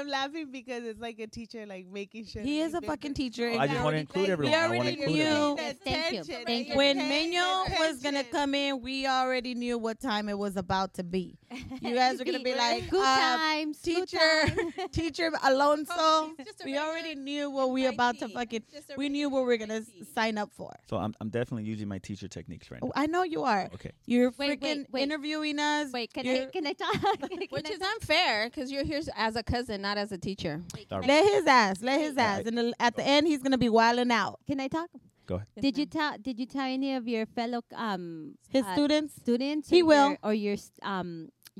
I'm 0.00 0.08
laughing 0.08 0.50
because 0.52 0.84
it's 0.84 1.00
like 1.00 1.18
a 1.18 1.26
teacher 1.26 1.64
like 1.66 1.86
making 1.86 2.26
sure. 2.26 2.42
he 2.42 2.60
is 2.60 2.74
a 2.74 2.80
fucking 2.80 3.14
teacher. 3.14 3.48
Oh, 3.48 3.52
and 3.52 3.62
I 3.62 3.66
just 3.66 3.82
want 3.82 3.94
to 3.94 4.00
include 4.00 4.28
everyone. 4.30 4.54
I 4.54 4.68
want 4.68 4.72
to 4.72 4.78
already 4.78 5.02
include 5.02 5.16
knew- 5.16 5.72
thank 5.84 6.12
you. 6.14 6.22
Thank 6.44 6.68
you're 6.68 6.76
when 6.76 6.98
paying 6.98 7.32
Meño 7.32 7.78
was 7.78 7.98
gonna 8.02 8.24
come 8.24 8.54
in, 8.54 8.80
we 8.82 9.06
already 9.06 9.54
knew 9.54 9.78
what 9.78 10.00
time 10.00 10.28
it 10.28 10.38
was 10.38 10.56
about 10.56 10.94
to 10.94 11.04
be. 11.04 11.38
You 11.80 11.94
guys 11.94 12.20
are 12.20 12.24
gonna 12.24 12.40
be 12.44 12.54
like, 12.54 12.90
good 12.90 13.00
uh, 13.00 13.36
times, 13.36 13.78
teacher, 13.80 14.18
teacher 14.92 15.30
Alonso. 15.44 15.92
Oh, 15.96 16.34
he's 16.36 16.46
just 16.46 16.60
a 16.62 16.64
we 16.64 16.76
already 16.78 17.14
knew 17.14 17.50
what 17.50 17.70
we 17.70 17.86
about 17.86 18.18
to 18.18 18.28
fucking. 18.28 18.62
We 18.96 19.08
knew 19.08 19.28
what 19.30 19.46
we 19.46 19.54
are 19.54 19.58
gonna 19.58 19.82
sign 20.14 20.36
up 20.38 20.50
for. 20.52 20.74
So 20.90 20.96
I'm 20.96 21.14
I'm 21.20 21.30
definitely 21.30 21.64
using 21.64 21.88
my 21.88 21.98
teacher 21.98 22.28
techniques 22.28 22.70
right 22.70 22.80
Oh, 22.82 22.86
now. 22.86 22.92
I 22.96 23.06
know 23.06 23.22
you 23.22 23.44
are. 23.44 23.70
Okay. 23.74 23.92
You're 24.06 24.32
Wait, 24.36 24.60
freaking 24.60 24.76
wait, 24.78 24.86
wait. 24.92 25.02
interviewing 25.04 25.58
us. 25.58 25.92
Wait, 25.92 26.12
can 26.12 26.24
You're- 26.26 26.42
I 26.42 26.46
can 26.46 26.66
I 26.66 26.72
talk? 26.72 26.96
Which 27.50 27.70
is 27.70 27.80
unfair 27.80 28.46
because 28.50 28.70
you're 28.70 28.84
here 28.84 29.00
as 29.16 29.36
a 29.36 29.42
cousin, 29.42 29.84
not 29.86 29.96
as 30.04 30.10
a 30.18 30.20
teacher. 30.28 30.54
Wait, 30.74 30.86
All 30.92 31.00
can, 31.00 31.10
I, 31.10 31.14
Let 31.14 31.24
his 31.34 31.46
ass. 31.46 31.76
Let 31.88 31.98
his 32.06 32.16
ass. 32.28 32.38
I- 32.44 32.48
And 32.48 32.56
the- 32.58 32.74
at 32.88 32.94
the 32.98 33.04
end, 33.14 33.22
he's 33.30 33.42
gonna 33.44 33.62
be 33.68 33.72
wilding 33.80 34.10
out. 34.22 34.36
can 34.48 34.58
I 34.66 34.68
talk? 34.78 34.90
Go 35.30 35.36
ahead. 35.36 35.48
Did 35.66 35.74
you 35.80 35.86
tell 35.96 36.12
Did 36.28 36.36
you 36.40 36.46
tell 36.56 36.68
any 36.78 36.90
of 36.98 37.04
your 37.14 37.24
fellow 37.38 37.60
um 37.88 38.04
His 38.56 38.64
uh, 38.64 38.72
students. 38.74 39.12
students? 39.24 39.64
He 39.76 39.80
or 39.82 39.86
will. 39.90 40.08
your, 40.10 40.18
or 40.28 40.34
your 40.46 40.56
um 40.94 41.10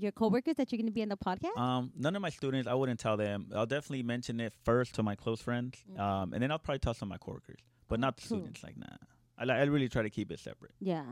your 0.05 0.13
coworkers 0.21 0.57
that 0.59 0.67
you're 0.71 0.77
going 0.83 0.93
to 0.95 0.97
be 1.01 1.05
on 1.07 1.09
the 1.09 1.17
podcast? 1.29 1.57
Um, 1.67 1.85
none 2.07 2.15
of 2.19 2.21
my 2.27 2.29
students, 2.39 2.67
I 2.73 2.75
wouldn't 2.81 3.01
tell 3.07 3.17
them. 3.17 3.39
I'll 3.59 3.65
definitely 3.77 4.03
mention 4.15 4.35
it 4.47 4.53
first 4.69 4.91
to 4.97 5.03
my 5.03 5.15
close 5.23 5.41
friends, 5.47 5.75
Mhm. 5.91 5.99
um, 6.07 6.27
and 6.35 6.41
then 6.43 6.51
I'll 6.53 6.59
probably 6.67 6.83
tell 6.87 6.93
some 7.01 7.09
of 7.09 7.13
my 7.17 7.21
coworkers, 7.27 7.61
but 7.89 7.97
Oh, 7.99 8.05
not 8.07 8.13
the 8.19 8.23
cool. 8.29 8.39
students. 8.39 8.61
Like, 8.67 8.77
nah, 8.85 8.97
I, 9.41 9.43
li- 9.49 9.55
I 9.63 9.65
really 9.77 9.89
try 9.95 10.03
to 10.09 10.11
keep 10.19 10.29
it 10.35 10.39
separate. 10.49 10.75
yeah. 10.93 11.07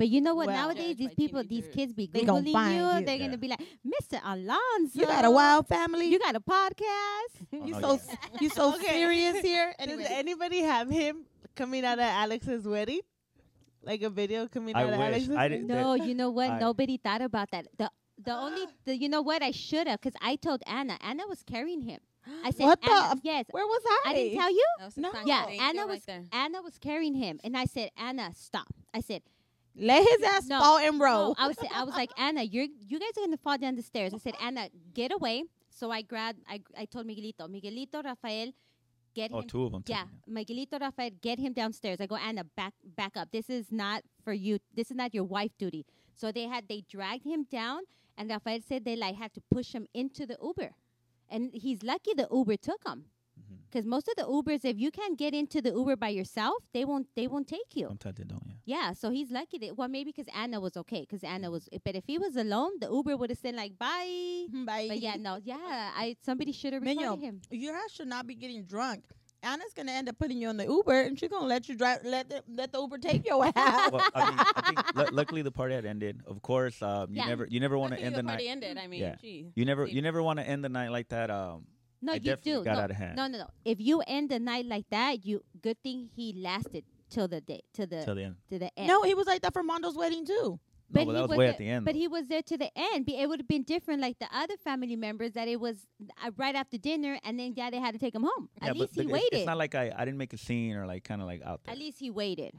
But 0.00 0.08
you 0.08 0.22
know 0.22 0.34
what? 0.34 0.46
Well- 0.46 0.56
Nowadays, 0.68 0.96
these 0.96 1.14
people, 1.14 1.44
these 1.44 1.66
kids 1.68 1.92
be 1.92 2.06
They 2.10 2.24
gon' 2.24 2.42
googling 2.42 2.52
find 2.54 2.74
you. 2.74 2.86
you. 3.00 3.04
They're 3.04 3.16
Yeah. 3.16 3.26
gonna 3.26 3.36
be 3.36 3.48
like, 3.48 3.60
Mr. 3.94 4.18
Alonso. 4.24 4.98
You 4.98 5.04
got 5.04 5.26
a 5.26 5.30
wild 5.30 5.66
family. 5.68 6.06
You 6.06 6.18
got 6.18 6.34
a 6.34 6.40
podcast. 6.40 7.34
Oh, 7.52 7.66
you 7.66 7.74
no, 7.74 7.80
so 7.98 8.00
yeah. 8.08 8.38
you 8.40 8.48
so 8.48 8.64
Okay. 8.76 8.86
serious 9.00 9.36
here. 9.40 9.74
Does 9.78 9.88
Anyway, 9.88 10.06
anybody 10.08 10.60
have 10.62 10.88
him 10.88 11.26
coming 11.54 11.84
out 11.84 11.98
of 11.98 12.04
Alex's 12.22 12.66
wedding? 12.66 13.00
Like 13.82 14.00
a 14.00 14.08
video 14.08 14.48
coming 14.48 14.74
I 14.74 14.84
out 14.84 14.94
of. 14.94 15.00
Alex's 15.00 15.28
wedding? 15.28 15.66
No, 15.66 15.92
you 15.94 16.14
know 16.14 16.30
what? 16.30 16.48
I- 16.48 16.58
Nobody 16.58 16.96
thought 16.96 17.20
about 17.20 17.50
that. 17.50 17.66
The 17.76 17.90
the 18.24 18.32
only 18.32 18.64
the 18.86 18.96
you 18.96 19.10
know 19.10 19.20
what 19.20 19.42
I 19.42 19.50
should 19.50 19.86
have 19.86 20.00
because 20.00 20.16
I 20.22 20.36
told 20.36 20.62
Anna. 20.66 20.96
Anna 21.02 21.24
was 21.28 21.42
carrying 21.42 21.82
him. 21.82 22.00
I 22.44 22.52
said, 22.52 22.64
What 22.64 22.80
the- 22.80 22.90
Anna, 22.90 23.20
yes. 23.22 23.44
where 23.50 23.66
was 23.66 23.82
I? 23.86 24.00
I 24.06 24.14
didn't 24.14 24.38
tell 24.38 24.50
you. 24.50 24.66
That 24.78 24.84
was 24.86 24.96
a 24.96 25.00
No. 25.00 25.12
Yeah, 25.26 25.44
Thank 25.44 25.60
Anna 25.62 25.86
was 25.86 26.02
right. 26.08 26.24
Anna 26.32 26.62
was 26.62 26.78
carrying 26.78 27.14
him, 27.14 27.38
and 27.44 27.54
I 27.56 27.64
said, 27.66 27.90
Anna, 27.98 28.32
stop. 28.34 28.68
I 28.94 29.00
said, 29.00 29.22
Let 29.80 30.06
his 30.06 30.22
ass 30.28 30.46
No, 30.46 30.58
fall 30.60 30.78
and 30.78 31.00
roll. 31.00 31.28
no. 31.30 31.34
I 31.38 31.46
was 31.48 31.56
I 31.74 31.84
was 31.84 31.94
like, 31.94 32.10
Anna, 32.18 32.42
you're 32.42 32.66
you 32.90 32.98
guys 33.00 33.10
are 33.16 33.22
gonna 33.26 33.38
fall 33.38 33.56
down 33.58 33.76
the 33.76 33.82
stairs. 33.82 34.12
I 34.14 34.18
said, 34.18 34.34
Anna, 34.40 34.68
get 34.94 35.10
away. 35.12 35.44
So 35.70 35.90
I 35.90 36.02
grabbed. 36.02 36.40
I 36.48 36.60
I 36.76 36.84
told 36.84 37.06
Miguelito, 37.06 37.48
Miguelito, 37.48 38.04
Rafael, 38.04 38.52
get 39.14 39.30
Oh, 39.32 39.40
him. 39.40 39.48
two 39.48 39.64
of 39.64 39.72
them. 39.72 39.82
Yeah, 39.86 40.04
Miguelito, 40.28 40.78
Rafael, 40.80 41.10
get 41.22 41.38
him 41.38 41.52
downstairs. 41.54 41.98
I 42.00 42.06
go, 42.06 42.16
Anna, 42.16 42.44
back 42.44 42.74
back 42.84 43.16
up. 43.16 43.30
This 43.32 43.48
is 43.48 43.72
not 43.72 44.02
for 44.22 44.32
you. 44.34 44.58
This 44.74 44.90
is 44.90 44.96
not 44.96 45.14
your 45.14 45.24
wife 45.24 45.52
duty. 45.58 45.86
So 46.14 46.30
they 46.30 46.44
had 46.46 46.68
they 46.68 46.82
dragged 46.88 47.24
him 47.24 47.44
down, 47.50 47.80
and 48.18 48.28
Rafael 48.30 48.60
said 48.68 48.84
they 48.84 48.96
like 48.96 49.16
had 49.16 49.32
to 49.34 49.40
push 49.50 49.72
him 49.72 49.86
into 49.94 50.26
the 50.26 50.36
Uber, 50.42 50.70
and 51.30 51.50
he's 51.54 51.82
lucky 51.82 52.12
the 52.14 52.28
Uber 52.30 52.58
took 52.58 52.86
him. 52.86 53.06
Mhm. 53.50 53.58
Because 53.70 53.86
most 53.86 54.08
of 54.08 54.14
the 54.16 54.22
Ubers, 54.24 54.64
if 54.64 54.78
you 54.78 54.90
can't 54.90 55.18
get 55.18 55.34
into 55.34 55.60
the 55.60 55.70
Uber 55.70 55.96
by 55.96 56.08
yourself, 56.08 56.58
they 56.72 56.84
won't 56.84 57.08
they 57.16 57.26
won't 57.26 57.48
take 57.48 57.74
you. 57.74 57.86
Sometimes 57.88 58.16
they 58.18 58.24
don't. 58.24 58.42
Yeah. 58.46 58.54
Yeah, 58.64 58.92
so 58.92 59.10
he's 59.10 59.30
lucky 59.30 59.58
that 59.58 59.76
well 59.76 59.88
maybe 59.88 60.12
because 60.12 60.32
Anna 60.34 60.60
was 60.60 60.76
okay 60.76 61.00
because 61.00 61.22
Anna 61.24 61.50
was 61.50 61.68
but 61.84 61.94
if 61.96 62.04
he 62.06 62.18
was 62.18 62.36
alone, 62.36 62.72
the 62.80 62.88
Uber 62.90 63.16
would 63.16 63.30
have 63.30 63.38
said 63.38 63.54
like 63.54 63.78
bye. 63.78 64.46
Bye. 64.70 64.86
But 64.88 65.00
yeah, 65.00 65.16
no, 65.16 65.38
yeah, 65.42 65.90
I 65.96 66.16
somebody 66.22 66.52
should 66.52 66.72
have 66.72 66.82
Meño, 66.82 67.00
recorded 67.02 67.24
him. 67.24 67.40
Your 67.50 67.74
ass 67.76 67.92
should 67.92 68.08
not 68.08 68.26
be 68.26 68.34
getting 68.34 68.64
drunk. 68.64 69.04
Anna's 69.42 69.72
gonna 69.74 69.92
end 69.92 70.06
up 70.10 70.18
putting 70.18 70.36
you 70.36 70.48
on 70.48 70.58
the 70.58 70.66
Uber, 70.66 71.00
and 71.00 71.18
she's 71.18 71.30
gonna 71.30 71.46
let 71.46 71.66
you 71.66 71.74
drive. 71.74 72.00
Let 72.04 72.28
the, 72.28 72.44
let 72.46 72.72
the 72.72 72.78
Uber 72.78 72.98
take 72.98 73.26
your 73.26 73.42
ass. 73.46 73.90
well, 73.92 74.02
I, 74.14 74.30
mean, 74.30 74.38
I 74.38 74.60
think 74.66 74.94
lu- 74.94 75.16
luckily 75.16 75.40
the 75.40 75.50
party 75.50 75.74
had 75.74 75.86
ended. 75.86 76.20
Of 76.26 76.42
course, 76.42 76.82
um, 76.82 77.10
you 77.10 77.16
Yeah. 77.22 77.26
never 77.28 77.46
you 77.48 77.58
never 77.58 77.78
want 77.78 77.94
to 77.94 77.98
end 77.98 78.14
the 78.16 78.20
the 78.22 78.28
party 78.28 78.44
night. 78.44 78.50
ended. 78.50 78.76
I 78.76 78.86
mean, 78.86 79.00
Yeah. 79.00 79.14
gee. 79.18 79.50
You 79.54 79.64
never 79.64 79.86
Safe. 79.86 79.94
you 79.94 80.02
never 80.02 80.22
want 80.22 80.40
to 80.40 80.46
end 80.46 80.62
the 80.62 80.68
night 80.68 80.90
like 80.90 81.08
that. 81.08 81.30
Um, 81.30 81.64
No, 82.02 82.12
I 82.12 82.16
you 82.16 82.36
do. 82.36 82.64
got 82.64 82.74
no, 82.76 82.80
out 82.82 82.90
of 82.90 82.96
hand. 82.96 83.16
no, 83.16 83.26
no, 83.26 83.38
no. 83.38 83.46
If 83.64 83.78
you 83.80 84.02
end 84.06 84.30
the 84.30 84.38
night 84.38 84.66
like 84.66 84.86
that, 84.90 85.24
you 85.26 85.42
good 85.62 85.76
thing 85.82 86.08
he 86.14 86.32
lasted 86.32 86.84
till 87.10 87.28
the 87.28 87.40
day 87.40 87.60
to 87.74 87.86
the 87.86 88.02
till 88.04 88.14
the 88.14 88.24
end. 88.24 88.36
to 88.48 88.58
the 88.58 88.70
end. 88.78 88.88
no, 88.88 89.02
he 89.02 89.14
was 89.14 89.26
like 89.26 89.42
that 89.42 89.52
for 89.52 89.62
Mondo's 89.62 89.96
wedding 89.96 90.24
too. 90.24 90.58
No, 90.92 91.04
but 91.04 91.12
that 91.12 91.14
he 91.14 91.20
was 91.22 91.30
way 91.30 91.36
there- 91.44 91.52
at 91.52 91.58
the 91.58 91.68
end. 91.68 91.84
But 91.84 91.94
though. 91.94 92.00
he 92.00 92.08
was 92.08 92.26
there 92.26 92.42
to 92.42 92.58
the 92.58 92.70
end. 92.74 93.06
Be- 93.06 93.16
It 93.16 93.28
would 93.28 93.38
have 93.40 93.46
been 93.46 93.62
different, 93.62 94.00
like 94.00 94.18
the 94.18 94.26
other 94.34 94.56
family 94.56 94.96
members, 94.96 95.32
that 95.34 95.46
it 95.46 95.60
was 95.60 95.86
uh, 96.24 96.32
right 96.36 96.54
after 96.56 96.78
dinner, 96.78 97.16
and 97.22 97.38
then 97.38 97.54
yeah, 97.56 97.70
they 97.70 97.78
had 97.78 97.92
to 97.92 97.98
take 98.00 98.12
him 98.14 98.22
home. 98.24 98.48
yeah, 98.60 98.70
At 98.70 98.76
least 98.76 98.94
but, 98.96 99.02
he 99.04 99.08
but 99.10 99.14
it's- 99.16 99.22
waited. 99.30 99.36
It's 99.40 99.46
not 99.46 99.56
like 99.58 99.74
I, 99.76 99.92
I 99.96 100.04
didn't 100.04 100.18
make 100.18 100.32
a 100.32 100.38
scene 100.38 100.74
or 100.76 100.86
like 100.86 101.04
kind 101.04 101.20
of 101.20 101.28
like 101.28 101.42
out 101.42 101.60
there. 101.64 101.72
At 101.74 101.78
least 101.78 101.98
he 102.00 102.10
waited. 102.10 102.54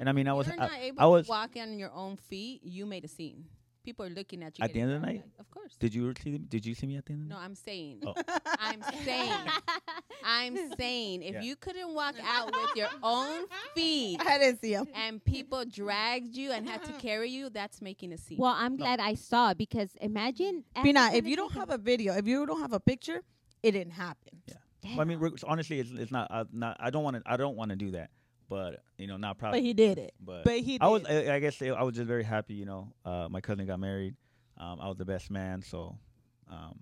And 0.00 0.08
I 0.08 0.12
mean, 0.12 0.28
I 0.28 0.32
was 0.32 0.46
You're 0.46 0.54
I, 0.60 0.66
not 0.66 0.78
able 0.80 1.02
I 1.02 1.06
was. 1.06 1.26
to 1.26 1.30
walk 1.30 1.50
on 1.60 1.78
your 1.78 1.92
own 1.92 2.16
feet. 2.16 2.62
You 2.64 2.86
made 2.86 3.04
a 3.04 3.08
scene. 3.08 3.44
People 3.84 4.06
are 4.06 4.10
looking 4.10 4.42
at 4.42 4.58
you 4.58 4.64
At 4.64 4.72
the 4.72 4.80
end 4.80 4.92
of 4.92 5.00
the 5.02 5.06
drunk. 5.06 5.18
night? 5.20 5.30
Of 5.38 5.50
course. 5.50 5.76
Did 5.78 5.94
you 5.94 6.12
see? 6.22 6.38
Did 6.38 6.64
you 6.64 6.74
see 6.74 6.86
me 6.86 6.96
at 6.96 7.04
the 7.04 7.12
end? 7.12 7.22
of 7.22 7.28
the 7.28 7.34
No, 7.34 7.38
night? 7.40 7.44
I'm 7.44 7.54
saying. 7.54 8.00
Oh. 8.06 8.14
I'm 8.58 8.82
saying. 9.04 9.32
I'm 10.24 10.56
saying. 10.78 11.22
If 11.22 11.34
Yeah. 11.34 11.42
you 11.42 11.56
couldn't 11.56 11.92
walk 11.94 12.14
out 12.24 12.46
with 12.52 12.76
your 12.76 12.88
own 13.02 13.44
feet 13.74 14.20
I 14.24 14.38
didn't 14.38 14.60
see 14.62 14.72
him. 14.72 14.86
and 14.94 15.22
people 15.22 15.64
dragged 15.66 16.34
you 16.34 16.52
and 16.52 16.68
had 16.68 16.82
to 16.84 16.92
carry 16.98 17.30
you, 17.30 17.50
that's 17.50 17.82
making 17.82 18.12
a 18.12 18.18
scene. 18.18 18.38
Well, 18.38 18.54
I'm 18.56 18.76
glad 18.76 19.00
I 19.00 19.14
saw 19.14 19.50
it 19.50 19.58
because 19.58 19.90
imagine. 20.00 20.64
Pina, 20.82 21.00
Anna's 21.00 21.18
if 21.18 21.26
you 21.26 21.36
don't 21.36 21.52
have 21.52 21.70
a 21.70 21.78
video, 21.78 22.14
if 22.14 22.26
you 22.26 22.46
don't 22.46 22.60
have 22.62 22.72
a 22.72 22.80
picture, 22.80 23.22
it 23.62 23.72
didn't 23.72 23.92
happen. 23.92 24.42
Well, 24.84 25.00
I 25.00 25.04
mean, 25.04 25.18
honestly, 25.46 25.80
it's, 25.80 25.90
it's 25.92 26.12
not. 26.12 26.30
Uh, 26.30 26.44
not. 26.52 26.76
I 26.78 26.90
don't 26.90 27.02
want 27.04 27.16
to. 27.16 27.22
I 27.24 27.36
don't 27.38 27.56
want 27.56 27.70
to 27.70 27.76
do 27.76 27.92
that. 27.92 28.10
But 28.48 28.82
you 28.98 29.06
know, 29.06 29.16
not 29.16 29.38
proud. 29.38 29.52
But 29.52 29.62
he 29.62 29.72
did 29.72 29.98
it. 29.98 30.14
But, 30.20 30.44
But 30.44 30.60
he 30.60 30.78
I 30.80 30.88
was. 30.88 31.04
I, 31.06 31.34
I 31.34 31.38
guess 31.40 31.60
I 31.62 31.82
was 31.82 31.94
just 31.94 32.06
very 32.06 32.24
happy. 32.24 32.54
You 32.54 32.66
know, 32.66 32.92
uh, 33.04 33.28
my 33.30 33.40
cousin 33.40 33.66
got 33.66 33.80
married. 33.80 34.14
Um, 34.58 34.78
I 34.80 34.88
was 34.88 34.96
the 34.96 35.04
best 35.04 35.30
man. 35.30 35.62
So, 35.62 35.96
um, 36.50 36.78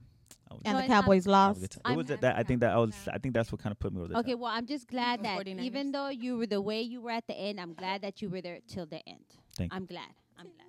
I 0.51 0.55
was, 0.55 0.63
And 0.65 0.79
the 0.79 0.87
Cowboys 0.87 1.27
lost. 1.27 1.61
good 1.61 1.71
time. 1.71 1.81
I'm 1.85 1.93
It 1.95 1.97
was 1.97 2.07
that, 2.07 2.21
that. 2.21 2.37
I 2.37 2.43
think 2.43 2.61
that 2.61 2.73
I 2.73 2.79
was. 2.79 2.95
I 3.11 3.19
think 3.19 3.35
that's 3.35 3.51
what 3.53 3.63
kind 3.63 3.73
of 3.73 3.79
put 3.79 3.93
me 3.93 4.01
over 4.01 4.09
the 4.09 4.19
Okay, 4.19 4.33
top. 4.33 4.41
well, 4.41 4.53
I'm 4.53 4.67
just 4.67 4.89
glad 4.89 5.23
that 5.25 5.39
49ers. 5.39 5.61
even 5.61 5.93
though 5.93 6.09
you 6.09 6.37
were 6.37 6.47
the 6.47 6.61
way 6.61 6.83
you 6.83 7.01
were 7.01 7.11
at 7.13 7.27
the 7.27 7.35
end, 7.35 7.61
I'm 7.61 7.75
glad 7.75 8.03
that 8.03 8.21
you 8.21 8.29
were 8.29 8.41
there 8.43 8.59
till 8.67 8.87
the 8.87 9.07
end. 9.09 9.25
Thank 9.57 9.73
you. 9.73 9.77
I'm 9.77 9.87
glad. 9.87 10.11
I'm 10.39 10.47
glad. 10.47 10.67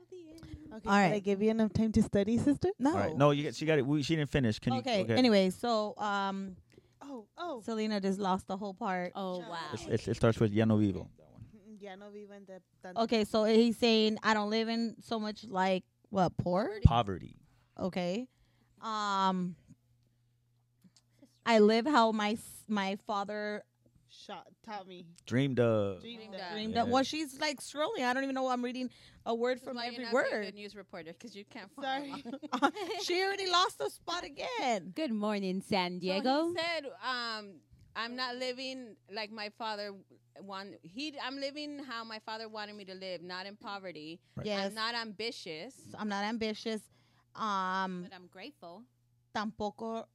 Okay, 0.75 0.89
All 0.89 0.95
did 0.95 1.05
I 1.05 1.11
right. 1.11 1.23
give 1.23 1.41
you 1.43 1.51
enough 1.51 1.71
time 1.71 1.91
to 1.91 2.01
study, 2.01 2.37
sister? 2.39 2.69
No. 2.79 2.91
All 2.93 2.97
right. 2.97 3.15
No, 3.15 3.29
you 3.29 3.43
get, 3.43 3.55
she 3.55 3.65
got 3.65 3.77
it. 3.77 3.85
We, 3.85 4.01
she 4.01 4.15
didn't 4.15 4.31
finish. 4.31 4.57
Can 4.57 4.73
okay. 4.73 4.99
you? 4.99 5.03
Okay. 5.03 5.13
Anyway, 5.15 5.51
so 5.51 5.93
um, 5.99 6.55
Oh, 7.13 7.27
oh. 7.37 7.61
Selena 7.61 8.01
just 8.01 8.17
lost 8.19 8.47
the 8.47 8.57
whole 8.57 8.73
part. 8.73 9.11
Oh 9.15 9.37
wow. 9.39 9.57
It's, 9.73 9.85
it's, 9.87 10.07
it 10.07 10.15
starts 10.15 10.39
with 10.39 10.51
Ya 10.51 10.65
no 10.65 10.77
vivo. 10.77 11.09
Ya 11.79 11.95
no 11.95 12.09
vivo 12.09 12.33
en 12.33 12.45
de 12.45 12.59
tan- 12.81 12.97
Okay, 12.97 13.23
so 13.25 13.43
he's 13.43 13.77
saying 13.77 14.17
I 14.23 14.33
don't 14.33 14.49
live 14.49 14.67
in 14.69 14.95
so 15.01 15.19
much 15.19 15.43
like 15.47 15.83
what 16.09 16.35
poor. 16.37 16.71
Poverty. 16.83 17.35
Okay, 17.79 18.27
um, 18.81 19.55
I 21.45 21.59
live 21.59 21.85
how 21.85 22.11
my 22.11 22.37
my 22.67 22.97
father 23.05 23.63
Shot 24.25 24.47
Tommy. 24.65 25.05
Dreamed 25.25 25.59
of. 25.59 26.01
Dreamed 26.01 26.33
of. 26.35 26.41
of. 26.41 26.51
dreamed 26.53 26.73
Yeah. 26.75 26.83
of. 26.83 26.89
Well, 26.89 27.03
she's 27.03 27.39
like 27.39 27.59
scrolling. 27.61 28.01
I 28.03 28.13
don't 28.13 28.23
even 28.23 28.35
know. 28.35 28.47
I'm 28.47 28.63
reading 28.63 28.89
a 29.25 29.33
word 29.35 29.59
from 29.61 29.75
why 29.75 29.85
you're 29.85 29.93
every 29.93 30.05
not 30.05 30.13
very 30.13 30.31
word. 30.31 30.45
good 30.45 30.55
news 30.55 30.75
reporter 30.75 31.11
because 31.13 31.35
you 31.35 31.45
can't 31.45 31.69
follow 31.75 31.87
Sorry. 31.87 32.23
she 33.03 33.21
already 33.23 33.49
lost 33.49 33.77
the 33.79 33.89
spot 33.89 34.23
again. 34.23 34.91
Good 34.95 35.11
morning, 35.11 35.61
San 35.61 35.95
So 35.95 35.99
Diego. 35.99 36.47
he 36.49 36.55
said, 36.55 36.85
um, 37.03 37.55
"I'm 37.95 38.15
not 38.15 38.35
living 38.37 38.95
like 39.11 39.31
my 39.31 39.49
father 39.57 39.91
want. 40.41 40.75
He, 40.83 41.13
I'm 41.21 41.37
living 41.39 41.79
how 41.79 42.03
my 42.03 42.19
father 42.25 42.47
wanted 42.47 42.75
me 42.75 42.85
to 42.85 42.93
live, 42.95 43.21
not 43.21 43.45
in 43.45 43.55
poverty. 43.55 44.19
Right. 44.37 44.45
Yes, 44.47 44.67
I'm 44.67 44.75
not 44.75 44.95
ambitious. 44.95 45.75
I'm 45.97 46.07
not 46.09 46.23
ambitious. 46.23 46.81
Um, 47.35 48.03
but 48.09 48.15
I'm 48.15 48.27
grateful. 48.27 48.83
tampoco 49.35 50.05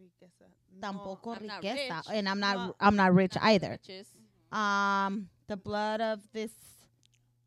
Riqueza. 0.00 0.46
No. 0.80 0.88
tampoco 0.92 1.36
I'm 1.36 1.46
not 1.46 1.62
riqueza, 1.62 1.96
rich. 1.96 2.06
and 2.12 2.28
I'm 2.28 2.40
not 2.40 2.56
Well, 2.56 2.76
I'm 2.80 2.96
not 2.96 3.14
rich 3.14 3.34
Not 3.34 3.44
either. 3.44 3.70
riches. 3.70 4.08
Um, 4.52 5.28
the 5.46 5.56
blood 5.56 6.00
of 6.00 6.20
this 6.32 6.50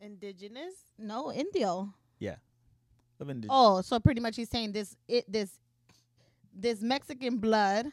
Indigenous. 0.02 0.74
no 0.98 1.32
Indio. 1.32 1.94
Yeah, 2.20 2.36
of 3.20 3.30
indi- 3.30 3.48
Oh, 3.50 3.82
so 3.82 4.00
pretty 4.00 4.22
much 4.22 4.36
he's 4.36 4.50
saying 4.50 4.72
this 4.74 4.96
it 5.08 5.30
this 5.32 5.50
this 6.54 6.82
Mexican 6.82 7.38
blood 7.38 7.88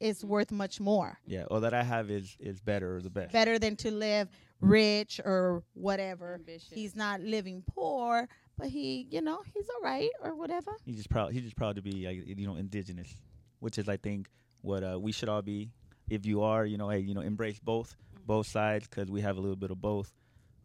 is 0.00 0.24
worth 0.24 0.50
much 0.52 0.80
more. 0.80 1.18
Yeah. 1.26 1.44
All 1.44 1.60
that 1.60 1.72
I 1.72 1.82
have 1.82 2.10
is 2.10 2.36
is 2.40 2.60
better 2.60 2.96
or 2.96 3.00
the 3.00 3.10
best. 3.10 3.32
Better 3.32 3.58
than 3.58 3.76
to 3.76 3.90
live 3.90 4.28
rich 4.60 5.20
or 5.24 5.62
whatever. 5.74 6.34
Ambitious. 6.34 6.68
He's 6.72 6.94
not 6.96 7.20
living 7.20 7.62
poor, 7.74 8.28
but 8.58 8.68
he, 8.68 9.06
you 9.10 9.20
know, 9.22 9.40
he's 9.54 9.68
all 9.68 9.82
right 9.82 10.10
or 10.22 10.34
whatever. 10.34 10.72
He's 10.84 10.96
just 10.96 11.10
proud. 11.10 11.32
He's 11.32 11.42
just 11.42 11.56
proud 11.56 11.76
to 11.76 11.82
be, 11.82 12.06
like, 12.06 12.26
you 12.38 12.46
know, 12.46 12.56
indigenous, 12.56 13.14
which 13.60 13.78
is, 13.78 13.88
I 13.88 13.96
think, 13.96 14.28
what 14.64 14.82
uh, 14.82 14.98
we 14.98 15.12
should 15.12 15.28
all 15.28 15.42
be. 15.42 15.70
If 16.08 16.26
you 16.26 16.42
are, 16.42 16.64
you 16.64 16.76
know, 16.78 16.88
hey, 16.88 16.98
you 17.00 17.14
know, 17.14 17.20
embrace 17.20 17.58
both, 17.58 17.94
both 18.26 18.46
sides, 18.46 18.86
because 18.88 19.10
we 19.10 19.20
have 19.20 19.36
a 19.36 19.40
little 19.40 19.56
bit 19.56 19.70
of 19.70 19.80
both. 19.80 20.12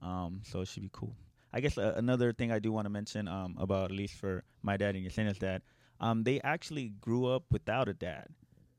Um, 0.01 0.41
so 0.45 0.61
it 0.61 0.67
should 0.67 0.83
be 0.83 0.89
cool. 0.91 1.15
I 1.51 1.59
guess 1.59 1.77
uh, 1.77 1.93
another 1.97 2.31
thing 2.31 2.51
I 2.51 2.59
do 2.59 2.71
want 2.71 2.85
to 2.85 2.89
mention 2.89 3.27
um, 3.27 3.55
about 3.59 3.85
at 3.85 3.91
least 3.91 4.15
for 4.15 4.43
my 4.61 4.77
dad 4.77 4.95
and 4.95 5.05
Yesenia's 5.05 5.37
dad, 5.37 5.61
um, 5.99 6.23
they 6.23 6.39
actually 6.41 6.93
grew 7.01 7.25
up 7.25 7.43
without 7.51 7.89
a 7.89 7.93
dad. 7.93 8.27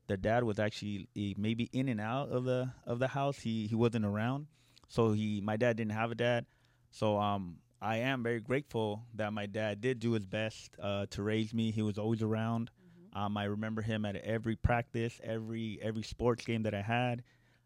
Their 0.07 0.17
dad 0.17 0.43
was 0.43 0.59
actually 0.59 1.07
eh, 1.15 1.33
maybe 1.37 1.69
in 1.71 1.87
and 1.87 2.01
out 2.01 2.29
of 2.29 2.43
the 2.43 2.71
of 2.85 2.99
the 2.99 3.07
house. 3.07 3.39
He 3.39 3.67
he 3.67 3.75
wasn't 3.75 4.05
around, 4.05 4.47
so 4.87 5.11
he 5.11 5.41
my 5.41 5.57
dad 5.57 5.77
didn't 5.77 5.93
have 5.93 6.11
a 6.11 6.15
dad. 6.15 6.45
So 6.91 7.17
um, 7.19 7.57
I 7.81 7.97
am 7.97 8.23
very 8.23 8.41
grateful 8.41 9.03
that 9.15 9.31
my 9.31 9.45
dad 9.45 9.81
did 9.81 9.99
do 9.99 10.11
his 10.11 10.25
best 10.25 10.75
uh, 10.81 11.05
to 11.11 11.23
raise 11.23 11.53
me. 11.53 11.71
He 11.71 11.81
was 11.81 11.97
always 11.97 12.21
around. 12.21 12.71
Um, 13.13 13.37
I 13.37 13.45
remember 13.45 13.81
him 13.81 14.05
at 14.05 14.15
every 14.17 14.55
practice, 14.55 15.19
every 15.23 15.79
every 15.81 16.03
sports 16.03 16.45
game 16.45 16.63
that 16.63 16.73
I 16.73 16.81
had. 16.81 17.23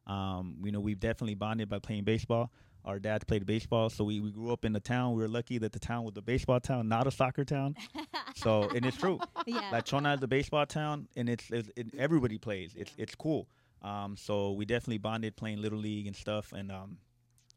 Um, 0.08 0.58
you 0.64 0.72
know, 0.72 0.80
we've 0.80 1.00
definitely 1.00 1.36
bonded 1.36 1.70
by 1.70 1.80
playing 1.80 2.04
baseball. 2.04 2.52
Our 2.84 3.00
dads 3.00 3.24
played 3.24 3.48
baseball, 3.48 3.90
so 3.90 4.04
we, 4.04 4.20
we 4.20 4.32
grew 4.32 4.54
up 4.54 4.64
in 4.64 4.72
the 4.72 4.80
town. 4.80 5.16
We 5.16 5.24
were 5.24 5.28
lucky 5.28 5.58
that 5.58 5.72
the 5.72 5.80
town 5.80 6.04
was 6.04 6.14
a 6.18 6.22
baseball 6.22 6.60
town, 6.60 6.88
not 6.88 7.08
a 7.08 7.12
soccer 7.12 7.44
town. 7.44 7.76
so, 8.36 8.70
and 8.70 8.86
it's 8.86 8.98
true. 8.98 9.20
yeah. 9.48 9.70
La 9.72 9.82
Chona 9.82 10.14
is 10.14 10.22
a 10.22 10.28
baseball 10.28 10.68
town, 10.68 11.08
and 11.16 11.28
it's, 11.28 11.50
it's 11.50 11.70
it, 11.76 11.88
everybody 11.98 12.38
plays. 12.38 12.74
It's 12.76 12.94
it's 12.98 13.16
cool. 13.16 13.48
Um, 13.82 14.16
so 14.18 14.52
we 14.52 14.66
definitely 14.66 14.98
bonded 15.00 15.36
playing 15.36 15.62
little 15.62 15.80
league 15.80 16.08
and 16.08 16.16
stuff. 16.16 16.54
And 16.54 16.72
um, 16.72 16.98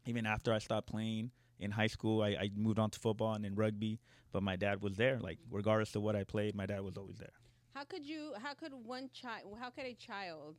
even 0.05 0.25
after 0.25 0.53
I 0.53 0.59
stopped 0.59 0.87
playing 0.87 1.31
in 1.59 1.71
high 1.71 1.87
school, 1.87 2.21
I, 2.21 2.29
I 2.29 2.49
moved 2.55 2.79
on 2.79 2.89
to 2.91 2.99
football 2.99 3.33
and 3.33 3.43
then 3.43 3.55
rugby. 3.55 3.99
But 4.31 4.43
my 4.43 4.55
dad 4.55 4.81
was 4.81 4.95
there. 4.95 5.19
Like 5.19 5.39
regardless 5.49 5.95
of 5.95 6.03
what 6.03 6.15
I 6.15 6.23
played, 6.23 6.55
my 6.55 6.65
dad 6.67 6.81
was 6.81 6.97
always 6.97 7.17
there. 7.17 7.33
How 7.73 7.83
could 7.83 8.05
you? 8.05 8.33
How 8.41 8.53
could 8.53 8.71
one 8.85 9.09
child? 9.13 9.45
How 9.59 9.69
could 9.69 9.85
a 9.85 9.93
child 9.93 10.55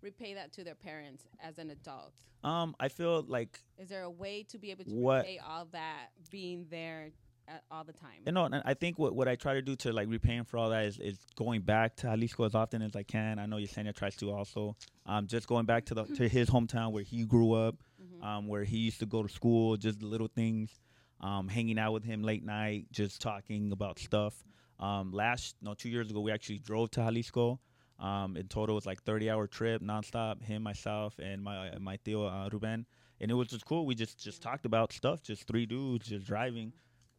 repay 0.00 0.34
that 0.34 0.52
to 0.54 0.64
their 0.64 0.74
parents 0.74 1.24
as 1.42 1.58
an 1.58 1.70
adult? 1.70 2.14
Um, 2.44 2.74
I 2.80 2.88
feel 2.88 3.22
like 3.28 3.60
Is 3.78 3.88
there 3.88 4.02
a 4.02 4.10
way 4.10 4.42
to 4.44 4.58
be 4.58 4.70
able 4.70 4.84
to 4.84 4.90
What- 4.90 5.18
repay 5.24 5.38
all 5.38 5.66
that 5.66 6.08
being 6.30 6.66
there 6.70 7.10
at, 7.46 7.62
all 7.70 7.84
the 7.84 7.92
time? 7.92 8.22
You 8.26 8.32
know, 8.32 8.46
and 8.46 8.62
I 8.64 8.74
think 8.74 8.98
what, 8.98 9.14
what 9.14 9.28
I 9.28 9.36
try 9.36 9.54
to 9.54 9.62
do 9.62 9.76
to 9.76 9.92
like 9.92 10.08
repay 10.08 10.34
him 10.36 10.44
for 10.44 10.58
all 10.58 10.70
that 10.70 10.84
is, 10.86 10.98
is 10.98 11.18
going 11.36 11.60
back 11.62 11.94
to 11.96 12.08
Jalisco 12.08 12.44
as 12.44 12.54
often 12.56 12.82
as 12.82 12.96
I 12.96 13.04
can. 13.04 13.38
I 13.38 13.46
know 13.46 13.56
Yesenia 13.58 13.94
tries 13.94 14.16
to 14.16 14.32
also. 14.32 14.76
Um, 15.06 15.26
just 15.28 15.46
going 15.46 15.66
back 15.66 15.84
to 15.86 15.94
the 15.94 16.04
to 16.04 16.28
his 16.28 16.48
hometown 16.50 16.90
where 16.92 17.04
he 17.04 17.24
grew 17.24 17.52
up, 17.52 17.76
Mhm. 18.02 18.24
um, 18.24 18.46
where 18.48 18.64
he 18.64 18.78
used 18.78 18.98
to 19.00 19.06
go 19.06 19.22
to 19.22 19.28
school, 19.28 19.76
just 19.76 20.00
the 20.00 20.06
little 20.06 20.28
things, 20.28 20.80
um, 21.20 21.46
hanging 21.48 21.78
out 21.78 21.92
with 21.92 22.02
him 22.04 22.22
late 22.24 22.44
night, 22.44 22.86
just 22.90 23.20
talking 23.20 23.70
about 23.70 23.98
stuff. 24.00 24.42
Um, 24.82 25.12
last 25.12 25.54
no 25.62 25.74
two 25.74 25.88
years 25.88 26.10
ago, 26.10 26.20
we 26.20 26.32
actually 26.32 26.58
drove 26.58 26.90
to 26.92 27.00
Jalisco. 27.00 27.60
Um, 27.98 28.36
in 28.36 28.48
total, 28.48 28.74
it 28.74 28.80
was 28.82 28.86
like 28.86 29.02
30 29.04 29.30
hour 29.30 29.46
trip 29.46 29.80
nonstop. 29.80 30.42
Him, 30.42 30.62
myself, 30.64 31.14
and 31.22 31.40
my 31.42 31.70
my 31.78 31.96
tío 32.04 32.26
uh, 32.28 32.48
Ruben, 32.52 32.84
and 33.20 33.30
it 33.30 33.34
was 33.34 33.48
just 33.48 33.64
cool. 33.64 33.86
We 33.86 33.94
just 33.94 34.18
just 34.18 34.42
talked 34.42 34.66
about 34.66 34.92
stuff, 34.92 35.22
just 35.22 35.46
three 35.46 35.66
dudes 35.66 36.08
just 36.08 36.26
driving, 36.26 36.72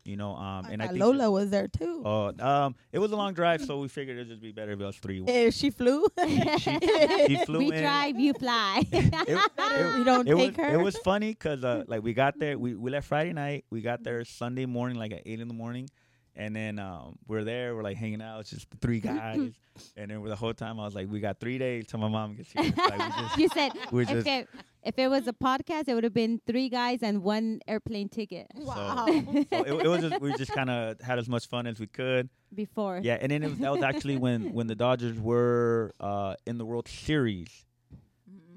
you 0.03 0.17
know. 0.17 0.35
Um, 0.35 0.65
and 0.65 0.81
I 0.83 0.87
think 0.87 0.99
Lola 0.99 1.31
was 1.31 1.51
there 1.51 1.69
too. 1.69 2.01
Oh, 2.03 2.33
um, 2.39 2.75
it 2.91 2.99
was 2.99 3.13
a 3.13 3.15
long 3.15 3.33
drive, 3.33 3.61
so 3.63 3.79
we 3.79 3.87
figured 3.87 4.17
it'd 4.17 4.27
just 4.27 4.41
be 4.41 4.51
better 4.51 4.73
if 4.73 4.81
it 4.81 4.85
was 4.85 4.97
three. 4.97 5.23
If 5.27 5.53
she 5.53 5.69
flew, 5.69 6.05
She 6.59 7.37
flew 7.45 7.59
we 7.59 7.71
in. 7.71 7.81
drive, 7.81 8.19
you 8.19 8.33
fly. 8.33 8.83
It, 8.91 9.13
it- 9.29 9.97
we 9.97 10.03
don't 10.03 10.27
it 10.27 10.35
take 10.35 10.57
was, 10.57 10.65
her. 10.65 10.73
It 10.73 10.81
was 10.83 10.97
funny 10.97 11.29
because 11.31 11.63
uh, 11.63 11.85
like 11.87 12.03
we 12.03 12.13
got 12.13 12.37
there, 12.39 12.59
we, 12.59 12.75
we 12.75 12.91
left 12.91 13.07
Friday 13.07 13.31
night, 13.31 13.63
we 13.69 13.79
got 13.81 14.03
there 14.03 14.23
Sunday 14.25 14.65
morning, 14.65 14.97
like 14.97 15.13
at 15.13 15.21
eight 15.25 15.39
in 15.39 15.47
the 15.47 15.53
morning, 15.53 15.87
and 16.35 16.55
then 16.55 16.79
um, 16.79 17.17
we're 17.27 17.43
there, 17.43 17.75
we're 17.75 17.83
like 17.83 17.97
hanging 17.97 18.21
out, 18.21 18.41
it's 18.41 18.49
just 18.49 18.69
the 18.71 18.77
three 18.77 18.99
guys, 18.99 19.53
and 19.97 20.11
then 20.11 20.23
the 20.23 20.35
whole 20.35 20.53
time 20.53 20.79
I 20.79 20.85
was 20.85 20.95
like, 20.95 21.09
we 21.09 21.19
got 21.19 21.39
three 21.39 21.57
days 21.57 21.85
till 21.87 21.99
my 21.99 22.07
mom 22.07 22.35
gets 22.35 22.51
here. 22.51 22.63
Like, 22.89 23.15
just, 23.17 23.37
you 23.37 23.47
said 23.49 23.71
if 23.91 24.09
just- 24.09 24.27
it, 24.27 24.49
if 24.83 24.97
it 24.97 25.07
was 25.07 25.27
a 25.27 25.33
podcast, 25.33 25.87
it 25.87 25.93
would 25.93 26.03
have 26.03 26.13
been 26.13 26.41
three 26.45 26.69
guys 26.69 27.03
and 27.03 27.23
one 27.23 27.61
airplane 27.67 28.09
ticket 28.09 28.47
wow. 28.55 29.05
so 29.07 29.13
it, 29.51 29.67
it 29.85 29.87
was 29.87 30.01
just 30.01 30.19
we 30.21 30.33
just 30.35 30.51
kind 30.51 30.69
of 30.69 30.99
had 31.01 31.19
as 31.19 31.29
much 31.29 31.47
fun 31.47 31.67
as 31.67 31.79
we 31.79 31.87
could. 31.87 32.29
before. 32.53 32.99
Yeah, 33.01 33.17
and 33.21 33.31
then 33.31 33.43
it 33.43 33.49
was, 33.49 33.59
that 33.59 33.71
was 33.71 33.83
actually 33.83 34.17
when 34.17 34.53
when 34.53 34.67
the 34.67 34.75
Dodgers 34.75 35.19
were 35.19 35.93
uh, 35.99 36.35
in 36.45 36.57
the 36.57 36.65
World 36.65 36.87
Series. 36.87 37.65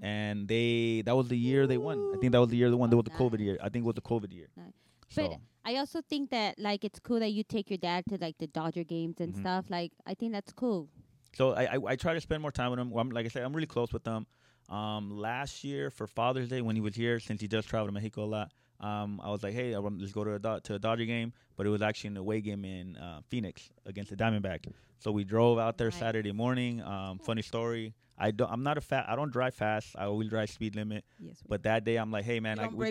And 0.02 0.46
they 0.46 1.02
that 1.06 1.16
was 1.16 1.28
the 1.28 1.38
year 1.38 1.66
they 1.66 1.78
won. 1.78 2.12
I 2.14 2.18
think 2.18 2.32
that 2.32 2.38
was 2.40 2.50
the 2.50 2.56
year 2.56 2.68
they 2.68 2.76
won. 2.76 2.90
That 2.90 2.96
was 2.96 3.04
the 3.04 3.10
COVID 3.12 3.40
year. 3.40 3.56
I 3.62 3.70
think 3.70 3.84
it 3.84 3.86
was 3.86 3.94
the 3.94 4.02
COVID 4.02 4.30
year. 4.30 4.48
Nice. 4.54 4.66
So 5.08 5.28
But 5.28 5.38
I 5.64 5.76
also 5.76 6.00
think 6.02 6.30
that 6.30 6.58
like 6.58 6.84
it's 6.84 7.00
cool 7.00 7.20
that 7.20 7.30
you 7.32 7.42
take 7.44 7.70
your 7.70 7.78
dad 7.78 8.04
to 8.08 8.16
like 8.20 8.38
the 8.38 8.46
Dodger 8.46 8.84
games 8.84 9.20
and 9.20 9.34
Mhm. 9.34 9.40
stuff. 9.40 9.66
Like 9.70 9.92
I 10.06 10.14
think 10.14 10.32
that's 10.32 10.52
cool. 10.52 10.88
So 11.34 11.52
I, 11.52 11.74
I 11.76 11.78
I 11.92 11.96
try 11.96 12.14
to 12.14 12.20
spend 12.20 12.42
more 12.42 12.52
time 12.52 12.70
with 12.70 12.80
him. 12.80 12.90
Well, 12.90 13.06
like 13.10 13.26
I 13.26 13.28
said, 13.28 13.42
I'm 13.42 13.54
really 13.54 13.66
close 13.66 13.92
with 13.92 14.06
him. 14.06 14.26
Um, 14.68 15.10
last 15.10 15.62
year 15.64 15.90
for 15.90 16.06
Father's 16.06 16.48
Day 16.48 16.60
when 16.60 16.74
he 16.74 16.80
was 16.80 16.96
here, 16.96 17.20
since 17.20 17.40
he 17.40 17.46
does 17.46 17.64
travel 17.66 17.86
to 17.86 17.92
Mexico 17.92 18.24
a 18.24 18.26
lot, 18.26 18.52
um, 18.80 19.20
I 19.22 19.30
was 19.30 19.42
like, 19.42 19.54
hey, 19.54 19.74
I 19.74 19.78
want- 19.78 20.00
let's 20.00 20.12
go 20.12 20.24
to 20.24 20.34
a 20.34 20.38
Do- 20.38 20.60
to 20.64 20.74
a 20.74 20.78
Dodger 20.78 21.04
game. 21.04 21.32
But 21.56 21.66
it 21.66 21.70
was 21.70 21.80
actually 21.82 22.08
an 22.08 22.16
away 22.18 22.40
game 22.42 22.64
in 22.66 22.96
uh, 22.98 23.20
Phoenix 23.28 23.70
against 23.86 24.10
the 24.10 24.16
Diamondback. 24.16 24.66
So 24.98 25.10
we 25.10 25.24
drove 25.24 25.58
out 25.58 25.78
there. 25.78 25.90
Saturday 25.90 26.32
morning. 26.32 26.82
Um, 26.82 27.18
funny 27.18 27.42
story. 27.42 27.94
I 28.18 28.30
don't. 28.30 28.50
I'm 28.50 28.62
not 28.62 28.76
a 28.78 28.80
fat. 28.80 29.06
I 29.08 29.16
don't 29.16 29.30
drive 29.32 29.54
fast. 29.54 29.94
I 29.98 30.04
always 30.04 30.28
drive 30.30 30.50
speed 30.50 30.74
limit. 30.76 31.04
Yes. 31.18 31.36
But 31.48 31.62
that 31.64 31.84
day, 31.84 31.96
I'm 31.96 32.10
like, 32.10 32.24
hey 32.24 32.40
man, 32.40 32.56
don't 32.56 32.76
we, 32.76 32.84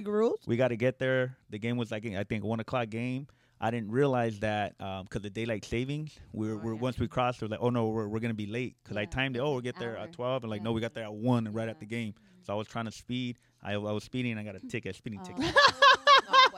we 0.48 0.56
got 0.58 0.68
to 0.70 0.78
get 0.78 1.00
there. 1.00 1.38
The 1.50 1.60
game 1.60 1.78
was 1.78 1.92
like 1.92 2.06
I 2.06 2.24
think 2.24 2.44
one 2.44 2.60
o'clock 2.60 2.90
game. 2.90 3.28
I 3.60 3.72
didn't 3.72 3.90
realize 3.92 4.40
that 4.40 4.78
because 4.78 5.22
the 5.22 5.30
daylight 5.30 5.64
savings. 5.66 6.20
We 6.34 6.48
were, 6.50 6.56
Oh, 6.56 6.58
we're 6.64 6.74
yeah. 6.74 6.80
once 6.82 7.00
we 7.00 7.08
crossed, 7.08 7.42
we're 7.42 7.48
like, 7.48 7.62
oh 7.62 7.70
no, 7.70 7.88
we're, 7.88 8.08
we're 8.08 8.20
gonna 8.20 8.34
be 8.34 8.46
late 8.48 8.76
because 8.84 8.98
I 8.98 9.06
timed 9.06 9.36
it. 9.38 9.40
Oh, 9.40 9.54
we'll 9.54 9.62
get 9.62 9.80
there 9.80 9.98
hour. 9.98 10.04
at 10.04 10.14
twelve, 10.14 10.44
and 10.44 10.52
like 10.52 10.62
no, 10.62 10.74
we 10.74 10.82
got 10.82 10.94
there 10.94 11.06
at 11.06 11.14
one 11.14 11.48
and 11.48 11.56
right 11.56 11.70
at 11.70 11.80
the 11.80 11.86
game. 11.86 12.14
So 12.42 12.54
I 12.54 12.56
was 12.56 12.68
trying 12.68 12.86
to 12.86 12.92
speed. 12.92 13.40
I, 13.66 13.74
I 13.74 13.78
was 13.78 14.04
speeding. 14.04 14.32
and 14.32 14.40
I 14.40 14.44
got 14.44 14.56
a 14.56 14.60
ticket, 14.68 14.92
a 14.92 14.98
speeding 14.98 15.20
Oh. 15.22 15.26
ticket. 15.26 15.56
Oh, 16.28 16.50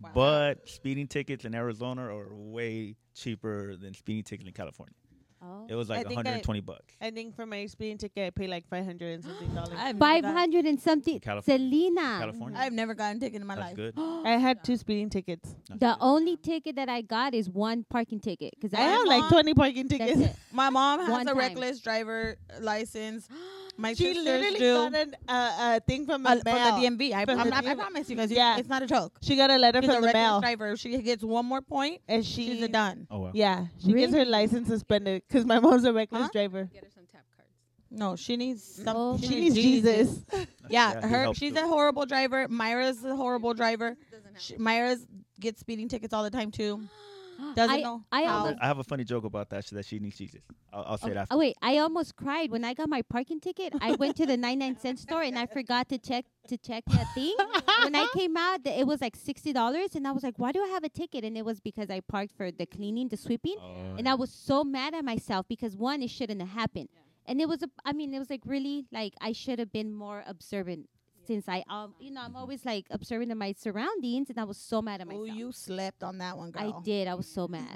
wow. 0.00 0.10
But 0.14 0.68
speeding 0.68 1.06
tickets 1.06 1.44
in 1.44 1.54
Arizona 1.54 2.02
are 2.14 2.28
way 2.34 2.96
cheaper 3.14 3.76
than 3.76 3.94
speeding 3.94 4.22
tickets 4.24 4.46
in 4.48 4.52
California. 4.54 4.94
Oh. 5.42 5.66
It 5.68 5.74
was 5.74 5.88
like 5.90 6.06
I- 6.06 6.10
120 6.14 6.60
bucks. 6.60 6.94
I 7.02 7.10
think 7.10 7.34
for 7.36 7.44
my 7.46 7.66
speeding 7.66 7.98
ticket, 7.98 8.26
I 8.26 8.30
paid 8.30 8.48
like 8.48 8.66
five 8.68 8.84
hundred 8.84 9.14
and 9.14 9.24
something 9.24 9.54
dollars. 9.54 9.74
I've 9.78 9.98
Five 9.98 10.22
never 10.24 10.38
hundred 10.38 10.64
and 10.66 10.80
something. 10.80 11.20
California. 11.20 11.68
Selena. 11.68 12.18
California. 12.18 12.58
I've 12.58 12.72
never 12.72 12.94
gotten 12.94 13.18
a 13.18 13.20
ticket 13.20 13.40
in 13.42 13.46
my 13.46 13.54
That's 13.56 13.66
life. 13.68 13.76
good. 13.76 13.94
Oh 13.98 14.22
I 14.24 14.36
had 14.38 14.64
two 14.64 14.76
speeding 14.78 15.10
tickets. 15.10 15.54
That's 15.68 15.80
The 15.80 15.86
good. 15.92 15.96
only 16.00 16.36
ticket 16.38 16.76
that 16.76 16.88
I 16.88 17.02
got 17.02 17.34
is 17.34 17.48
one 17.50 17.84
parking 17.88 18.20
ticket 18.20 18.54
because 18.58 18.72
I 18.74 18.80
have 18.82 19.06
like 19.06 19.28
twenty 19.28 19.52
parking 19.54 19.88
tickets. 19.88 20.34
My 20.52 20.70
mom 20.70 21.00
has 21.00 21.10
One 21.10 21.22
a 21.22 21.24
time. 21.26 21.38
reckless 21.38 21.80
driver 21.80 22.36
license. 22.60 23.28
My 23.76 23.92
She 23.94 24.14
literally 24.14 24.58
do. 24.58 24.74
got 24.74 24.94
an, 24.94 25.14
uh, 25.28 25.76
a 25.76 25.80
thing 25.80 26.06
from 26.06 26.22
the 26.22 26.30
uh, 26.30 26.34
mail. 26.44 26.44
from 26.44 26.80
the 26.82 26.86
DMV. 26.88 27.12
I, 27.12 27.24
From 27.24 27.40
I'm 27.40 27.46
the 27.46 27.50
not, 27.50 27.66
I 27.66 27.74
promise 27.74 28.08
you 28.08 28.16
guys. 28.16 28.30
Yeah. 28.30 28.56
It's 28.58 28.68
not 28.68 28.82
a 28.82 28.86
joke. 28.86 29.18
She 29.22 29.34
got 29.36 29.50
a 29.50 29.58
letter 29.58 29.80
She's 29.82 29.88
a 29.90 29.92
from 29.94 30.02
the 30.02 30.06
reckless 30.06 30.22
mail, 30.22 30.40
driver. 30.40 30.76
She 30.76 31.02
gets 31.02 31.24
one 31.24 31.46
more 31.46 31.60
and 32.08 32.24
she 32.24 32.46
She's 32.46 32.62
a 32.62 32.68
done. 32.68 33.06
Oh 33.10 33.18
wow. 33.20 33.30
Yeah, 33.34 33.66
she 33.84 33.92
gets 33.92 34.12
her 34.12 34.24
license 34.24 34.68
suspended 34.68 35.22
because 35.26 35.44
my 35.44 35.58
mom's 35.58 35.84
a 35.84 35.92
reckless 35.92 36.22
Huh? 36.24 36.28
driver. 36.32 36.70
Get 36.72 36.84
her 36.84 36.90
some 36.94 37.04
tap 37.10 37.24
cards. 37.36 37.50
No, 37.90 38.14
she 38.16 38.36
needs 38.36 38.62
some. 38.62 38.96
Oh 38.96 39.18
She 39.18 39.28
my 39.28 39.34
needs 39.34 39.54
Jesus. 39.54 40.20
Yeah, 40.70 40.92
Yeah, 40.94 41.00
her. 41.02 41.18
helps 41.24 41.38
She's 41.38 41.52
too. 41.54 41.58
a 41.60 41.66
horrible 41.66 42.06
driver. 42.06 42.46
Myra's 42.48 43.04
a 43.04 43.14
horrible 43.16 43.54
driver. 43.54 43.96
She, 44.38 44.56
Myra's 44.56 45.04
gets 45.40 45.60
speeding 45.60 45.88
tickets 45.88 46.14
all 46.14 46.22
the 46.22 46.30
time 46.30 46.50
too. 46.50 46.80
Doesn't 47.54 47.76
I, 47.76 47.80
know 47.80 48.04
I 48.10 48.24
how. 48.24 48.38
almost 48.38 48.58
I 48.60 48.66
have 48.66 48.78
a 48.78 48.84
funny 48.84 49.04
joke 49.04 49.24
about 49.24 49.50
that. 49.50 49.66
That 49.66 49.84
she 49.84 49.98
needs 49.98 50.16
Jesus. 50.18 50.42
I'll, 50.72 50.84
I'll 50.88 50.98
say 50.98 51.10
it 51.10 51.16
oh, 51.16 51.20
after. 51.20 51.34
Oh 51.34 51.38
wait, 51.38 51.56
I 51.62 51.78
almost 51.78 52.16
cried 52.16 52.50
when 52.50 52.64
I 52.64 52.74
got 52.74 52.88
my 52.88 53.02
parking 53.02 53.40
ticket. 53.40 53.74
I 53.80 53.92
went 53.92 54.16
to 54.16 54.26
the 54.26 54.36
99 54.36 54.78
cent 54.78 54.98
store 54.98 55.22
and 55.22 55.38
I 55.38 55.46
forgot 55.46 55.88
to 55.90 55.98
check 55.98 56.24
to 56.48 56.56
check 56.58 56.84
that 56.88 57.06
thing. 57.14 57.34
when 57.82 57.94
I 57.94 58.06
came 58.14 58.36
out, 58.36 58.64
th- 58.64 58.78
it 58.78 58.86
was 58.86 59.00
like 59.00 59.16
sixty 59.16 59.52
dollars, 59.52 59.94
and 59.94 60.06
I 60.06 60.12
was 60.12 60.22
like, 60.22 60.38
"Why 60.38 60.52
do 60.52 60.62
I 60.62 60.68
have 60.68 60.84
a 60.84 60.88
ticket?" 60.88 61.24
And 61.24 61.36
it 61.36 61.44
was 61.44 61.60
because 61.60 61.90
I 61.90 62.00
parked 62.00 62.36
for 62.36 62.50
the 62.50 62.66
cleaning, 62.66 63.08
the 63.08 63.16
sweeping, 63.16 63.56
Oh, 63.60 63.96
and 63.98 64.08
I 64.08 64.14
was 64.14 64.30
so 64.30 64.64
mad 64.64 64.94
at 64.94 65.04
myself 65.04 65.46
because 65.48 65.76
one, 65.76 66.02
it 66.02 66.10
shouldn't 66.10 66.40
have 66.40 66.50
happened, 66.50 66.88
and 67.26 67.40
it 67.40 67.48
was 67.48 67.62
a. 67.62 67.68
I 67.84 67.92
mean, 67.92 68.12
it 68.14 68.18
was 68.18 68.30
like 68.30 68.42
really 68.44 68.86
like 68.92 69.14
I 69.20 69.32
should 69.32 69.58
have 69.58 69.72
been 69.72 69.92
more 69.92 70.24
observant. 70.26 70.88
Since 71.26 71.48
I, 71.48 71.64
um, 71.68 71.94
you 71.98 72.10
know, 72.10 72.20
I'm 72.22 72.36
always 72.36 72.64
like 72.64 72.86
observing 72.90 73.36
my 73.36 73.54
surroundings, 73.58 74.30
and 74.30 74.38
I 74.38 74.44
was 74.44 74.56
so 74.58 74.82
mad 74.82 75.00
at 75.00 75.06
myself. 75.06 75.22
Oh, 75.22 75.32
you 75.32 75.52
slept 75.52 76.02
on 76.02 76.18
that 76.18 76.36
one, 76.36 76.50
girl. 76.50 76.74
I 76.80 76.84
did. 76.84 77.08
I 77.08 77.14
was 77.14 77.26
so 77.26 77.48
mad. 77.48 77.66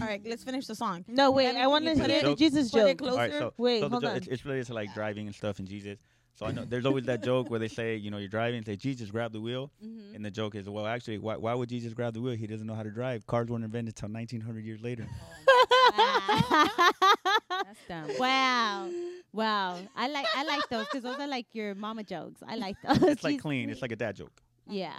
All 0.00 0.06
right, 0.06 0.20
let's 0.24 0.44
finish 0.44 0.66
the 0.66 0.74
song. 0.74 1.04
No, 1.08 1.30
wait, 1.30 1.56
I 1.56 1.66
want 1.66 1.84
to 1.86 1.94
hear 1.94 2.22
the 2.22 2.34
Jesus 2.36 2.70
put 2.70 2.82
it 2.82 2.98
joke. 2.98 2.98
closer? 2.98 3.12
All 3.12 3.18
right, 3.18 3.32
so, 3.32 3.52
Wait, 3.56 3.80
so 3.80 3.88
the 3.88 3.90
hold 3.90 4.02
jo- 4.04 4.08
on. 4.10 4.16
It's, 4.16 4.26
it's 4.28 4.44
related 4.44 4.66
to 4.68 4.74
like 4.74 4.92
driving 4.94 5.26
and 5.26 5.34
stuff 5.34 5.58
and 5.58 5.66
Jesus. 5.68 5.98
So 6.34 6.44
I 6.44 6.52
know 6.52 6.66
there's 6.66 6.84
always 6.84 7.06
that 7.06 7.22
joke 7.22 7.48
where 7.50 7.58
they 7.58 7.68
say, 7.68 7.96
you 7.96 8.10
know, 8.10 8.18
you're 8.18 8.28
driving, 8.28 8.62
say 8.62 8.76
Jesus 8.76 9.10
grab 9.10 9.32
the 9.32 9.40
wheel, 9.40 9.70
Mhm. 9.82 10.14
and 10.14 10.22
the 10.22 10.30
joke 10.30 10.54
is, 10.54 10.68
well, 10.68 10.86
actually, 10.86 11.16
why, 11.16 11.36
why 11.36 11.54
would 11.54 11.70
Jesus 11.70 11.94
grab 11.94 12.12
the 12.12 12.20
wheel? 12.20 12.36
He 12.36 12.46
doesn't 12.46 12.66
know 12.66 12.74
how 12.74 12.82
to 12.82 12.90
drive. 12.90 13.26
Cars 13.26 13.48
weren't 13.48 13.64
invented 13.64 13.94
until 13.96 14.10
1900 14.12 14.62
years 14.64 14.82
later. 14.82 15.06
That's 15.96 17.80
dumb. 17.88 18.10
Wow. 18.18 18.90
Wow. 19.32 19.78
I 19.94 20.08
like 20.08 20.26
I 20.34 20.44
like 20.44 20.68
those 20.68 20.86
because 20.86 21.02
those 21.02 21.18
are 21.18 21.26
like 21.26 21.46
your 21.52 21.74
mama 21.74 22.04
jokes. 22.04 22.42
I 22.46 22.56
like 22.56 22.76
those. 22.82 23.02
It's 23.02 23.24
like 23.24 23.32
She's- 23.32 23.42
clean. 23.42 23.70
It's 23.70 23.82
like 23.82 23.92
a 23.92 23.96
dad 23.96 24.16
joke. 24.16 24.32
Yeah. 24.68 24.92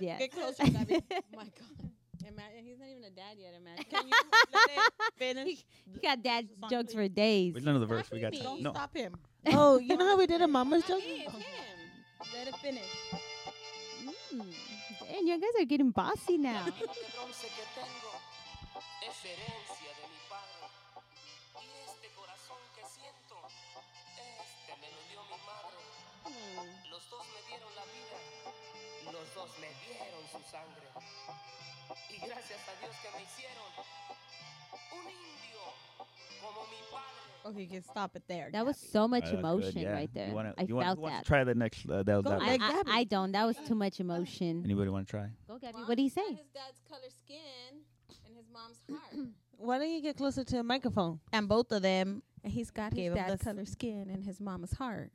Yeah. 0.00 0.18
Get 0.18 0.32
closer, 0.32 0.64
Gabby. 0.64 1.02
Oh 1.10 1.36
my 1.36 1.44
God. 1.44 1.90
Imagine 2.26 2.64
he's 2.64 2.78
not 2.78 2.88
even 2.88 3.04
a 3.04 3.10
dad 3.10 3.36
yet. 3.38 3.54
Imagine. 3.58 3.84
Can 3.90 4.06
you 4.06 4.14
let 4.52 4.70
it 4.70 5.14
finish? 5.16 5.64
You 5.92 6.00
got 6.00 6.22
dad 6.22 6.48
song, 6.60 6.70
jokes 6.70 6.92
please? 6.92 6.94
for 6.94 7.08
days. 7.08 7.54
Wait, 7.54 7.64
none 7.64 7.74
of 7.74 7.80
the 7.80 7.86
verse. 7.86 8.10
We 8.10 8.20
got 8.20 8.32
me. 8.32 8.42
Don't 8.42 8.62
no. 8.62 8.72
stop 8.72 8.94
him. 8.94 9.16
oh, 9.46 9.78
you 9.78 9.96
know 9.96 10.06
how 10.06 10.16
we 10.18 10.26
did 10.26 10.42
a 10.42 10.46
mama's 10.46 10.84
joke? 10.84 11.00
Me, 11.00 11.24
it's 11.26 11.34
him. 11.34 11.42
Let 12.36 12.48
it 12.48 12.56
finish. 12.56 12.84
Mm. 14.34 14.42
And 15.16 15.28
you 15.28 15.40
guys 15.40 15.62
are 15.62 15.64
getting 15.64 15.90
bossy 15.90 16.38
now. 16.38 16.66
Los 26.90 27.08
dos 27.08 27.24
me 27.34 27.40
dieron 27.48 27.72
la 27.74 27.84
vida, 27.88 28.18
los 29.12 29.34
dos 29.34 29.50
me 29.60 29.68
dieron 29.86 30.22
su 30.30 30.40
sangre. 30.50 30.86
Y 32.10 32.16
gracias 32.26 32.60
a 32.68 32.72
Dios 32.80 32.94
que 33.00 33.08
me 33.16 33.24
hicieron 33.24 33.70
un 34.92 35.06
indio 35.10 35.62
como 36.42 36.60
mi 36.66 36.76
padre. 36.90 37.20
Okay, 37.46 37.62
you 37.62 37.68
can 37.68 37.82
stop 37.82 38.14
it 38.14 38.22
there. 38.28 38.50
That 38.52 38.66
was 38.66 38.76
Gabby. 38.76 38.90
so 38.92 39.08
much 39.08 39.22
that's 39.22 39.30
good, 39.32 39.40
emotion 39.40 39.82
yeah. 39.82 39.92
right 39.92 40.12
there. 40.12 40.28
You 40.28 40.34
wanna, 40.34 40.54
I 40.58 40.62
you 40.64 40.74
wanna, 40.74 40.86
felt 40.88 40.98
who 40.98 41.02
wants 41.02 41.18
that. 41.20 41.26
try 41.26 41.44
the 41.44 41.54
next? 41.54 41.88
Uh, 41.88 42.02
that 42.02 42.16
was 42.16 42.24
Go 42.24 42.30
that. 42.30 42.42
I, 42.42 42.46
one. 42.50 42.62
I, 42.62 42.72
Gabby. 42.72 42.90
I 42.92 43.04
don't. 43.04 43.32
That 43.32 43.46
was 43.46 43.56
too 43.66 43.74
much 43.74 43.98
emotion. 44.00 44.62
Anybody 44.64 44.90
want 44.90 45.06
to 45.06 45.10
try? 45.10 45.28
Go, 45.48 45.58
Gabby. 45.58 45.78
What 45.86 45.96
do 45.96 46.02
you 46.02 46.10
say? 46.10 46.28
His 46.28 46.50
dad's 46.52 46.80
color 46.88 47.08
skin 47.24 47.80
and 48.26 48.36
his 48.36 48.46
mom's 48.52 48.78
heart. 48.88 49.28
Why 49.56 49.78
don't 49.78 49.90
you 49.90 50.02
get 50.02 50.16
closer 50.16 50.44
to 50.44 50.56
the 50.56 50.62
microphone? 50.62 51.20
And 51.32 51.48
both 51.48 51.72
of 51.72 51.82
them 51.82 52.22
and 52.42 52.52
he's 52.52 52.70
got 52.70 52.94
Gave 52.94 53.12
his 53.12 53.20
him 53.20 53.26
dad's 53.26 53.38
the 53.38 53.44
color 53.44 53.64
skin 53.64 54.10
and 54.10 54.24
his 54.24 54.40
mama's 54.40 54.72
heart. 54.72 55.10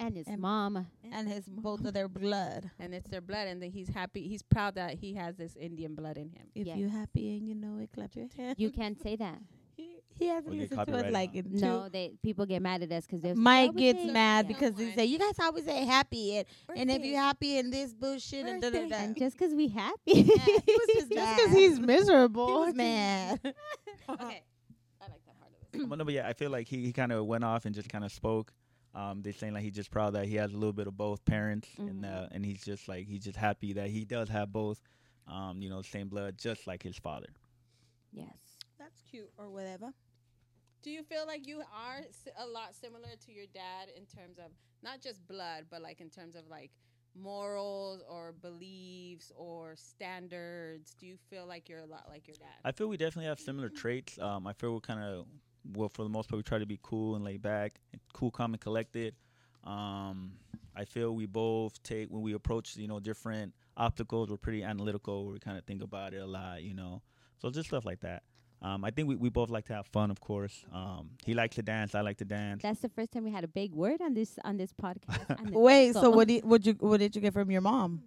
And 0.00 0.16
his 0.16 0.26
And- 0.26 0.40
mom. 0.40 0.86
and 1.12 1.28
his 1.28 1.44
both 1.48 1.84
of 1.84 1.92
their 1.94 2.08
blood. 2.08 2.70
And 2.78 2.94
it's 2.94 3.08
their 3.10 3.20
blood. 3.20 3.46
And 3.48 3.62
then 3.62 3.70
he's 3.70 3.88
happy. 3.88 4.26
He's 4.26 4.42
proud 4.42 4.74
that 4.76 4.94
he 4.94 5.14
has 5.14 5.36
this 5.36 5.54
Indian 5.56 5.94
blood 5.94 6.16
in 6.16 6.30
him. 6.30 6.46
If 6.54 6.66
Yeah. 6.66 6.76
you 6.76 6.88
happy 6.88 7.36
and 7.36 7.46
you 7.46 7.54
know 7.54 7.78
it, 7.78 7.90
clap 7.92 8.14
your 8.16 8.26
hands. 8.36 8.58
You 8.58 8.70
can't 8.70 9.00
say 9.00 9.16
that. 9.16 9.38
he, 9.76 10.00
he 10.18 10.26
hasn't 10.26 10.48
Or 10.54 10.58
get 10.58 10.70
listened 10.70 10.86
to 10.88 10.96
us 11.06 11.12
like 11.12 11.34
in 11.34 11.46
No, 11.52 11.84
two. 11.84 11.90
they 11.90 12.12
people 12.22 12.44
get 12.46 12.60
mad 12.62 12.82
at 12.82 12.92
us 12.92 13.06
because 13.06 13.20
they 13.22 13.32
Mike 13.34 13.70
oh, 13.74 13.78
gets 13.78 13.98
say- 14.04 14.10
mad 14.10 14.46
Yeah. 14.46 14.54
because 14.54 14.74
they 14.74 14.92
say 14.92 15.04
you 15.04 15.18
guys 15.18 15.34
always 15.40 15.64
say 15.64 15.84
happy 15.84 16.36
and, 16.38 16.46
and 16.76 16.90
if 16.90 17.04
you're 17.04 17.18
happy 17.20 17.58
in 17.58 17.70
this 17.70 17.92
bullshit 17.94 18.46
and 18.46 18.60
da 18.62 18.70
da 18.70 18.88
da. 18.88 18.96
And 18.96 19.16
just 19.16 19.36
because 19.38 19.54
we 19.54 19.68
happy. 19.68 19.98
Yeah, 20.06 20.22
he 20.66 20.72
was 20.72 20.88
just 20.94 21.10
Just 21.12 21.36
because 21.36 21.52
he's 21.52 21.78
miserable. 21.94 22.66
he 22.66 22.72
mad. 22.72 23.40
okay. 23.44 23.54
I 24.08 25.06
like 25.08 25.24
that 25.26 25.38
part 25.40 25.52
of 25.74 25.80
it. 25.80 25.88
well, 25.88 25.96
no, 25.98 26.04
but 26.04 26.14
yeah, 26.14 26.26
I 26.28 26.32
feel 26.32 26.50
like 26.50 26.68
he, 26.68 26.84
he 26.84 26.92
kind 26.92 27.12
of 27.12 27.24
went 27.26 27.44
off 27.44 27.64
and 27.66 27.74
just 27.74 27.88
kind 27.88 28.04
of 28.04 28.12
spoke. 28.12 28.52
Um, 28.94 29.22
they're 29.22 29.32
saying 29.32 29.54
like 29.54 29.62
he's 29.62 29.74
just 29.74 29.90
proud 29.90 30.14
that 30.14 30.26
he 30.26 30.34
has 30.36 30.52
a 30.52 30.56
little 30.56 30.72
bit 30.72 30.86
of 30.88 30.96
both 30.96 31.24
parents, 31.24 31.68
and 31.78 32.04
Mhm. 32.04 32.24
uh, 32.24 32.28
and 32.32 32.44
he's 32.44 32.62
just 32.64 32.88
like 32.88 33.06
he's 33.06 33.24
just 33.24 33.36
happy 33.36 33.72
that 33.74 33.88
he 33.90 34.04
does 34.04 34.28
have 34.28 34.52
both, 34.52 34.80
um, 35.28 35.62
you 35.62 35.68
know, 35.70 35.82
same 35.82 36.08
blood, 36.08 36.36
just 36.38 36.66
like 36.66 36.82
his 36.82 36.96
father. 36.98 37.28
yes. 38.12 38.56
That's 38.78 39.00
cute 39.02 39.30
or 39.36 39.50
whatever. 39.50 39.92
Do 40.82 40.90
you 40.90 41.02
feel 41.02 41.26
like 41.26 41.46
you 41.46 41.60
are 41.72 42.00
a 42.38 42.46
lot 42.46 42.74
similar 42.74 43.14
to 43.26 43.32
your 43.32 43.46
dad 43.52 43.88
in 43.94 44.06
terms 44.06 44.38
of 44.38 44.50
not 44.82 45.00
just 45.02 45.26
blood, 45.28 45.66
but 45.70 45.82
like 45.82 46.00
in 46.00 46.08
terms 46.08 46.34
of 46.34 46.48
like 46.48 46.70
morals 47.14 48.02
or 48.08 48.32
beliefs 48.32 49.30
or 49.36 49.76
standards? 49.76 50.94
Do 50.98 51.06
you 51.06 51.16
feel 51.28 51.46
like 51.46 51.68
you're 51.68 51.80
a 51.80 51.86
lot 51.86 52.06
like 52.08 52.26
your 52.26 52.36
dad? 52.38 52.48
I 52.64 52.72
feel 52.72 52.88
we 52.88 52.96
definitely 52.96 53.26
have 53.28 53.38
similar 53.40 53.68
traits. 53.68 54.18
Um, 54.18 54.46
I 54.46 54.54
feel 54.54 54.72
we're 54.72 54.80
kind 54.80 55.00
of 55.00 55.26
well 55.74 55.88
for 55.88 56.02
the 56.02 56.08
most 56.08 56.28
part 56.28 56.38
we 56.38 56.42
try 56.42 56.58
to 56.58 56.66
be 56.66 56.78
cool 56.82 57.14
and 57.16 57.24
laid 57.24 57.42
back, 57.42 57.80
and 57.92 58.00
cool, 58.12 58.30
calm, 58.30 58.52
and 58.54 58.60
collected. 58.60 59.14
Um, 59.64 60.32
I 60.76 60.84
feel 60.84 61.14
we 61.14 61.26
both 61.26 61.82
take 61.82 62.08
when 62.08 62.22
we 62.22 62.32
approach 62.34 62.76
you 62.76 62.88
know 62.88 63.00
different 63.00 63.54
obstacles. 63.76 64.30
We're 64.30 64.36
pretty 64.36 64.62
analytical. 64.62 65.26
We 65.26 65.38
kind 65.38 65.58
of 65.58 65.64
think 65.64 65.82
about 65.82 66.14
it 66.14 66.18
a 66.18 66.26
lot, 66.26 66.62
you 66.62 66.74
know. 66.74 67.02
So 67.38 67.50
just 67.50 67.68
stuff 67.68 67.84
like 67.84 68.00
that. 68.00 68.22
Um, 68.62 68.84
I 68.84 68.90
think 68.90 69.08
we, 69.08 69.16
we 69.16 69.30
both 69.30 69.48
like 69.48 69.64
to 69.66 69.72
have 69.74 69.86
fun, 69.86 70.10
of 70.10 70.20
course. 70.20 70.64
Um, 70.72 71.10
he 71.24 71.32
likes 71.32 71.56
to 71.56 71.62
dance. 71.62 71.94
I 71.94 72.02
like 72.02 72.18
to 72.18 72.26
dance. 72.26 72.62
That's 72.62 72.80
the 72.80 72.90
first 72.90 73.10
time 73.10 73.24
we 73.24 73.30
had 73.30 73.42
a 73.42 73.48
big 73.48 73.72
word 73.72 74.02
on 74.02 74.12
this 74.12 74.38
on 74.44 74.56
this 74.58 74.72
podcast. 74.72 75.50
Wait, 75.52 75.94
so 75.94 76.02
so- 76.02 76.10
what 76.10 76.28
did 76.28 76.44
what 76.44 76.64
you 76.66 76.74
what 76.80 76.98
did 77.00 77.14
you 77.16 77.22
get 77.22 77.32
from 77.32 77.50
your 77.50 77.62
mom? 77.62 78.02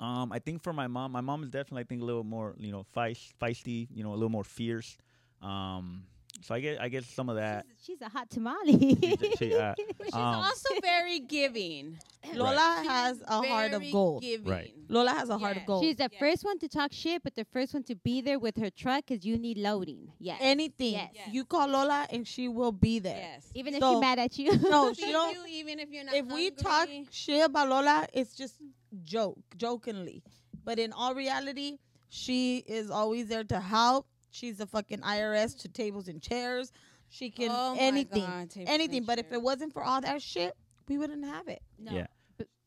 Um, 0.00 0.32
I 0.32 0.38
think 0.38 0.62
for 0.62 0.72
my 0.72 0.86
mom, 0.86 1.12
my 1.12 1.20
mom 1.20 1.42
is 1.44 1.50
definitely 1.50 1.82
I 1.82 1.84
think 1.84 2.02
a 2.02 2.04
little 2.04 2.24
more 2.24 2.54
you 2.58 2.72
know 2.72 2.84
feist, 2.96 3.30
feisty, 3.40 3.86
you 3.92 4.02
know, 4.02 4.10
a 4.12 4.14
little 4.14 4.30
more 4.30 4.44
fierce. 4.44 4.96
Um, 5.42 6.04
so 6.40 6.54
I 6.54 6.60
get 6.60 6.80
I 6.80 6.88
get 6.88 7.04
some 7.04 7.28
of 7.28 7.36
that. 7.36 7.66
She's, 7.78 7.86
she's 7.86 8.00
a 8.00 8.08
hot 8.08 8.30
tamale. 8.30 8.96
She- 9.20 9.36
she, 9.38 9.54
uh, 9.54 9.74
But 9.98 10.04
she's 10.06 10.14
um, 10.14 10.20
also 10.22 10.68
very 10.80 11.20
giving. 11.20 11.98
Lola 12.34 12.76
She's 12.80 12.88
has 12.90 13.22
a 13.26 13.42
heart 13.42 13.72
of 13.72 13.82
gold. 13.92 14.22
Giving. 14.22 14.48
Right. 14.50 14.72
Lola 14.88 15.10
has 15.10 15.28
a 15.28 15.36
heart 15.38 15.56
of 15.56 15.66
gold. 15.66 15.82
She's 15.84 15.96
the 15.96 16.08
Yeah. 16.10 16.18
first 16.18 16.44
one 16.44 16.58
to 16.60 16.68
talk 16.68 16.92
shit, 16.92 17.22
but 17.22 17.34
the 17.34 17.44
first 17.52 17.74
one 17.74 17.82
to 17.84 17.94
be 17.96 18.20
there 18.20 18.38
with 18.38 18.56
her 18.58 18.70
truck 18.70 19.04
because 19.06 19.24
you 19.24 19.36
need 19.38 19.58
loading. 19.58 20.10
Yes. 20.18 20.38
Anything 20.40 20.92
Yes. 20.92 21.10
Yes. 21.14 21.28
you 21.32 21.44
call 21.44 21.68
Lola 21.68 22.06
and 22.10 22.26
she 22.26 22.48
will 22.48 22.72
be 22.72 22.98
there. 23.00 23.16
Yes. 23.18 23.50
Even 23.54 23.74
if 23.74 23.82
she's 23.82 24.00
mad 24.00 24.18
at 24.18 24.38
you. 24.38 24.56
No, 24.58 24.92
she 24.94 25.10
don't. 25.12 25.34
you 25.34 25.44
even 25.48 25.78
if 25.80 25.90
you're 25.90 26.04
not 26.04 26.14
If 26.14 26.26
we 26.26 26.50
talk 26.50 26.88
hungry. 26.88 27.06
shit 27.10 27.44
about 27.44 27.68
Lola, 27.68 28.06
it's 28.12 28.34
just 28.34 28.54
joke, 29.04 29.38
jokingly. 29.56 30.22
But 30.64 30.78
in 30.78 30.92
all 30.92 31.14
reality, 31.14 31.78
she 32.08 32.58
is 32.58 32.90
always 32.90 33.26
there 33.26 33.44
to 33.44 33.58
help. 33.60 34.06
She's 34.32 34.58
a 34.60 34.66
fucking 34.66 35.00
IRS 35.00 35.56
to 35.60 35.68
tables 35.68 36.08
and 36.08 36.20
chairs. 36.20 36.72
She 37.10 37.30
can 37.30 37.50
Oh 37.52 37.76
anything, 37.78 38.24
God, 38.24 38.48
anything. 38.56 38.98
and 38.98 39.06
But 39.06 39.18
if 39.18 39.30
it 39.30 39.40
wasn't 39.40 39.72
for 39.74 39.84
all 39.84 40.00
that 40.00 40.22
shit, 40.22 40.56
we 40.88 40.96
wouldn't 40.98 41.24
have 41.24 41.46
it. 41.46 41.62
No. 41.78 41.92
Yeah. 41.92 42.06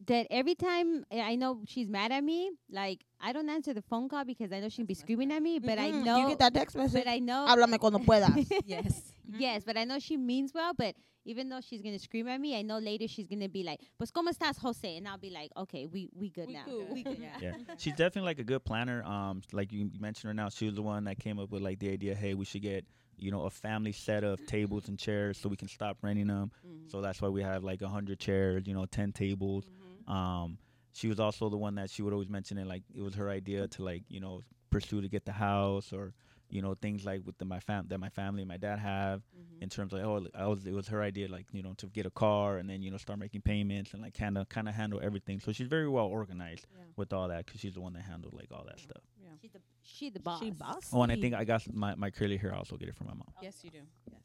But 0.05 0.13
that 0.13 0.27
every 0.29 0.55
time 0.55 1.05
eh, 1.11 1.21
I 1.21 1.35
know 1.35 1.61
she's 1.67 1.87
mad 1.89 2.11
at 2.11 2.23
me, 2.23 2.51
like 2.69 3.03
I 3.19 3.33
don't 3.33 3.49
answer 3.49 3.73
the 3.73 3.81
phone 3.81 4.07
call 4.09 4.25
because 4.25 4.51
I 4.51 4.59
know 4.59 4.69
she'd 4.69 4.87
be 4.87 4.93
screaming 4.93 5.31
at 5.31 5.41
me. 5.41 5.59
But 5.59 5.79
I 5.79 5.91
Mhm. 5.91 6.03
know, 6.05 6.17
you 6.19 6.27
get 6.29 6.39
that 6.39 6.53
text 6.53 6.75
message. 6.75 7.03
but 7.03 7.09
I 7.09 7.19
know, 7.19 7.45
Háblame 7.47 7.79
cuando 7.79 7.99
puedas. 7.99 8.35
yes. 8.65 9.13
yes, 9.37 9.63
but 9.65 9.77
I 9.77 9.83
know 9.85 9.99
she 9.99 10.17
means 10.17 10.53
well. 10.53 10.73
But 10.73 10.95
even 11.25 11.49
though 11.49 11.61
she's 11.61 11.81
gonna 11.81 11.99
scream 11.99 12.27
at 12.27 12.39
me, 12.39 12.55
I 12.57 12.61
know 12.61 12.77
later 12.77 13.07
she's 13.07 13.27
gonna 13.27 13.49
be 13.49 13.63
like, 13.63 13.79
"Pues 13.97 14.11
cómo 14.11 14.29
estás, 14.29 14.57
Jose?" 14.59 14.97
And 14.97 15.07
I'll 15.07 15.17
be 15.17 15.31
like, 15.31 15.51
"Okay, 15.57 15.87
we 15.87 16.09
we 16.13 16.29
good 16.29 16.47
We 16.47 16.53
now." 16.53 16.65
cool. 16.65 16.87
We 16.93 17.03
cool. 17.03 17.15
Yeah. 17.19 17.37
yeah, 17.41 17.51
she's 17.79 17.93
definitely 17.93 18.27
like 18.29 18.39
a 18.39 18.43
good 18.43 18.63
planner. 18.63 19.03
Um, 19.03 19.41
like 19.51 19.71
you 19.73 19.89
mentioned 19.99 20.29
her 20.29 20.33
now, 20.33 20.49
she 20.49 20.65
was 20.65 20.75
the 20.75 20.83
one 20.83 21.05
that 21.05 21.19
came 21.19 21.39
up 21.39 21.49
with 21.51 21.61
like 21.61 21.79
the 21.79 21.89
idea. 21.91 22.13
Hey, 22.15 22.33
we 22.35 22.45
should 22.45 22.61
get 22.61 22.85
you 23.17 23.31
know 23.31 23.43
a 23.43 23.49
family 23.49 23.91
set 23.93 24.23
of 24.23 24.45
tables 24.45 24.87
and 24.87 24.99
chairs 24.99 25.37
so 25.39 25.49
we 25.49 25.55
can 25.55 25.67
stop 25.67 25.97
renting 26.03 26.27
them. 26.27 26.51
Mhm. 26.65 26.91
So 26.91 27.01
that's 27.01 27.21
why 27.21 27.29
we 27.29 27.41
have 27.41 27.63
like 27.63 27.81
a 27.81 27.87
hundred 27.89 28.19
chairs, 28.19 28.67
you 28.67 28.73
know, 28.75 28.85
ten 28.85 29.11
tables. 29.11 29.65
Mhm. 29.65 29.84
Um, 30.07 30.57
she 30.93 31.07
was 31.07 31.19
also 31.19 31.49
the 31.49 31.57
one 31.57 31.75
that 31.75 31.89
she 31.89 32.01
would 32.01 32.13
always 32.13 32.29
mention 32.29 32.57
it 32.57 32.67
like 32.67 32.83
it 32.95 33.01
was 33.01 33.15
her 33.15 33.29
idea 33.29 33.67
to 33.67 33.83
like 33.83 34.03
you 34.07 34.19
know 34.19 34.41
pursue 34.69 35.01
to 35.01 35.07
get 35.09 35.25
the 35.25 35.31
house 35.33 35.91
or 35.93 36.13
you 36.49 36.61
know 36.61 36.73
things 36.75 37.03
like 37.05 37.21
with 37.25 37.37
the, 37.37 37.45
my 37.45 37.59
fam 37.59 37.87
that 37.87 37.97
my 37.99 38.09
family 38.09 38.41
and 38.43 38.49
my 38.49 38.57
dad 38.57 38.77
have 38.79 39.21
Mhm. 39.35 39.61
in 39.63 39.69
terms 39.69 39.93
of 39.93 39.99
oh 40.01 40.25
I 40.35 40.47
was 40.47 40.65
it 40.65 40.73
was 40.73 40.87
her 40.89 41.01
idea 41.01 41.27
like 41.27 41.47
you 41.51 41.63
know 41.63 41.73
to 41.77 41.87
get 41.87 42.05
a 42.05 42.09
car 42.11 42.57
and 42.57 42.69
then 42.69 42.81
you 42.81 42.91
know 42.91 42.97
start 42.97 43.19
making 43.19 43.41
payments 43.41 43.93
and 43.93 44.01
like 44.01 44.13
kind 44.13 44.37
of 44.37 44.47
kind 44.49 44.67
of 44.69 44.75
handle 44.75 44.99
everything. 45.03 45.39
So 45.39 45.51
she's 45.51 45.67
very 45.67 45.89
well 45.89 46.05
organized 46.05 46.67
Yeah. 46.71 46.83
with 46.97 47.11
all 47.13 47.27
that 47.29 47.45
because 47.45 47.59
she's 47.61 47.73
the 47.73 47.81
one 47.81 47.93
that 47.93 48.03
handled 48.03 48.33
like 48.33 48.51
all 48.51 48.63
that 48.65 48.79
stuff. 48.79 49.01
She's 49.41 49.51
the 49.51 49.61
she 49.83 50.09
the 50.09 50.19
boss. 50.19 50.39
She 50.39 50.51
boss. 50.51 50.89
Oh, 50.93 51.01
and 51.01 51.11
I 51.11 51.15
think 51.15 51.33
I 51.33 51.43
got 51.43 51.61
my 51.73 51.95
my 51.95 52.09
curly 52.09 52.37
hair. 52.37 52.53
I 52.53 52.57
also 52.57 52.77
get 52.77 52.87
it 52.89 52.95
from 52.95 53.07
my 53.07 53.13
mom. 53.13 53.27
Yes, 53.41 53.63
you 53.63 53.69
do. 53.71 53.81
Yes, 54.11 54.21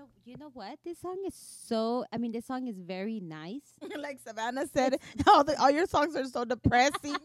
know, 0.00 0.08
you 0.24 0.36
know 0.36 0.50
what? 0.52 0.78
This 0.84 0.98
song 1.00 1.18
is 1.26 1.34
so. 1.34 2.04
I 2.12 2.18
mean, 2.18 2.32
this 2.32 2.46
song 2.46 2.66
is 2.68 2.78
very 2.78 3.20
nice. 3.20 3.72
like 3.98 4.18
Savannah 4.26 4.66
said, 4.66 4.96
all 5.26 5.44
the 5.44 5.60
all 5.60 5.70
your 5.70 5.86
songs 5.86 6.16
are 6.16 6.24
so 6.24 6.44
depressing. 6.44 7.16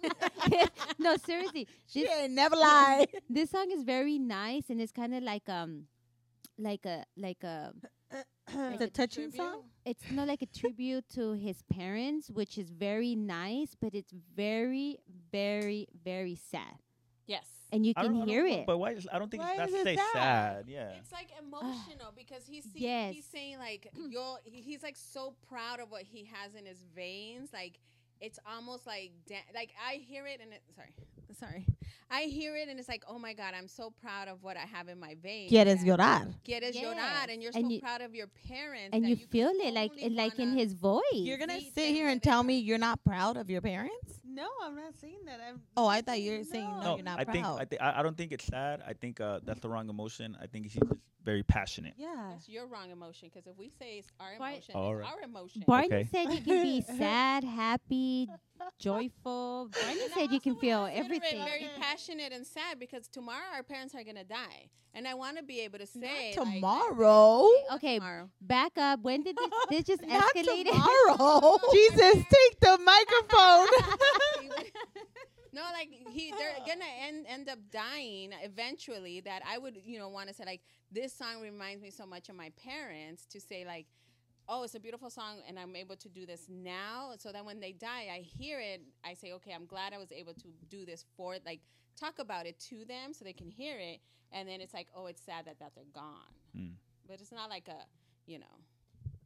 no, 0.99 1.15
seriously, 1.17 1.67
she 1.87 2.03
this 2.03 2.11
ain't 2.11 2.33
never 2.33 2.55
lie. 2.55 3.07
this 3.29 3.51
song 3.51 3.71
is 3.71 3.83
very 3.83 4.19
nice, 4.19 4.69
and 4.69 4.81
it's 4.81 4.91
kind 4.91 5.13
of 5.13 5.23
like 5.23 5.47
um, 5.49 5.85
like 6.57 6.85
a 6.85 7.05
like 7.17 7.43
a. 7.43 7.73
it's 8.47 8.81
a 8.81 8.89
touching 8.89 9.31
song. 9.31 9.63
It's 9.85 10.11
not 10.11 10.27
like 10.27 10.41
a 10.41 10.47
tribute 10.47 11.05
to 11.15 11.33
his 11.33 11.63
parents, 11.63 12.29
which 12.29 12.57
is 12.57 12.69
very 12.69 13.15
nice, 13.15 13.75
but 13.79 13.95
it's 13.95 14.13
very, 14.35 14.99
very, 15.31 15.87
very 16.03 16.35
sad, 16.35 16.77
Yes. 17.27 17.45
and 17.71 17.85
you 17.85 17.93
I 17.97 18.03
don't- 18.03 18.11
can 18.13 18.21
I 18.21 18.25
don't 18.25 18.29
hear 18.29 18.45
it. 18.45 18.65
But 18.67 18.77
why? 18.77 18.91
Is, 18.91 19.07
I 19.11 19.17
don't 19.19 19.29
think 19.31 19.43
Why 19.43 19.51
it's 19.51 19.57
not 19.59 19.69
is 19.69 19.73
it 19.75 19.83
say 19.83 19.95
sad? 19.95 20.13
sad. 20.13 20.65
Yeah. 20.67 20.89
It's 20.99 21.11
like 21.11 21.29
emotional 21.39 22.13
because 22.15 22.45
he's 22.45 22.63
see- 22.65 22.79
Yes. 22.79 23.13
he's 23.15 23.25
saying 23.25 23.57
like 23.57 23.91
you're 24.09 24.37
he- 24.43 24.61
he's 24.61 24.83
like 24.83 24.95
so 24.97 25.33
proud 25.49 25.79
of 25.79 25.89
what 25.91 26.03
he 26.03 26.25
has 26.31 26.53
in 26.55 26.65
his 26.65 26.83
veins 26.95 27.49
like 27.51 27.79
it's 28.21 28.39
almost 28.49 28.85
like 28.87 29.11
da- 29.27 29.43
like 29.53 29.71
I 29.85 29.95
hear 29.95 30.25
it 30.27 30.39
and 30.41 30.53
it 30.53 30.61
sorry 30.75 30.93
sorry 31.39 31.65
I 32.11 32.21
hear 32.23 32.55
it 32.55 32.69
and 32.69 32.79
it's 32.79 32.87
like 32.87 33.03
oh 33.07 33.17
my 33.19 33.33
god 33.33 33.53
I'm 33.57 33.67
so 33.67 33.91
proud 34.01 34.27
of 34.27 34.43
what 34.43 34.57
I 34.57 34.65
have 34.75 34.87
in 34.89 34.99
my 34.99 35.15
veins 35.21 35.51
Quieres 35.51 35.83
llorar. 35.83 36.27
Quieres 36.47 36.75
llorar 36.75 37.27
and 37.29 37.41
you're 37.41 37.51
And 37.55 37.65
so 37.65 37.69
you- 37.71 37.81
proud 37.81 38.01
of 38.01 38.13
your 38.15 38.27
parents 38.47 38.91
and 38.93 39.03
that 39.03 39.09
you 39.09 39.15
feel 39.17 39.49
it 39.53 39.73
like 39.73 39.91
like 40.11 40.37
in 40.39 40.57
his 40.57 40.73
voice. 40.73 41.01
You're 41.13 41.37
gonna 41.37 41.59
sit 41.61 41.89
here 41.93 42.07
and 42.09 42.21
tell 42.21 42.43
me 42.43 42.59
you're 42.59 42.77
not 42.77 43.03
proud 43.03 43.37
of 43.37 43.49
your 43.49 43.61
parents? 43.61 44.19
No, 44.23 44.47
I'm 44.63 44.75
not 44.75 44.95
saying 44.99 45.19
that. 45.25 45.39
I'm 45.47 45.61
Oh, 45.77 45.87
I 45.87 46.01
thought 46.01 46.19
you 46.21 46.37
were 46.37 46.43
saying 46.43 46.69
no, 46.69 46.81
No, 46.83 46.95
you're 46.97 47.05
not 47.05 47.19
I 47.19 47.23
proud. 47.23 47.33
think 47.33 47.45
I 47.45 47.65
think 47.65 47.81
I, 47.81 47.99
I 47.99 48.03
don't 48.03 48.17
think 48.17 48.31
it's 48.33 48.45
sad. 48.45 48.83
I 48.85 48.93
think 48.93 49.19
uh, 49.21 49.39
that's 49.43 49.61
the 49.61 49.69
wrong 49.69 49.89
emotion. 49.89 50.37
I 50.41 50.47
think 50.47 50.65
he's 50.65 50.73
just 50.73 50.91
very 51.23 51.41
passionate. 51.41 51.93
Yeah. 51.97 52.13
That's 52.31 52.47
your 52.49 52.67
wrong 52.67 52.91
emotion 52.91 53.29
because 53.33 53.47
if 53.47 53.57
we 53.57 53.69
say 53.69 53.97
it's 53.99 54.11
our 54.19 54.33
Why- 54.37 54.51
emotion 54.51 54.75
All 54.75 54.97
it's 54.99 55.07
our 55.07 55.21
emotion 55.23 55.63
Barney 55.65 55.87
Okay. 55.87 56.07
said 56.11 56.31
you 56.33 56.41
can 56.41 56.61
be 56.63 56.81
sad, 56.97 57.43
happy, 57.43 58.29
joyful. 58.79 59.69
Barney 59.81 60.01
And 60.03 60.11
I 60.11 60.15
said 60.15 60.31
you 60.31 60.39
can 60.39 60.55
feel 60.57 60.87
everything. 60.91 61.43
Very 61.43 61.67
Mm. 61.75 61.81
passionate 61.81 62.31
and 62.33 62.45
sad 62.45 62.79
because 62.79 63.07
tomorrow 63.07 63.45
our 63.53 63.63
parents 63.63 63.93
are 63.95 64.03
gonna 64.03 64.23
die, 64.23 64.69
and 64.93 65.07
I 65.07 65.13
want 65.13 65.37
to 65.37 65.43
be 65.43 65.61
able 65.61 65.79
to 65.79 65.87
say 65.87 66.33
like, 66.37 66.53
tomorrow. 66.53 67.49
Okay, 67.75 67.95
tomorrow. 67.99 68.29
back 68.41 68.77
up. 68.77 69.01
When 69.01 69.23
did 69.23 69.35
this, 69.37 69.49
this 69.69 69.83
just 69.85 70.01
Not 70.07 70.23
escalated? 70.35 70.65
tomorrow. 70.71 71.57
Jesus, 71.73 72.13
take 72.15 72.59
the 72.61 72.77
microphone. 72.83 73.67
no, 75.53 75.61
like 75.73 75.89
he, 76.11 76.31
they're 76.31 76.55
gonna 76.65 76.85
end 77.07 77.25
end 77.27 77.49
up 77.49 77.59
dying 77.71 78.31
eventually. 78.43 79.21
That 79.21 79.41
I 79.47 79.57
would, 79.57 79.77
you 79.85 79.99
know, 79.99 80.09
want 80.09 80.29
to 80.29 80.33
say 80.33 80.45
like 80.45 80.61
this 80.91 81.13
song 81.13 81.41
reminds 81.41 81.81
me 81.81 81.91
so 81.91 82.05
much 82.05 82.29
of 82.29 82.35
my 82.35 82.51
parents. 82.63 83.25
To 83.31 83.39
say 83.39 83.65
like, 83.65 83.87
oh, 84.47 84.63
it's 84.63 84.75
a 84.75 84.79
beautiful 84.79 85.09
song, 85.09 85.37
and 85.47 85.57
I'm 85.57 85.75
able 85.75 85.95
to 85.95 86.09
do 86.09 86.25
this 86.25 86.47
now. 86.49 87.11
So 87.17 87.31
that 87.31 87.45
when 87.45 87.59
they 87.59 87.71
die, 87.71 88.07
I 88.13 88.19
hear 88.19 88.59
it. 88.59 88.81
I 89.03 89.13
say, 89.13 89.33
okay, 89.33 89.53
I'm 89.53 89.65
glad 89.65 89.93
I 89.93 89.97
was 89.97 90.11
able 90.11 90.33
to 90.33 90.47
do 90.69 90.85
this 90.85 91.05
for 91.15 91.37
like 91.45 91.61
talk 91.99 92.19
about 92.19 92.45
it 92.45 92.59
to 92.69 92.85
them 92.85 93.13
so 93.13 93.25
they 93.25 93.33
can 93.33 93.49
hear 93.49 93.77
it. 93.79 93.99
And 94.31 94.47
then 94.47 94.61
it's 94.61 94.73
like, 94.73 94.87
oh, 94.95 95.05
it's 95.07 95.21
sad 95.21 95.45
that 95.45 95.59
that 95.59 95.73
they're 95.75 95.83
gone. 95.93 96.33
Mm. 96.57 96.73
But 97.07 97.21
it's 97.21 97.31
not 97.31 97.49
like 97.49 97.67
a, 97.67 97.85
you 98.25 98.39
know. 98.39 98.45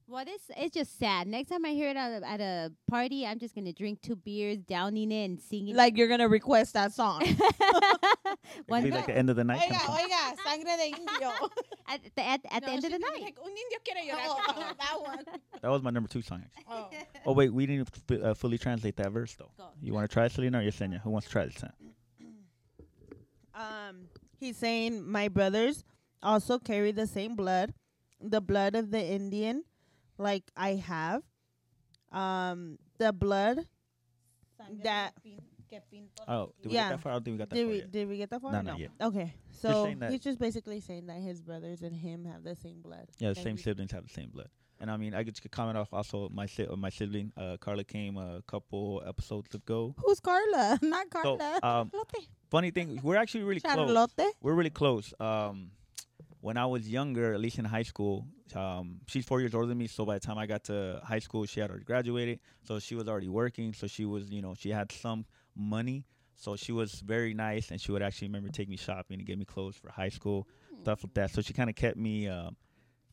Well, 0.08 0.26
this 0.26 0.42
it's 0.58 0.74
just 0.74 0.98
sad. 0.98 1.28
Next 1.28 1.50
time 1.50 1.64
I 1.66 1.70
hear 1.70 1.90
it 1.90 1.96
at 1.96 2.24
a, 2.24 2.28
at 2.28 2.42
a 2.42 2.72
party, 2.90 3.28
I'm 3.28 3.38
just 3.38 3.54
gonna 3.54 3.74
drink 3.74 4.02
two 4.02 4.16
beers, 4.16 4.58
downing 4.58 5.12
it, 5.12 5.26
and 5.26 5.40
singing. 5.40 5.76
Like 5.76 5.98
you're 5.98 6.08
gonna 6.08 6.28
request 6.28 6.74
that 6.74 6.94
song. 6.94 7.22
It 8.58 8.64
One 8.68 8.82
could 8.82 8.92
be 8.92 8.96
like 8.98 9.06
the 9.08 9.18
end 9.18 9.30
of 9.30 9.36
the 9.36 9.44
night. 9.44 9.60
kind 9.60 9.74
of 9.74 9.82
song. 9.82 9.98
oiga, 9.98 10.38
sangre 10.44 10.78
de 10.78 10.88
indio. 10.88 11.32
at 11.88 12.02
the 12.16 12.22
at, 12.28 12.42
at 12.52 12.64
the 12.64 12.70
end 12.72 12.86
of 12.86 12.92
the 12.92 13.00
night. 13.00 13.22
Like, 13.22 13.38
Un 13.44 13.50
indio 13.52 13.80
quiere 13.86 14.06
llorar, 14.08 14.46
por 14.46 14.54
favor." 14.64 14.76
that 14.80 15.02
one. 15.02 15.26
That 15.62 15.70
was 15.72 15.82
my 15.82 15.90
number 15.90 16.10
two 16.10 16.22
song. 16.22 16.44
Actually. 16.58 16.76
Oh. 16.76 16.90
Oh 17.28 17.34
wait, 17.34 17.54
we 17.54 17.66
didn't 17.66 17.90
f- 18.10 18.22
uh, 18.24 18.34
fully 18.34 18.58
translate 18.58 18.96
that 18.98 19.12
verse 19.12 19.34
though. 19.36 19.52
Go. 19.58 19.68
You 19.82 19.94
want 19.94 20.10
to 20.10 20.14
try, 20.14 20.28
Selena 20.28 20.60
or 20.60 20.62
Yesenia? 20.62 21.02
Who 21.02 21.10
wants 21.10 21.28
to 21.28 21.32
try 21.32 21.46
this 21.46 21.56
time? 21.56 21.74
Um, 23.54 24.08
he's 24.40 24.58
saying 24.58 25.10
my 25.10 25.28
brothers 25.28 25.84
also 26.24 26.60
carry 26.60 26.92
the 26.92 27.08
same 27.08 27.36
blood, 27.36 27.74
the 28.22 28.42
blood 28.42 28.76
of 28.76 28.92
the 28.92 29.04
Indian, 29.04 29.64
like 30.18 30.44
I 30.56 30.76
have. 30.76 31.24
Um, 32.12 32.78
the 32.98 33.12
blood. 33.14 33.66
That- 34.84 35.14
Oh, 36.28 36.54
did 36.62 36.70
we 36.70 36.76
Yeah. 36.76 36.90
get 36.90 36.96
that 36.98 37.02
far? 37.02 37.12
I 37.12 37.16
don't 37.16 37.24
think 37.26 37.34
we 37.36 37.38
got 37.40 37.50
that 37.50 37.56
Did 37.56 37.64
far 37.66 37.72
we 37.72 37.78
yet. 37.80 37.92
did 37.92 38.08
we 38.10 38.18
get 38.18 38.30
that 38.30 38.42
far? 38.42 38.52
No, 38.52 38.62
not 38.62 38.80
yet. 38.80 38.92
Okay, 39.02 39.34
so 39.52 39.94
that- 40.00 40.12
he's 40.12 40.22
just 40.22 40.40
basically 40.40 40.80
saying 40.80 41.08
that 41.08 41.20
his 41.22 41.42
brothers 41.42 41.82
and 41.82 41.96
him 41.96 42.26
have 42.26 42.44
the 42.44 42.56
same 42.56 42.82
blood. 42.82 43.08
Yeah, 43.20 43.30
the 43.30 43.36
same 43.42 43.58
siblings 43.58 43.92
have 43.92 44.04
the 44.04 44.14
same 44.14 44.30
blood. 44.30 44.50
And 44.82 44.90
I 44.90 44.96
mean, 44.96 45.14
I 45.14 45.26
could 45.26 45.52
comment 45.52 45.78
off 45.78 45.94
also 45.94 46.30
my 46.30 46.46
si- 46.46 46.66
uh, 46.66 46.76
my 46.78 46.90
sibling 46.90 47.34
uh, 47.36 47.58
Carla 47.60 47.84
came 47.84 48.16
a 48.18 48.42
couple 48.48 49.04
episodes 49.06 49.54
ago. 49.54 49.94
Who's 49.98 50.22
Carla? 50.22 50.80
Not 50.82 51.08
So, 51.12 51.38
Carla. 51.38 51.60
um, 51.64 51.92
funny 52.50 52.72
thing, 52.72 53.00
we're 53.04 53.18
actually 53.18 53.44
really 53.44 53.60
close. 53.60 53.76
Charlotte. 53.76 54.12
We're 54.42 54.54
really 54.54 54.70
close. 54.70 55.14
Um, 55.20 55.72
when 56.42 56.56
I 56.56 56.66
was 56.66 56.88
younger, 56.88 57.34
at 57.34 57.42
least 57.42 57.60
in 57.60 57.66
high 57.66 57.84
school, 57.84 58.26
um, 58.56 59.02
she's 59.08 59.26
four 59.26 59.42
years 59.42 59.54
older 59.54 59.68
than 59.68 59.78
me. 59.78 59.88
So 59.88 60.06
by 60.06 60.14
the 60.14 60.22
time 60.22 60.38
I 60.38 60.46
got 60.48 60.64
to 60.66 61.02
high 61.04 61.20
school, 61.20 61.46
she 61.46 61.60
had 61.60 61.70
already 61.70 61.84
graduated. 61.84 62.40
So 62.64 62.80
she 62.80 62.96
was 62.96 63.10
already 63.10 63.28
working. 63.28 63.74
So 63.74 63.88
she 63.88 64.06
was, 64.06 64.32
you 64.32 64.42
know, 64.42 64.54
she 64.56 64.70
had 64.70 64.90
some 64.94 65.26
money. 65.60 66.06
So 66.36 66.56
she 66.56 66.72
was 66.72 66.94
very 67.02 67.34
nice, 67.34 67.70
and 67.70 67.82
she 67.82 67.92
would 67.92 68.02
actually 68.02 68.30
remember 68.30 68.50
take 68.50 68.70
me 68.70 68.78
shopping 68.78 69.20
and 69.20 69.28
get 69.28 69.38
me 69.38 69.44
clothes 69.46 69.76
for 69.76 69.92
high 69.92 70.08
school, 70.10 70.48
stuff 70.82 71.04
like 71.04 71.14
that. 71.16 71.32
So 71.32 71.42
she 71.42 71.52
kind 71.54 71.70
of 71.70 71.76
kept 71.76 71.98
me, 71.98 72.30
um, 72.30 72.56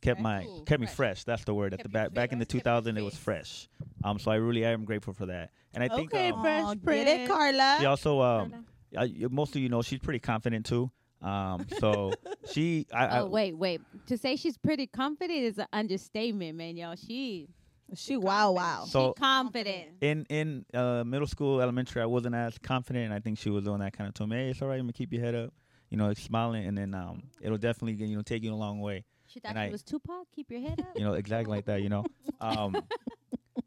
kept 0.00 0.20
my, 0.20 0.44
Ooh, 0.44 0.62
kept 0.64 0.80
me 0.80 0.86
fresh. 0.86 0.96
fresh. 0.96 1.24
That's 1.24 1.42
the 1.44 1.52
word. 1.52 1.74
At 1.74 1.82
the 1.82 1.88
back, 1.88 2.14
back 2.14 2.30
in 2.32 2.38
the 2.38 2.44
fresh, 2.44 2.60
2000, 2.62 2.96
it 2.96 3.02
was 3.02 3.16
fresh. 3.16 3.68
Um, 4.04 4.20
so 4.20 4.30
I 4.30 4.36
really 4.36 4.64
am 4.64 4.84
grateful 4.84 5.12
for 5.12 5.26
that. 5.26 5.50
And 5.74 5.82
I 5.82 5.88
think, 5.88 6.14
Okay, 6.14 6.30
um, 6.30 6.40
Fresh 6.40 6.62
Aw, 6.62 6.74
get 6.74 7.08
it, 7.08 7.28
Carla. 7.28 7.76
she 7.80 7.86
also, 7.86 8.20
um, 8.20 8.64
I, 8.96 9.12
most 9.28 9.56
of 9.56 9.60
you 9.62 9.68
know, 9.68 9.82
she's 9.82 9.98
pretty 9.98 10.20
confident 10.20 10.64
too. 10.64 10.88
Um, 11.20 11.66
so 11.80 12.12
she, 12.52 12.86
I, 12.94 13.06
I, 13.06 13.18
Oh 13.20 13.26
wait, 13.26 13.54
wait. 13.58 13.80
To 14.06 14.16
say 14.16 14.36
she's 14.36 14.56
pretty 14.56 14.86
confident 14.86 15.40
is 15.40 15.58
an 15.58 15.66
understatement, 15.72 16.56
man, 16.56 16.76
y'all. 16.76 16.94
She 16.94 17.48
She 17.94 18.16
wow 18.16 18.52
wow. 18.52 18.84
So- 18.88 19.14
she 19.16 19.20
confident. 19.20 19.88
in 20.00 20.26
in 20.28 20.64
uh, 20.74 21.04
middle 21.04 21.26
school, 21.28 21.60
elementary, 21.60 22.02
I 22.02 22.06
wasn't 22.06 22.34
as 22.34 22.58
confident, 22.58 23.04
and 23.06 23.14
I 23.14 23.20
think 23.20 23.38
she 23.38 23.50
was 23.50 23.64
doing 23.64 23.78
that 23.80 23.92
kind 23.96 24.08
of 24.08 24.14
to 24.14 24.26
me. 24.26 24.36
Hey, 24.36 24.50
it's 24.50 24.60
all 24.62 24.68
right. 24.68 24.74
I'm 24.78 24.82
gonna 24.86 24.92
keep 24.92 25.12
your 25.12 25.22
head 25.22 25.34
up, 25.34 25.52
you 25.90 25.96
know, 25.96 26.12
smiling, 26.14 26.66
and 26.66 26.76
then 26.76 26.94
um, 26.94 27.22
it'll 27.40 27.58
definitely 27.58 28.04
you 28.04 28.16
know 28.16 28.22
take 28.22 28.42
you 28.42 28.52
a 28.52 28.56
long 28.56 28.80
way. 28.80 29.04
She 29.28 29.40
thought 29.40 29.50
And 29.56 29.58
she 29.58 29.68
I- 29.68 29.70
was 29.70 29.82
Tupac. 29.82 30.26
Keep 30.34 30.50
your 30.50 30.60
head 30.60 30.80
up. 30.80 30.96
You 30.96 31.04
know, 31.04 31.12
exactly 31.14 31.54
like 31.54 31.66
that. 31.66 31.82
You 31.82 31.88
know, 31.88 32.04
um, 32.40 32.76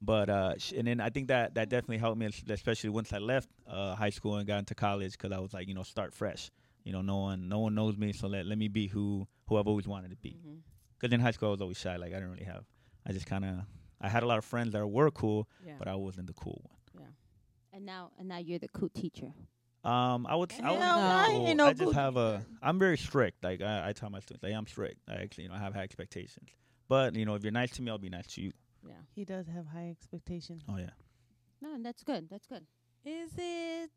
but 0.02 0.30
uh, 0.30 0.54
sh- 0.58 0.74
and 0.78 0.88
then 0.88 1.00
I 1.00 1.10
think 1.10 1.28
that 1.30 1.56
that 1.56 1.70
definitely 1.70 1.98
helped 2.00 2.18
me, 2.20 2.30
especially 2.50 2.90
once 2.90 3.14
I 3.14 3.18
left 3.20 3.50
uh, 3.68 3.96
high 3.96 4.10
school 4.10 4.36
and 4.36 4.46
got 4.48 4.60
into 4.60 4.76
college, 4.76 5.14
because 5.14 5.32
I 5.32 5.40
was 5.40 5.54
like, 5.54 5.68
you 5.68 5.74
know, 5.76 5.84
start 5.84 6.14
fresh. 6.14 6.52
You 6.84 6.92
know, 6.94 7.02
no 7.02 7.18
one 7.18 7.48
no 7.50 7.60
one 7.60 7.74
knows 7.76 7.98
me, 7.98 8.12
so 8.14 8.28
let 8.28 8.46
let 8.46 8.58
me 8.58 8.68
be 8.68 8.88
who 8.88 9.28
who 9.48 9.58
I've 9.58 9.68
always 9.68 9.88
wanted 9.88 10.10
to 10.12 10.18
be. 10.18 10.40
Because 11.00 11.14
in 11.14 11.20
high 11.22 11.32
school, 11.32 11.50
I 11.50 11.52
was 11.52 11.62
always 11.62 11.78
shy. 11.78 11.96
Like 11.96 12.12
I 12.12 12.16
didn't 12.16 12.32
really 12.32 12.46
have. 12.46 12.66
I 13.08 13.14
just 13.14 13.26
kind 13.26 13.46
of. 13.46 13.56
I 14.02 14.08
had 14.10 14.24
a 14.24 14.28
lot 14.28 14.38
of 14.38 14.46
friends 14.46 14.74
that 14.74 14.86
were 14.88 15.12
cool, 15.12 15.48
Yeah. 15.66 15.74
but 15.78 15.88
I 15.88 15.96
wasn't 15.96 16.28
the 16.28 16.34
cool 16.34 16.62
one. 16.64 17.04
Yeah. 17.04 17.78
And 17.78 17.86
now, 17.86 18.12
and 18.18 18.28
now 18.28 18.38
you're 18.38 18.60
the 18.60 18.70
cool 18.70 18.90
teacher. 18.90 19.34
Um, 19.84 20.26
I 20.28 20.36
would. 20.36 20.52
I 20.52 20.56
Hell 20.56 20.74
would 20.74 20.80
no, 20.80 20.86
say 20.86 21.02
I 21.02 21.26
cool. 21.30 21.48
ain't 21.48 21.58
no 21.58 21.66
I 21.68 21.74
just 21.74 21.86
good 21.86 21.96
have 21.96 22.18
a. 22.18 22.46
I'm 22.62 22.80
very 22.80 22.98
strict. 22.98 23.44
Like 23.44 23.62
I, 23.62 23.90
I 23.90 23.94
tell 23.94 24.10
my 24.10 24.20
students, 24.20 24.44
like 24.44 24.54
I'm 24.54 24.68
strict. 24.68 25.00
I 25.08 25.16
actually, 25.16 25.44
you 25.46 25.50
know, 25.50 25.56
I 25.56 25.60
have 25.60 25.74
high 25.74 25.84
expectations. 25.84 26.50
But 26.90 27.16
you 27.16 27.26
know, 27.26 27.36
if 27.36 27.44
you're 27.44 27.52
nice 27.54 27.72
to 27.72 27.82
me, 27.82 27.90
I'll 27.92 27.98
be 27.98 28.10
nice 28.10 28.28
to 28.34 28.42
you. 28.42 28.52
Yeah. 28.86 28.94
He 29.16 29.24
does 29.24 29.48
have 29.48 29.68
high 29.68 29.90
expectations. 29.90 30.64
Oh 30.68 30.78
yeah. 30.78 30.90
No, 31.62 31.74
and 31.76 31.86
that's 31.86 32.04
good. 32.04 32.30
That's 32.30 32.48
good. 32.48 32.66
Is 33.06 33.32
it? 33.38 33.92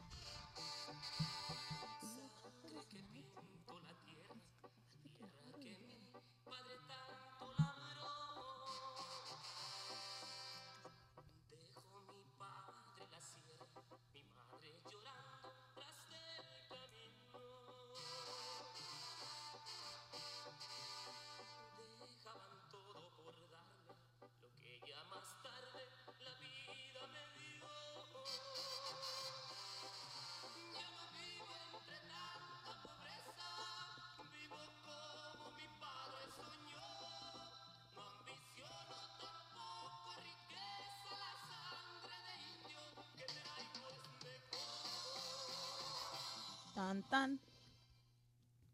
Dun, 46.88 47.04
dun. 47.12 47.40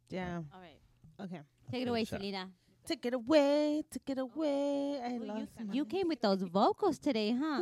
Yeah. 0.09 0.43
All 0.53 0.61
right. 0.61 0.78
Okay. 1.26 1.41
Take 1.72 1.82
it 1.82 1.88
away, 1.89 2.05
shot. 2.05 2.20
Selena. 2.20 2.47
Take 2.86 3.05
it 3.07 3.14
away. 3.16 3.82
Take 3.89 4.09
it 4.11 4.20
away. 4.20 5.01
I 5.01 5.18
Well, 5.18 5.28
lost 5.39 5.49
my- 5.66 5.74
You 5.74 5.86
came 5.86 6.07
with 6.09 6.22
those 6.22 6.43
vocals 6.43 6.99
today, 6.99 7.32
huh? 7.34 7.61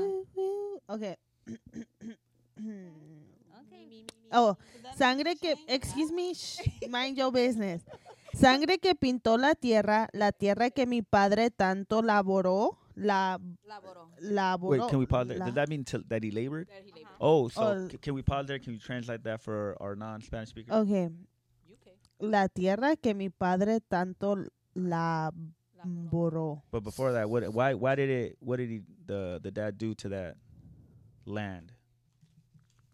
Okay. 0.89 0.89
Okay. 0.89 1.15
Oh, 4.33 4.57
sangre 4.97 5.35
que, 5.35 5.55
excuse 5.67 6.11
me, 6.11 6.33
shh, 6.33 6.59
mind 6.89 7.17
your 7.17 7.31
business. 7.31 7.81
Sangre 8.33 8.77
que 8.77 8.95
pintó 8.95 9.37
la 9.37 9.55
tierra, 9.55 10.09
la 10.13 10.31
tierra 10.31 10.69
que 10.69 10.85
mi 10.85 11.01
padre 11.01 11.49
tanto 11.49 12.01
laboró, 12.01 12.77
la 13.01 13.37
Laboró. 13.67 14.07
laboró. 14.21 14.69
Wait, 14.69 14.89
can 14.89 14.99
we 14.99 15.05
pause 15.05 15.27
there? 15.27 15.37
la- 15.37 15.45
Does 15.45 15.55
that 15.55 15.69
mean 15.69 15.83
till, 15.83 16.03
that 16.07 16.23
he 16.23 16.31
labored? 16.31 16.67
That 16.69 16.83
he 16.85 16.91
labored. 16.91 17.11
Oh, 17.19 17.47
so 17.49 17.61
Oh. 17.61 17.87
c- 17.89 17.97
can 17.97 18.13
we 18.13 18.21
pause 18.21 18.45
there? 18.47 18.59
Can 18.59 18.73
you 18.73 18.79
translate 18.79 19.23
that 19.23 19.41
for 19.41 19.75
our 19.81 19.95
non-Spanish 19.95 20.49
speakers? 20.49 20.73
Okay, 20.73 21.05
UK. 21.05 21.93
la 22.19 22.47
tierra 22.47 22.95
que 22.95 23.13
mi 23.13 23.29
padre 23.29 23.79
tanto 23.89 24.45
Laboró. 24.75 25.33
laboró. 25.83 26.61
But 26.71 26.83
before 26.83 27.11
that, 27.13 27.29
what? 27.29 27.51
Why? 27.53 27.73
Why 27.73 27.95
did 27.95 28.09
it? 28.09 28.37
What 28.39 28.57
did 28.57 28.69
he? 28.69 28.81
The 29.07 29.39
the 29.41 29.51
dad 29.51 29.77
do 29.77 29.93
to 29.95 30.09
that 30.09 30.35
land? 31.25 31.73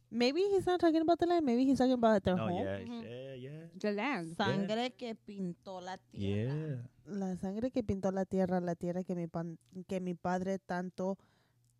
Maybe 0.09 0.41
he's 0.41 0.65
not 0.65 0.79
talking 0.79 1.01
about 1.01 1.19
the 1.19 1.25
land. 1.27 1.45
Maybe 1.45 1.65
he's 1.65 1.77
talking 1.77 1.93
about 1.93 2.23
their 2.23 2.35
No, 2.37 2.47
home. 2.47 2.63
yeah, 2.63 2.77
Mhm. 2.79 3.03
yeah, 3.03 3.33
yeah, 3.35 3.67
The 3.77 3.91
land. 3.91 4.35
Sangre 4.37 4.89
que 4.97 5.13
pintó 5.15 5.81
la 5.81 5.97
tierra. 6.11 6.55
yeah. 6.55 6.75
La 7.05 7.35
sangre 7.35 7.69
que 7.71 7.83
pintó 7.83 8.11
la 8.13 8.23
tierra, 8.25 8.59
la 8.61 8.75
tierra 8.75 9.03
que 9.03 9.15
mi 9.15 9.27
pan, 9.27 9.57
que 9.87 9.99
mi 9.99 10.13
padre 10.13 10.59
tanto 10.59 11.17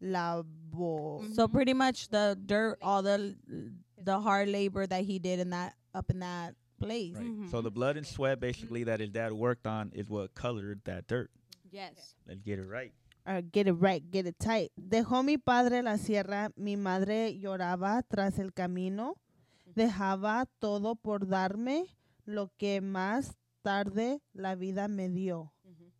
labó. 0.01 1.23
So 1.33 1.47
pretty 1.47 1.73
much 1.73 2.09
the 2.09 2.35
dirt, 2.45 2.77
all 2.81 3.01
the 3.01 3.35
the 3.97 4.19
hard 4.19 4.49
labor 4.49 4.85
that 4.87 5.03
he 5.05 5.19
did 5.19 5.39
in 5.39 5.49
that 5.51 5.75
up 5.93 6.09
in 6.11 6.19
that 6.19 6.55
place. 6.79 7.15
Right. 7.15 7.25
Mhm. 7.25 7.49
So 7.49 7.61
the 7.61 7.71
blood 7.71 7.97
and 7.97 8.05
sweat, 8.05 8.39
basically, 8.39 8.83
that 8.83 8.99
his 8.99 9.09
dad 9.09 9.33
worked 9.33 9.65
on, 9.67 9.91
is 9.93 10.09
what 10.09 10.33
colored 10.35 10.81
that 10.85 11.07
dirt. 11.07 11.31
Yes. 11.71 12.15
Let's 12.27 12.41
get 12.41 12.59
it 12.59 12.65
right. 12.65 12.93
Uh, 13.27 13.41
get 13.51 13.67
it 13.67 13.73
right, 13.73 14.09
get 14.09 14.25
it 14.25 14.39
tight. 14.39 14.71
Dejó 14.79 15.21
mi 15.21 15.37
padre 15.37 15.83
la 15.83 15.97
sierra, 15.97 16.49
mi 16.55 16.77
madre 16.77 17.37
lloraba 17.37 18.01
tras 18.07 18.39
el 18.39 18.53
camino, 18.53 19.15
dejaba 19.75 20.45
todo 20.59 20.95
por 20.95 21.27
darme 21.27 21.87
lo 22.25 22.49
que 22.57 22.79
más 22.79 23.35
tarde 23.63 24.21
la 24.33 24.55
vida 24.55 24.87
me 24.87 25.09
dio. 25.09 25.51
Mhm. 25.65 25.91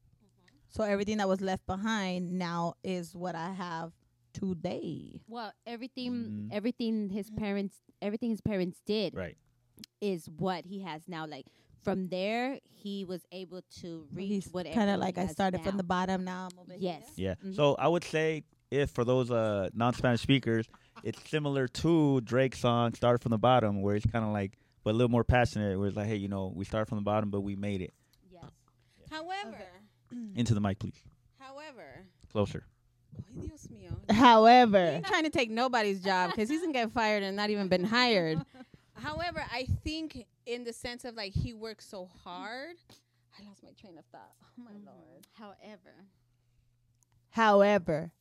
So 0.70 0.84
everything 0.84 1.18
that 1.18 1.28
was 1.28 1.42
left 1.42 1.66
behind 1.68 2.32
now 2.32 2.76
is 2.82 3.14
what 3.14 3.36
I 3.36 3.52
have 3.52 3.92
today. 4.32 5.22
Well, 5.28 5.52
everything, 5.66 6.12
Mhm. 6.12 6.48
everything 6.52 7.10
his 7.10 7.30
parents, 7.30 7.76
everything 8.02 8.30
his 8.30 8.42
parents 8.42 8.80
did 8.86 9.14
Right. 9.14 9.38
is 10.00 10.30
what 10.30 10.66
he 10.66 10.80
has 10.84 11.10
now. 11.10 11.26
Like 11.26 11.48
from 11.92 12.08
there, 12.10 12.60
he 12.70 13.06
was 13.06 13.26
able 13.32 13.62
to 13.82 14.08
reach 14.14 14.28
He's 14.30 14.48
whatever. 14.52 14.76
kind 14.76 14.90
of 14.90 15.00
like 15.00 15.18
I 15.18 15.22
has 15.22 15.32
started 15.32 15.62
from 15.62 15.78
the 15.78 15.84
bottom. 15.84 16.24
Now 16.26 16.50
I'm 16.52 16.60
over 16.60 16.74
Yes. 16.78 17.04
here. 17.16 17.36
Yeah. 17.44 17.50
Mhm. 17.50 17.56
So 17.56 17.76
I 17.76 17.88
would 17.88 18.04
say, 18.04 18.44
if 18.72 18.90
for 18.92 19.06
those 19.06 19.32
uh 19.32 19.70
non-Spanish 19.74 20.22
speakers, 20.22 20.68
it's 21.04 21.20
similar 21.30 21.68
to 21.70 22.22
Drake's 22.22 22.60
song 22.60 22.94
"Start 22.94 23.22
from 23.22 23.30
the 23.32 23.38
Bottom," 23.38 23.82
where 23.82 23.96
it's 23.96 24.06
kind 24.06 24.26
of 24.26 24.32
like, 24.32 24.58
but 24.84 24.92
a 24.92 24.98
little 24.98 25.10
more 25.12 25.24
passionate. 25.24 25.78
Where 25.80 25.88
it's 25.88 25.96
like, 25.98 26.08
hey, 26.08 26.18
you 26.18 26.28
know, 26.28 26.52
we 26.56 26.66
start 26.66 26.90
from 26.90 26.98
the 26.98 27.04
bottom, 27.04 27.30
but 27.30 27.42
we 27.42 27.56
made 27.56 27.82
it. 27.82 27.94
Yes. 28.30 28.44
However, 29.10 29.58
Into 30.36 30.54
the 30.54 30.62
mic, 30.62 30.80
please. 30.80 31.02
however, 31.40 32.06
Closer. 32.32 32.64
However, 33.34 33.48
Dios 33.48 33.68
mío. 33.68 34.90
He 34.92 34.96
ain't 34.98 35.06
trying 35.08 35.24
to 35.24 35.30
take 35.30 35.50
nobody's 35.50 36.02
job 36.02 36.32
because 36.32 36.50
he's 36.50 36.62
gonna 36.62 36.74
get 36.74 36.92
fired 36.92 37.24
and 37.24 37.36
not 37.36 37.50
even 37.50 37.68
been 37.68 37.84
hired. 37.86 38.40
However, 38.98 39.44
I 39.52 39.68
think 39.84 40.26
in 40.46 40.64
the 40.64 40.74
sense 40.74 41.06
of 41.06 41.16
like 41.16 41.34
he 41.34 41.54
works 41.54 41.86
so 41.88 42.10
hard. 42.24 42.76
I 43.40 43.48
lost 43.48 43.64
my 43.64 43.72
train 43.80 43.98
of 43.98 44.06
thought. 44.06 44.34
Oh 44.60 44.64
my 44.64 44.72
lord. 44.92 45.28
However, 45.34 45.94
however, 47.30 48.12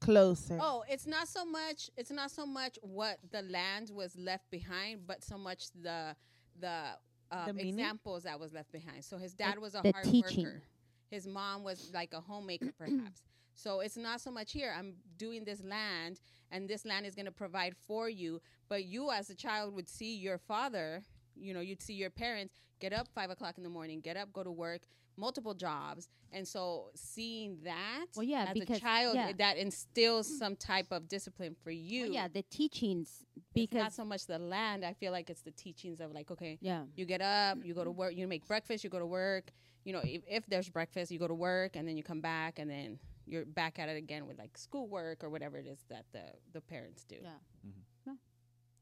closer. 0.00 0.58
Oh, 0.60 0.82
it's 0.88 1.06
not 1.06 1.28
so 1.28 1.44
much. 1.44 1.90
It's 1.96 2.10
not 2.10 2.30
so 2.32 2.44
much 2.44 2.76
what 2.82 3.18
the 3.30 3.42
land 3.42 3.90
was 3.94 4.16
left 4.16 4.50
behind, 4.50 5.06
but 5.06 5.22
so 5.22 5.38
much 5.38 5.66
the 5.80 6.16
the, 6.58 6.82
um, 7.30 7.56
The 7.56 7.68
examples 7.68 8.24
that 8.24 8.40
was 8.40 8.52
left 8.52 8.72
behind. 8.72 9.04
So 9.04 9.18
his 9.18 9.34
dad 9.34 9.58
was 9.58 9.74
a 9.74 9.82
the 9.82 9.92
hard 9.92 10.04
teaching. 10.06 10.44
worker. 10.46 10.62
His 11.10 11.26
mom 11.26 11.62
was 11.62 11.90
like 11.94 12.12
a 12.14 12.20
homemaker, 12.20 12.72
perhaps. 12.78 13.22
So 13.56 13.80
it's 13.80 13.96
not 13.96 14.20
so 14.20 14.30
much 14.30 14.52
here. 14.52 14.72
I'm 14.78 14.94
doing 15.16 15.44
this 15.44 15.62
land, 15.64 16.20
and 16.52 16.68
this 16.68 16.84
land 16.84 17.06
is 17.06 17.14
going 17.14 17.26
to 17.26 17.32
provide 17.32 17.74
for 17.88 18.08
you. 18.08 18.40
But 18.68 18.84
you, 18.84 19.10
as 19.10 19.30
a 19.30 19.34
child, 19.34 19.74
would 19.74 19.88
see 19.88 20.14
your 20.16 20.38
father. 20.38 21.02
You 21.34 21.54
know, 21.54 21.60
you'd 21.60 21.82
see 21.82 21.94
your 21.94 22.10
parents 22.10 22.54
get 22.80 22.92
up 22.92 23.08
five 23.14 23.30
o'clock 23.30 23.56
in 23.56 23.64
the 23.64 23.70
morning, 23.70 24.00
get 24.00 24.16
up, 24.16 24.32
go 24.32 24.42
to 24.42 24.50
work, 24.52 24.82
multiple 25.16 25.54
jobs, 25.54 26.08
and 26.32 26.46
so 26.46 26.90
seeing 26.94 27.58
that 27.64 28.06
Well, 28.14 28.22
yeah, 28.24 28.44
as 28.48 28.54
because- 28.54 28.76
a 28.76 28.80
child, 28.80 29.14
yeah. 29.16 29.32
that 29.38 29.56
instills 29.56 30.38
some 30.38 30.56
type 30.56 30.88
of 30.90 31.08
discipline 31.08 31.56
for 31.64 31.70
you. 31.70 32.04
well, 32.04 32.12
yeah, 32.12 32.28
the 32.28 32.42
teachings 32.42 33.24
it's 33.34 33.46
because 33.54 33.78
not 33.78 33.92
so 33.94 34.04
much 34.04 34.26
the 34.26 34.38
land. 34.38 34.84
I 34.84 34.92
feel 34.92 35.12
like 35.12 35.30
it's 35.30 35.40
the 35.40 35.52
teachings 35.52 36.00
of 36.00 36.12
like, 36.12 36.30
okay, 36.30 36.58
yeah, 36.60 36.82
you 36.96 37.06
get 37.06 37.22
up, 37.22 37.58
you 37.64 37.72
go 37.72 37.84
to 37.84 37.90
work, 37.90 38.14
you 38.14 38.26
make 38.28 38.46
breakfast, 38.46 38.84
you 38.84 38.90
go 38.90 38.98
to 38.98 39.06
work. 39.06 39.52
You 39.84 39.92
know, 39.94 40.00
if, 40.04 40.22
if 40.28 40.46
there's 40.46 40.68
breakfast, 40.68 41.10
you 41.12 41.18
go 41.18 41.28
to 41.28 41.34
work, 41.34 41.76
and 41.76 41.86
then 41.88 41.96
you 41.96 42.02
come 42.02 42.20
back, 42.20 42.58
and 42.58 42.68
then 42.70 42.98
you're 43.26 43.44
back 43.44 43.78
at 43.78 43.88
it 43.88 43.96
again 43.96 44.26
with 44.26 44.38
like 44.38 44.56
schoolwork 44.56 45.24
or 45.24 45.30
whatever 45.30 45.58
it 45.58 45.66
is 45.66 45.78
that 45.88 46.04
the 46.12 46.24
the 46.52 46.60
parents 46.60 47.04
do. 47.04 47.16
Yeah. 47.22 47.30
Mhm. 47.66 47.82
No, 48.06 48.12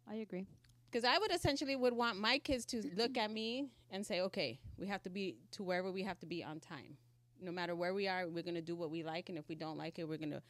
I 0.09 0.17
agree. 0.17 0.47
Because 0.91 1.05
I 1.05 1.19
would 1.19 1.33
essentially 1.33 1.75
would 1.77 1.93
want 1.95 2.19
my 2.19 2.39
kids 2.39 2.65
to 2.67 2.83
look 2.97 3.17
at 3.19 3.31
me 3.31 3.67
and 3.91 4.07
say, 4.07 4.21
okay, 4.21 4.61
we 4.79 4.87
have 4.87 5.03
to 5.03 5.11
be 5.11 5.37
to 5.53 5.63
wherever 5.65 5.91
we 5.91 6.03
have 6.03 6.19
to 6.21 6.27
be 6.27 6.45
on 6.45 6.61
time. 6.61 6.97
No 7.41 7.51
matter 7.51 7.75
where 7.75 7.95
we 7.95 8.07
are, 8.09 8.29
we're 8.29 8.45
gonna 8.45 8.63
do 8.63 8.77
what 8.77 8.91
we 8.91 9.03
like, 9.03 9.29
and 9.29 9.37
if 9.39 9.49
we 9.49 9.55
don't 9.57 9.77
like 9.77 9.99
it, 9.99 10.09
we're 10.09 10.19
gonna 10.19 10.43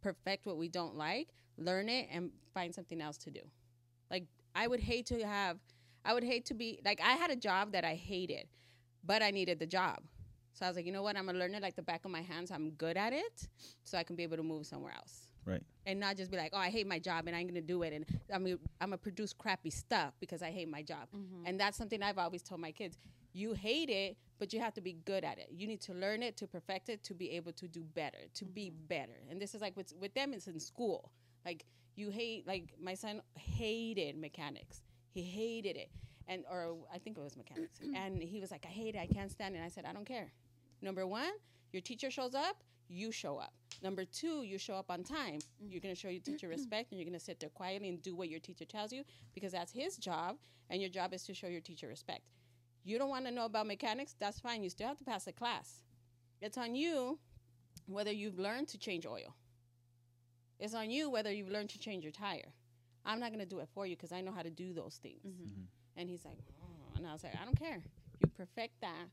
perfect 0.00 0.46
what 0.46 0.56
we 0.58 0.68
don't 0.68 0.96
like, 0.96 1.28
learn 1.58 1.88
it, 1.88 2.08
and 2.12 2.30
find 2.54 2.74
something 2.74 3.00
else 3.00 3.18
to 3.18 3.30
do. 3.30 3.40
Like 4.10 4.26
I 4.54 4.66
would 4.68 4.80
hate 4.80 5.06
to 5.06 5.24
have, 5.26 5.58
I 6.04 6.14
would 6.14 6.24
hate 6.24 6.46
to 6.46 6.54
be 6.54 6.80
like 6.84 7.00
I 7.00 7.12
had 7.14 7.30
a 7.30 7.36
job 7.36 7.72
that 7.72 7.84
I 7.84 7.94
hated, 7.94 8.48
but 9.04 9.22
I 9.22 9.30
needed 9.30 9.58
the 9.58 9.66
job. 9.66 10.02
So 10.60 10.66
I 10.66 10.68
was 10.68 10.76
like, 10.76 10.84
you 10.84 10.92
know 10.92 11.02
what? 11.02 11.16
I'm 11.16 11.24
gonna 11.24 11.38
learn 11.38 11.54
it 11.54 11.62
like 11.62 11.74
the 11.74 11.80
back 11.80 12.04
of 12.04 12.10
my 12.10 12.20
hands. 12.20 12.50
I'm 12.50 12.72
good 12.72 12.98
at 12.98 13.14
it, 13.14 13.48
so 13.82 13.96
I 13.96 14.02
can 14.02 14.14
be 14.14 14.24
able 14.24 14.36
to 14.36 14.42
move 14.42 14.66
somewhere 14.66 14.92
else 14.94 15.22
Right. 15.46 15.62
and 15.86 15.98
not 15.98 16.18
just 16.18 16.30
be 16.30 16.36
like, 16.36 16.50
oh, 16.52 16.58
I 16.58 16.68
hate 16.68 16.86
my 16.86 16.98
job 16.98 17.26
and 17.26 17.34
I'm 17.34 17.46
gonna 17.46 17.62
do 17.62 17.82
it, 17.82 17.94
and 17.94 18.04
I'm 18.30 18.44
gonna, 18.44 18.56
I'm 18.78 18.90
gonna 18.90 18.98
produce 18.98 19.32
crappy 19.32 19.70
stuff 19.70 20.12
because 20.20 20.42
I 20.42 20.50
hate 20.50 20.68
my 20.68 20.82
job. 20.82 21.08
Mm-hmm. 21.16 21.46
And 21.46 21.58
that's 21.58 21.78
something 21.78 22.02
I've 22.02 22.18
always 22.18 22.42
told 22.42 22.60
my 22.60 22.72
kids: 22.72 22.98
you 23.32 23.54
hate 23.54 23.88
it, 23.88 24.18
but 24.38 24.52
you 24.52 24.60
have 24.60 24.74
to 24.74 24.82
be 24.82 24.98
good 25.06 25.24
at 25.24 25.38
it. 25.38 25.48
You 25.50 25.66
need 25.66 25.80
to 25.80 25.94
learn 25.94 26.22
it 26.22 26.36
to 26.36 26.46
perfect 26.46 26.90
it 26.90 27.02
to 27.04 27.14
be 27.14 27.30
able 27.30 27.52
to 27.52 27.66
do 27.66 27.82
better, 27.94 28.18
to 28.34 28.44
be 28.44 28.66
mm-hmm. 28.66 28.86
better. 28.86 29.16
And 29.30 29.40
this 29.40 29.54
is 29.54 29.62
like 29.62 29.74
with 29.78 29.94
with 29.98 30.12
them, 30.12 30.34
it's 30.34 30.46
in 30.46 30.60
school. 30.60 31.10
Like 31.46 31.64
you 31.96 32.10
hate, 32.10 32.46
like 32.46 32.74
my 32.78 32.92
son 32.92 33.22
hated 33.34 34.18
mechanics. 34.18 34.82
He 35.08 35.22
hated 35.22 35.78
it, 35.78 35.90
and 36.28 36.44
or 36.50 36.76
I 36.94 36.98
think 36.98 37.16
it 37.16 37.22
was 37.22 37.34
mechanics, 37.34 37.80
and 37.96 38.22
he 38.22 38.40
was 38.40 38.50
like, 38.50 38.66
I 38.66 38.70
hate 38.70 38.94
it, 38.94 38.98
I 38.98 39.06
can't 39.06 39.30
stand 39.30 39.54
it. 39.54 39.58
And 39.58 39.64
I 39.64 39.70
said, 39.70 39.86
I 39.86 39.94
don't 39.94 40.04
care. 40.04 40.30
Number 40.82 41.06
one, 41.06 41.32
your 41.72 41.82
teacher 41.82 42.10
shows 42.10 42.34
up, 42.34 42.62
you 42.88 43.12
show 43.12 43.38
up. 43.38 43.52
Number 43.82 44.04
two, 44.04 44.42
you 44.42 44.58
show 44.58 44.74
up 44.74 44.90
on 44.90 45.04
time. 45.04 45.38
You're 45.60 45.80
going 45.80 45.94
to 45.94 46.00
show 46.00 46.08
your 46.08 46.20
teacher 46.20 46.48
respect 46.48 46.90
and 46.90 47.00
you're 47.00 47.08
going 47.08 47.18
to 47.18 47.24
sit 47.24 47.40
there 47.40 47.48
quietly 47.50 47.88
and 47.88 48.02
do 48.02 48.14
what 48.14 48.28
your 48.28 48.40
teacher 48.40 48.64
tells 48.64 48.92
you 48.92 49.04
because 49.34 49.52
that's 49.52 49.72
his 49.72 49.96
job 49.96 50.36
and 50.68 50.80
your 50.80 50.90
job 50.90 51.14
is 51.14 51.24
to 51.24 51.34
show 51.34 51.46
your 51.46 51.60
teacher 51.60 51.86
respect. 51.86 52.22
You 52.84 52.98
don't 52.98 53.08
want 53.08 53.26
to 53.26 53.30
know 53.30 53.44
about 53.44 53.66
mechanics? 53.66 54.16
That's 54.18 54.40
fine. 54.40 54.62
You 54.62 54.70
still 54.70 54.88
have 54.88 54.98
to 54.98 55.04
pass 55.04 55.24
the 55.24 55.32
class. 55.32 55.82
It's 56.40 56.58
on 56.58 56.74
you 56.74 57.18
whether 57.86 58.10
you've 58.12 58.38
learned 58.38 58.68
to 58.68 58.78
change 58.78 59.06
oil. 59.06 59.34
It's 60.58 60.74
on 60.74 60.90
you 60.90 61.10
whether 61.10 61.32
you've 61.32 61.50
learned 61.50 61.70
to 61.70 61.78
change 61.78 62.04
your 62.04 62.12
tire. 62.12 62.52
I'm 63.04 63.20
not 63.20 63.30
going 63.30 63.40
to 63.40 63.46
do 63.46 63.60
it 63.60 63.68
for 63.72 63.86
you 63.86 63.96
because 63.96 64.12
I 64.12 64.20
know 64.20 64.32
how 64.32 64.42
to 64.42 64.50
do 64.50 64.74
those 64.74 64.98
things. 65.02 65.24
Mhm. 65.24 65.66
And 65.96 66.08
he's 66.08 66.24
like, 66.24 66.36
oh. 66.62 66.96
and 66.96 67.06
I 67.06 67.12
was 67.12 67.24
like, 67.24 67.34
I 67.40 67.44
don't 67.44 67.58
care. 67.58 67.82
You 68.20 68.28
perfect 68.36 68.80
that, 68.80 69.08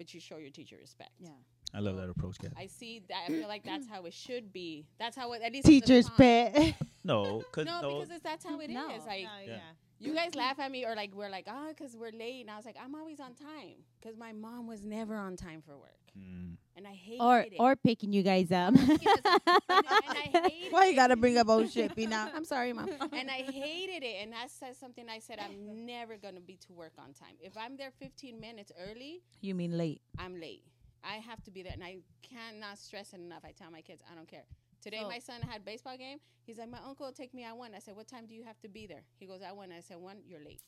but 0.00 0.14
you 0.14 0.18
show 0.18 0.38
your 0.38 0.48
teacher 0.48 0.76
respect. 0.80 1.10
Yeah. 1.20 1.28
I 1.74 1.80
love 1.80 1.96
that 1.96 2.08
approach, 2.08 2.38
guys. 2.38 2.52
I 2.56 2.66
see 2.66 3.02
that. 3.10 3.24
I 3.28 3.28
feel 3.28 3.46
like 3.46 3.64
that's 3.64 3.86
how 3.86 4.06
it 4.06 4.14
should 4.14 4.50
be. 4.50 4.86
That's 4.98 5.14
how 5.14 5.30
it, 5.34 5.42
at 5.42 5.52
least 5.52 5.68
in 5.68 5.74
the 5.74 5.80
Teacher's 5.82 6.06
song. 6.06 6.14
pet. 6.16 6.74
No, 7.04 7.42
cause 7.52 7.66
No, 7.66 7.80
no, 7.82 7.94
because 7.94 8.10
it's, 8.10 8.22
that's 8.22 8.44
how 8.46 8.58
it 8.60 8.70
is. 8.70 8.74
No. 8.74 8.88
Like 9.06 9.26
Yeah. 9.46 9.58
You 10.00 10.14
guys 10.14 10.34
laugh 10.34 10.58
at 10.58 10.70
me 10.70 10.84
or 10.84 10.94
like 10.96 11.14
we're 11.14 11.30
like, 11.30 11.46
ah, 11.48 11.68
because 11.68 11.96
we're 11.96 12.10
late, 12.12 12.40
and 12.42 12.50
I 12.50 12.56
was 12.56 12.64
like, 12.66 12.76
I'm 12.82 12.94
always 12.94 13.20
on 13.20 13.34
time 13.34 13.76
because 14.00 14.16
my 14.16 14.32
mom 14.32 14.66
was 14.66 14.84
never 14.84 15.16
on 15.16 15.36
time 15.36 15.62
for 15.64 15.76
work, 15.76 15.94
Mm. 16.18 16.56
and 16.76 16.86
I 16.88 16.92
hated 16.92 17.20
Or 17.22 17.38
it. 17.40 17.52
or 17.58 17.76
picking 17.76 18.12
you 18.12 18.22
guys 18.24 18.50
up. 18.50 18.74
and 18.74 18.98
Why 20.70 20.86
you 20.88 20.94
gotta 20.96 21.16
bring 21.16 21.38
up 21.38 21.48
old 21.48 21.70
shit, 21.70 21.94
Pina? 21.94 22.30
I'm 22.34 22.44
sorry, 22.44 22.72
mom. 22.72 22.88
and 23.12 23.30
I 23.30 23.42
hated 23.42 24.02
it, 24.02 24.16
and 24.22 24.32
that 24.32 24.50
says 24.50 24.76
something. 24.78 25.08
I 25.08 25.18
said 25.18 25.38
I'm 25.38 25.86
never 25.86 26.16
gonna 26.16 26.40
be 26.40 26.56
to 26.66 26.72
work 26.72 26.92
on 26.98 27.12
time. 27.12 27.34
If 27.40 27.56
I'm 27.56 27.76
there 27.76 27.90
15 27.98 28.40
minutes 28.40 28.72
early, 28.90 29.22
You 29.40 29.54
mean 29.54 29.76
late? 29.78 30.00
I'm 30.18 30.40
late. 30.40 30.64
I 31.02 31.14
have 31.16 31.42
to 31.44 31.50
be 31.50 31.62
there, 31.62 31.72
and 31.72 31.82
I 31.84 31.98
cannot 32.22 32.78
stress 32.78 33.12
it 33.14 33.20
enough. 33.20 33.42
I 33.44 33.52
tell 33.52 33.70
my 33.70 33.80
kids, 33.80 34.02
I 34.10 34.14
don't 34.14 34.28
care. 34.28 34.44
Today, 34.80 35.00
So- 35.02 35.08
my 35.08 35.18
son 35.18 35.42
had 35.42 35.64
baseball 35.64 35.96
game. 35.96 36.18
He's 36.46 36.58
like, 36.58 36.70
my 36.70 36.78
uncle 36.86 37.06
will 37.06 37.12
take 37.12 37.32
me 37.34 37.44
at 37.44 37.56
one. 37.56 37.74
I 37.74 37.78
said, 37.78 37.94
what 37.96 38.08
time 38.08 38.26
do 38.26 38.34
you 38.34 38.42
have 38.44 38.58
to 38.60 38.68
be 38.68 38.86
there? 38.86 39.02
He 39.18 39.26
goes, 39.26 39.40
at 39.42 39.54
one. 39.56 39.70
I 39.72 39.80
said, 39.80 39.98
one, 39.98 40.16
you're 40.26 40.40
late. 40.42 40.62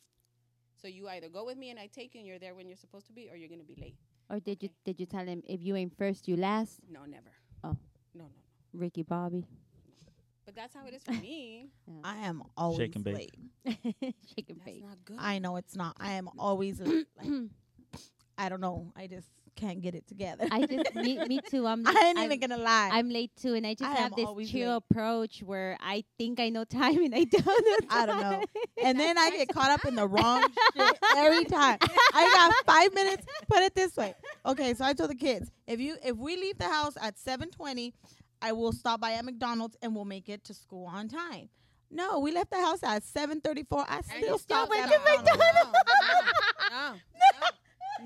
So 0.81 0.89
you 0.89 1.09
either 1.09 1.29
go 1.29 1.45
with 1.45 1.57
me 1.57 1.71
and 1.71 1.79
I 1.79 1.87
take 1.87 2.15
you 2.15 2.21
and 2.21 2.27
you're 2.29 2.39
there 2.39 2.55
when 2.55 2.67
you're 2.69 2.77
supposed 2.77 3.07
to 3.07 3.13
be, 3.13 3.29
or 3.31 3.37
you're 3.37 3.49
gonna 3.49 3.63
be 3.63 3.77
late. 3.81 3.97
Or 4.29 4.41
did 4.41 4.63
you 4.63 4.69
did 4.85 4.99
you 4.99 5.07
tell 5.07 5.25
him 5.25 5.43
if 5.47 5.63
you 5.63 5.77
ain't 5.77 5.97
first, 5.97 6.27
you 6.27 6.37
last? 6.37 6.81
No, 6.91 7.05
never. 7.05 7.31
Oh. 7.63 7.77
No, 8.15 8.25
no. 8.25 8.31
Ricky 8.75 9.03
Bobby. 9.03 9.47
But 10.45 10.57
that's 10.57 10.75
how 10.75 10.85
it 10.87 10.95
is 10.95 11.03
for 11.05 11.13
me. 11.13 11.71
I 12.05 12.17
am 12.27 12.43
always 12.57 12.79
Shake 12.79 12.97
and 12.97 13.05
bake. 13.05 13.15
late. 13.15 13.35
Shake 14.37 14.51
and 14.51 14.59
That's 14.59 14.65
bake. 14.65 14.85
not 14.85 15.05
good. 15.05 15.17
I 15.21 15.39
know 15.39 15.55
it's 15.57 15.77
not. 15.77 15.97
I 16.01 16.13
am 16.15 16.29
always 16.37 16.81
like, 16.81 17.07
I 18.39 18.49
don't 18.49 18.61
know. 18.61 18.93
I 18.97 19.07
just 19.07 19.29
can't 19.57 19.81
get 19.81 19.95
it 19.95 20.07
together. 20.07 20.47
I 20.51 20.67
just 20.67 20.95
me, 20.95 21.19
me 21.27 21.41
too. 21.49 21.67
I'm 21.67 21.87
I 21.87 21.91
ain't 22.07 22.19
I'm, 22.19 22.25
even 22.25 22.41
gonna 22.41 22.63
lie. 22.63 22.91
I'm 22.93 23.11
late 23.11 23.31
too, 23.41 23.55
and 23.55 23.67
I 23.67 23.75
just 23.75 23.91
I 23.91 23.95
have 23.95 24.15
this 24.17 24.27
chill 24.51 24.71
late. 24.71 24.83
approach 24.91 25.43
where 25.43 25.77
I 25.81 26.05
think 26.19 26.41
I 26.41 26.49
know 26.49 26.65
time 26.65 27.05
and 27.05 27.15
I 27.15 27.25
don't 27.31 27.47
know 27.47 27.87
I 27.91 28.07
don't 28.07 28.21
know. 28.21 28.45
and 28.85 28.99
then 28.99 29.19
I 29.19 29.31
get 29.31 29.49
caught 29.49 29.71
up 29.71 29.85
in 29.85 29.95
the 29.95 30.07
wrong 30.07 30.47
shit 30.77 30.99
every 31.17 31.45
time. 31.45 31.79
I 32.15 32.31
got 32.35 32.67
five 32.67 32.95
minutes. 32.95 33.27
Put 33.49 33.63
it 33.63 33.75
this 33.75 33.97
way. 33.97 34.15
Okay, 34.45 34.75
so 34.75 34.85
I 34.85 34.93
told 34.93 35.11
the 35.11 35.15
kids 35.15 35.51
if 35.67 35.81
you 35.81 35.97
if 36.05 36.17
we 36.17 36.37
leave 36.37 36.59
the 36.59 36.69
house 36.69 36.95
at 37.01 37.19
seven 37.19 37.51
twenty, 37.51 37.95
I 38.41 38.53
will 38.53 38.73
stop 38.73 39.01
by 39.01 39.13
at 39.13 39.25
McDonald's 39.25 39.77
and 39.83 39.95
we'll 39.95 40.05
make 40.05 40.29
it 40.29 40.45
to 40.45 40.55
school 40.55 40.87
on 40.87 41.09
time. 41.09 41.49
No, 41.95 42.21
we 42.21 42.33
left 42.33 42.51
the 42.51 42.57
house 42.57 42.83
at 42.83 43.05
seven 43.05 43.41
thirty 43.41 43.65
four. 43.65 43.85
I 43.87 44.01
still 44.01 44.19
you 44.19 44.25
still 44.25 44.39
stopped 44.39 44.75
at 44.75 44.91
to 44.91 44.99
McDonald's. 44.99 45.29
No, 45.29 45.37
no, 46.71 46.93
no, 46.93 46.95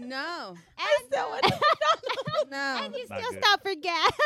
I 0.05 0.99
still 1.07 1.30
went 1.30 1.42
to 1.44 1.51
McDonald's. 1.51 2.51
no. 2.51 2.80
and 2.84 2.94
you 2.94 3.07
Not 3.09 3.18
still 3.20 3.30
good. 3.32 3.42
stop 3.42 3.62
for 3.62 3.74
gas. 3.74 4.12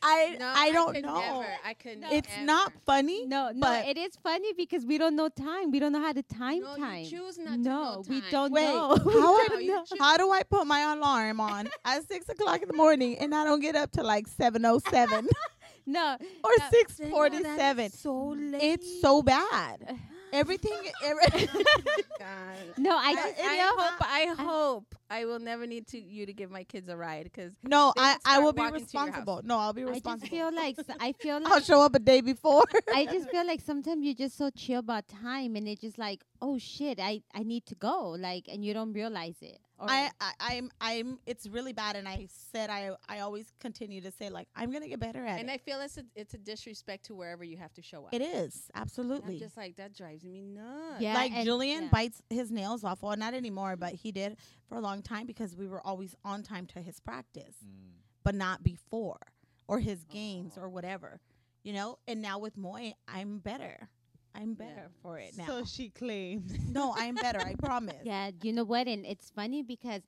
I 0.00 0.36
no, 0.38 0.46
I 0.54 0.70
don't 0.70 0.94
could 0.94 1.04
know. 1.04 1.18
Never. 1.18 1.46
I 1.64 1.74
could. 1.74 1.98
Never 1.98 2.14
it's 2.14 2.28
never. 2.28 2.44
not 2.46 2.72
funny. 2.86 3.26
no, 3.26 3.50
no, 3.50 3.60
But- 3.60 3.86
it 3.86 3.98
is 3.98 4.12
funny 4.22 4.52
because 4.52 4.86
we 4.86 4.96
don't 4.96 5.16
know 5.16 5.28
time. 5.28 5.72
We 5.72 5.80
don't 5.80 5.90
know 5.92 6.00
how 6.00 6.12
to 6.12 6.22
time 6.22 6.60
No, 6.60 6.76
time. 6.76 7.02
you 7.02 7.10
choose 7.10 7.36
not 7.36 7.54
to 7.54 7.58
no, 7.58 7.70
know 7.94 8.04
we 8.08 8.22
don't 8.30 8.52
Wait, 8.52 8.64
know. 8.64 8.96
We 9.04 9.12
how, 9.14 9.20
don't 9.48 9.56
I, 9.56 9.60
you 9.60 9.84
how 9.98 10.16
do 10.16 10.30
I 10.30 10.44
put 10.44 10.68
my 10.68 10.92
alarm 10.92 11.40
on 11.40 11.68
at 11.84 12.06
six 12.06 12.28
o'clock 12.28 12.62
in 12.62 12.68
the 12.68 12.74
morning 12.74 13.18
and 13.18 13.34
I 13.34 13.42
don't 13.44 13.60
get 13.60 13.74
up 13.74 13.90
to 13.92 14.04
like 14.04 14.28
seven 14.28 14.64
oh 14.64 14.78
seven 14.88 15.28
No, 15.86 16.16
or 16.44 16.50
No, 16.58 16.64
six 16.70 17.00
forty 17.10 17.42
seven? 17.42 17.90
So 17.90 18.28
late. 18.38 18.62
It's 18.62 19.00
so 19.00 19.22
bad. 19.22 19.98
Everything. 20.32 20.78
Every, 21.02 21.46
God. 22.18 22.28
no, 22.76 22.90
I 22.96 23.10
I, 23.10 23.14
just 23.14 23.40
I 23.40 23.56
feel 23.56 23.78
hope. 23.78 24.00
I 24.00 24.34
hope 24.42 24.94
I 25.10 25.24
will 25.24 25.38
never 25.38 25.66
need 25.66 25.86
to 25.88 25.98
you 26.00 26.26
to 26.26 26.32
give 26.32 26.50
my 26.50 26.64
kids 26.64 26.88
a 26.88 26.96
ride 26.96 27.24
because 27.24 27.52
no, 27.62 27.92
I, 27.96 28.16
I 28.24 28.38
will 28.40 28.52
be 28.52 28.60
walking 28.60 28.86
to 28.86 28.92
your 28.92 29.06
house. 29.06 29.08
responsible. 29.08 29.40
No, 29.44 29.58
I'll 29.58 29.72
be 29.72 29.84
responsible. 29.84 30.10
I 30.10 30.16
just 30.18 30.30
feel 30.30 30.54
like 30.54 30.76
I 31.00 31.12
feel 31.20 31.40
like 31.40 31.52
I'll 31.52 31.60
show 31.60 31.82
up 31.82 31.94
a 31.94 31.98
day 31.98 32.20
before. 32.20 32.64
I 32.94 33.06
just 33.06 33.30
feel 33.30 33.46
like 33.46 33.60
sometimes 33.60 34.04
you're 34.04 34.14
just 34.14 34.36
so 34.36 34.50
chill 34.50 34.80
about 34.80 35.08
time, 35.08 35.56
and 35.56 35.66
it's 35.68 35.80
just 35.80 35.98
like, 35.98 36.24
oh 36.42 36.58
shit, 36.58 36.98
I 37.00 37.22
I 37.34 37.42
need 37.42 37.66
to 37.66 37.74
go, 37.74 38.10
like, 38.10 38.48
and 38.48 38.64
you 38.64 38.74
don't 38.74 38.92
realize 38.92 39.36
it. 39.40 39.58
Or 39.78 39.86
I, 39.88 40.10
I 40.20 40.32
I'm 40.40 40.70
I'm 40.80 41.18
it's 41.24 41.46
really 41.46 41.72
bad 41.72 41.94
and 41.94 42.08
I 42.08 42.26
said 42.52 42.68
I 42.68 42.90
I 43.08 43.20
always 43.20 43.52
continue 43.60 44.00
to 44.00 44.10
say 44.10 44.28
like 44.28 44.48
I'm 44.56 44.72
gonna 44.72 44.88
get 44.88 44.98
better 44.98 45.24
at 45.24 45.30
and 45.30 45.38
it. 45.38 45.42
And 45.42 45.50
I 45.50 45.58
feel 45.58 45.80
it's 45.80 45.98
a 45.98 46.04
it's 46.16 46.34
a 46.34 46.38
disrespect 46.38 47.06
to 47.06 47.14
wherever 47.14 47.44
you 47.44 47.56
have 47.58 47.72
to 47.74 47.82
show 47.82 48.04
up. 48.04 48.14
it 48.14 48.20
is 48.20 48.70
And 48.74 48.80
I'm 48.80 48.82
absolutely. 48.82 49.38
just 49.38 49.56
like 49.56 49.76
that 49.76 49.94
drives 49.94 50.24
me 50.24 50.42
nuts. 50.42 51.00
Yeah, 51.00 51.14
like 51.14 51.32
Julian 51.44 51.84
yeah. 51.84 51.88
bites 51.90 52.22
his 52.28 52.50
nails 52.50 52.82
off. 52.82 53.02
Well, 53.02 53.16
not 53.16 53.34
anymore, 53.34 53.76
but 53.76 53.94
he 53.94 54.10
did 54.10 54.36
for 54.68 54.76
a 54.76 54.80
long 54.80 55.02
time 55.02 55.26
because 55.26 55.54
we 55.54 55.68
were 55.68 55.84
always 55.86 56.14
on 56.24 56.42
time 56.42 56.66
to 56.66 56.80
his 56.80 56.98
practice, 56.98 57.54
mm. 57.64 57.92
but 58.24 58.34
not 58.34 58.64
before 58.64 59.20
or 59.68 59.78
his 59.78 60.02
games 60.04 60.54
oh. 60.56 60.62
or 60.62 60.68
whatever, 60.68 61.20
you 61.62 61.72
know. 61.72 61.98
And 62.08 62.20
now 62.20 62.38
with 62.38 62.56
Moy, 62.56 62.94
I'm 63.06 63.38
better. 63.38 63.88
I'm 64.34 64.54
better 64.54 64.70
Yeah. 64.88 65.00
for 65.02 65.18
it 65.18 65.36
now. 65.36 65.46
So 65.46 65.64
she 65.64 65.88
claims. 65.90 66.52
no, 66.70 66.94
I'm 66.96 67.14
better. 67.14 67.40
I 67.40 67.54
promise. 67.54 67.96
Yeah, 68.04 68.30
you 68.42 68.52
know 68.52 68.64
what? 68.64 68.86
And 68.86 69.04
it's 69.06 69.30
funny 69.30 69.62
because 69.62 70.02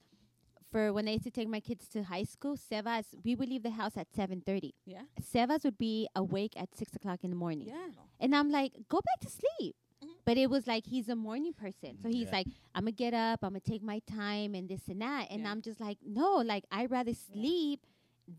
for 0.71 0.93
when 0.93 1.09
I 1.09 1.13
used 1.13 1.25
to 1.25 1.31
take 1.31 1.49
my 1.49 1.61
kids 1.61 1.89
to 1.89 2.03
high 2.05 2.23
school, 2.25 2.57
Sevas, 2.57 3.07
we 3.25 3.35
would 3.35 3.49
leave 3.49 3.63
the 3.65 3.71
house 3.71 3.97
at 3.97 4.07
seven 4.15 4.41
thirty. 4.41 4.75
Yeah. 4.87 5.03
Sevas 5.21 5.65
would 5.65 5.79
be 5.79 6.09
awake 6.15 6.53
at 6.57 6.69
six 6.77 6.95
o'clock 6.95 7.25
in 7.25 7.31
the 7.31 7.37
morning. 7.37 7.69
Yeah. 7.69 7.89
And 8.21 8.35
I'm 8.37 8.51
like, 8.51 8.73
go 8.89 9.01
back 9.05 9.21
to 9.21 9.29
sleep. 9.31 9.75
Mhm. 10.05 10.09
But 10.25 10.37
it 10.39 10.49
was 10.49 10.67
like 10.69 10.87
he's 10.87 11.09
a 11.09 11.17
morning 11.17 11.53
person. 11.55 11.99
So 12.03 12.09
he's 12.09 12.27
Yeah. 12.27 12.37
like, 12.39 12.47
I'm 12.75 12.83
gonna 12.85 12.93
get 12.93 13.15
up, 13.15 13.41
I'm 13.43 13.51
gonna 13.51 13.61
take 13.61 13.83
my 13.83 14.01
time 14.07 14.55
and 14.55 14.69
this 14.69 14.87
and 14.89 15.01
that. 15.03 15.27
And 15.31 15.43
Yeah. 15.43 15.51
I'm 15.51 15.61
just 15.61 15.81
like, 15.81 15.99
no, 16.07 16.37
like 16.37 16.65
I'd 16.71 16.91
rather 16.91 17.15
sleep 17.15 17.85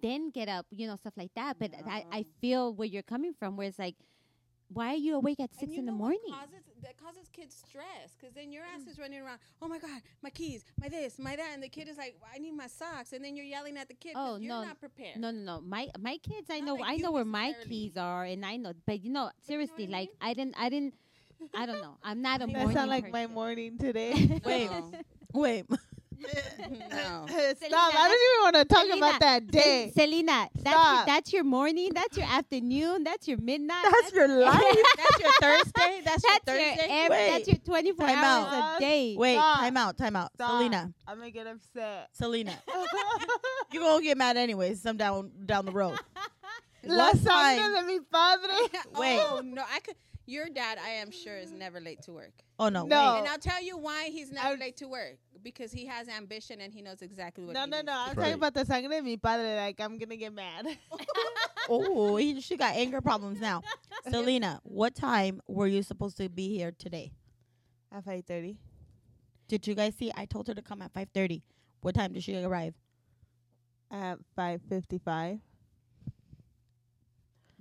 than 0.02 0.30
get 0.30 0.48
up, 0.48 0.66
you 0.72 0.88
know, 0.88 0.96
stuff 0.96 1.18
like 1.18 1.34
that. 1.36 1.60
But 1.60 1.72
I, 1.86 2.06
I 2.12 2.26
feel 2.40 2.74
where 2.74 2.88
you're 2.88 3.04
coming 3.04 3.34
from 3.34 3.58
where 3.58 3.68
it's 3.68 3.78
like, 3.80 3.96
why 4.74 4.94
are 4.94 4.96
you 4.96 5.16
awake 5.16 5.40
at 5.40 5.52
six 5.54 5.64
And 5.64 5.72
you 5.74 5.80
in 5.80 5.86
the 5.86 5.92
know 5.92 5.98
morning? 5.98 6.20
What 6.28 6.40
causes, 6.50 6.64
that 6.84 6.98
causes 6.98 7.28
kids 7.32 7.56
stress 7.68 8.16
because 8.18 8.34
then 8.34 8.52
your 8.52 8.64
ass 8.64 8.88
is 8.88 8.98
running 8.98 9.22
around. 9.22 9.40
Oh 9.62 9.68
my 9.68 9.80
god, 9.80 10.02
my 10.24 10.30
keys, 10.30 10.64
my 10.80 10.88
this, 10.90 11.20
my 11.20 11.36
that, 11.36 11.52
and 11.54 11.62
the 11.62 11.70
kid 11.70 11.88
is 11.88 11.98
like, 11.98 12.16
I 12.34 12.40
need 12.40 12.52
my 12.54 12.68
socks, 12.68 13.14
and 13.14 13.24
then 13.24 13.36
you're 13.36 13.46
yelling 13.46 13.78
at 13.78 13.88
the 13.88 13.94
kid. 13.96 14.14
'cause 14.14 14.34
Oh, 14.34 14.36
you're 14.38 14.50
no. 14.54 14.64
not 14.66 14.80
prepared. 14.80 15.18
No, 15.20 15.32
no, 15.32 15.40
no. 15.44 15.62
My 15.62 15.90
my 16.00 16.18
kids, 16.18 16.50
I 16.50 16.60
Not 16.60 16.66
know, 16.68 16.76
like 16.76 16.86
I 16.88 16.98
know 16.98 17.12
where 17.12 17.26
my 17.26 17.54
keys 17.68 17.98
are, 17.98 18.24
and 18.24 18.46
I 18.46 18.58
know. 18.58 18.74
But 18.86 19.04
you 19.04 19.10
know, 19.10 19.24
you 19.24 19.26
know 19.26 19.28
what 19.28 19.46
seriously, 19.48 19.84
I 19.86 19.88
like 20.00 20.10
mean? 20.10 20.18
I 20.22 20.34
didn't, 20.34 20.56
I 20.58 20.70
didn't, 20.70 20.94
I 21.54 21.66
don't 21.66 21.82
know. 21.82 21.98
I'm 22.04 22.22
not 22.22 22.42
a 22.42 22.48
That 22.48 22.54
morning 22.54 22.74
sound 22.74 22.90
like 22.90 23.12
my 23.12 23.28
morning 23.28 23.78
today. 23.78 24.40
Wait. 24.46 24.70
Wait. 25.34 25.66
no. 26.90 27.26
Stop. 27.56 27.96
I 27.96 28.08
don't 28.08 28.22
even 28.22 28.42
want 28.44 28.56
to 28.56 28.66
talk 28.66 28.86
Selena, 28.86 28.98
about 28.98 29.20
that 29.22 29.48
day. 29.48 29.92
Selena, 29.96 30.50
that's 30.56 30.66
your, 30.66 30.74
Stop. 30.74 31.06
that's 31.06 31.34
your 31.34 31.44
morning, 31.44 31.92
that's 31.94 32.18
your 32.18 32.28
afternoon, 32.28 33.04
that's 33.04 33.28
your 33.28 33.38
midnight. 33.40 33.84
That's 33.90 34.14
your 34.14 34.28
life. 34.28 34.62
That's 34.98 35.20
your 35.20 35.32
Thursday. 35.40 36.02
That's, 36.06 36.22
That's 36.24 36.24
your, 36.24 36.56
Thursday. 36.56 36.88
ev- 36.90 37.10
that's 37.10 37.48
your 37.48 37.58
24 37.58 38.08
Time 38.08 38.18
hours 38.18 38.54
out. 38.54 38.78
a 38.78 38.80
day. 38.80 39.16
Wait, 39.18 39.36
Stop. 39.36 39.60
time 39.60 39.78
out, 39.78 39.98
time 39.98 40.16
out. 40.16 40.32
Stop. 40.36 40.50
Selena. 40.52 40.94
I'm 41.08 41.18
gonna 41.18 41.32
get 41.32 41.48
upset. 41.48 42.10
Selena. 42.14 42.54
You're 43.72 43.84
gonna 43.84 44.04
get 44.04 44.18
mad 44.18 44.38
anyways, 44.38 44.82
some 44.82 44.98
down 44.98 45.32
down 45.46 45.66
the 45.66 45.72
road. 45.72 45.98
La 46.84 47.08
What 47.08 47.18
sangre 47.18 47.64
time? 47.64 47.74
de 47.76 47.84
mi 47.88 48.00
padre. 48.12 48.50
Wait. 49.00 49.20
Oh 49.22 49.42
no, 49.44 49.64
I 49.72 49.80
could. 49.80 49.96
Your 50.26 50.50
dad, 50.50 50.78
I 50.84 50.90
am 50.90 51.12
sure, 51.12 51.36
is 51.36 51.52
never 51.52 51.80
late 51.80 52.02
to 52.04 52.14
work. 52.14 52.34
Oh 52.60 52.70
no. 52.70 52.86
No. 52.86 53.14
wait. 53.14 53.20
And 53.20 53.28
I'll 53.28 53.38
tell 53.40 53.62
you 53.62 53.78
why 53.78 54.06
he's 54.06 54.32
never 54.32 54.50
I- 54.50 54.56
late 54.56 54.78
to 54.78 54.88
work. 54.88 55.18
Because 55.44 55.72
he 55.72 55.88
has 55.88 56.08
ambition 56.08 56.62
and 56.62 56.72
he 56.72 56.84
knows 56.84 57.02
exactly 57.02 57.46
what. 57.46 57.54
No, 57.56 57.62
he 57.62 57.70
no, 57.72 57.78
needs 57.78 57.86
no. 57.88 57.94
I'm 57.94 58.14
do. 58.14 58.20
Right. 58.20 58.26
talking 58.26 58.34
about 58.36 58.54
the 58.54 58.66
sangre 58.66 58.90
de 58.96 59.02
mi 59.02 59.18
padre. 59.18 59.56
Like 59.56 59.80
I'm 59.80 59.98
gonna 59.98 60.18
get 60.18 60.34
mad. 60.34 60.68
Oh, 61.70 62.16
he, 62.18 62.42
she 62.42 62.58
got 62.58 62.76
anger 62.76 63.02
problems 63.02 63.40
now. 63.40 63.62
Selena, 64.10 64.60
what 64.64 64.96
time 64.96 65.42
were 65.48 65.68
you 65.68 65.84
supposed 65.84 66.18
to 66.18 66.28
be 66.28 66.50
here 66.50 66.72
today? 66.78 67.14
At 67.92 68.04
five 68.04 68.26
thirty. 68.26 68.58
Did 69.48 69.68
you 69.68 69.76
guys 69.76 69.96
see? 69.96 70.12
I 70.16 70.26
told 70.26 70.48
her 70.48 70.54
to 70.56 70.62
come 70.62 70.82
at 70.82 70.92
five 70.92 71.10
thirty. 71.14 71.44
What 71.82 71.96
time 71.96 72.14
did 72.14 72.24
she 72.24 72.36
arrive? 72.44 72.74
At 73.92 74.18
five 74.36 74.62
fifty-five. 74.68 75.40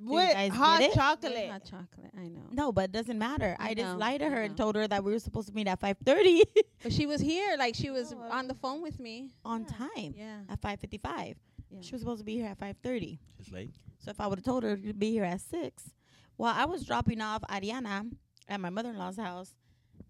You 0.02 0.18
guys 0.32 0.52
hot 0.52 0.80
get 0.80 0.90
it? 0.90 0.94
chocolate. 0.94 1.50
Hot 1.50 1.64
chocolate. 1.64 2.10
I 2.16 2.28
know. 2.28 2.42
No, 2.52 2.72
but 2.72 2.84
it 2.86 2.92
doesn't 2.92 3.18
matter. 3.18 3.56
I 3.58 3.70
I, 3.70 3.74
just 3.74 3.92
know, 3.92 3.98
lied 3.98 4.20
to 4.20 4.28
her 4.30 4.42
and 4.42 4.56
told 4.56 4.76
her 4.76 4.86
that 4.88 5.04
we 5.04 5.12
were 5.12 5.18
supposed 5.18 5.48
to 5.48 5.54
meet 5.54 5.66
at 5.68 5.78
five 5.80 5.96
thirty 6.04 6.42
But 6.82 6.92
she 6.92 7.06
was 7.06 7.20
here. 7.20 7.56
Like 7.58 7.74
she 7.74 7.90
was 7.90 8.14
Oh, 8.14 8.22
on 8.30 8.48
the 8.48 8.54
phone 8.54 8.82
with 8.82 8.98
me. 8.98 9.30
on 9.44 9.64
time 9.66 10.14
Yeah. 10.16 10.38
at 10.48 10.60
five 10.60 10.80
fifty 10.80 10.98
five. 10.98 11.36
yeah. 11.70 11.80
She 11.82 11.92
was 11.92 12.00
supposed 12.00 12.20
to 12.20 12.24
be 12.24 12.36
here 12.36 12.46
at 12.46 12.58
five 12.58 12.76
thirty. 12.82 13.20
She's 13.42 13.52
late. 13.52 13.70
So 13.98 14.10
if 14.10 14.20
I 14.20 14.26
would 14.26 14.38
have 14.38 14.44
told 14.44 14.62
her 14.62 14.76
to 14.76 14.92
be 14.94 15.10
here 15.10 15.24
at 15.24 15.40
six, 15.42 15.90
well, 16.38 16.54
I 16.56 16.64
was 16.64 16.84
dropping 16.86 17.20
off 17.20 17.42
Ariana 17.50 18.10
at 18.48 18.60
my 18.60 18.70
mother 18.70 18.88
in 18.90 18.96
law's 18.96 19.16
house 19.18 19.54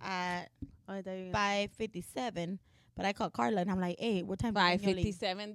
at 0.01 0.49
Oh, 0.89 0.95
I 0.95 1.03
thought 1.03 1.11
you 1.11 1.17
were 1.17 1.23
gonna- 1.25 1.33
five 1.33 1.71
fifty 1.73 2.01
seven. 2.01 2.59
But 2.97 3.07
I 3.07 3.13
called 3.13 3.33
Carla 3.33 3.63
and 3.63 3.71
I'm 3.71 3.81
like, 3.81 3.97
"Hey, 3.99 4.23
what 4.23 4.39
time?" 4.41 4.53
Five 4.55 4.83
can 4.83 4.99
you. 4.99 5.05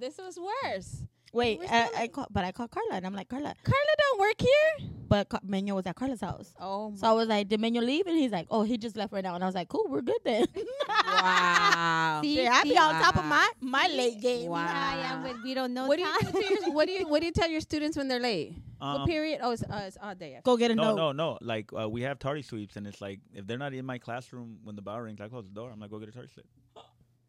This 0.00 0.18
was 0.18 0.38
worse. 0.38 1.04
Wait, 1.36 1.58
We're 1.60 1.66
I, 1.70 1.90
I 2.02 2.08
call, 2.08 2.26
but 2.30 2.44
I 2.44 2.52
called 2.52 2.70
Carla 2.70 2.94
and 2.94 3.06
I'm 3.06 3.14
like, 3.14 3.28
Carla, 3.28 3.54
Carla 3.62 3.94
don't 3.98 4.20
work 4.20 4.40
here. 4.40 4.88
but 5.08 5.28
Ca- 5.28 5.40
Meño 5.46 5.74
was 5.74 5.86
at 5.86 5.94
Carla's 5.96 6.20
house. 6.20 6.54
Oh 6.58 6.92
So 6.96 7.06
I 7.06 7.12
was 7.12 7.28
like, 7.28 7.48
did 7.48 7.60
Meño 7.60 7.82
leave? 7.82 8.06
And 8.06 8.16
he's 8.16 8.32
like, 8.32 8.46
oh, 8.50 8.62
he 8.62 8.78
just 8.78 8.96
left 8.96 9.12
right 9.12 9.22
now. 9.22 9.34
And 9.34 9.44
I 9.44 9.46
was 9.46 9.54
like, 9.54 9.68
cool, 9.68 9.86
we're 9.88 10.02
good 10.02 10.18
then. 10.24 10.46
wow. 10.88 12.20
See, 12.24 12.36
Shit, 12.36 12.48
I 12.50 12.62
be 12.62 12.70
see? 12.70 12.76
on 12.78 12.94
top 12.94 13.16
of 13.16 13.24
my 13.24 13.48
my 13.60 13.86
late 13.88 14.20
game. 14.20 14.50
Wow. 14.50 14.64
Yeah, 14.64 14.96
yeah, 14.96 15.22
but 15.22 15.42
we 15.42 15.54
don't 15.54 15.74
know 15.74 15.86
What 15.86 15.96
do 15.98 16.02
you 16.04 16.32
do 16.32 16.54
your, 16.54 16.72
what 16.74 16.86
do 16.86 16.92
you 16.92 17.06
what 17.08 17.20
do 17.20 17.26
you 17.26 17.32
tell 17.32 17.48
your 17.50 17.60
students 17.60 17.96
when 17.96 18.08
they're 18.08 18.20
late? 18.20 18.54
what 18.78 18.86
Um, 19.02 19.06
period? 19.06 19.40
Oh, 19.42 19.52
it's, 19.52 19.62
uh, 19.62 19.84
it's 19.86 19.96
odd 20.00 20.18
day. 20.18 20.38
Go 20.44 20.56
get 20.56 20.70
a 20.70 20.74
no, 20.74 20.82
note. 20.82 20.96
no, 20.96 21.12
no. 21.12 21.32
No. 21.32 21.38
Like 21.40 21.70
uh, 21.78 21.88
we 21.88 22.02
have 22.02 22.18
tardy 22.18 22.42
sweeps, 22.42 22.76
and 22.76 22.86
it's 22.86 23.00
like 23.00 23.20
if 23.34 23.46
they're 23.46 23.58
not 23.58 23.72
in 23.74 23.84
my 23.86 23.98
classroom 23.98 24.58
when 24.64 24.76
the 24.76 24.82
bell 24.82 25.00
rings, 25.00 25.20
I 25.20 25.28
close 25.28 25.44
the 25.44 25.54
door. 25.54 25.70
I'm 25.70 25.80
like, 25.80 25.90
go 25.90 25.98
get 25.98 26.08
a 26.08 26.12
tardy 26.12 26.28
slip. 26.32 26.46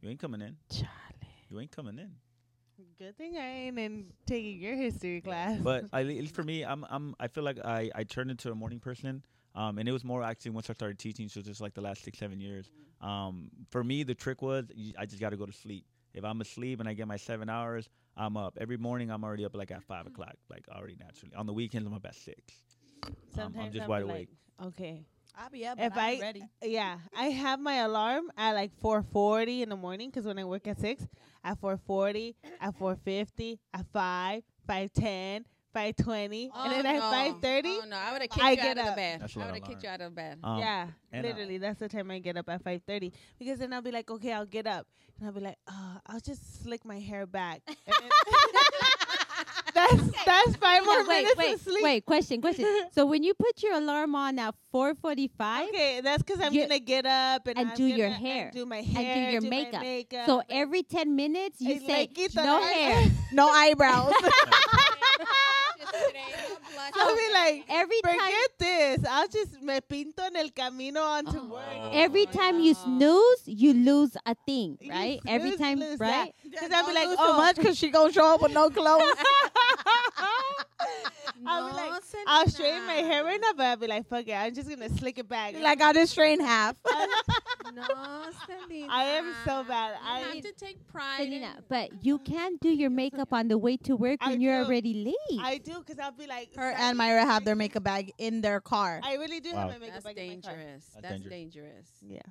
You 0.02 0.10
ain't 0.10 0.20
coming 0.20 0.42
in. 0.42 0.56
Charlie. 0.70 0.88
You 1.50 1.60
ain't 1.60 1.72
coming 1.72 1.98
in. 2.00 2.12
Good 3.00 3.18
thing 3.18 3.38
I 3.38 3.48
ain't 3.48 3.80
in 3.80 4.12
taking 4.26 4.60
your 4.60 4.76
history 4.76 5.22
class. 5.22 5.60
But 5.60 5.86
I, 5.92 6.00
at 6.02 6.08
least 6.08 6.36
for 6.36 6.44
me, 6.44 6.64
I'm, 6.64 6.86
I'm, 6.90 7.16
I 7.20 7.28
feel 7.28 7.44
like 7.44 7.58
I, 7.64 7.90
I 7.96 8.04
turned 8.04 8.30
into 8.30 8.52
a 8.52 8.56
morning 8.56 8.80
person. 8.80 9.24
Um, 9.56 9.80
and 9.80 9.90
it 9.90 9.92
was 9.92 10.04
more 10.04 10.22
actually 10.22 10.52
once 10.52 10.70
I 10.70 10.74
started 10.74 11.00
teaching, 11.00 11.28
so 11.30 11.42
just 11.42 11.62
like 11.62 11.74
the 11.74 11.82
last 11.82 12.04
six, 12.04 12.20
seven 12.20 12.40
years. 12.40 12.70
Um, 13.02 13.50
for 13.72 13.84
me, 13.84 14.04
the 14.04 14.14
trick 14.14 14.44
was 14.44 14.66
I 14.98 15.06
just 15.08 15.20
got 15.20 15.32
to 15.32 15.38
go 15.38 15.48
to 15.48 15.54
sleep. 15.54 15.86
If 16.14 16.24
I'm 16.24 16.40
asleep 16.42 16.80
and 16.80 16.88
I 16.88 16.94
get 16.94 17.08
my 17.08 17.18
seven 17.18 17.50
hours, 17.50 17.90
I'm 18.16 18.38
up. 18.38 18.58
Every 18.60 18.78
morning, 18.78 19.10
I'm 19.10 19.24
already 19.24 19.46
up 19.46 19.56
like 19.56 19.72
at 19.72 19.84
five 19.84 20.06
o'clock, 20.06 20.36
like 20.50 20.66
already 20.70 20.96
naturally. 21.00 21.34
On 21.36 21.48
the 21.48 21.54
weekends, 21.54 21.88
I'm 21.88 21.94
up 21.96 22.06
at 22.06 22.16
six. 22.16 22.40
Um, 23.40 23.56
I'm 23.60 23.72
just 23.72 23.84
I'll 23.84 23.90
wide 23.90 24.04
be 24.04 24.10
awake. 24.10 24.30
Like, 24.60 24.68
okay, 24.68 25.06
I'll 25.40 25.50
be 25.50 25.66
up. 25.66 25.78
If 25.80 25.94
but 25.94 26.00
I'm 26.00 26.20
ready. 26.20 26.44
Yeah, 26.64 26.98
I 27.16 27.26
have 27.26 27.60
my 27.60 27.76
alarm 27.76 28.32
at 28.38 28.54
like 28.54 28.72
4:40 28.82 29.62
in 29.62 29.70
the 29.70 29.76
morning 29.76 30.10
because 30.10 30.26
when 30.26 30.40
I 30.40 30.44
work 30.44 30.68
at 30.68 30.80
six, 30.80 31.08
at 31.44 31.62
4:40, 31.62 32.34
at 32.60 32.74
4:50, 32.78 33.60
at 33.74 33.86
five, 33.94 34.44
5:10, 34.68 35.46
5:20, 35.76 36.50
and 36.56 36.72
then 36.72 36.86
at 36.88 37.02
5:30. 37.04 37.64
Oh, 37.66 37.86
no, 37.88 37.98
I 37.98 38.12
would 38.12 38.22
have 38.22 38.30
kicked 38.32 38.44
I 38.44 38.52
you 38.54 38.62
out 38.62 38.78
of 38.78 38.86
the 38.86 38.92
bed. 38.94 39.22
That's 39.22 39.36
a 39.36 39.40
I 39.40 39.42
lot 39.44 39.52
would 39.54 39.60
have 39.60 39.70
kicked 39.70 39.84
you 39.84 39.90
out 39.90 40.02
of 40.02 40.16
bed. 40.16 40.40
Um, 40.44 40.60
yeah, 40.60 40.88
and, 41.12 41.26
uh, 41.26 41.30
literally, 41.30 41.58
that's 41.60 41.80
the 41.80 41.90
time 41.90 42.10
I 42.10 42.18
get 42.18 42.36
up 42.36 42.50
at 42.50 42.64
5:30 42.64 43.14
because 43.38 43.60
then 43.60 43.74
I'll 43.74 43.82
be 43.84 43.92
like, 43.92 44.10
okay, 44.10 44.34
I'll 44.34 44.48
get 44.48 44.66
up, 44.66 44.88
and 45.20 45.28
I'll 45.28 45.34
be 45.34 45.42
like, 45.42 45.58
oh, 45.68 45.98
I'll 46.08 46.20
just 46.20 46.64
slick 46.64 46.84
my 46.84 47.00
hair 47.00 47.28
back. 47.28 47.62
And 49.78 50.00
then- 50.00 50.08
that's 50.08 50.26
that's 50.26 50.56
five 50.58 50.84
more 50.86 51.04
No, 51.04 51.10
wait, 51.10 51.22
minutes 51.24 51.38
wait, 51.38 51.54
of 51.56 51.62
sleep. 51.62 51.84
wait. 51.84 52.06
Question, 52.06 52.42
question. 52.42 52.66
so 52.92 53.06
when 53.06 53.24
you 53.24 53.34
put 53.34 53.62
your 53.64 53.74
alarm 53.76 54.16
on 54.16 54.40
at 54.40 54.56
4:45, 54.74 55.70
Okay, 55.70 56.02
that's 56.02 56.24
because 56.24 56.42
I'm 56.42 56.54
You- 56.54 56.64
gonna 56.64 56.80
get 56.80 57.06
up 57.06 57.48
and, 57.48 57.58
and 57.60 57.70
I'm 57.70 57.76
do 57.76 57.86
your 57.86 58.10
gonna- 58.10 58.20
hair, 58.20 58.46
and 58.46 58.54
do 58.56 58.66
my 58.66 58.82
hair, 58.82 59.14
and 59.16 59.26
do 59.28 59.32
your 59.34 59.42
my 59.42 59.50
makeup. 59.50 59.82
makeup. 59.82 60.26
so 60.26 60.42
every 60.50 60.84
10 60.84 61.16
minutes 61.16 61.62
you 61.62 61.76
It's 61.76 61.86
say 61.86 62.10
like, 62.16 62.18
no 62.36 62.62
hair. 62.62 63.12
no 63.32 63.48
eyebrows. 63.50 64.14
I'll 66.96 67.16
be 67.16 67.30
like, 67.34 67.64
Every 67.70 68.02
time 68.02 68.20
forget 68.20 68.50
this. 68.60 69.06
I'll 69.10 69.28
just 69.28 69.62
me 69.62 69.80
pinto 69.82 70.24
en 70.24 70.36
el 70.36 70.50
camino 70.50 71.02
onto 71.02 71.38
Oh. 71.40 71.46
work. 71.54 71.94
every 71.94 72.26
time 72.28 72.60
you 72.60 72.74
snooze, 72.74 73.44
you 73.46 73.74
lose 73.74 74.16
a 74.26 74.36
thing, 74.46 74.78
You 74.82 74.92
right? 74.92 75.20
every 75.28 75.56
time, 75.58 75.80
lose, 75.80 76.00
right? 76.00 76.34
Because 76.44 76.72
I'll 76.72 76.86
be 76.88 76.94
like, 76.94 77.08
oh, 77.08 77.16
so 77.16 77.34
oh, 77.34 77.38
much 77.38 77.56
because 77.58 77.78
she 77.78 77.90
gonna 77.90 78.12
show 78.14 78.34
up 78.34 78.42
with 78.42 78.54
no 78.54 78.70
clothes. 78.80 79.04
I'll 81.46 81.70
be 81.70 81.76
like, 81.76 82.02
I'll 82.26 82.48
straighten 82.50 82.86
my 82.88 82.94
hair 82.96 83.24
right 83.24 83.40
now, 83.40 83.52
but 83.56 83.66
I'll 83.66 83.78
be 83.78 83.88
like, 83.88 84.08
fuck 84.10 84.28
it, 84.28 84.34
I'm 84.34 84.54
just 84.54 84.70
gonna 84.70 84.90
slick 84.90 85.18
it 85.20 85.28
back. 85.30 85.54
like 85.60 85.82
I'll 85.82 85.94
just 85.94 86.12
strain 86.14 86.40
half. 86.40 86.76
No, 87.76 87.84
Selena. 88.48 88.88
I 88.90 89.04
am 89.04 89.34
so 89.46 89.64
bad. 89.66 89.92
You 90.02 90.10
I 90.10 90.20
have 90.20 90.42
to 90.42 90.52
take 90.54 90.88
pride. 90.88 91.20
in- 91.20 91.26
Selena, 91.34 91.56
but 91.70 91.90
you 92.04 92.18
can't 92.20 92.60
do 92.62 92.70
your 92.70 92.90
makeup 92.90 93.34
on 93.34 93.50
the 93.50 93.58
way 93.58 93.76
to 93.78 93.96
work 93.96 94.18
I 94.22 94.30
when 94.32 94.42
you're 94.42 94.64
already 94.64 94.94
late. 95.04 95.40
I 95.40 95.58
do 95.60 95.74
because 95.80 96.00
I'll 96.00 96.12
be 96.14 96.26
like, 96.28 96.56
Her 96.56 96.67
Sally, 96.72 96.84
and 96.90 96.98
Myra 96.98 97.26
have 97.26 97.46
their 97.46 97.56
makeup 97.56 97.84
bag 97.84 98.12
in 98.18 98.42
their 98.42 98.60
car. 98.62 99.00
I 99.04 99.16
really 99.16 99.40
do 99.40 99.54
Wow. 99.54 99.60
have 99.70 99.70
my 99.70 99.78
makeup 99.80 99.94
That's 100.04 100.06
bag 100.06 100.18
in 100.18 100.28
my 100.28 100.42
car. 100.42 100.52
dangerous. 100.56 100.86
That's 100.94 101.02
That's 101.08 101.22
dangerous. 101.24 101.32
dangerous. 101.32 101.88
Yeah. 102.02 102.22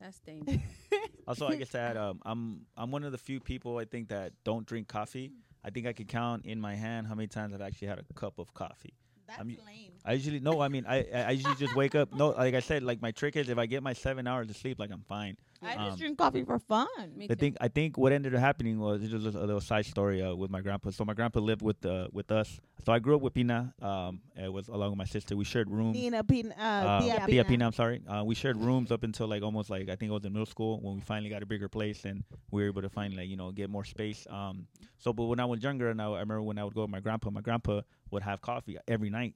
That's 0.00 0.20
dangerous. 0.20 0.60
Also, 1.28 1.46
I 1.46 1.54
guess 1.54 1.70
that 1.70 1.96
um, 1.96 2.18
I'm 2.26 2.66
I'm 2.76 2.90
one 2.90 3.04
of 3.04 3.12
the 3.12 3.18
few 3.18 3.38
people 3.38 3.78
I 3.78 3.84
think 3.84 4.08
that 4.08 4.32
don't 4.42 4.66
drink 4.66 4.88
coffee. 4.88 5.30
I 5.64 5.70
think 5.70 5.86
I 5.86 5.92
could 5.92 6.08
count 6.08 6.44
in 6.44 6.60
my 6.60 6.74
hand 6.74 7.06
how 7.06 7.14
many 7.14 7.28
times 7.28 7.54
I've 7.54 7.60
actually 7.62 7.86
had 7.88 8.00
a 8.00 8.14
cup 8.14 8.40
of 8.40 8.52
coffee. 8.54 8.92
That's 9.28 9.38
I'm- 9.38 9.56
lame. 9.64 9.92
I 10.04 10.14
usually 10.14 10.40
no, 10.40 10.60
I 10.60 10.66
mean 10.68 10.84
I 10.86 11.06
I 11.14 11.22
I 11.22 11.30
usually 11.30 11.54
just 11.54 11.76
wake 11.76 11.94
up. 11.94 12.12
No, 12.12 12.30
like 12.30 12.54
I 12.54 12.60
said, 12.60 12.82
like 12.82 13.00
my 13.00 13.12
trick 13.12 13.36
is 13.36 13.48
if 13.48 13.56
I 13.56 13.66
get 13.66 13.84
my 13.84 13.92
seven 13.92 14.26
hours 14.26 14.50
of 14.50 14.56
sleep, 14.56 14.80
like 14.80 14.90
I'm 14.90 15.04
fine. 15.08 15.36
I 15.64 15.76
Um, 15.76 15.86
just 15.86 15.98
drink 15.98 16.18
coffee 16.18 16.44
for 16.44 16.58
fun. 16.58 16.88
Me 17.16 17.26
I 17.26 17.28
too. 17.28 17.34
think 17.36 17.56
I 17.60 17.68
think 17.68 17.96
what 17.96 18.12
ended 18.12 18.34
up 18.34 18.40
happening 18.40 18.78
was 18.80 19.00
just 19.08 19.24
a, 19.26 19.28
a 19.38 19.46
little 19.46 19.60
side 19.60 19.86
story 19.86 20.20
uh, 20.22 20.34
with 20.34 20.50
my 20.50 20.60
grandpa. 20.60 20.90
So 20.90 21.04
my 21.04 21.14
grandpa 21.14 21.40
lived 21.40 21.62
with 21.62 21.84
uh, 21.86 22.08
with 22.12 22.30
us. 22.32 22.60
So 22.84 22.92
I 22.92 22.98
grew 22.98 23.14
up 23.14 23.22
with 23.22 23.32
Pina. 23.34 23.72
Um, 23.80 24.20
it 24.36 24.52
was 24.52 24.66
along 24.68 24.90
with 24.90 24.98
my 24.98 25.04
sister. 25.04 25.36
We 25.36 25.44
shared 25.44 25.70
rooms. 25.70 25.94
Nina 25.94 26.24
Pina, 26.24 26.54
uh, 26.58 26.62
Uh, 26.62 27.00
Tia 27.00 27.12
Tia 27.14 27.26
Pina. 27.26 27.44
Pina, 27.44 27.66
I'm 27.66 27.72
sorry. 27.72 28.02
Uh, 28.08 28.24
we 28.24 28.34
shared 28.34 28.56
rooms 28.56 28.90
up 28.90 29.04
until 29.04 29.28
like 29.28 29.42
almost 29.42 29.70
like 29.70 29.88
I 29.88 29.94
think 29.94 30.10
it 30.10 30.14
was 30.14 30.24
in 30.24 30.32
middle 30.32 30.46
school 30.46 30.80
when 30.80 30.96
we 30.96 31.00
finally 31.00 31.30
got 31.30 31.42
a 31.42 31.46
bigger 31.46 31.68
place 31.68 32.04
and 32.04 32.24
we 32.50 32.62
were 32.62 32.68
able 32.68 32.82
to 32.82 32.90
finally 32.90 33.16
like, 33.22 33.28
you 33.28 33.36
know 33.36 33.52
get 33.52 33.70
more 33.70 33.84
space. 33.84 34.26
Um, 34.28 34.66
so 34.98 35.12
but 35.12 35.24
when 35.24 35.38
I 35.38 35.44
was 35.44 35.62
younger 35.62 35.90
and 35.90 36.02
I, 36.02 36.06
I 36.06 36.20
remember 36.20 36.42
when 36.42 36.58
I 36.58 36.64
would 36.64 36.74
go 36.74 36.82
with 36.82 36.90
my 36.90 37.00
grandpa, 37.00 37.30
my 37.30 37.40
grandpa 37.40 37.82
would 38.10 38.22
have 38.24 38.40
coffee 38.40 38.78
every 38.88 39.10
night. 39.10 39.34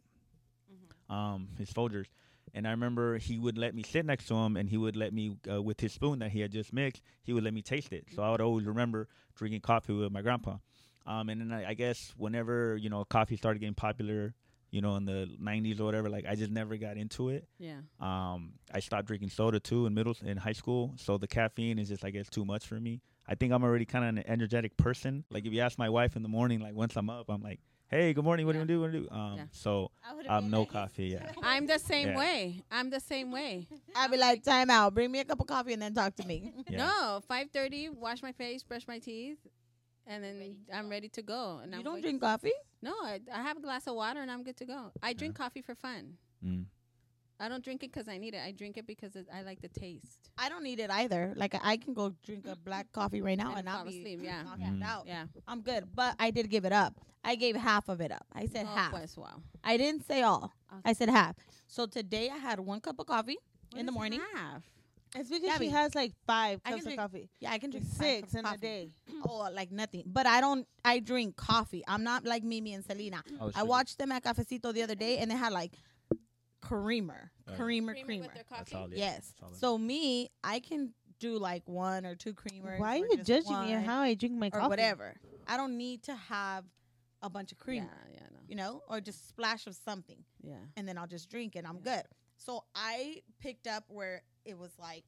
Um, 1.09 1.49
his 1.57 1.71
Folgers. 1.73 2.07
And 2.57 2.67
I 2.67 2.71
remember 2.71 3.19
he 3.19 3.39
would 3.39 3.59
let 3.59 3.75
me 3.75 3.83
sit 3.83 4.07
next 4.07 4.29
to 4.29 4.35
him, 4.35 4.57
and 4.57 4.67
he 4.67 4.79
would 4.79 4.97
let 4.97 5.13
me, 5.13 5.37
uh, 5.49 5.61
with 5.61 5.79
his 5.79 5.93
spoon 5.93 6.21
that 6.21 6.31
he 6.31 6.41
had 6.41 6.51
just 6.51 6.73
mixed, 6.73 7.03
he 7.23 7.35
would 7.35 7.45
let 7.45 7.53
me 7.53 7.61
taste 7.61 7.93
it. 7.93 8.07
So 8.15 8.23
I 8.23 8.31
would 8.31 8.41
always 8.41 8.65
remember 8.65 9.09
drinking 9.35 9.61
coffee 9.61 9.93
with 9.93 10.11
my 10.11 10.23
grandpa. 10.23 10.57
Um, 11.07 11.29
and 11.29 11.43
then 11.43 11.53
I, 11.53 11.69
I 11.71 11.75
guess 11.75 12.15
whenever 12.17 12.77
you 12.79 12.89
know 12.89 13.05
coffee 13.05 13.37
started 13.37 13.59
getting 13.59 13.75
popular, 13.75 14.35
you 14.71 14.81
know, 14.81 14.97
in 14.97 15.05
the 15.05 15.29
'90s 15.39 15.81
or 15.81 15.85
whatever, 15.85 16.09
like 16.09 16.25
I 16.27 16.35
just 16.35 16.51
never 16.51 16.79
got 16.79 16.97
into 16.97 17.29
it. 17.29 17.47
Yeah. 17.59 17.81
Um, 18.01 18.55
I 18.73 18.81
stopped 18.81 19.07
drinking 19.07 19.29
soda 19.29 19.61
too 19.61 19.85
in 19.85 19.93
middle 19.93 20.17
in 20.25 20.39
high 20.39 20.53
school, 20.55 20.95
so 20.97 21.19
the 21.19 21.29
caffeine 21.29 21.79
is 21.79 21.91
just 21.91 22.07
I 22.07 22.11
guess 22.11 22.31
too 22.31 22.47
much 22.47 22.67
for 22.67 22.81
me. 22.81 23.03
I 23.29 23.35
think 23.35 23.53
I'm 23.53 23.65
already 23.65 23.85
kind 23.85 24.05
of 24.05 24.17
an 24.17 24.31
energetic 24.31 24.79
person. 24.79 25.25
Like 25.31 25.45
if 25.45 25.53
you 25.53 25.61
ask 25.61 25.79
my 25.79 25.91
wife 25.91 26.17
in 26.17 26.23
the 26.23 26.29
morning, 26.31 26.61
like 26.61 26.75
once 26.75 26.97
I'm 26.97 27.11
up, 27.11 27.27
I'm 27.29 27.43
like, 27.43 27.61
"Hey, 27.89 28.13
good 28.13 28.25
morning. 28.25 28.47
What 28.47 28.53
do 28.55 28.59
you 28.61 28.65
do? 28.67 28.81
What 28.81 28.93
do 28.93 28.99
you 28.99 29.05
do?" 29.09 29.15
Um, 29.15 29.37
Yeah. 29.37 29.45
so 29.53 29.91
um, 30.29 30.51
no 30.51 30.65
coffee. 30.65 31.09
Yeah. 31.09 31.31
I'm 31.43 31.67
the 31.67 31.79
same 31.79 32.09
Yeah. 32.09 32.17
way. 32.19 32.63
I'm 32.71 32.91
the 32.91 33.01
same 33.01 33.31
way. 33.31 33.67
I'd 33.97 34.11
be 34.11 34.17
like, 34.17 34.43
time 34.43 34.71
out. 34.71 34.95
Bring 34.95 35.11
me 35.13 35.21
a 35.21 35.25
cup 35.25 35.41
of 35.41 35.47
coffee 35.47 35.73
and 35.73 35.83
then 35.83 35.95
talk 35.95 36.15
to 36.17 36.27
me. 36.27 36.53
yeah. 36.69 36.79
No, 36.87 37.21
5:30, 37.31 37.91
wash 37.95 38.23
my 38.23 38.33
face, 38.33 38.63
brush 38.63 38.87
my 38.89 38.99
teeth, 38.99 39.39
and 40.07 40.23
then 40.25 40.57
I'm 40.73 40.89
ready 40.89 41.09
to 41.11 41.23
go. 41.23 41.61
And 41.63 41.73
you 41.73 41.79
I'm 41.79 41.85
don't 41.85 41.95
wait- 41.95 42.03
drink 42.03 42.21
coffee? 42.21 42.53
No, 42.83 42.93
I, 43.03 43.21
I 43.33 43.43
have 43.43 43.57
a 43.57 43.61
glass 43.61 43.87
of 43.87 43.95
water 43.95 44.21
and 44.21 44.31
I'm 44.31 44.43
good 44.45 44.57
to 44.59 44.65
go. 44.65 44.93
I 45.03 45.13
drink 45.13 45.35
coffee 45.37 45.63
for 45.63 45.75
fun. 45.75 46.19
Mm. 46.45 46.67
I 47.39 47.49
don't 47.49 47.63
drink 47.63 47.83
it 47.83 47.93
because 47.93 48.09
I 48.09 48.17
need 48.19 48.35
it. 48.35 48.41
I 48.45 48.53
drink 48.53 48.77
it 48.79 48.87
because 48.87 49.15
it, 49.15 49.27
I 49.33 49.43
like 49.43 49.61
the 49.61 49.69
taste. 49.69 50.31
I 50.39 50.49
don't 50.49 50.63
need 50.65 50.81
it 50.81 50.91
either. 50.91 51.33
Like 51.37 51.55
I- 51.55 51.73
I 51.73 51.77
can 51.77 51.93
go 51.93 52.15
drink 52.25 52.47
a 52.47 52.57
black 52.57 52.91
coffee 52.93 53.21
right 53.21 53.37
now 53.37 53.51
And 53.51 53.59
and, 53.61 53.69
I'll 53.69 53.77
fall 53.83 53.85
be 53.87 53.99
asleep, 53.99 54.21
yeah. 54.23 54.43
knocked 54.43 54.61
Mm. 54.63 54.83
out. 54.83 55.07
Yeah. 55.07 55.27
I'm 55.47 55.61
good, 55.61 55.85
but 55.95 56.15
I 56.19 56.31
did 56.31 56.49
give 56.49 56.65
it 56.65 56.73
up. 56.73 56.95
I 57.23 57.35
gave 57.35 57.55
half 57.57 57.89
of 57.89 58.01
it 58.01 58.11
up. 58.13 58.25
I 58.33 58.47
said 58.47 58.67
Oh, 58.69 58.75
half. 58.75 58.91
pues, 58.93 59.17
wow. 59.17 59.43
I 59.63 59.77
didn't 59.77 60.07
say 60.07 60.23
all. 60.23 60.53
Okay. 60.73 60.81
I 60.87 60.93
said 60.95 61.11
half. 61.11 61.37
So 61.67 61.87
today 61.87 62.31
I 62.31 62.39
had 62.39 62.59
one 62.61 62.81
cup 62.81 62.99
of 62.99 63.07
coffee 63.07 63.39
What 63.73 63.81
in 63.81 63.87
the 63.87 63.93
is 63.93 63.95
morning. 63.95 64.21
half? 64.35 64.63
It's 65.15 65.29
because 65.31 65.45
Gabby, 65.45 65.67
she 65.67 65.71
has 65.73 65.95
like 65.95 66.13
five 66.27 66.61
I 66.65 66.71
can 66.71 66.79
cups 66.81 66.91
of 66.93 66.97
coffee. 66.97 67.31
Yeah, 67.41 67.53
I 67.53 67.59
can 67.59 67.71
drink 67.71 67.87
Six 67.87 68.33
cups 68.33 68.35
of 68.35 68.39
in 68.41 68.47
a 68.47 68.57
day. 68.59 68.91
Oh, 69.29 69.49
like 69.53 69.71
nothing. 69.73 70.03
But 70.07 70.27
I 70.27 70.41
don't. 70.41 70.67
I 70.85 70.99
drink 71.01 71.37
coffee. 71.37 71.83
I'm 71.89 72.03
not 72.05 72.25
like 72.25 72.43
Mimi 72.45 72.75
and 72.75 72.85
Selena. 72.85 73.23
Oh, 73.41 73.51
I 73.55 73.63
watched 73.63 73.99
them 73.99 74.13
at 74.13 74.25
Cafecito 74.25 74.73
the 74.75 74.83
other 74.83 74.95
day, 74.95 75.19
and 75.19 75.31
they 75.31 75.37
had 75.37 75.53
like 75.53 75.73
creamer, 76.67 77.33
Right. 77.47 77.57
creamer, 77.57 77.93
Creamy 77.93 78.05
creamer. 78.05 78.25
with 78.27 78.35
their 78.35 78.45
coffee? 78.45 78.75
all, 78.75 78.89
yeah. 78.91 78.97
Yes. 78.97 79.33
That's 79.41 79.59
So 79.59 79.79
me, 79.79 80.31
I 80.43 80.61
can 80.61 80.93
do 81.19 81.39
like 81.39 81.67
one 81.69 82.05
or 82.05 82.15
two 82.15 82.35
creamers. 82.35 82.79
Why 82.79 82.97
are 83.01 83.07
you 83.07 83.17
judging 83.25 83.59
me 83.61 83.75
on 83.75 83.83
how 83.85 84.01
I 84.01 84.15
drink 84.15 84.35
my 84.37 84.49
or 84.49 84.51
coffee? 84.61 84.69
whatever? 84.69 85.15
I 85.47 85.57
don't 85.57 85.77
need 85.77 86.03
to 86.05 86.15
have 86.15 86.65
a 87.23 87.31
bunch 87.31 87.53
of 87.53 87.59
cream, 87.59 87.85
Yeah, 87.85 88.13
yeah, 88.13 88.27
no. 88.33 88.41
you 88.49 88.55
know, 88.57 88.83
or 88.89 89.01
just 89.01 89.27
splash 89.29 89.67
of 89.67 89.75
something, 89.75 90.25
Yeah. 90.43 90.59
and 90.77 90.87
then 90.87 90.99
I'll 90.99 91.07
just 91.07 91.31
drink 91.31 91.57
it. 91.57 91.65
I'm 91.67 91.81
good. 91.81 92.03
So 92.37 92.65
I 92.75 93.23
picked 93.39 93.67
up 93.67 93.85
where 93.89 94.23
it 94.45 94.59
was 94.59 94.73
like, 94.79 95.05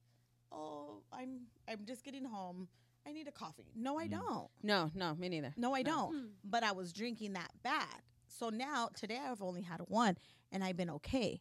oh, 0.51 1.03
I'm 1.13 1.43
I'm 1.69 1.85
just 1.85 2.05
getting 2.05 2.25
home. 2.25 2.69
I 3.07 3.13
need 3.13 3.29
a 3.29 3.33
coffee. 3.33 3.71
No, 3.75 3.99
I 3.99 4.07
Mm. 4.07 4.11
don't. 4.11 4.49
No, 4.63 4.91
no, 4.95 5.15
me 5.15 5.29
neither. 5.29 5.53
No, 5.57 5.75
I 5.75 5.83
No. 5.83 5.91
don't. 6.13 6.31
But 6.45 6.63
I 6.63 6.73
was 6.73 6.93
drinking 6.93 7.35
that 7.35 7.51
bad. 7.63 8.03
So 8.29 8.49
now 8.51 8.89
today 8.95 9.19
I've 9.19 9.43
only 9.43 9.63
had 9.63 9.81
one 9.89 10.17
and 10.53 10.63
I've 10.65 10.77
been 10.77 10.91
okay. 10.91 11.41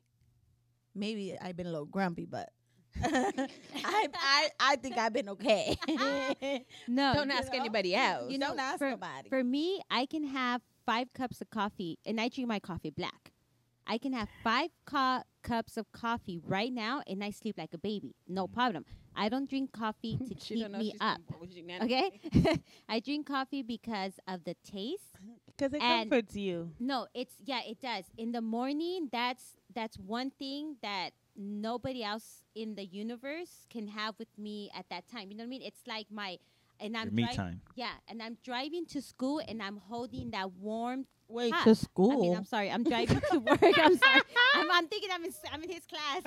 Maybe 0.97 1.37
I've 1.39 1.55
been 1.55 1.67
a 1.67 1.71
little 1.71 1.85
grumpy, 1.85 2.25
but 2.25 2.49
I, 3.03 3.47
I 4.15 4.49
I 4.59 4.75
think 4.77 4.97
I've 4.97 5.13
been 5.13 5.29
okay. 5.29 5.75
No, 6.87 7.13
Don't 7.13 7.31
ask 7.31 7.51
know? 7.53 7.59
anybody 7.59 7.95
else. 7.95 8.31
you 8.31 8.37
don't 8.39 8.59
ask 8.59 8.79
for- 8.79 8.89
nobody. 8.89 9.29
For 9.29 9.43
me, 9.43 9.81
I 9.91 10.05
can 10.05 10.23
have 10.25 10.61
five 10.85 11.13
cups 11.13 11.41
of 11.41 11.49
coffee, 11.49 11.99
and 12.05 12.19
I 12.19 12.29
drink 12.29 12.47
my 12.47 12.59
coffee 12.59 12.89
black. 12.89 13.31
I 13.85 13.97
can 13.97 14.11
have 14.13 14.27
five 14.43 14.69
co- 14.85 15.21
cups 15.43 15.77
of 15.77 15.89
coffee 15.93 16.39
right 16.43 16.73
now, 16.73 17.01
and 17.07 17.23
I 17.23 17.31
sleep 17.31 17.57
like 17.57 17.73
a 17.73 17.77
baby. 17.77 18.15
No 18.27 18.47
problem. 18.47 18.83
I 19.15 19.29
don't 19.29 19.49
drink 19.49 19.71
coffee 19.71 20.17
to 20.27 20.35
keep 20.35 20.69
me 20.71 20.93
up. 21.01 21.19
Okay, 21.83 22.11
I 22.89 22.99
drink 22.99 23.27
coffee 23.27 23.63
because 23.63 24.13
of 24.27 24.43
the 24.43 24.55
taste. 24.63 25.15
Because 25.47 25.73
it 25.73 25.81
And- 25.81 26.09
comforts 26.09 26.35
you. 26.35 26.71
No, 26.79 27.07
it's 27.13 27.33
yeah, 27.45 27.61
it 27.65 27.79
does. 27.81 28.05
In 28.17 28.31
the 28.31 28.41
morning, 28.41 29.09
that's 29.11 29.55
that's 29.77 29.97
one 29.99 30.31
thing 30.31 30.77
that 30.81 31.11
nobody 31.35 32.03
else 32.03 32.41
in 32.55 32.73
the 32.73 32.83
universe 32.83 33.67
can 33.69 33.87
have 33.87 34.15
with 34.17 34.35
me 34.35 34.71
at 34.75 34.89
that 34.89 35.07
time. 35.07 35.29
You 35.29 35.37
know 35.37 35.43
what 35.43 35.47
I 35.47 35.49
mean? 35.49 35.61
It's 35.61 35.85
like 35.87 36.07
my 36.11 36.39
and 36.79 36.97
I'm 36.97 37.05
Your 37.05 37.13
me 37.13 37.25
dri- 37.25 37.35
time. 37.35 37.61
Yeah, 37.75 37.93
and 38.07 38.21
I'm 38.21 38.37
driving 38.43 38.87
to 38.87 39.01
school 39.01 39.39
and 39.47 39.61
I'm 39.61 39.77
holding 39.77 40.31
that 40.31 40.51
warm. 40.53 41.05
Wait 41.29 41.53
hot. 41.53 41.63
to 41.65 41.69
I 41.71 41.73
school. 41.73 42.21
mean, 42.21 42.35
I'm 42.37 42.45
sorry. 42.45 42.71
I'm 42.71 42.83
driving 42.83 43.21
to 43.31 43.39
work. 43.39 43.59
I'm 43.61 43.97
sorry. 43.97 44.21
I'm, 44.55 44.71
I'm 44.71 44.87
thinking 44.87 45.09
I'm 45.13 45.23
in, 45.25 45.29
s- 45.31 45.41
I'm 45.51 45.61
in 45.63 45.69
his 45.69 45.83
class. 45.85 46.21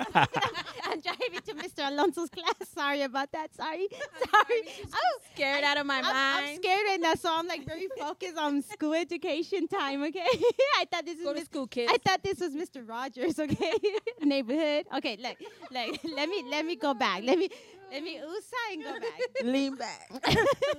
I'm 0.85 1.01
driving 1.01 1.41
to 1.47 1.53
Mr. 1.55 1.87
Alonso's 1.87 2.29
class. 2.29 2.53
Sorry 2.73 3.01
about 3.01 3.31
that. 3.31 3.53
Sorry. 3.55 3.87
Sorry. 3.91 4.61
Oh, 4.93 5.19
Scared 5.33 5.63
out 5.63 5.77
of 5.77 5.85
my 5.87 5.97
I'm, 5.97 6.05
I'm 6.05 6.55
scared 6.57 6.81
right 6.87 6.99
now, 7.01 7.15
so 7.15 7.29
I'm 7.33 7.47
like 7.47 7.65
very 7.65 7.87
focused 7.97 8.37
on 8.37 8.61
school 8.61 8.93
education 8.93 9.67
time. 9.67 10.03
Okay. 10.03 10.19
I 10.79 10.85
thought 10.91 11.05
this 11.05 11.17
is 11.17 11.23
Go 11.23 11.35
school, 11.43 11.67
kids. 11.67 11.91
I 11.91 11.97
thought 11.97 12.21
this 12.23 12.39
was 12.39 12.53
Mr. 12.53 12.87
Rogers, 12.87 13.39
okay? 13.39 13.73
Neighborhood. 14.21 14.85
Okay, 14.97 15.17
look, 15.17 15.37
look, 15.71 15.99
let 16.15 16.29
me 16.29 16.43
let 16.49 16.65
me 16.65 16.75
go 16.75 16.93
back. 16.93 17.23
Let 17.23 17.37
me 17.39 17.49
let 17.91 18.03
me 18.03 18.15
USA 18.17 18.73
and 18.73 18.83
go 18.83 18.93
back. 18.99 19.43
Lean 19.43 19.75
back. 19.75 20.09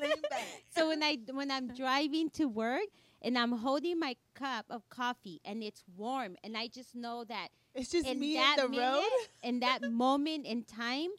Lean 0.00 0.22
back. 0.30 0.46
So 0.70 0.88
when 0.88 1.02
I 1.02 1.18
when 1.32 1.50
I'm 1.50 1.74
driving 1.74 2.30
to 2.30 2.46
work 2.46 2.86
and 3.22 3.38
I'm 3.38 3.52
holding 3.52 3.98
my 3.98 4.16
cup 4.34 4.66
of 4.68 4.88
coffee 4.88 5.40
and 5.44 5.62
it's 5.62 5.82
warm 5.96 6.36
and 6.44 6.56
I 6.56 6.66
just 6.68 6.94
know 6.94 7.24
that 7.24 7.48
It's 7.74 7.90
just 7.90 8.06
in 8.06 8.20
me 8.20 8.34
that 8.34 8.58
in 8.58 8.64
the 8.64 8.70
minute, 8.70 8.84
road. 8.84 9.28
in 9.42 9.60
that 9.60 9.82
moment 9.90 10.46
in 10.46 10.64
time, 10.64 11.10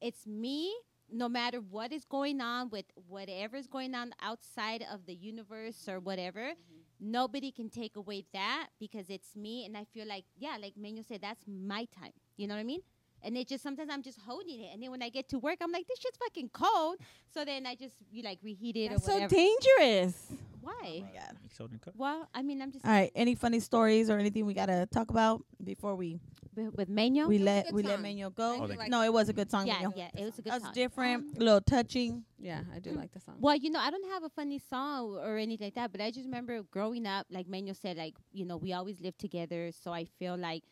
it's 0.00 0.26
me. 0.26 0.72
No 1.10 1.26
matter 1.28 1.58
what 1.58 1.90
is 1.90 2.04
going 2.04 2.42
on 2.42 2.68
with 2.68 2.84
whatever 3.08 3.56
is 3.56 3.66
going 3.66 3.94
on 3.94 4.12
outside 4.20 4.84
of 4.92 5.06
the 5.06 5.14
universe 5.14 5.88
or 5.88 6.00
whatever, 6.00 6.40
mm-hmm. 6.50 6.80
nobody 7.00 7.50
can 7.50 7.70
take 7.70 7.96
away 7.96 8.26
that 8.34 8.68
because 8.78 9.08
it's 9.08 9.34
me. 9.34 9.64
And 9.64 9.74
I 9.74 9.84
feel 9.84 10.06
like, 10.06 10.24
yeah, 10.36 10.58
like 10.60 10.74
Meño 10.74 11.02
said, 11.06 11.22
that's 11.22 11.44
my 11.48 11.86
time. 11.98 12.12
You 12.36 12.46
know 12.46 12.54
what 12.54 12.60
I 12.60 12.64
mean? 12.64 12.82
And 13.22 13.36
it 13.36 13.48
just 13.48 13.62
sometimes 13.62 13.90
I'm 13.92 14.02
just 14.02 14.18
holding 14.20 14.60
it, 14.60 14.70
and 14.72 14.82
then 14.82 14.90
when 14.90 15.02
I 15.02 15.08
get 15.08 15.28
to 15.30 15.38
work, 15.38 15.58
I'm 15.60 15.72
like, 15.72 15.86
this 15.86 15.98
shit's 15.98 16.18
fucking 16.18 16.50
cold. 16.52 16.98
So 17.34 17.44
then 17.44 17.66
I 17.66 17.74
just 17.74 17.96
you 18.10 18.22
like 18.22 18.38
reheat 18.42 18.76
it 18.76 18.90
That's 18.90 19.08
or 19.08 19.20
so 19.20 19.28
dangerous. 19.28 20.32
Why? 20.60 21.02
my 21.04 21.18
God. 21.18 21.36
Exotic 21.46 21.80
cup. 21.80 21.94
Well, 21.96 22.28
I 22.34 22.42
mean, 22.42 22.60
I'm 22.60 22.70
just 22.70 22.84
All 22.84 22.92
right. 22.92 23.10
Any 23.14 23.34
funny 23.34 23.60
stories 23.60 24.10
or 24.10 24.18
anything 24.18 24.46
we 24.46 24.54
gotta 24.54 24.86
talk 24.90 25.10
about 25.10 25.42
before 25.62 25.94
we 25.96 26.20
with, 26.54 26.74
with 26.74 26.88
Meño. 26.90 27.28
we 27.28 27.38
let 27.38 27.66
good 27.66 27.74
we 27.74 27.82
let 27.82 27.96
song. 27.96 28.04
Meño 28.04 28.34
go? 28.34 28.62
Oh, 28.62 28.64
like 28.64 28.90
no, 28.90 29.02
it 29.02 29.12
was 29.12 29.28
a 29.28 29.32
good 29.32 29.50
song. 29.50 29.66
yeah, 29.66 29.76
Meño. 29.76 29.92
yeah, 29.96 30.08
it 30.16 30.24
was 30.24 30.38
a 30.38 30.42
good 30.42 30.52
That's 30.52 30.64
song. 30.64 30.72
different, 30.74 31.36
a 31.36 31.40
little 31.40 31.60
touching. 31.60 32.24
Yeah, 32.38 32.60
I 32.74 32.80
do 32.80 32.90
like 32.90 33.12
the 33.12 33.20
song. 33.20 33.36
Well, 33.38 33.56
you 33.56 33.70
know, 33.70 33.80
I 33.80 33.90
don't 33.90 34.08
have 34.10 34.24
a 34.24 34.28
funny 34.28 34.58
song 34.58 35.16
or 35.16 35.38
anything 35.38 35.66
like 35.66 35.74
that, 35.74 35.92
but 35.92 36.00
I 36.00 36.10
just 36.10 36.26
remember 36.26 36.62
growing 36.70 37.06
up, 37.06 37.26
like 37.30 37.48
Manuel 37.48 37.74
said, 37.74 37.96
like, 37.96 38.14
you 38.32 38.44
know, 38.44 38.56
we 38.56 38.72
always 38.72 39.00
lived 39.00 39.18
together. 39.18 39.70
So 39.72 39.92
I 39.92 40.04
feel 40.18 40.36
like, 40.36 40.64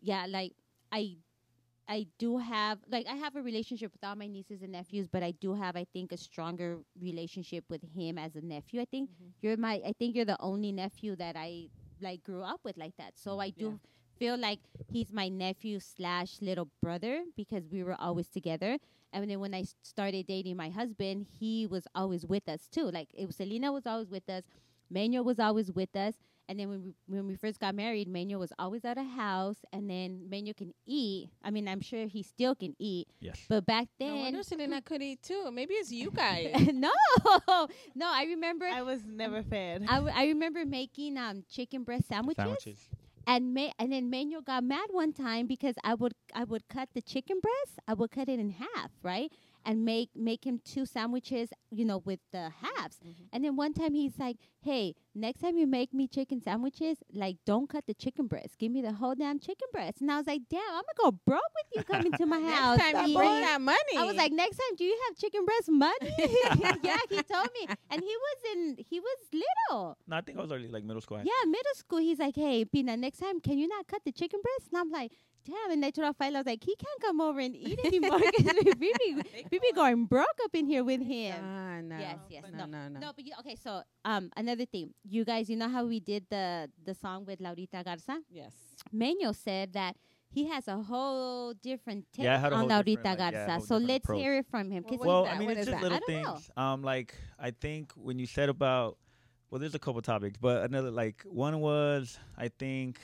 yeah, 0.00 0.26
like 0.28 0.52
I, 0.90 1.16
I 1.88 2.06
do 2.18 2.38
have, 2.38 2.78
like, 2.90 3.06
I 3.06 3.14
have 3.14 3.36
a 3.36 3.42
relationship 3.42 3.92
with 3.92 4.02
all 4.02 4.16
my 4.16 4.26
nieces 4.26 4.62
and 4.62 4.72
nephews, 4.72 5.06
but 5.06 5.22
I 5.22 5.32
do 5.32 5.54
have, 5.54 5.76
I 5.76 5.84
think, 5.92 6.12
a 6.12 6.16
stronger 6.16 6.78
relationship 7.00 7.64
with 7.68 7.82
him 7.94 8.16
as 8.16 8.36
a 8.36 8.40
nephew. 8.40 8.80
I 8.80 8.86
think 8.86 9.10
mm-hmm. 9.10 9.30
you're 9.42 9.56
my, 9.56 9.82
I 9.86 9.92
think 9.98 10.16
you're 10.16 10.24
the 10.24 10.40
only 10.40 10.72
nephew 10.72 11.14
that 11.16 11.36
I, 11.36 11.68
like, 12.00 12.22
grew 12.24 12.42
up 12.42 12.60
with 12.64 12.76
like 12.78 12.96
that. 12.96 13.12
So 13.16 13.38
I 13.38 13.50
do 13.50 13.78
feel 14.18 14.36
like 14.38 14.60
he's 14.90 15.12
my 15.12 15.28
nephew 15.28 15.80
slash 15.80 16.36
little 16.40 16.68
brother 16.82 17.24
because 17.36 17.64
we 17.70 17.82
were 17.82 17.96
always 18.00 18.28
together. 18.28 18.78
And 19.12 19.30
then 19.30 19.40
when 19.40 19.54
I 19.54 19.64
started 19.82 20.26
dating 20.26 20.56
my 20.56 20.70
husband, 20.70 21.26
he 21.38 21.66
was 21.66 21.86
always 21.94 22.26
with 22.26 22.48
us 22.48 22.68
too. 22.70 22.90
Like 22.90 23.08
it 23.14 23.26
was 23.26 23.36
Selena 23.36 23.72
was 23.72 23.86
always 23.86 24.10
with 24.10 24.28
us, 24.28 24.42
Manuel 24.90 25.24
was 25.24 25.38
always 25.38 25.72
with 25.72 25.94
us. 25.96 26.14
And 26.48 26.58
then 26.60 26.68
when 26.68 26.82
we 26.82 26.94
when 27.06 27.26
we 27.26 27.36
first 27.36 27.58
got 27.58 27.74
married, 27.74 28.06
Manuel 28.08 28.40
was 28.40 28.52
always 28.58 28.84
at 28.84 28.98
a 28.98 29.02
house. 29.02 29.56
And 29.72 29.88
then 29.88 30.26
Manuel 30.28 30.54
can 30.54 30.74
eat. 30.86 31.30
I 31.42 31.50
mean, 31.50 31.66
I'm 31.68 31.80
sure 31.80 32.06
he 32.06 32.22
still 32.22 32.54
can 32.54 32.74
eat. 32.78 33.08
Yes. 33.20 33.40
But 33.48 33.64
back 33.66 33.88
then, 33.98 34.08
no 34.08 34.14
then, 34.14 34.22
wonder 34.24 34.42
Selena 34.42 34.82
could 34.82 35.02
eat 35.02 35.22
too. 35.22 35.50
Maybe 35.50 35.74
it's 35.74 35.90
you 35.90 36.10
guys. 36.10 36.54
no, 36.72 36.90
no. 37.94 38.06
I 38.12 38.24
remember. 38.28 38.66
I 38.66 38.82
was 38.82 39.00
never 39.06 39.42
fed. 39.42 39.84
I, 39.88 39.94
w- 39.96 40.12
I 40.14 40.26
remember 40.26 40.64
making 40.66 41.16
um 41.16 41.44
chicken 41.50 41.82
breast 41.82 42.08
sandwiches, 42.08 42.36
Sandwiches. 42.44 42.88
and 43.26 43.54
ma- 43.54 43.72
and 43.78 43.90
then 43.92 44.10
Manuel 44.10 44.42
got 44.42 44.64
mad 44.64 44.88
one 44.90 45.12
time 45.12 45.46
because 45.46 45.74
I 45.82 45.94
would 45.94 46.12
I 46.34 46.44
would 46.44 46.68
cut 46.68 46.88
the 46.94 47.02
chicken 47.02 47.40
breast, 47.40 47.78
I 47.88 47.94
would 47.94 48.10
cut 48.10 48.28
it 48.28 48.38
in 48.38 48.50
half, 48.50 48.90
right, 49.02 49.32
and 49.64 49.84
make 49.84 50.10
make 50.14 50.44
him 50.44 50.60
two 50.64 50.86
sandwiches, 50.86 51.50
you 51.70 51.84
know, 51.84 51.98
with 51.98 52.20
the 52.32 52.50
halves. 52.62 52.98
Mm-hmm. 53.04 53.24
And 53.32 53.44
then 53.44 53.56
one 53.56 53.72
time 53.72 53.94
he's 53.94 54.18
like, 54.18 54.36
"Hey, 54.60 54.94
next 55.14 55.40
time 55.40 55.56
you 55.56 55.66
make 55.66 55.92
me 55.92 56.06
chicken 56.06 56.40
sandwiches, 56.40 56.98
like 57.12 57.36
don't 57.44 57.68
cut 57.68 57.86
the 57.86 57.94
chicken 57.94 58.26
breast, 58.26 58.58
give 58.58 58.72
me 58.72 58.82
the 58.82 58.92
whole 58.92 59.14
damn 59.14 59.38
chicken 59.38 59.68
breast." 59.72 60.00
And 60.00 60.10
I 60.10 60.18
was 60.18 60.26
like, 60.26 60.42
"Damn, 60.50 60.60
I'm 60.68 60.82
gonna 60.96 61.10
go 61.10 61.18
broke 61.26 61.42
with 61.56 61.66
you 61.76 61.82
coming 61.84 62.12
to 62.12 62.26
my 62.26 62.40
house." 62.52 62.78
Next 62.78 62.92
time 62.92 63.08
you 63.08 63.16
bring 63.16 63.40
that 63.40 63.60
money. 63.60 63.96
I 63.96 64.04
was 64.04 64.16
like, 64.16 64.32
next 64.32 64.56
time, 64.56 64.76
do 64.76 64.84
you 64.84 64.98
have 65.06 65.16
chicken 65.16 65.44
breast 65.44 65.70
money? 65.70 66.14
yeah, 66.82 66.98
he 67.08 67.22
told 67.22 67.48
me, 67.54 67.66
and 67.90 68.00
he 68.00 68.16
was 68.26 68.38
in, 68.52 68.76
he 68.88 69.00
was 69.00 69.16
little. 69.32 69.96
No, 70.06 70.16
I 70.16 70.20
think 70.20 70.38
I 70.38 70.42
was 70.42 70.50
already 70.50 70.68
like 70.68 70.84
middle 70.84 71.00
school. 71.00 71.18
Eh? 71.18 71.24
Yeah, 71.24 71.46
middle 71.46 71.74
school. 71.74 71.98
He's 71.98 72.18
like, 72.18 72.36
hey, 72.36 72.64
Pina, 72.64 72.96
next 72.96 73.18
time, 73.18 73.40
can 73.40 73.58
you 73.58 73.68
not 73.68 73.86
cut 73.86 74.02
the 74.04 74.12
chicken 74.12 74.40
breast? 74.42 74.70
And 74.72 74.80
I'm 74.80 74.90
like, 74.90 75.12
damn. 75.44 75.70
And 75.72 75.84
I 75.84 75.90
told 75.90 76.06
Rafael, 76.06 76.36
I 76.36 76.40
was 76.40 76.46
like, 76.46 76.62
he 76.64 76.74
can't 76.76 77.00
come 77.00 77.20
over 77.20 77.40
and 77.40 77.54
eat 77.54 77.78
anymore 77.84 78.18
because 78.18 78.54
we 78.78 78.92
be, 78.98 79.22
we 79.50 79.58
be 79.58 79.72
going 79.74 80.06
broke 80.06 80.38
up 80.44 80.54
in 80.54 80.66
here 80.66 80.84
with 80.84 81.00
him. 81.02 81.36
Ah, 81.42 81.80
no. 81.82 81.98
Yes, 81.98 82.18
yes, 82.30 82.44
no, 82.52 82.66
no, 82.66 82.88
no. 82.88 83.00
No, 83.00 83.12
but 83.14 83.24
you, 83.24 83.32
okay, 83.40 83.56
so 83.56 83.82
um, 84.04 84.30
another 84.36 84.64
thing, 84.64 84.92
you 85.04 85.24
guys, 85.24 85.48
you 85.50 85.56
know 85.56 85.68
how 85.68 85.84
we 85.84 86.00
did 86.00 86.26
the 86.30 86.70
the 86.84 86.94
song 86.94 87.24
with 87.26 87.40
Laurita 87.40 87.84
Garza? 87.84 88.20
Yes. 88.30 88.52
Meño 88.94 89.34
said 89.34 89.72
that 89.74 89.96
he 90.28 90.46
has 90.48 90.66
a 90.66 90.76
whole 90.78 91.54
different 91.54 92.06
take 92.12 92.24
Yeah, 92.24 92.34
I 92.34 92.38
had 92.38 92.52
a 92.52 92.56
on 92.56 92.60
whole 92.62 92.70
Laurita 92.70 92.84
different, 93.02 93.18
like, 93.20 93.32
yeah, 93.32 93.46
Garza. 93.46 93.66
so 93.66 93.76
let's 93.76 94.04
approach. 94.04 94.18
hear 94.20 94.34
it 94.36 94.46
from 94.50 94.70
him. 94.70 94.82
'cause 94.82 94.98
What 94.98 95.06
Well, 95.06 95.26
I 95.26 95.38
mean, 95.38 95.46
What 95.48 95.56
it's 95.58 95.66
just 95.66 95.80
that? 95.80 95.82
little 95.82 96.00
I 96.08 96.12
know. 96.22 96.32
things. 96.32 96.50
Um, 96.56 96.82
like 96.82 97.14
I 97.38 97.50
think 97.52 97.92
when 97.94 98.18
you 98.18 98.26
said 98.26 98.48
about, 98.48 98.98
well, 99.50 99.60
there's 99.60 99.74
a 99.76 99.78
couple 99.78 100.02
topics, 100.02 100.36
but 100.40 100.64
another 100.68 100.90
like 100.90 101.22
one 101.30 101.60
was 101.60 102.18
I 102.36 102.48
think 102.48 102.98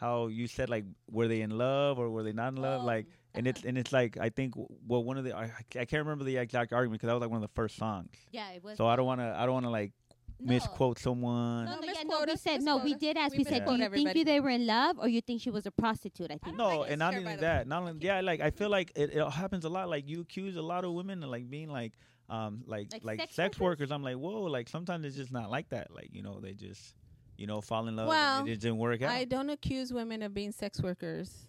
how 0.00 0.28
you 0.28 0.46
said 0.46 0.70
like 0.70 0.84
were 1.10 1.28
they 1.28 1.42
in 1.42 1.50
love 1.50 1.98
or 1.98 2.08
were 2.10 2.22
they 2.22 2.32
not 2.32 2.54
in 2.54 2.60
love? 2.62 2.82
Oh, 2.82 2.86
like, 2.86 3.06
and 3.34 3.46
it's 3.46 3.62
and 3.64 3.76
it's 3.78 3.92
like 3.92 4.16
I 4.18 4.30
think 4.30 4.54
well 4.86 5.04
one 5.04 5.18
of 5.18 5.24
the 5.24 5.36
I, 5.36 5.44
I 5.78 5.84
can't 5.84 6.04
remember 6.04 6.24
the 6.24 6.38
exact 6.38 6.72
argument 6.72 7.00
because 7.00 7.08
that 7.08 7.14
was 7.14 7.20
like 7.20 7.30
one 7.30 7.42
of 7.42 7.48
the 7.48 7.54
first 7.54 7.76
songs. 7.76 8.10
yeah, 8.32 8.50
it 8.52 8.64
was. 8.64 8.76
So 8.78 8.86
I 8.86 8.96
don't 8.96 9.06
want 9.06 9.20
to 9.20 9.34
I 9.38 9.44
don't 9.44 9.52
want 9.54 9.66
to 9.66 9.70
like 9.70 9.92
no. 10.40 10.54
misquote 10.54 10.98
someone. 10.98 11.66
No, 11.66 11.74
No, 11.74 11.80
no, 11.80 11.86
yeah, 11.86 11.92
no, 12.02 12.08
misquote 12.08 12.26
we 12.28 12.32
us, 12.32 12.40
said 12.40 12.62
no. 12.62 12.78
We 12.78 12.94
did 12.94 13.16
ask. 13.18 13.32
We 13.32 13.38
We, 13.38 13.44
said, 13.44 13.66
do 13.66 13.72
you 13.76 13.82
everybody. 13.82 14.04
think 14.04 14.16
you 14.16 14.24
they 14.24 14.40
were 14.40 14.48
in 14.50 14.66
love, 14.66 14.98
or 14.98 15.06
you 15.06 15.20
think 15.20 15.42
she 15.42 15.50
was 15.50 15.66
a 15.66 15.70
prostitute? 15.70 16.30
I 16.30 16.38
think. 16.38 16.56
don't 16.56 16.56
No, 16.56 16.70
think 16.80 16.92
and 16.92 16.98
not 16.98 17.12
fair, 17.12 17.20
only 17.22 17.36
that, 17.36 17.66
not 17.68 17.82
only 17.82 17.94
yeah, 18.00 18.20
like 18.22 18.40
I 18.40 18.50
feel 18.50 18.70
like 18.70 18.92
it, 18.96 19.14
it 19.14 19.30
happens 19.30 19.64
a 19.66 19.68
lot. 19.68 19.90
Like 19.90 20.08
you 20.08 20.22
accuse 20.22 20.56
a 20.56 20.62
lot 20.62 20.84
of 20.86 20.92
women 20.94 21.22
of 21.22 21.28
like 21.28 21.50
being 21.50 21.68
like 21.70 21.92
um 22.30 22.62
like 22.66 22.88
Like 22.92 23.04
like, 23.04 23.20
sex 23.20 23.34
sex, 23.34 23.60
workers? 23.60 23.90
workers. 23.90 23.92
I'm 23.92 24.02
like 24.02 24.16
whoa, 24.16 24.42
like 24.44 24.68
sometimes 24.68 25.04
it's 25.04 25.16
just 25.16 25.30
not 25.32 25.50
like 25.50 25.68
that. 25.70 25.92
Like 25.92 26.08
you 26.12 26.22
know 26.22 26.40
they 26.40 26.54
just 26.54 26.94
you 27.40 27.46
know 27.46 27.60
fall 27.60 27.88
in 27.88 27.96
love. 27.96 28.06
Well, 28.08 28.40
and 28.40 28.48
it, 28.48 28.52
it 28.52 28.60
didn't 28.60 28.78
work 28.78 29.02
out. 29.02 29.10
I 29.10 29.24
don't 29.24 29.50
accuse 29.50 29.92
women 29.92 30.22
of 30.22 30.34
being 30.34 30.52
sex 30.52 30.80
workers. 30.80 31.46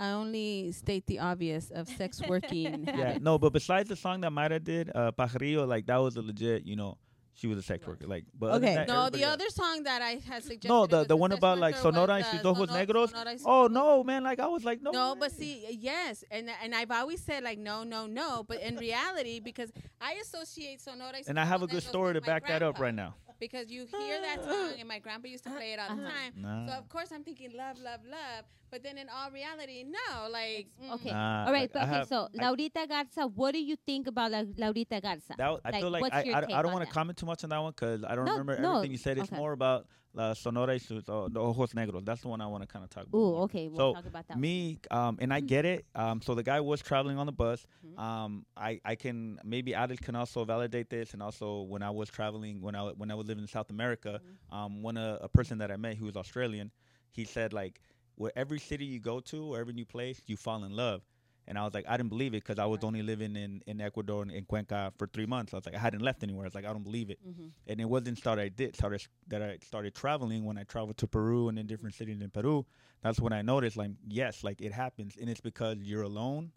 I 0.00 0.10
only 0.10 0.72
state 0.72 1.06
the 1.06 1.18
obvious 1.20 1.70
of 1.70 1.88
sex 1.88 2.20
working. 2.28 2.84
yeah, 2.86 3.18
no, 3.20 3.38
but 3.38 3.52
besides 3.52 3.88
the 3.88 3.96
song 3.96 4.20
that 4.22 4.32
Mayra 4.32 4.62
did, 4.62 4.90
uh, 4.94 5.12
Pajarillo, 5.12 5.66
like 5.66 5.86
that 5.86 5.96
was 5.98 6.16
a 6.16 6.22
legit, 6.22 6.66
you 6.66 6.76
know, 6.76 6.98
she 7.32 7.46
was 7.46 7.58
a 7.58 7.62
sex 7.62 7.86
worker. 7.86 8.06
Like, 8.06 8.24
but 8.38 8.54
Okay. 8.54 8.74
that, 8.74 8.88
No, 8.88 9.10
the 9.10 9.22
else- 9.22 9.34
other 9.34 9.48
song 9.50 9.82
that 9.84 10.00
I 10.02 10.12
had 10.26 10.42
suggested. 10.42 10.68
No, 10.68 10.86
the 10.86 11.04
the 11.04 11.16
one 11.16 11.32
about 11.32 11.58
like 11.58 11.74
worker 11.74 11.82
Sonora 11.92 12.14
y 12.14 12.22
sus 12.22 12.44
ojos 12.44 12.68
negros. 12.70 13.10
Sonora 13.10 13.30
y 13.30 13.36
sus 13.36 13.44
Oh 13.46 13.66
no, 13.68 14.02
man! 14.04 14.22
Like 14.24 14.40
I 14.40 14.46
was 14.48 14.64
like, 14.64 14.80
no. 14.82 14.90
No, 14.90 15.12
way. 15.12 15.20
but 15.20 15.32
see, 15.32 15.66
yes, 15.70 16.24
and 16.30 16.50
and 16.62 16.74
I've 16.74 16.90
always 16.90 17.20
said 17.20 17.42
like 17.44 17.58
no, 17.58 17.84
no, 17.84 18.06
no, 18.06 18.42
but 18.48 18.60
in 18.62 18.76
reality, 18.76 19.40
because 19.40 19.70
I 20.00 20.14
associate 20.14 20.80
Sonora, 20.80 21.12
y 21.14 21.22
and 21.28 21.38
I 21.38 21.44
have 21.44 21.62
a 21.62 21.66
good 21.66 21.82
story 21.82 22.14
to 22.14 22.18
with 22.20 22.26
my 22.26 22.32
back 22.34 22.48
that 22.48 22.62
up 22.62 22.78
right 22.78 22.94
now. 22.94 23.14
Because 23.38 23.70
you 23.70 23.86
hear 23.86 24.20
that 24.22 24.44
song, 24.44 24.74
and 24.78 24.88
my 24.88 24.98
grandpa 24.98 25.28
used 25.28 25.44
to 25.44 25.50
play 25.50 25.72
it 25.74 25.78
all 25.78 25.94
the 25.94 26.02
Uh-huh. 26.02 26.10
time. 26.10 26.32
Nah. 26.36 26.66
So 26.66 26.72
of 26.78 26.88
course 26.88 27.10
I'm 27.12 27.22
thinking 27.22 27.50
love, 27.56 27.76
love, 27.78 28.00
love, 28.04 28.44
but 28.70 28.82
then 28.82 28.96
in 28.98 29.08
all 29.08 29.30
reality, 29.30 29.84
no, 29.84 30.28
like 30.28 30.68
mm, 30.82 30.92
Okay. 30.94 31.12
Nah, 31.12 31.46
All 31.46 31.52
right, 31.52 31.62
like, 31.62 31.72
but 31.72 31.82
okay. 31.82 31.92
have- 31.98 32.08
so 32.08 32.28
I- 32.34 32.38
Laurita 32.42 32.88
Garza, 32.88 33.26
what 33.26 33.52
do 33.52 33.62
you 33.62 33.76
think 33.76 34.06
about 34.06 34.30
La- 34.32 34.42
Laurita 34.42 35.02
Garza? 35.02 35.34
That 35.36 35.52
w- 35.52 35.60
I 35.64 35.70
Like, 35.70 35.80
feel 35.82 35.90
like 35.90 36.00
what's 36.02 36.16
I, 36.16 36.22
your 36.24 36.34
I, 36.36 36.58
I 36.58 36.62
don't 36.62 36.72
want 36.72 36.88
to 36.88 36.92
comment 36.92 37.18
too 37.18 37.26
much 37.26 37.44
on 37.44 37.50
that 37.50 37.58
one 37.62 37.72
because 37.72 38.02
I 38.04 38.14
don't 38.14 38.24
No, 38.24 38.32
remember 38.32 38.56
no, 38.60 38.70
everything 38.70 38.92
you 38.92 38.98
said. 38.98 39.18
It's 39.18 39.28
okay. 39.28 39.36
more 39.36 39.52
about 39.52 39.86
La 40.16 40.32
Sonora 40.34 40.72
y 40.72 40.78
sus 40.78 41.04
oh, 41.08 41.28
the 41.28 41.38
ojos 41.38 41.74
negros. 41.74 42.02
That's 42.04 42.22
the 42.22 42.28
one 42.28 42.40
I 42.40 42.46
want 42.46 42.62
to 42.62 42.66
kind 42.66 42.82
of 42.82 42.88
talk 42.90 43.04
about. 43.06 43.18
Ooh, 43.18 43.32
more. 43.32 43.42
okay. 43.42 43.68
We'll 43.68 43.76
So, 43.76 43.92
talk 43.94 44.06
about 44.06 44.26
that. 44.28 44.38
Me, 44.38 44.78
um, 44.90 45.18
and 45.20 45.32
I 45.32 45.40
get 45.40 45.66
it. 45.66 45.84
Um, 45.94 46.22
so 46.22 46.34
the 46.34 46.42
guy 46.42 46.58
was 46.60 46.80
traveling 46.80 47.18
on 47.18 47.26
the 47.26 47.32
bus. 47.32 47.66
Mhm. 47.86 47.98
Um, 48.02 48.46
I, 48.56 48.80
I 48.84 48.94
can 48.94 49.38
maybe 49.44 49.74
Alex 49.74 50.00
can 50.00 50.16
also 50.16 50.44
validate 50.44 50.88
this, 50.88 51.12
and 51.12 51.22
also 51.22 51.62
when 51.62 51.82
I 51.82 51.90
was 51.90 52.08
traveling, 52.08 52.62
when 52.62 52.74
I 52.74 52.82
when 52.92 53.10
I 53.10 53.14
was 53.14 53.26
living 53.26 53.42
in 53.44 53.48
South 53.48 53.68
America, 53.70 54.20
um, 54.50 54.82
one 54.82 54.96
uh, 54.96 55.18
a 55.20 55.28
person 55.28 55.58
that 55.58 55.70
I 55.70 55.76
met 55.76 55.96
who 55.98 56.06
was 56.06 56.16
Australian, 56.16 56.70
he 57.12 57.24
said 57.24 57.52
like, 57.52 57.80
where 58.14 58.32
every 58.34 58.58
city 58.58 58.86
you 58.86 58.98
go 59.00 59.20
to 59.20 59.54
or 59.54 59.60
every 59.60 59.74
new 59.74 59.84
place, 59.84 60.22
you 60.26 60.36
fall 60.38 60.64
in 60.64 60.72
love. 60.74 61.02
And 61.48 61.56
I 61.56 61.64
was 61.64 61.74
like, 61.74 61.84
I 61.88 61.96
didn't 61.96 62.08
believe 62.10 62.34
it 62.34 62.42
because 62.44 62.58
I 62.58 62.66
was 62.66 62.82
only 62.82 63.02
living 63.02 63.36
in, 63.36 63.62
in 63.66 63.80
Ecuador 63.80 64.22
and 64.22 64.30
in 64.32 64.44
Cuenca 64.44 64.92
for 64.98 65.06
three 65.06 65.26
months. 65.26 65.54
I 65.54 65.58
was 65.58 65.66
like, 65.66 65.76
I 65.76 65.78
hadn't 65.78 66.02
left 66.02 66.22
anywhere. 66.24 66.44
I 66.44 66.48
was 66.48 66.54
like, 66.56 66.64
I 66.64 66.72
don't 66.72 66.82
believe 66.82 67.08
it. 67.10 67.20
Mhm. 67.24 67.50
And 67.68 67.80
it 67.80 67.84
wasn't 67.88 68.18
started 68.18 68.42
I 68.42 68.48
did 68.48 68.74
started 68.74 69.06
that 69.28 69.42
I 69.42 69.58
started 69.64 69.94
traveling 69.94 70.44
when 70.44 70.58
I 70.58 70.64
traveled 70.64 70.96
to 70.98 71.06
Peru 71.06 71.48
and 71.48 71.58
in 71.58 71.66
different 71.66 71.94
cities 71.94 72.20
in 72.20 72.30
Peru. 72.30 72.66
That's 73.02 73.20
when 73.20 73.32
I 73.32 73.42
noticed 73.42 73.76
like 73.76 73.92
yes, 74.08 74.42
like 74.42 74.60
it 74.60 74.72
happens, 74.72 75.16
and 75.20 75.30
it's 75.30 75.40
because 75.40 75.78
you're 75.78 76.02
alone. 76.02 76.50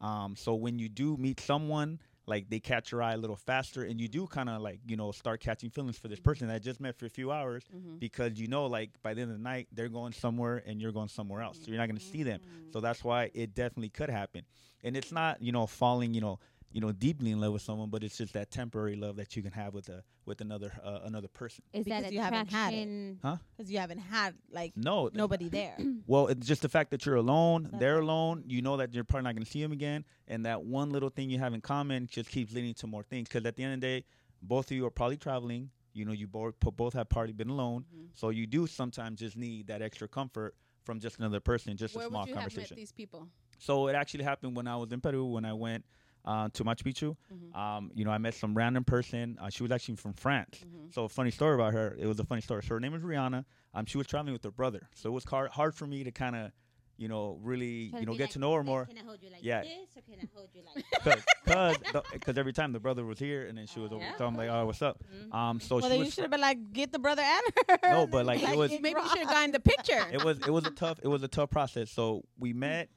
Um, 0.00 0.34
so 0.36 0.54
when 0.54 0.78
you 0.78 0.88
do 0.88 1.16
meet 1.16 1.40
someone, 1.40 2.00
like 2.30 2.48
they 2.48 2.60
catch 2.60 2.92
your 2.92 3.02
eye 3.02 3.12
a 3.14 3.18
little 3.18 3.36
faster, 3.36 3.82
and 3.82 4.00
you 4.00 4.08
do 4.08 4.26
kind 4.26 4.48
of 4.48 4.62
like 4.62 4.80
you 4.86 4.96
know 4.96 5.12
start 5.12 5.40
catching 5.40 5.70
feelings 5.70 5.98
for 5.98 6.08
this 6.08 6.20
person 6.20 6.48
that 6.48 6.54
I 6.54 6.58
just 6.60 6.80
met 6.80 6.96
for 6.96 7.06
a 7.06 7.10
few 7.10 7.30
hours 7.30 7.64
Mhm. 7.74 7.98
because 8.00 8.40
you 8.40 8.46
know 8.48 8.66
like 8.66 8.90
by 9.02 9.12
the 9.14 9.22
end 9.22 9.30
of 9.32 9.36
the 9.38 9.42
night 9.42 9.68
they're 9.72 9.88
going 9.90 10.12
somewhere 10.12 10.62
and 10.66 10.80
you're 10.80 10.92
going 10.92 11.08
somewhere 11.08 11.42
else, 11.42 11.58
so 11.62 11.70
you're 11.70 11.78
not 11.78 11.88
going 11.88 11.98
to 11.98 12.10
see 12.14 12.22
them. 12.22 12.40
So 12.72 12.80
that's 12.80 13.04
why 13.04 13.30
it 13.34 13.54
definitely 13.54 13.90
could 13.90 14.08
happen, 14.10 14.42
and 14.82 14.96
it's 14.96 15.12
not 15.12 15.42
you 15.42 15.52
know 15.52 15.66
falling 15.66 16.14
you 16.14 16.20
know 16.22 16.38
you 16.72 16.80
know 16.80 16.92
deeply 16.92 17.30
in 17.30 17.40
love 17.40 17.52
with 17.52 17.62
someone, 17.62 17.90
but 17.90 18.02
it's 18.04 18.16
just 18.16 18.32
that 18.34 18.50
temporary 18.50 18.96
love 18.96 19.16
that 19.16 19.36
you 19.36 19.42
can 19.42 19.52
have 19.52 19.74
with 19.74 19.88
a 19.88 20.02
with 20.26 20.40
another 20.40 20.72
uh, 20.84 21.00
another 21.04 21.28
person. 21.28 21.64
Is 21.72 21.84
that 21.86 21.98
because 21.98 22.12
you 22.12 22.20
haven't 22.20 22.50
had 22.50 22.72
it. 22.72 22.76
attraction? 22.82 23.20
because 23.56 23.70
you 23.70 23.78
haven't 23.78 23.98
had 23.98 24.34
like 24.50 24.72
No, 24.76 25.10
nobody 25.12 25.48
there. 25.48 25.76
Well, 26.06 26.26
it's 26.28 26.46
just 26.46 26.62
the 26.62 26.68
fact 26.68 26.90
that 26.90 27.06
you're 27.06 27.14
alone, 27.16 27.64
That's 27.70 27.80
they're 27.80 27.94
right. 27.94 28.02
alone, 28.02 28.44
you 28.46 28.62
know 28.62 28.76
that 28.78 28.92
you're 28.94 29.04
probably 29.04 29.24
not 29.24 29.34
going 29.34 29.44
to 29.44 29.50
see 29.50 29.62
them 29.62 29.72
again, 29.72 30.04
and 30.28 30.44
that 30.46 30.62
one 30.64 30.90
little 30.90 31.08
thing 31.10 31.30
you 31.30 31.38
have 31.38 31.54
in 31.54 31.60
common 31.60 32.08
just 32.10 32.30
keeps 32.30 32.52
leading 32.52 32.74
to 32.74 32.86
more 32.86 33.02
things. 33.04 33.28
Because 33.28 33.44
at 33.46 33.54
the 33.56 33.62
end 33.64 33.74
of 33.74 33.80
the 33.80 33.86
day, 33.86 34.04
both 34.42 34.70
of 34.70 34.76
you 34.76 34.84
are 34.86 34.90
probably 34.90 35.16
traveling, 35.16 35.70
You 35.92 36.04
know, 36.04 36.12
you 36.12 36.26
both 36.28 36.54
both 36.60 36.94
have 36.94 37.08
probably 37.08 37.32
been 37.32 37.48
alone, 37.50 37.84
Mhm. 37.92 38.08
so 38.14 38.30
you 38.30 38.46
do 38.46 38.66
sometimes 38.66 39.18
just 39.20 39.36
need 39.36 39.66
that 39.66 39.82
extra 39.82 40.06
comfort 40.08 40.54
from 40.84 41.00
just 41.00 41.18
another 41.18 41.40
person, 41.40 41.76
just 41.76 41.94
Where 41.96 42.06
a 42.06 42.08
small 42.08 42.20
would 42.22 42.28
you 42.28 42.34
have 42.34 42.44
met 42.44 42.50
conversation. 42.52 42.76
these 42.76 42.92
people? 42.92 43.28
So 43.58 43.88
it 43.88 43.94
actually 43.94 44.24
happened 44.24 44.56
when 44.56 44.66
I 44.66 44.76
was 44.76 44.90
in 44.92 45.00
Peru 45.00 45.24
when 45.26 45.44
I 45.44 45.52
went 45.52 45.84
uh, 46.24 46.48
to 46.52 46.64
Machu 46.64 46.82
Picchu. 46.84 47.16
Mhm. 47.32 47.56
Um, 47.58 47.90
you 47.94 48.04
know, 48.04 48.10
I 48.10 48.18
met 48.18 48.34
some 48.34 48.54
random 48.54 48.84
person. 48.84 49.38
Uh, 49.40 49.48
she 49.50 49.62
was 49.62 49.72
actually 49.72 49.96
from 49.96 50.12
France. 50.12 50.58
Mhm. 50.64 50.92
So 50.94 51.08
funny 51.08 51.30
story 51.30 51.54
about 51.54 51.72
her. 51.72 51.96
It 51.98 52.06
was 52.06 52.20
a 52.20 52.24
funny 52.24 52.42
story. 52.42 52.62
So 52.62 52.74
her 52.74 52.80
name 52.80 52.94
is 52.94 53.02
Rihanna. 53.02 53.44
Um, 53.74 53.86
she 53.86 53.96
was 53.98 54.06
traveling 54.06 54.32
with 54.34 54.44
her 54.44 54.50
brother. 54.50 54.88
So 54.94 55.08
it 55.08 55.12
was 55.12 55.24
hard 55.24 55.50
hard 55.50 55.74
for 55.74 55.86
me 55.86 56.04
to 56.04 56.10
kind 56.10 56.36
of, 56.36 56.52
you 56.98 57.08
know, 57.08 57.38
really, 57.40 57.90
you 57.98 58.04
know, 58.04 58.12
get 58.12 58.24
like, 58.24 58.30
to 58.32 58.38
know 58.38 58.52
her 58.52 58.62
more. 58.62 58.84
Can 58.84 58.98
I 58.98 59.02
hold 59.02 59.22
you 59.22 59.30
like 59.30 59.40
Yeah. 59.42 59.62
this 59.62 59.96
or 59.96 60.02
can 60.02 60.16
I 60.22 60.28
hold 60.34 60.50
you 60.52 60.62
like 61.06 61.24
Cause, 61.46 61.76
cause, 62.20 62.36
every 62.36 62.52
time 62.52 62.72
the 62.72 62.80
brother 62.80 63.04
was 63.06 63.18
here, 63.18 63.46
and 63.46 63.56
then 63.56 63.66
she 63.66 63.80
was 63.80 63.90
over. 63.90 64.02
Yeah. 64.02 64.16
So 64.18 64.26
I'm 64.26 64.34
like, 64.36 64.50
oh, 64.50 64.66
what's 64.66 64.82
up? 64.82 65.02
Mhm. 65.14 65.34
Um, 65.34 65.60
so 65.60 65.76
well, 65.76 65.84
she 65.84 65.88
then 65.88 65.98
was. 66.00 66.06
you 66.08 66.12
should 66.12 66.24
have 66.24 66.30
been 66.30 66.40
like, 66.42 66.72
get 66.72 66.92
the 66.92 66.98
brother 66.98 67.22
and 67.22 67.42
her. 67.82 67.90
No, 67.90 68.06
but, 68.06 68.26
like, 68.26 68.42
it 68.48 68.56
was- 68.56 68.70
get 68.70 68.82
Maybe 68.82 69.00
you 69.00 69.08
should 69.08 69.18
have 69.20 69.28
gotten 69.28 69.52
the 69.52 69.60
picture. 69.60 70.04
it 70.12 70.22
was 70.22 70.38
it 70.38 70.50
was 70.50 70.66
a 70.66 70.70
tough 70.70 70.98
it 71.02 71.08
was 71.08 71.22
a 71.22 71.28
tough 71.28 71.48
process. 71.50 71.90
So 71.90 72.24
we 72.38 72.52
met. 72.52 72.90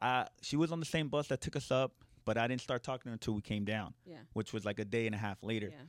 Uh, 0.00 0.24
she 0.42 0.56
was 0.56 0.70
on 0.72 0.80
the 0.80 0.86
same 0.86 1.08
bus 1.08 1.28
that 1.28 1.40
took 1.40 1.56
us 1.56 1.70
up, 1.70 1.92
but 2.24 2.36
I 2.38 2.46
didn't 2.46 2.62
start 2.62 2.82
talking 2.82 3.02
to 3.04 3.08
her 3.10 3.12
until 3.14 3.34
we 3.34 3.42
came 3.42 3.64
down, 3.64 3.94
Yeah. 4.06 4.16
which 4.32 4.52
was 4.52 4.64
like 4.64 4.78
a 4.78 4.84
day 4.84 5.06
and 5.06 5.14
a 5.14 5.18
half 5.18 5.42
later. 5.42 5.70
Yeah. 5.72 5.80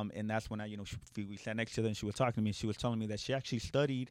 Um, 0.00 0.10
and 0.14 0.28
that's 0.28 0.48
when 0.50 0.60
I, 0.60 0.66
you 0.66 0.76
know, 0.76 0.84
she, 0.84 0.96
we- 1.24 1.36
sat 1.36 1.56
next 1.56 1.74
to 1.74 1.82
her 1.82 1.86
and 1.88 1.96
she 1.96 2.06
was 2.06 2.14
talking 2.14 2.34
to 2.34 2.40
me. 2.42 2.52
She 2.52 2.66
was 2.66 2.76
telling 2.76 2.98
me 2.98 3.06
that 3.06 3.20
she 3.20 3.32
actually 3.34 3.58
studied 3.60 4.10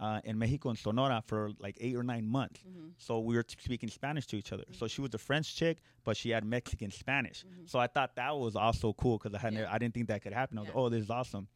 uh, 0.00 0.20
in 0.24 0.36
Mexico 0.36 0.70
and 0.70 0.78
Sonora 0.78 1.22
for 1.24 1.52
like 1.60 1.76
eight 1.80 1.94
or 1.94 2.02
nine 2.02 2.26
months. 2.26 2.60
Mhm. 2.68 2.90
So 2.98 3.20
we 3.20 3.36
were 3.36 3.44
t- 3.44 3.54
speaking 3.62 3.88
Spanish 3.88 4.26
to 4.26 4.36
each 4.36 4.52
other. 4.52 4.64
So 4.72 4.88
she 4.88 5.00
was 5.00 5.14
a 5.14 5.18
French 5.18 5.54
chick, 5.54 5.78
but 6.02 6.16
she 6.16 6.30
had 6.30 6.44
Mexican 6.44 6.90
Spanish. 6.90 7.44
Mhm. 7.44 7.68
So 7.70 7.78
I 7.78 7.86
thought 7.86 8.16
that 8.16 8.36
was 8.36 8.56
also 8.56 8.92
cool 8.94 9.18
because 9.18 9.34
I 9.34 9.38
had 9.38 9.52
Yeah. 9.52 9.60
never, 9.60 9.72
I 9.72 9.78
didn't 9.78 9.94
think 9.94 10.08
that 10.08 10.20
could 10.22 10.32
happen. 10.32 10.58
I 10.58 10.62
was 10.62 10.68
Yeah. 10.68 10.74
like, 10.74 10.84
oh, 10.84 10.88
this 10.88 11.04
is 11.04 11.10
awesome. 11.10 11.46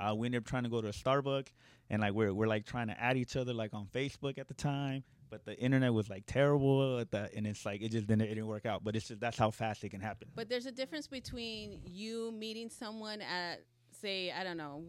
Uh, 0.00 0.14
we 0.14 0.26
ended 0.26 0.42
up 0.42 0.46
trying 0.46 0.62
to 0.64 0.68
go 0.68 0.80
to 0.80 0.88
a 0.88 0.92
Starbucks, 0.92 1.52
and 1.90 2.00
like 2.02 2.12
we're 2.12 2.32
we're 2.34 2.48
like 2.48 2.66
trying 2.66 2.88
to 2.88 3.00
add 3.00 3.16
each 3.16 3.36
other 3.36 3.52
like 3.54 3.74
on 3.74 3.86
Facebook 3.86 4.36
at 4.38 4.48
the 4.48 4.54
time, 4.54 5.04
but 5.30 5.44
the 5.44 5.58
internet 5.58 5.92
was 5.92 6.08
like 6.08 6.24
terrible 6.26 6.98
at 6.98 7.10
that, 7.12 7.34
and 7.34 7.46
it's 7.46 7.64
like 7.64 7.82
it 7.82 7.90
just 7.90 8.06
didn't 8.06 8.22
it 8.22 8.28
didn't 8.28 8.46
work 8.46 8.66
out. 8.66 8.84
But 8.84 8.96
it's 8.96 9.08
just 9.08 9.20
that's 9.20 9.38
how 9.38 9.50
fast 9.50 9.84
it 9.84 9.90
can 9.90 10.00
happen. 10.00 10.28
But 10.34 10.48
there's 10.48 10.66
a 10.66 10.72
difference 10.72 11.06
between 11.06 11.80
you 11.84 12.32
meeting 12.32 12.70
someone 12.70 13.20
at, 13.20 13.64
say, 14.00 14.30
I 14.30 14.44
don't 14.44 14.56
know, 14.56 14.82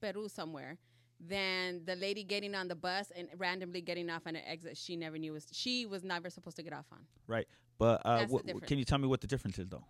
Peru 0.00 0.28
somewhere, 0.28 0.78
than 1.20 1.84
the 1.84 1.96
lady 1.96 2.22
getting 2.24 2.54
on 2.54 2.68
the 2.68 2.74
bus 2.74 3.12
and 3.16 3.28
randomly 3.38 3.80
getting 3.80 4.10
off 4.10 4.22
on 4.26 4.36
an 4.36 4.42
exit 4.46 4.76
she 4.76 4.96
never 4.96 5.18
knew 5.18 5.32
was 5.32 5.46
she 5.52 5.86
was 5.86 6.04
never 6.04 6.30
supposed 6.30 6.56
to 6.56 6.62
get 6.62 6.72
off 6.72 6.86
on. 6.92 7.00
Right. 7.26 7.46
But 7.78 8.02
uh, 8.04 8.26
wh- 8.26 8.40
wh- 8.48 8.66
can 8.66 8.78
you 8.78 8.84
tell 8.84 8.98
me 8.98 9.08
what 9.08 9.20
the 9.20 9.26
difference 9.26 9.58
is 9.58 9.68
though? 9.68 9.84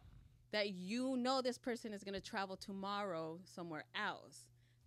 That 0.53 0.71
you 0.71 1.17
know 1.17 1.43
this 1.43 1.59
person 1.59 1.93
is 1.93 2.05
going 2.05 2.15
to 2.15 2.21
travel 2.21 2.57
tomorrow 2.57 3.41
somewhere 3.45 3.85
else. 3.95 4.39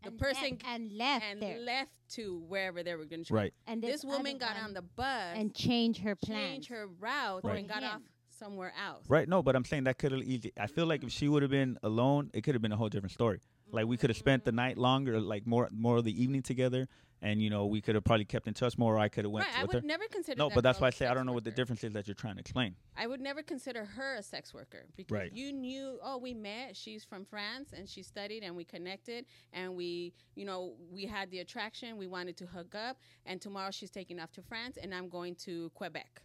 The 0.03 0.09
and 0.09 0.19
person 0.19 0.43
left, 0.51 0.63
and 0.67 0.91
left 0.93 1.25
and 1.25 1.41
there. 1.41 1.57
left 1.59 1.91
to 2.11 2.39
wherever 2.47 2.83
they 2.83 2.95
were 2.95 3.05
going 3.05 3.23
to. 3.25 3.33
Right. 3.33 3.53
and 3.65 3.81
This 3.81 4.03
other 4.05 4.13
woman 4.15 4.37
got 4.37 4.55
on 4.57 4.73
the 4.73 4.81
bus 4.81 5.35
and 5.35 5.53
changed 5.53 6.01
her 6.01 6.15
plans. 6.15 6.39
changed 6.53 6.69
her 6.69 6.87
route 6.87 7.43
Right. 7.43 7.59
and 7.59 7.67
got 7.67 7.83
him. 7.83 7.89
off 7.89 8.01
somewhere 8.29 8.73
else. 8.87 9.03
Right. 9.09 9.27
No, 9.27 9.41
but 9.41 9.55
I'm 9.55 9.65
saying 9.65 9.85
that 9.85 9.97
could 9.97 10.11
have 10.11 10.21
easy. 10.23 10.51
I 10.57 10.67
feel 10.67 10.85
like 10.85 11.03
if 11.03 11.11
she 11.11 11.27
would 11.27 11.41
have 11.41 11.51
been 11.51 11.77
alone, 11.83 12.29
it 12.33 12.41
could 12.43 12.53
have 12.55 12.61
been 12.61 12.71
a 12.71 12.77
whole 12.77 12.89
different 12.89 13.11
story. 13.13 13.39
Like 13.71 13.85
we 13.87 13.97
could 13.97 14.09
have 14.09 14.17
spent 14.17 14.45
the 14.45 14.51
night 14.53 14.77
longer, 14.77 15.19
like 15.19 15.45
more 15.45 15.67
more 15.71 15.97
of 15.97 16.05
the 16.05 16.23
evening 16.23 16.41
together, 16.43 16.87
and 17.21 17.41
you 17.41 17.49
know 17.49 17.65
we 17.65 17.81
could 17.81 17.95
have 17.95 18.03
probably 18.03 18.25
kept 18.25 18.47
in 18.47 18.53
touch 18.53 18.77
more. 18.77 18.95
Or 18.95 18.99
I 18.99 19.09
could 19.09 19.25
have 19.25 19.31
went 19.31 19.45
with 19.47 19.53
her. 19.55 19.59
Right, 19.59 19.63
I 19.63 19.65
would 19.65 19.83
her. 19.83 19.87
never 19.87 20.03
consider 20.09 20.37
No, 20.37 20.49
but 20.49 20.63
that's 20.63 20.79
why 20.79 20.87
I 20.87 20.89
say 20.91 21.07
I 21.07 21.13
don't 21.13 21.25
know 21.25 21.33
what 21.33 21.43
the 21.43 21.51
difference 21.51 21.83
is 21.83 21.93
that 21.93 22.07
you're 22.07 22.15
trying 22.15 22.35
to 22.35 22.39
explain. 22.41 22.75
I 22.95 23.07
would 23.07 23.21
never 23.21 23.41
consider 23.43 23.85
her 23.85 24.15
a 24.15 24.23
sex 24.23 24.53
worker 24.53 24.85
because 24.95 25.11
Right. 25.17 25.31
you 25.33 25.51
knew, 25.53 25.99
oh, 26.03 26.17
we 26.17 26.33
met. 26.33 26.75
She's 26.75 27.03
from 27.03 27.25
France 27.25 27.73
and 27.73 27.87
she 27.87 28.03
studied 28.03 28.43
and 28.43 28.55
we 28.55 28.63
connected 28.65 29.25
and 29.53 29.75
we, 29.75 30.13
you 30.35 30.45
know, 30.45 30.73
we 30.91 31.05
had 31.05 31.29
the 31.31 31.39
attraction. 31.39 31.97
We 31.97 32.07
wanted 32.07 32.37
to 32.37 32.45
hook 32.45 32.75
up. 32.75 32.97
And 33.25 33.41
tomorrow 33.41 33.71
she's 33.71 33.91
taking 33.91 34.19
off 34.19 34.31
to 34.33 34.41
France 34.41 34.77
and 34.81 34.93
I'm 34.93 35.09
going 35.09 35.35
to 35.45 35.69
Quebec, 35.75 36.21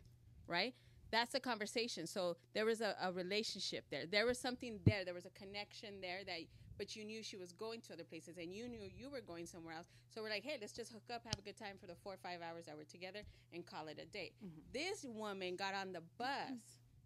right? 0.47 0.75
That's 1.11 1.35
a 1.35 1.41
conversation. 1.41 2.07
So 2.07 2.37
there 2.55 2.65
was 2.65 2.81
a, 2.81 2.97
a 3.03 3.13
relationship 3.13 3.85
there. 3.91 4.07
There 4.07 4.25
was 4.25 4.39
something 4.39 4.81
there. 4.87 5.05
There 5.05 5.13
was 5.13 5.27
a 5.27 5.31
connection 5.31 6.01
there 6.01 6.21
that, 6.27 6.39
but 6.83 6.97
you 6.97 7.05
knew 7.05 7.23
she 7.23 7.37
was 7.37 7.53
going 7.53 7.81
to 7.81 7.93
other 7.93 8.03
places 8.03 8.39
and 8.39 8.53
you 8.53 8.67
knew 8.67 8.81
you 8.99 9.09
were 9.09 9.21
going 9.21 9.47
somewhere 9.47 9.73
else. 9.75 9.87
So 10.13 10.21
we're 10.21 10.31
like, 10.31 10.43
hey, 10.43 10.57
let's 10.61 10.73
just 10.73 10.91
hook 10.93 11.05
up, 11.15 11.23
have 11.25 11.39
a 11.39 11.43
good 11.43 11.57
time 11.57 11.77
for 11.81 11.87
the 11.87 11.95
four 11.95 12.15
or 12.15 12.17
five 12.17 12.41
hours 12.43 12.67
that 12.67 12.75
we're 12.77 12.91
together 12.91 13.21
and 13.55 13.65
call 13.65 13.87
it 13.87 14.01
a 14.03 14.07
date. 14.07 14.33
Mm-hmm. 14.45 14.63
This 14.73 15.07
woman 15.09 15.55
got 15.55 15.75
on 15.75 15.93
the 15.93 16.03
bus. 16.19 16.59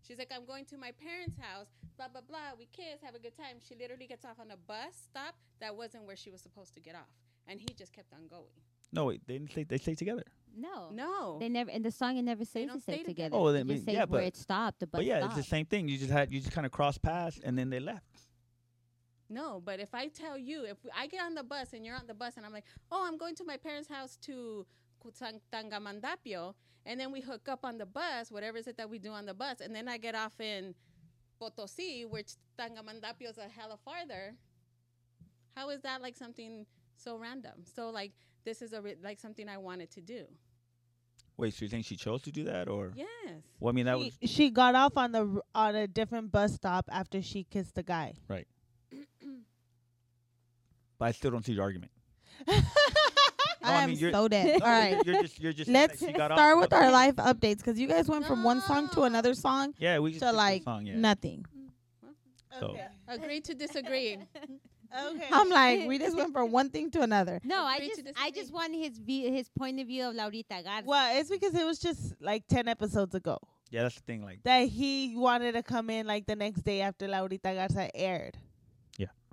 She's 0.08 0.16
like, 0.16 0.32
I'm 0.34 0.46
going 0.46 0.64
to 0.72 0.78
my 0.78 0.92
parents' 0.92 1.36
house, 1.38 1.66
blah, 1.98 2.08
blah, 2.08 2.22
blah. 2.26 2.56
We 2.58 2.68
kiss, 2.72 3.02
have 3.04 3.14
a 3.14 3.18
good 3.18 3.36
time. 3.36 3.56
She 3.68 3.74
literally 3.74 4.06
gets 4.06 4.24
off 4.24 4.40
on 4.40 4.50
a 4.50 4.56
bus 4.56 4.94
stop 5.10 5.34
that 5.60 5.76
wasn't 5.76 6.06
where 6.06 6.16
she 6.16 6.30
was 6.30 6.40
supposed 6.40 6.72
to 6.72 6.80
get 6.80 6.94
off. 6.94 7.12
And 7.46 7.60
he 7.60 7.66
just 7.76 7.92
kept 7.92 8.14
on 8.14 8.28
going. 8.28 8.56
No, 8.94 9.04
wait, 9.04 9.20
they 9.26 9.34
didn't 9.34 9.50
stay. 9.50 9.64
They 9.64 9.76
stayed 9.76 9.98
together. 9.98 10.22
No. 10.56 10.88
No. 10.90 11.36
They 11.38 11.50
never 11.50 11.70
in 11.70 11.82
the 11.82 11.90
song. 11.90 12.16
It 12.16 12.22
never 12.22 12.46
says 12.46 12.54
they 12.54 12.78
stay 12.78 12.78
stay 12.80 12.96
together. 13.02 13.12
together. 13.28 13.36
Oh, 13.36 13.48
it 13.48 13.52
they 13.52 13.64
mean- 13.64 13.84
says 13.84 13.92
yeah, 13.92 14.04
where 14.06 14.22
but- 14.22 14.28
it 14.28 14.36
stopped. 14.38 14.80
The 14.80 14.86
bus 14.86 15.00
But 15.00 15.04
yeah, 15.04 15.18
stopped. 15.18 15.36
it's 15.36 15.46
the 15.46 15.50
same 15.50 15.66
thing. 15.66 15.86
You 15.86 15.98
just 15.98 16.10
had 16.10 16.32
you 16.32 16.40
just 16.40 16.52
kind 16.52 16.64
of 16.64 16.72
crossed 16.72 17.02
paths 17.02 17.38
and 17.44 17.58
then 17.58 17.68
they 17.68 17.80
left. 17.80 18.22
No, 19.28 19.60
but 19.64 19.80
if 19.80 19.94
I 19.94 20.08
tell 20.08 20.38
you, 20.38 20.64
if 20.64 20.76
I 20.96 21.06
get 21.06 21.22
on 21.22 21.34
the 21.34 21.42
bus 21.42 21.72
and 21.72 21.84
you're 21.84 21.96
on 21.96 22.06
the 22.06 22.14
bus 22.14 22.36
and 22.36 22.46
I'm 22.46 22.52
like, 22.52 22.64
oh, 22.92 23.04
I'm 23.06 23.18
going 23.18 23.34
to 23.36 23.44
my 23.44 23.56
parents' 23.56 23.88
house 23.88 24.16
to 24.22 24.64
Kutang- 25.04 25.40
Tangamandapio, 25.52 26.54
and 26.84 27.00
then 27.00 27.10
we 27.10 27.20
hook 27.20 27.48
up 27.48 27.64
on 27.64 27.78
the 27.78 27.86
bus, 27.86 28.30
whatever 28.30 28.56
is 28.58 28.66
it 28.68 28.76
that 28.76 28.88
we 28.88 28.98
do 28.98 29.10
on 29.10 29.26
the 29.26 29.34
bus, 29.34 29.60
and 29.60 29.74
then 29.74 29.88
I 29.88 29.98
get 29.98 30.14
off 30.14 30.40
in 30.40 30.74
Potosi, 31.40 32.04
which 32.08 32.32
Tangamandapio 32.58 33.28
is 33.30 33.38
a 33.38 33.48
hella 33.48 33.76
farther. 33.84 34.34
How 35.56 35.70
is 35.70 35.80
that 35.82 36.02
like 36.02 36.16
something 36.16 36.66
so 36.96 37.16
random? 37.18 37.64
So 37.74 37.90
like 37.90 38.12
this 38.44 38.62
is 38.62 38.72
a 38.72 38.80
re- 38.80 38.96
like 39.02 39.18
something 39.18 39.48
I 39.48 39.58
wanted 39.58 39.90
to 39.92 40.00
do. 40.00 40.26
Wait, 41.36 41.52
so 41.52 41.64
you 41.64 41.68
think 41.68 41.84
she 41.84 41.96
chose 41.96 42.22
to 42.22 42.32
do 42.32 42.44
that, 42.44 42.66
or? 42.68 42.92
Yes. 42.96 43.08
Well, 43.60 43.70
I 43.70 43.74
mean 43.74 43.84
that 43.86 43.98
she, 43.98 44.04
was 44.22 44.30
she 44.30 44.50
got 44.50 44.74
off 44.74 44.96
on 44.96 45.12
the 45.12 45.26
r- 45.26 45.42
on 45.54 45.74
a 45.74 45.86
different 45.86 46.32
bus 46.32 46.54
stop 46.54 46.86
after 46.90 47.20
she 47.20 47.44
kissed 47.44 47.74
the 47.74 47.82
guy. 47.82 48.14
But 50.98 51.06
I 51.06 51.12
still 51.12 51.30
don't 51.30 51.44
see 51.44 51.54
the 51.54 51.62
argument. 51.62 51.92
I 52.48 52.62
I 53.62 53.82
am 53.82 53.90
mean, 53.90 53.98
you're- 53.98 54.12
so 54.12 54.28
dead. 54.28 54.60
No, 54.60 54.66
All 54.66 54.70
right. 54.72 55.04
You're 55.04 55.22
just 55.22 55.40
you're 55.40 55.52
just 55.52 55.70
Let's 55.70 55.98
that 56.00 56.06
she 56.06 56.12
got 56.12 56.30
off 56.30 56.38
start 56.38 56.58
with 56.58 56.72
our 56.72 56.90
life 56.90 57.16
updates 57.16 57.58
because 57.58 57.78
you 57.78 57.88
guys 57.88 58.08
went 58.08 58.26
from 58.26 58.44
one 58.44 58.60
song 58.60 58.88
to 58.90 59.02
another 59.02 59.34
song 59.34 59.74
Yeah, 59.78 59.98
we 59.98 60.10
just 60.12 60.22
to 60.22 60.32
like 60.32 60.62
song, 60.62 60.86
yeah. 60.86 60.96
nothing. 60.96 61.44
So- 62.60 62.76
Agree 63.08 63.40
to 63.40 63.54
disagree. 63.54 64.18
Okay. 65.10 65.26
I'm 65.32 65.50
like, 65.50 65.88
we 65.88 65.98
just 65.98 66.16
went 66.16 66.32
from 66.32 66.52
one 66.52 66.70
thing 66.70 66.90
to 66.92 67.02
another. 67.02 67.40
No, 67.44 67.64
I 67.64 67.74
Agree 67.76 67.90
to 67.90 68.02
just 68.04 68.18
I 68.18 68.30
just 68.30 68.52
want 68.52 68.72
his 68.74 68.96
view, 68.98 69.30
his 69.32 69.48
point 69.48 69.80
of 69.80 69.88
view 69.88 70.04
of 70.04 70.14
Laurita 70.14 70.62
Garza. 70.64 70.84
well, 70.86 71.18
it's 71.20 71.28
because 71.28 71.54
it 71.56 71.66
was 71.66 71.80
just 71.80 72.14
like 72.20 72.46
ten 72.46 72.68
episodes 72.68 73.14
ago 73.14 73.36
Yeah, 73.70 73.82
that's 73.82 73.96
the 73.96 74.02
thing. 74.02 74.22
Like, 74.22 74.44
that 74.44 74.68
he 74.68 75.14
wanted 75.16 75.52
to 75.52 75.62
come 75.64 75.90
in 75.90 76.06
like 76.06 76.26
the 76.26 76.36
next 76.36 76.62
day 76.62 76.80
after 76.82 77.08
Laurita 77.08 77.42
Garza 77.54 77.90
aired. 77.94 78.38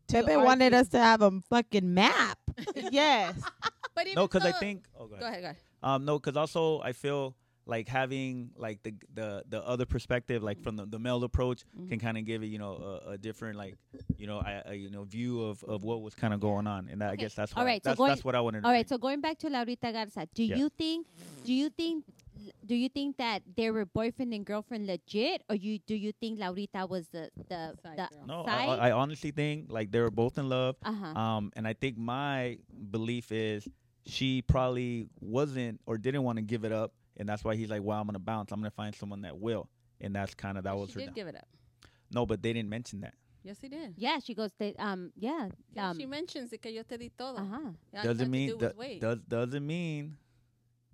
Yeah. 0.09 0.21
To 0.21 0.27
Pepe 0.27 0.37
wanted 0.37 0.73
us 0.73 0.89
to 0.89 0.99
have 0.99 1.21
a 1.21 1.31
fucking 1.49 1.93
map. 1.93 2.37
yes. 2.91 3.35
But 3.95 4.07
no, 4.15 4.25
because 4.27 4.43
I 4.43 4.51
think. 4.53 4.85
Oh, 4.99 5.05
go 5.05 5.13
ahead. 5.15 5.19
Go 5.21 5.27
ahead. 5.27 5.41
Go 5.41 5.45
ahead. 5.49 5.57
Um, 5.83 6.03
no, 6.05 6.17
because 6.17 6.35
also 6.35 6.81
I 6.81 6.93
feel 6.93 7.35
like 7.67 7.87
having 7.87 8.49
like 8.57 8.81
the 8.81 8.95
the 9.13 9.43
the 9.47 9.61
other 9.63 9.85
perspective, 9.85 10.41
like 10.41 10.59
from 10.63 10.77
the, 10.77 10.87
the 10.87 10.97
male 10.97 11.23
approach, 11.23 11.61
Mm-hmm. 11.77 11.89
can 11.89 11.99
kind 11.99 12.17
of 12.17 12.25
give 12.25 12.41
it, 12.41 12.47
you 12.47 12.57
know, 12.57 12.99
a, 13.05 13.11
a 13.11 13.17
different 13.19 13.55
like, 13.55 13.75
you 14.17 14.25
know, 14.25 14.39
I, 14.39 14.63
a, 14.65 14.73
you 14.73 14.89
know, 14.89 15.03
view 15.03 15.43
of, 15.43 15.63
of 15.65 15.83
what 15.83 16.01
was 16.01 16.15
kind 16.15 16.33
of 16.33 16.39
going 16.39 16.65
on, 16.65 16.89
and 16.91 17.01
that, 17.01 17.11
I 17.11 17.15
guess 17.15 17.35
that's 17.35 17.53
All 17.53 17.61
why 17.63 17.67
right, 17.73 17.83
so 17.83 17.91
that's, 17.91 17.97
going- 17.99 18.09
that's 18.09 18.25
what 18.25 18.33
I 18.33 18.41
wanted. 18.41 18.61
to 18.61 18.65
All 18.67 18.73
right, 18.73 18.87
bring. 18.87 18.97
so 18.97 18.99
going 18.99 19.21
back 19.21 19.37
to 19.39 19.47
Laurita 19.47 19.93
Garza, 19.93 20.27
do 20.33 20.43
Yeah. 20.43 20.55
you 20.55 20.69
think 20.69 21.05
do 21.45 21.53
you 21.53 21.69
think 21.69 22.03
do 22.65 22.75
you 22.75 22.89
think 22.89 23.17
that 23.17 23.41
they 23.55 23.69
were 23.71 23.85
boyfriend 23.85 24.33
and 24.33 24.45
girlfriend 24.45 24.87
legit 24.87 25.43
or 25.49 25.55
you 25.55 25.79
do 25.79 25.95
you 25.95 26.11
think 26.19 26.39
Laurita 26.39 26.87
was 26.89 27.07
the 27.09 27.29
the, 27.49 27.73
Side 27.81 27.97
the 27.97 28.07
girl. 28.11 28.25
no, 28.27 28.45
I, 28.45 28.65
side? 28.65 28.79
I 28.79 28.87
I 28.89 28.91
honestly 28.91 29.31
think 29.31 29.71
like 29.71 29.91
they 29.91 29.99
were 29.99 30.11
both 30.11 30.37
in 30.37 30.49
love. 30.49 30.75
uh-huh. 30.83 31.19
Um, 31.19 31.51
and 31.55 31.67
I 31.67 31.73
think 31.73 31.97
my 31.97 32.57
belief 32.91 33.31
is 33.31 33.67
she 34.05 34.41
probably 34.41 35.07
wasn't 35.21 35.79
or 35.85 35.97
didn't 35.97 36.23
want 36.23 36.37
to 36.37 36.41
give 36.43 36.65
it 36.65 36.71
up, 36.71 36.91
and 37.17 37.27
that's 37.27 37.43
why 37.43 37.55
he's 37.55 37.69
like, 37.69 37.81
"Well, 37.83 37.99
I'm 37.99 38.05
gonna 38.07 38.19
bounce. 38.19 38.51
I'm 38.51 38.59
gonna 38.59 38.71
find 38.71 38.93
someone 38.93 39.21
that 39.21 39.37
will." 39.39 39.69
And 40.01 40.13
that's 40.13 40.33
kind 40.35 40.57
of 40.57 40.65
that 40.65 40.75
was 40.75 40.89
she 40.89 40.95
her. 40.95 40.99
did 41.01 41.05
down- 41.07 41.13
give 41.15 41.27
it 41.27 41.35
up. 41.35 41.47
no, 42.11 42.25
but 42.25 42.41
they 42.43 42.51
didn't 42.51 42.69
mention 42.69 43.01
that. 43.01 43.13
Yes, 43.43 43.59
he 43.61 43.67
did. 43.69 43.93
yeah, 43.97 44.19
she 44.19 44.33
goes 44.33 44.51
they, 44.57 44.73
um 44.79 45.11
yeah. 45.17 45.49
Yeah, 45.75 45.89
Um 45.89 45.97
she 45.99 46.05
mentions 46.05 46.51
it 46.53 46.61
que 46.61 46.71
yo 46.71 46.83
te 46.83 46.97
di 46.97 47.09
todo. 47.17 47.37
uh-huh. 47.37 47.71
All 47.95 48.03
doesn't 48.03 48.31
mean 48.31 48.49
do 48.49 48.57
was 48.57 48.99
does 48.99 49.19
doesn't 49.27 49.65
mean 49.65 50.17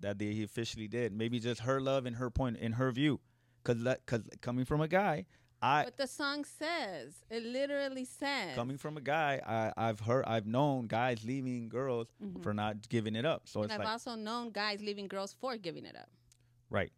that 0.00 0.18
they 0.18 0.32
he 0.32 0.42
officially 0.42 0.88
did. 0.88 1.12
Maybe 1.12 1.38
just 1.40 1.60
her 1.62 1.80
love 1.80 2.06
and 2.06 2.16
her 2.16 2.30
point 2.30 2.56
in 2.58 2.72
her 2.72 2.90
view, 2.92 3.20
because 3.62 3.82
because 3.82 4.22
coming 4.40 4.64
from 4.64 4.80
a 4.80 4.88
guy, 4.88 5.26
I 5.62 5.84
But 5.84 5.96
the 5.96 6.06
song 6.06 6.44
says 6.44 7.24
it 7.30 7.42
literally 7.44 8.04
says 8.04 8.54
coming 8.54 8.78
from 8.78 8.96
a 8.96 9.00
guy, 9.00 9.40
I 9.46 9.88
I've 9.88 10.00
heard 10.00 10.24
I've 10.26 10.46
known 10.46 10.86
guys 10.86 11.24
leaving 11.24 11.68
girls 11.68 12.08
Mhm. 12.22 12.42
for 12.42 12.54
not 12.54 12.88
giving 12.88 13.14
it 13.16 13.24
up. 13.24 13.42
So 13.46 13.62
and 13.62 13.72
I've 13.72 13.78
like 13.80 13.88
also 13.88 14.14
known 14.14 14.50
guys 14.50 14.80
leaving 14.80 15.08
girls 15.08 15.32
for 15.34 15.56
giving 15.56 15.84
it 15.84 15.96
up. 15.96 16.08
right. 16.70 16.92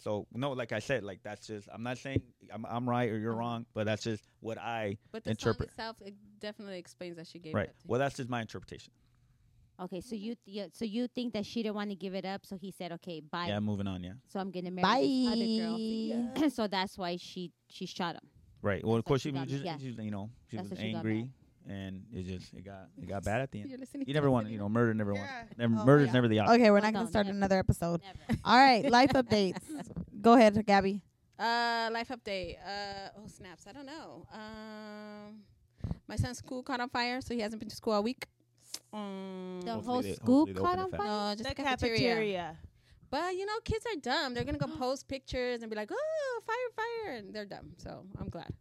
So 0.00 0.28
no, 0.32 0.52
like 0.52 0.70
I 0.72 0.78
said, 0.78 1.02
like 1.02 1.22
that's 1.24 1.46
just 1.48 1.68
I'm 1.72 1.82
not 1.82 1.98
saying 1.98 2.22
I'm 2.52 2.64
I'm 2.66 2.88
right 2.88 3.10
or 3.10 3.18
you're 3.18 3.32
Uh-huh. 3.32 3.40
wrong, 3.40 3.66
but 3.74 3.84
that's 3.84 4.04
just 4.04 4.22
what 4.40 4.56
I 4.58 4.96
But 5.10 5.24
the 5.24 5.30
Interpret. 5.30 5.70
song 5.70 5.72
itself 5.72 5.96
it 6.02 6.14
definitely 6.38 6.78
explains 6.78 7.16
that 7.16 7.26
she 7.26 7.40
gave 7.40 7.54
right. 7.54 7.64
it 7.66 7.70
up 7.70 7.78
to 7.80 7.88
Well, 7.88 7.98
that's 7.98 8.16
just 8.16 8.28
my 8.30 8.40
interpretation. 8.40 8.92
Okay, 9.80 10.00
so 10.00 10.14
you 10.16 10.34
th- 10.44 10.70
so 10.74 10.84
you 10.84 11.06
think 11.06 11.32
that 11.34 11.46
she 11.46 11.62
didn't 11.62 11.76
want 11.76 11.90
to 11.90 11.96
give 11.96 12.14
it 12.14 12.24
up, 12.24 12.44
so 12.44 12.56
he 12.56 12.70
said, 12.72 12.90
"Okay, 12.92 13.20
bye." 13.20 13.46
Yeah, 13.46 13.60
moving 13.60 13.86
on. 13.86 14.02
Yeah, 14.02 14.14
So 14.26 14.40
I'm 14.40 14.50
gonna 14.50 14.70
marry 14.72 15.06
this 15.06 15.28
other 15.28 16.32
Bye. 16.34 16.40
girl. 16.40 16.50
so 16.58 16.66
that's 16.66 16.98
why 16.98 17.16
she 17.16 17.52
she 17.68 17.86
shot 17.86 18.16
him. 18.16 18.22
right. 18.62 18.82
Well, 18.84 18.94
That's 18.96 19.02
of 19.02 19.04
course 19.06 19.20
she 19.22 19.28
she 19.28 19.32
was 19.34 19.40
got- 19.42 19.48
just, 19.48 19.64
yeah. 19.64 19.76
she's, 19.78 19.96
you 19.96 20.10
know 20.10 20.30
she 20.50 20.56
That's 20.56 20.70
was 20.70 20.78
what 20.78 20.84
she 20.84 20.92
got 20.92 20.98
angry, 20.98 21.30
and 21.68 22.02
it 22.12 22.22
just 22.24 22.52
it 22.54 22.64
got 22.64 22.88
it 23.00 23.06
got 23.08 23.22
bad 23.24 23.40
at 23.40 23.52
the 23.52 23.60
end. 23.60 23.70
You're 23.70 23.78
listening 23.78 24.00
You 24.08 24.14
to 24.14 24.18
never 24.18 24.30
want 24.30 24.48
you 24.50 24.58
know 24.58 24.68
murder 24.68 24.92
never 24.94 25.12
Yeah. 25.14 25.20
wants 25.20 25.58
never, 25.58 25.74
Oh, 25.78 25.84
murder's 25.84 26.06
yeah. 26.08 26.12
never 26.12 26.28
the 26.28 26.38
option. 26.40 26.54
Okay, 26.60 26.70
we're 26.72 26.80
not 26.80 26.92
gonna 26.92 27.04
no, 27.04 27.10
start 27.10 27.26
never. 27.26 27.36
another 27.38 27.58
episode. 27.58 28.00
Never. 28.02 28.40
All 28.44 28.56
right, 28.58 28.84
life 28.90 29.10
updates. 29.20 29.62
Go 30.20 30.32
ahead, 30.34 30.64
Gabby. 30.66 31.02
Uh, 31.38 31.88
life 31.92 32.08
update. 32.08 32.56
Uh, 32.66 33.10
oh 33.16 33.28
snaps! 33.28 33.66
I 33.68 33.72
don't 33.72 33.86
know. 33.86 34.26
Um, 34.32 35.44
my 36.08 36.16
son's 36.16 36.38
school 36.38 36.64
caught 36.64 36.80
on 36.80 36.88
fire, 36.88 37.20
so 37.20 37.32
he 37.32 37.38
hasn't 37.40 37.60
been 37.60 37.68
to 37.68 37.76
school 37.76 37.92
all 37.92 38.02
week. 38.02 38.26
Um, 38.92 39.60
The 39.64 39.74
whole 39.80 40.02
they- 40.02 40.14
school 40.14 40.46
caught 40.46 40.78
on 40.78 40.90
fire. 40.90 41.06
no, 41.06 41.34
just 41.36 41.44
the 41.48 41.54
the 41.54 41.62
cafeteria. 41.62 41.98
cafeteria. 41.98 42.56
But 43.10 43.34
you 43.36 43.46
know, 43.46 43.58
kids 43.64 43.84
are 43.86 43.96
dumb. 44.00 44.34
They're 44.34 44.44
gonna 44.44 44.58
go 44.58 44.66
post 44.78 45.08
pictures 45.08 45.62
and 45.62 45.70
be 45.70 45.76
like, 45.76 45.90
"Oh, 45.92 46.40
fire, 46.46 46.70
fire!" 46.76 47.16
and 47.16 47.34
they're 47.34 47.46
dumb. 47.46 47.72
So 47.78 48.04
I'm 48.18 48.28
glad. 48.28 48.52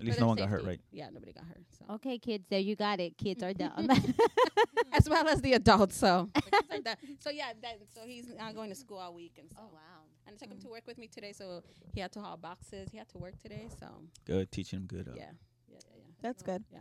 At 0.00 0.06
least 0.06 0.18
no 0.20 0.26
their 0.26 0.26
one 0.28 0.36
got 0.36 0.48
hurt, 0.48 0.64
right? 0.64 0.80
Yeah, 0.92 1.08
nobody 1.10 1.32
got 1.32 1.44
hurt. 1.44 1.64
So 1.76 1.94
Okay, 1.94 2.18
kids, 2.18 2.44
there 2.48 2.60
you 2.60 2.76
got 2.76 3.00
it. 3.00 3.16
Kids 3.18 3.42
are 3.42 3.52
dumb. 3.52 3.88
as 4.92 5.08
well 5.08 5.26
as 5.26 5.40
the 5.40 5.54
adults. 5.54 5.96
So 5.96 6.28
the 6.34 6.40
kids 6.42 6.68
are 6.70 6.78
dumb. 6.80 6.96
so 7.18 7.30
yeah, 7.30 7.52
that, 7.62 7.78
so 7.94 8.02
he's 8.06 8.26
not 8.38 8.54
going 8.54 8.68
to 8.70 8.76
school 8.76 8.98
all 8.98 9.12
week 9.12 9.32
and 9.40 9.50
so. 9.50 9.60
wow. 9.72 9.80
And 10.26 10.36
I 10.36 10.38
took 10.38 10.52
him 10.52 10.60
to 10.60 10.68
work 10.68 10.86
with 10.86 10.98
me 10.98 11.08
today, 11.08 11.32
so 11.32 11.62
he 11.94 12.00
had 12.00 12.12
to 12.12 12.20
haul 12.20 12.36
boxes. 12.36 12.90
He 12.92 12.98
had 12.98 13.08
to 13.08 13.18
work 13.18 13.38
today, 13.42 13.66
so 13.80 13.86
Good, 14.26 14.52
teaching 14.52 14.80
him 14.80 14.86
good. 14.86 15.08
Uh, 15.08 15.12
yeah, 15.16 15.30
yeah, 15.68 15.78
yeah, 15.88 15.96
yeah. 15.96 16.04
That's 16.22 16.42
good. 16.42 16.62
Yeah. 16.70 16.80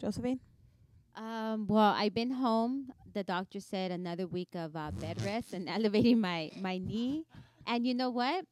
Josephine. 0.00 0.40
Um, 1.16 1.66
well, 1.66 1.94
I've 1.96 2.14
been 2.14 2.30
home. 2.30 2.90
The 3.12 3.24
doctor 3.24 3.60
said 3.60 3.90
another 3.90 4.26
week 4.26 4.50
of 4.54 4.76
uh, 4.76 4.90
bed 4.92 5.22
rest 5.24 5.54
and 5.54 5.68
elevating 5.76 6.20
my 6.20 6.50
my 6.60 6.78
knee. 6.78 7.24
And 7.66 7.86
you 7.86 7.94
know 7.94 8.10
what? 8.10 8.44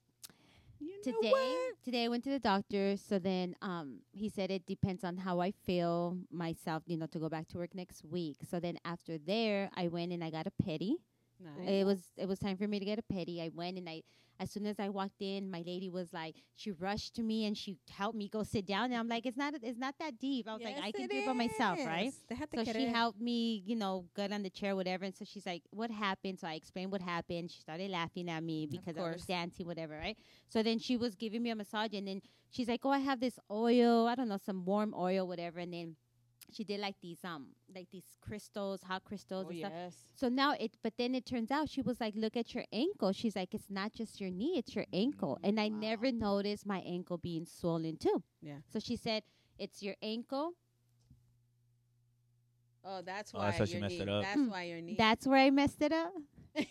You 0.81 0.97
know 1.07 1.17
today 1.21 1.31
what? 1.31 1.85
today 1.85 2.05
I 2.05 2.09
went 2.09 2.25
to 2.25 2.31
the 2.31 2.39
doctor. 2.41 2.97
So 2.97 3.19
then 3.19 3.55
um 3.63 4.01
he 4.13 4.29
said 4.29 4.51
it 4.51 4.67
depends 4.67 5.05
on 5.05 5.19
how 5.19 5.41
I 5.41 5.53
feel 5.53 6.19
myself, 6.31 6.83
you 6.87 6.97
know, 6.97 7.07
to 7.07 7.19
go 7.19 7.29
back 7.29 7.49
to 7.49 7.59
work 7.59 7.75
next 7.75 8.05
week. 8.05 8.39
So 8.49 8.61
then 8.61 8.79
after 8.85 9.19
there, 9.19 9.71
I 9.77 9.89
went 9.89 10.13
and 10.13 10.25
I 10.25 10.31
got 10.31 10.47
a 10.47 10.53
pedi. 10.63 10.97
Nice. 11.41 11.69
It 11.69 11.85
was 11.85 12.03
it 12.17 12.27
was 12.29 12.39
time 12.39 12.57
for 12.57 12.67
me 12.67 12.79
to 12.79 12.85
get 12.85 12.99
a 12.99 13.03
pedi. 13.03 13.41
I 13.41 13.51
went 13.55 13.79
and 13.79 13.89
I 13.89 14.03
as 14.41 14.51
soon 14.51 14.67
as 14.67 14.81
I 14.81 14.89
walked 14.89 15.21
in, 15.21 15.49
my 15.51 15.63
lady 15.65 15.89
was 15.89 16.13
like, 16.13 16.35
she 16.57 16.73
rushed 16.73 17.15
to 17.17 17.23
me 17.23 17.45
and 17.47 17.57
she 17.57 17.77
helped 17.89 18.17
me 18.17 18.29
go 18.29 18.43
sit 18.43 18.67
down. 18.67 18.87
And 18.87 18.95
I'm 18.97 19.09
like, 19.09 19.27
it's 19.27 19.37
not 19.37 19.55
it's 19.63 19.79
not 19.79 19.95
that 20.01 20.19
deep. 20.19 20.49
I 20.49 20.55
was 20.55 20.65
like, 20.65 20.77
I 20.83 20.91
can 20.93 21.07
do 21.09 21.17
it 21.19 21.27
by 21.27 21.33
myself, 21.33 21.79
right? 21.85 22.09
is. 22.09 22.15
They 22.29 22.35
have 22.35 22.51
to 22.51 22.65
So 22.65 22.73
she 22.73 22.85
it. 22.85 22.89
helped 22.89 23.21
me, 23.21 23.63
you 23.67 23.77
know, 23.77 24.07
get 24.17 24.33
on 24.33 24.43
the 24.43 24.51
chair, 24.51 24.75
whatever. 24.75 25.05
And 25.05 25.15
so 25.15 25.25
she's 25.25 25.47
like, 25.47 25.63
"What 25.71 25.91
happened?" 25.91 26.41
So 26.41 26.47
I 26.49 26.55
explained 26.55 26.91
what 26.93 27.01
happened. 27.03 27.51
She 27.51 27.61
started 27.61 27.91
laughing 27.91 28.29
at 28.31 28.43
me 28.43 28.67
because 28.67 28.97
I 28.97 29.03
was 29.13 29.25
dancing, 29.25 29.67
whatever, 29.67 29.97
right? 29.97 30.17
So 30.49 30.63
then 30.63 30.79
she 30.79 30.97
was 30.97 31.15
giving 31.15 31.43
me 31.43 31.51
a 31.51 31.55
massage, 31.57 31.93
and 31.95 32.07
then 32.07 32.21
she's 32.51 32.69
like, 32.69 32.81
"Oh, 32.85 32.91
I 32.91 32.99
have 32.99 33.21
this 33.21 33.39
oil. 33.51 34.07
I 34.07 34.15
don't 34.15 34.29
know, 34.29 34.39
some 34.39 34.65
warm 34.65 34.95
oil, 34.97 35.27
whatever." 35.27 35.59
And 35.61 35.73
then 35.73 35.97
she 36.53 36.65
did 36.65 36.81
like 36.81 36.97
these 37.03 37.19
um 37.25 37.49
like 37.75 37.89
these 37.91 38.17
crystals, 38.21 38.83
hot 38.83 39.05
crystals 39.05 39.47
Oh 39.47 39.51
and 39.51 39.59
stuff. 39.59 39.73
yes. 39.75 39.95
So 40.15 40.29
now 40.29 40.53
it, 40.59 40.73
but 40.83 40.93
then 40.99 41.15
it 41.15 41.27
turns 41.27 41.51
out 41.51 41.69
she 41.69 41.83
was 41.83 42.01
like, 42.01 42.15
"Look 42.17 42.37
at 42.37 42.55
your 42.55 42.65
ankle." 42.73 43.13
She's 43.13 43.35
like, 43.37 43.55
"It's 43.55 43.71
not 43.71 43.93
just 43.93 44.21
your 44.21 44.31
knee; 44.31 44.55
it's 44.59 44.75
your 44.75 44.87
ankle." 44.93 45.39
And 45.43 45.59
I 45.61 45.69
never 45.69 46.11
noticed 46.13 46.67
my 46.67 46.79
ankle 46.81 47.19
being 47.19 47.45
swollen 47.47 47.97
too. 47.97 48.23
Yeah. 48.41 48.59
So 48.73 48.79
she 48.79 48.97
said, 48.97 49.23
"It's 49.59 49.83
your 49.83 49.97
ankle." 50.03 50.53
Oh, 52.85 53.01
that's 53.05 53.33
Oh, 53.35 53.39
why 53.39 53.47
that's 53.47 53.59
how 53.59 53.65
she 53.65 53.73
your 53.73 53.81
messed 53.81 53.95
knee. 53.97 54.01
it 54.03 54.09
up. 54.09 54.23
That's 54.25 54.41
why 54.51 54.63
your 54.65 54.81
knee. 54.81 54.95
That's 54.99 55.27
where 55.27 55.39
I 55.39 55.51
messed 55.51 55.81
it 55.83 55.93
up. 55.93 56.13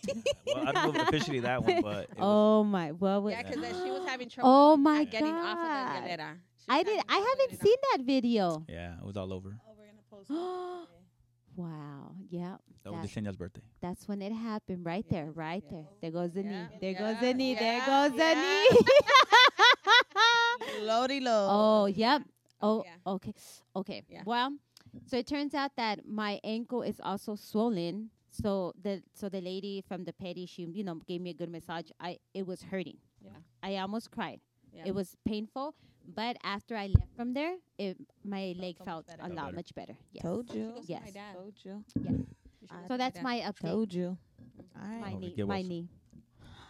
Well, 0.46 0.68
I 0.68 0.72
don't 0.72 0.94
know 0.94 1.00
if 1.02 1.08
officially 1.08 1.40
that 1.40 1.62
one, 1.64 1.82
but 1.82 2.08
oh 2.18 2.62
my! 2.64 2.92
Well, 2.92 3.28
yeah, 3.28 3.42
was- 3.42 3.56
because 3.56 3.82
she 3.84 3.90
was 3.90 4.06
having 4.08 4.28
trouble. 4.30 4.50
Oh 4.50 4.72
uh, 4.74 4.76
my 4.76 5.04
getting 5.04 5.34
off 5.34 5.58
of 5.58 5.64
the 5.64 6.08
hielera. 6.08 6.36
I 6.68 6.82
did. 6.84 7.00
I 7.08 7.16
haven't 7.18 7.60
seen 7.60 7.76
that 7.92 7.98
video. 8.04 8.64
yeah, 8.68 8.96
it 8.98 9.04
was 9.04 9.16
all 9.16 9.32
over. 9.32 9.58
Oh, 9.68 9.73
we're 10.28 10.36
gonna 10.36 10.86
post. 10.86 10.90
Wow. 11.56 12.14
Yeah. 12.30 12.56
That 12.82 12.92
was 12.92 13.12
That- 13.14 13.38
birthday. 13.38 13.62
That's 13.80 14.08
when 14.08 14.20
it 14.22 14.32
happened. 14.32 14.84
Right 14.84 15.06
there. 15.08 15.30
Right 15.32 15.62
yeah. 15.66 15.70
there. 15.70 15.86
There 16.02 16.10
goes 16.10 16.32
the 16.32 16.42
Yeah, 16.42 16.66
knee. 16.68 16.78
There 16.80 16.90
yeah, 16.92 16.98
goes 16.98 17.20
the 17.20 17.34
knee. 17.34 17.54
there 17.54 17.76
yeah, 17.78 17.86
goes 17.86 18.12
the 18.16 18.24
yeah. 18.24 18.64
knee. 18.70 18.78
Lodi 20.86 21.20
low. 21.20 21.48
oh, 21.50 21.86
yep. 21.86 22.22
Oh, 22.60 22.84
Yeah. 22.84 23.12
okay. 23.12 23.34
Okay. 23.76 24.02
Yeah. 24.08 24.22
Well, 24.26 24.52
so 25.06 25.16
it 25.16 25.26
turns 25.26 25.54
out 25.54 25.72
that 25.76 26.06
my 26.06 26.40
ankle 26.44 26.82
is 26.82 27.00
also 27.02 27.34
swollen. 27.36 28.10
So 28.30 28.72
the 28.82 29.02
so 29.14 29.28
the 29.28 29.40
lady 29.40 29.80
from 29.86 30.04
the 30.04 30.12
pedi, 30.12 30.48
she 30.48 30.62
you 30.64 30.82
know 30.82 30.96
gave 31.06 31.20
me 31.20 31.30
a 31.30 31.34
good 31.34 31.50
massage. 31.50 31.90
I 32.00 32.18
it 32.32 32.46
was 32.46 32.62
hurting. 32.62 32.98
Yeah. 33.20 33.30
I 33.62 33.76
almost 33.76 34.10
cried. 34.10 34.40
Yeah. 34.72 34.82
It 34.86 34.94
was 34.94 35.16
painful, 35.24 35.74
but 36.06 36.36
after 36.42 36.76
I 36.76 36.86
left 36.88 37.14
from 37.16 37.32
there, 37.34 37.56
it 37.78 37.96
my 38.24 38.54
leg 38.58 38.76
felt 38.84 39.06
better. 39.06 39.22
a 39.22 39.26
Felt 39.26 39.36
lot 39.36 39.44
better. 39.46 39.56
much 39.56 39.74
better. 39.74 39.96
Yes. 40.12 40.22
Told 40.22 40.52
you. 40.54 40.72
goes 40.74 40.86
to 40.86 40.92
Yes. 40.92 41.02
my 41.04 41.10
dad. 41.10 41.34
Told 41.34 41.54
you. 41.64 41.84
She 42.60 42.66
should 42.66 42.88
So 42.88 42.96
that's 42.96 43.20
my 43.22 43.40
update. 43.40 43.70
Told 43.70 43.92
you. 43.94 44.16
All 44.76 44.88
My. 45.00 45.12
Oh, 45.14 45.18
knee. 45.18 45.34
give 45.36 45.48
My 45.48 45.62
knee. 45.62 45.88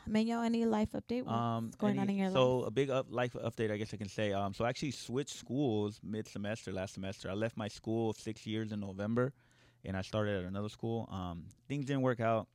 Meño, 0.08 0.44
any 0.44 0.66
life 0.66 0.92
update? 0.92 1.24
What's 1.24 1.32
Um, 1.32 1.70
going 1.78 1.98
on 1.98 2.10
in 2.10 2.16
your 2.16 2.30
so 2.30 2.58
life? 2.58 2.68
a 2.68 2.70
big 2.70 2.90
up 2.90 3.06
life 3.10 3.32
update, 3.32 3.70
I 3.70 3.78
guess 3.78 3.94
I 3.94 3.96
can 3.96 4.08
say. 4.08 4.32
Um, 4.32 4.52
so 4.52 4.64
I 4.64 4.68
actually 4.68 4.90
switched 4.90 5.34
schools 5.34 5.98
mid 6.02 6.28
semester 6.28 6.72
last 6.72 6.92
semester. 6.94 7.30
I 7.30 7.34
left 7.34 7.56
my 7.56 7.68
school 7.68 8.10
of 8.10 8.16
six 8.18 8.46
years 8.46 8.70
in 8.72 8.80
November, 8.80 9.32
and 9.84 9.96
I 9.96 10.02
started 10.02 10.40
at 10.40 10.44
another 10.44 10.68
school. 10.68 11.08
Um, 11.10 11.46
things 11.68 11.86
didn't 11.86 12.02
work 12.02 12.20
out. 12.20 12.48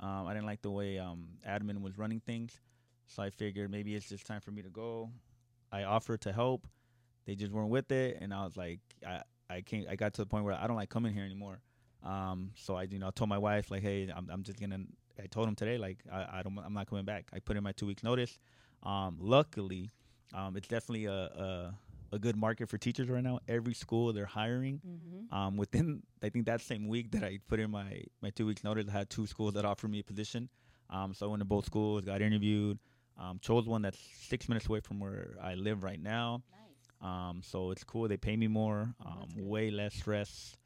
Um, 0.00 0.26
I 0.26 0.32
didn't 0.32 0.46
like 0.46 0.62
the 0.62 0.70
way 0.70 0.98
um 0.98 1.28
admin 1.46 1.82
was 1.82 1.98
running 1.98 2.20
things, 2.20 2.58
so 3.06 3.22
I 3.22 3.28
figured 3.30 3.70
maybe 3.70 3.94
it's 3.94 4.08
just 4.08 4.24
time 4.26 4.40
for 4.40 4.50
me 4.50 4.62
to 4.62 4.70
go. 4.70 5.10
I 5.74 5.84
offered 5.84 6.20
to 6.22 6.32
help, 6.32 6.66
they 7.26 7.34
just 7.34 7.52
weren't 7.52 7.70
with 7.70 7.90
it, 7.90 8.18
and 8.20 8.32
I 8.32 8.44
was 8.44 8.56
like, 8.56 8.80
I 9.06 9.22
I 9.50 9.60
can't. 9.60 9.86
I 9.88 9.96
got 9.96 10.14
to 10.14 10.22
the 10.22 10.26
point 10.26 10.44
where 10.44 10.54
I 10.54 10.66
don't 10.66 10.76
like 10.76 10.88
coming 10.88 11.12
here 11.12 11.24
anymore. 11.24 11.60
Um, 12.04 12.50
so 12.54 12.76
I 12.76 12.82
you 12.84 12.98
know 12.98 13.08
I 13.08 13.10
told 13.10 13.28
my 13.28 13.38
wife 13.38 13.70
like, 13.70 13.82
hey, 13.82 14.10
I'm 14.14 14.28
I'm 14.30 14.42
just 14.42 14.60
gonna. 14.60 14.80
I 15.22 15.26
told 15.26 15.48
him 15.48 15.54
today 15.54 15.78
like 15.78 15.98
I, 16.12 16.38
I 16.38 16.42
don't 16.42 16.58
I'm 16.58 16.74
not 16.74 16.88
coming 16.88 17.04
back. 17.04 17.28
I 17.32 17.38
put 17.40 17.56
in 17.56 17.62
my 17.62 17.72
two 17.72 17.86
weeks 17.86 18.02
notice. 18.02 18.38
Um, 18.82 19.16
luckily, 19.20 19.90
um, 20.34 20.56
it's 20.56 20.68
definitely 20.68 21.06
a, 21.06 21.12
a 21.12 21.74
a 22.12 22.18
good 22.18 22.36
market 22.36 22.68
for 22.68 22.78
teachers 22.78 23.08
right 23.08 23.22
now. 23.22 23.40
Every 23.48 23.74
school 23.74 24.12
they're 24.12 24.26
hiring. 24.26 24.80
Mm-hmm. 24.86 25.34
Um, 25.34 25.56
within 25.56 26.02
I 26.22 26.28
think 26.28 26.46
that 26.46 26.60
same 26.60 26.86
week 26.88 27.10
that 27.12 27.24
I 27.24 27.38
put 27.48 27.58
in 27.58 27.70
my 27.70 28.02
my 28.22 28.30
two 28.30 28.46
weeks 28.46 28.62
notice, 28.62 28.86
I 28.88 28.92
had 28.92 29.10
two 29.10 29.26
schools 29.26 29.54
that 29.54 29.64
offered 29.64 29.90
me 29.90 30.00
a 30.00 30.04
position. 30.04 30.48
Um, 30.90 31.14
so 31.14 31.26
I 31.26 31.30
went 31.30 31.40
to 31.40 31.46
both 31.46 31.64
schools, 31.66 32.04
got 32.04 32.22
interviewed. 32.22 32.78
Um, 33.18 33.38
chose 33.40 33.66
one 33.66 33.82
that's 33.82 33.98
six 34.28 34.48
minutes 34.48 34.66
away 34.68 34.80
from 34.80 34.98
where 35.00 35.36
I 35.40 35.54
live 35.54 35.84
right 35.84 36.00
now. 36.00 36.42
Um, 37.00 37.42
so 37.44 37.70
it's 37.70 37.84
cool. 37.84 38.08
They 38.08 38.16
pay 38.16 38.36
me 38.36 38.48
more, 38.48 38.94
Oh, 39.04 39.08
um, 39.08 39.28
way 39.36 39.70
less 39.70 39.94
stress, 39.94 40.56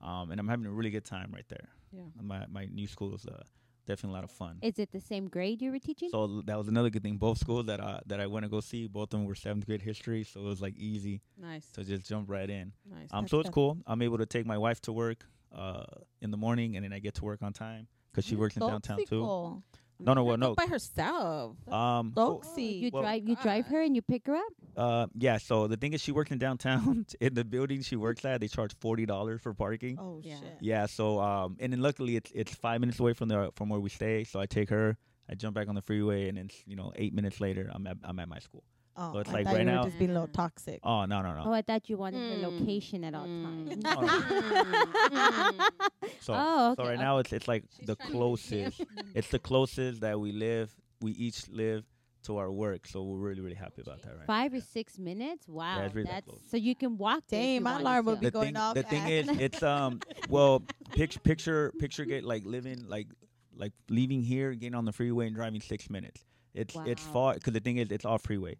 um, 0.00 0.30
and 0.30 0.38
I'm 0.38 0.46
having 0.46 0.66
a 0.66 0.70
really 0.70 0.90
good 0.90 1.04
time 1.04 1.30
right 1.34 1.48
there. 1.48 1.68
Yeah. 1.90 2.02
My 2.20 2.46
my 2.48 2.66
new 2.66 2.86
school 2.86 3.14
is 3.14 3.24
uh, 3.26 3.42
definitely 3.86 4.10
a 4.10 4.20
lot 4.20 4.24
of 4.24 4.30
fun. 4.30 4.58
Is 4.60 4.78
it 4.78 4.92
the 4.92 5.00
same 5.00 5.26
grade 5.28 5.62
you 5.62 5.70
were 5.70 5.78
teaching? 5.78 6.10
So 6.10 6.42
that 6.46 6.58
was 6.58 6.68
another 6.68 6.90
good 6.90 7.02
thing. 7.02 7.16
Both 7.16 7.38
schools 7.38 7.66
that 7.66 7.80
I 7.80 8.00
that 8.06 8.20
I 8.20 8.26
went 8.26 8.44
to 8.44 8.50
go 8.50 8.60
see, 8.60 8.86
both 8.86 9.04
of 9.04 9.10
them 9.18 9.24
were 9.24 9.34
seventh 9.34 9.66
grade 9.66 9.82
history, 9.82 10.22
so 10.24 10.40
it 10.40 10.44
was 10.44 10.60
like 10.60 10.76
easy 10.76 11.22
Nice. 11.40 11.66
to 11.72 11.82
just 11.82 12.06
jump 12.06 12.28
right 12.30 12.50
in. 12.50 12.72
Nice. 12.88 13.08
Um, 13.10 13.22
That's 13.22 13.30
so 13.30 13.40
it's 13.40 13.50
cool. 13.50 13.78
I'm 13.86 14.02
able 14.02 14.18
to 14.18 14.26
take 14.26 14.44
my 14.46 14.58
wife 14.58 14.80
to 14.82 14.92
work 14.92 15.24
uh 15.54 15.84
in 16.20 16.30
the 16.30 16.36
morning, 16.36 16.76
and 16.76 16.84
then 16.84 16.92
I 16.92 16.98
get 16.98 17.14
to 17.14 17.24
work 17.24 17.42
on 17.42 17.52
time 17.54 17.88
because 18.12 18.26
she 18.26 18.36
works 18.36 18.56
in 18.56 18.60
downtown 18.66 18.98
too. 19.06 19.62
Toxico. 20.00 20.06
No, 20.06 20.14
no, 20.14 20.24
well, 20.24 20.36
no. 20.36 20.54
by 20.54 20.66
herself. 20.66 21.56
Um, 21.68 22.12
Toxic. 22.14 22.52
Oh, 22.56 22.60
you 22.60 22.90
Well- 22.92 23.02
drive 23.02 23.28
you 23.28 23.36
drive 23.36 23.66
her 23.66 23.80
and 23.80 23.94
you 23.96 24.02
pick 24.02 24.26
her 24.26 24.36
up? 24.36 24.52
uh, 24.76 25.06
yeah. 25.16 25.38
So 25.38 25.66
the 25.66 25.76
thing 25.76 25.92
is, 25.92 26.00
she 26.02 26.12
works 26.12 26.30
in 26.30 26.38
downtown. 26.38 27.06
in 27.20 27.34
the 27.34 27.44
building 27.44 27.82
she 27.82 27.96
works 27.96 28.24
at, 28.24 28.40
they 28.40 28.48
charge 28.48 28.74
forty 28.80 29.06
dollars 29.06 29.40
for 29.42 29.54
parking. 29.54 29.98
Oh 30.00 30.20
Yeah. 30.22 30.38
shit. 30.38 30.56
Yeah. 30.60 30.86
So 30.86 31.20
um, 31.20 31.56
and 31.60 31.72
then 31.72 31.80
luckily 31.80 32.16
it's 32.16 32.30
it's 32.34 32.54
five 32.54 32.80
minutes 32.80 33.00
away 33.00 33.12
from 33.14 33.28
the 33.28 33.50
from 33.56 33.68
where 33.68 33.80
we 33.80 33.90
stay. 33.90 34.24
So 34.24 34.40
I 34.40 34.46
take 34.46 34.70
her. 34.70 34.96
I 35.28 35.34
jump 35.34 35.56
back 35.56 35.68
on 35.68 35.74
the 35.74 35.82
freeway, 35.82 36.28
and 36.28 36.38
then 36.38 36.50
you 36.66 36.76
know 36.76 36.92
eight 36.96 37.12
minutes 37.14 37.40
later, 37.40 37.68
I'm 37.74 37.86
at 37.86 37.96
I'm 38.04 38.18
at 38.20 38.28
my 38.28 38.38
school. 38.38 38.62
Oh, 38.98 39.12
So 39.12 39.18
it's 39.18 39.30
I 39.30 39.32
like 39.34 39.44
thought 39.44 39.52
right 39.54 39.60
you 39.60 39.66
now- 39.66 39.78
were 39.82 39.88
just 39.88 39.98
being 39.98 40.10
a 40.10 40.14
little 40.14 40.28
toxic. 40.28 40.80
Oh 40.82 41.04
no 41.04 41.20
no 41.22 41.34
no. 41.34 41.42
Oh, 41.46 41.52
I 41.52 41.62
thought 41.62 41.88
you 41.90 41.96
wanted 41.98 42.18
her 42.42 42.48
Mm. 42.48 42.60
location 42.60 43.04
at 43.04 43.14
all 43.14 43.26
Mm. 43.26 43.82
times. 43.82 43.84
Mm. 43.84 45.70
So 46.20 46.34
oh, 46.36 46.72
okay. 46.72 46.82
so 46.82 46.88
right 46.88 46.98
now 46.98 47.18
it's 47.18 47.32
it's 47.32 47.46
like 47.48 47.64
She's 47.76 47.86
the 47.86 47.94
trying 47.96 48.06
to 48.08 48.12
be 48.12 48.18
closest. 48.18 48.80
it's 49.14 49.28
the 49.28 49.38
closest 49.38 50.00
that 50.00 50.18
we 50.18 50.32
live. 50.32 50.74
We 51.00 51.12
each 51.12 51.48
live 51.48 51.84
to 52.24 52.38
our 52.38 52.50
work, 52.50 52.86
so 52.86 53.02
we're 53.04 53.18
really 53.18 53.40
really 53.40 53.54
happy 53.54 53.82
about 53.82 54.02
that, 54.02 54.16
right? 54.16 54.26
Five 54.26 54.54
or 54.54 54.60
six 54.60 54.98
minutes? 54.98 55.46
Wow. 55.46 55.82
it's 55.82 55.94
really 55.94 56.06
that 56.06 56.24
that's 56.24 56.26
close. 56.26 56.40
so 56.50 56.56
you 56.56 56.74
can 56.74 56.96
walk 56.98 57.22
there. 57.28 57.40
if 57.40 57.44
Dang, 57.46 57.54
you 57.56 57.60
my 57.60 57.72
wanted 57.72 57.82
alarm 57.84 58.04
to. 58.04 58.10
would 58.10 58.20
be 58.20 58.26
the 58.26 58.30
going 58.32 58.46
thing, 58.46 58.56
off 58.56 58.74
the 58.74 58.82
thing 58.82 59.02
at- 59.04 59.10
is, 59.12 59.28
it's 59.40 59.62
um, 59.62 60.00
well, 60.28 60.62
picture, 60.92 61.20
picture, 61.20 61.72
picture, 61.78 62.04
get 62.04 62.24
like 62.24 62.44
living 62.44 62.88
like, 62.88 63.08
like 63.56 63.72
leaving 63.88 64.22
here, 64.22 64.54
getting 64.54 64.74
on 64.74 64.84
the 64.86 64.92
freeway, 64.92 65.26
and 65.26 65.36
driving 65.36 65.60
six 65.60 65.88
minutes. 65.90 66.24
It's 66.54 66.74
it's 66.86 67.04
Wow. 67.08 67.12
far 67.12 67.34
because 67.34 67.52
the 67.52 67.60
thing 67.60 67.76
is 67.76 67.90
it's 67.92 68.04
all 68.04 68.18
freeway, 68.18 68.56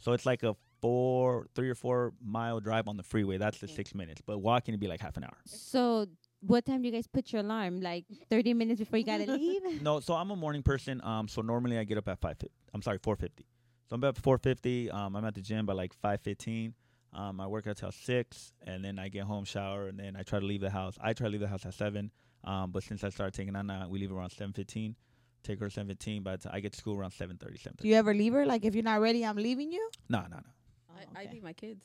so 0.00 0.12
it's 0.12 0.26
like 0.26 0.42
a 0.42 0.56
four, 0.80 1.46
three 1.54 1.70
or 1.70 1.74
four 1.74 2.12
mile 2.24 2.58
drive 2.60 2.88
on 2.88 2.96
the 2.96 3.02
freeway. 3.02 3.36
That's 3.38 3.58
the 3.58 3.68
six 3.68 3.94
minutes, 3.94 4.20
but 4.26 4.38
walking 4.38 4.72
would 4.72 4.80
be 4.80 4.88
like 4.88 5.00
half 5.00 5.16
an 5.16 5.24
hour. 5.24 5.36
So, 5.46 6.06
what 6.40 6.64
time 6.64 6.80
do 6.82 6.88
you 6.88 6.92
guys 6.94 7.06
put 7.06 7.32
your 7.32 7.42
alarm? 7.42 7.80
Like 7.80 8.06
30 8.30 8.54
minutes 8.54 8.80
before 8.80 8.98
you 8.98 9.04
gotta 9.04 9.30
leave? 9.30 9.60
No, 9.82 10.00
so 10.00 10.14
I'm 10.14 10.30
a 10.30 10.36
morning 10.36 10.62
person. 10.62 11.00
Um, 11.04 11.28
so 11.28 11.42
normally 11.42 11.78
I 11.78 11.84
get 11.84 11.98
up 11.98 12.08
at 12.08 12.20
five. 12.20 12.36
I'm 12.74 12.82
sorry, 12.82 12.98
four 13.02 13.16
fifty. 13.16 13.44
So 13.88 13.96
I'm 13.96 14.04
up 14.04 14.16
at 14.16 14.22
four 14.22 14.38
fifty. 14.38 14.90
Um, 14.90 15.16
I'm 15.16 15.24
at 15.24 15.34
the 15.34 15.42
gym 15.42 15.66
by 15.66 15.74
like 15.74 15.92
five 15.94 16.20
fifteen. 16.22 16.74
Um, 17.12 17.40
I 17.40 17.46
work 17.48 17.66
out 17.66 17.76
till 17.76 17.90
six, 17.92 18.52
and 18.62 18.84
then 18.84 18.98
I 18.98 19.08
get 19.08 19.24
home, 19.24 19.44
shower, 19.44 19.88
and 19.88 19.98
then 19.98 20.14
I 20.16 20.22
try 20.22 20.38
to 20.38 20.46
leave 20.46 20.60
the 20.60 20.70
house. 20.70 20.96
I 21.00 21.12
try 21.12 21.26
to 21.26 21.30
leave 21.30 21.40
the 21.40 21.48
house 21.48 21.66
at 21.66 21.74
seven. 21.74 22.10
Um, 22.44 22.70
but 22.70 22.84
since 22.84 23.02
I 23.04 23.08
started 23.10 23.34
taking 23.34 23.56
Anna, 23.56 23.86
we 23.90 23.98
leave 23.98 24.12
around 24.12 24.30
seven 24.30 24.52
fifteen. 24.52 24.94
Take 25.42 25.60
her 25.60 25.70
seven 25.70 25.88
fifteen, 25.88 26.22
but 26.22 26.44
I 26.50 26.60
get 26.60 26.72
to 26.72 26.78
school 26.78 26.98
around 26.98 27.12
seven 27.12 27.36
thirty. 27.38 27.58
Seven 27.58 27.76
Do 27.80 27.88
you 27.88 27.94
ever 27.94 28.12
leave 28.14 28.32
her? 28.34 28.44
Like, 28.46 28.64
if 28.64 28.74
you're 28.74 28.84
not 28.84 29.00
ready, 29.00 29.24
I'm 29.24 29.36
leaving 29.36 29.72
you? 29.72 29.88
No, 30.08 30.20
no, 30.22 30.36
no. 30.36 30.42
I, 30.90 31.18
I 31.18 31.22
okay. 31.24 31.32
leave 31.34 31.42
my 31.42 31.52
kids. 31.54 31.80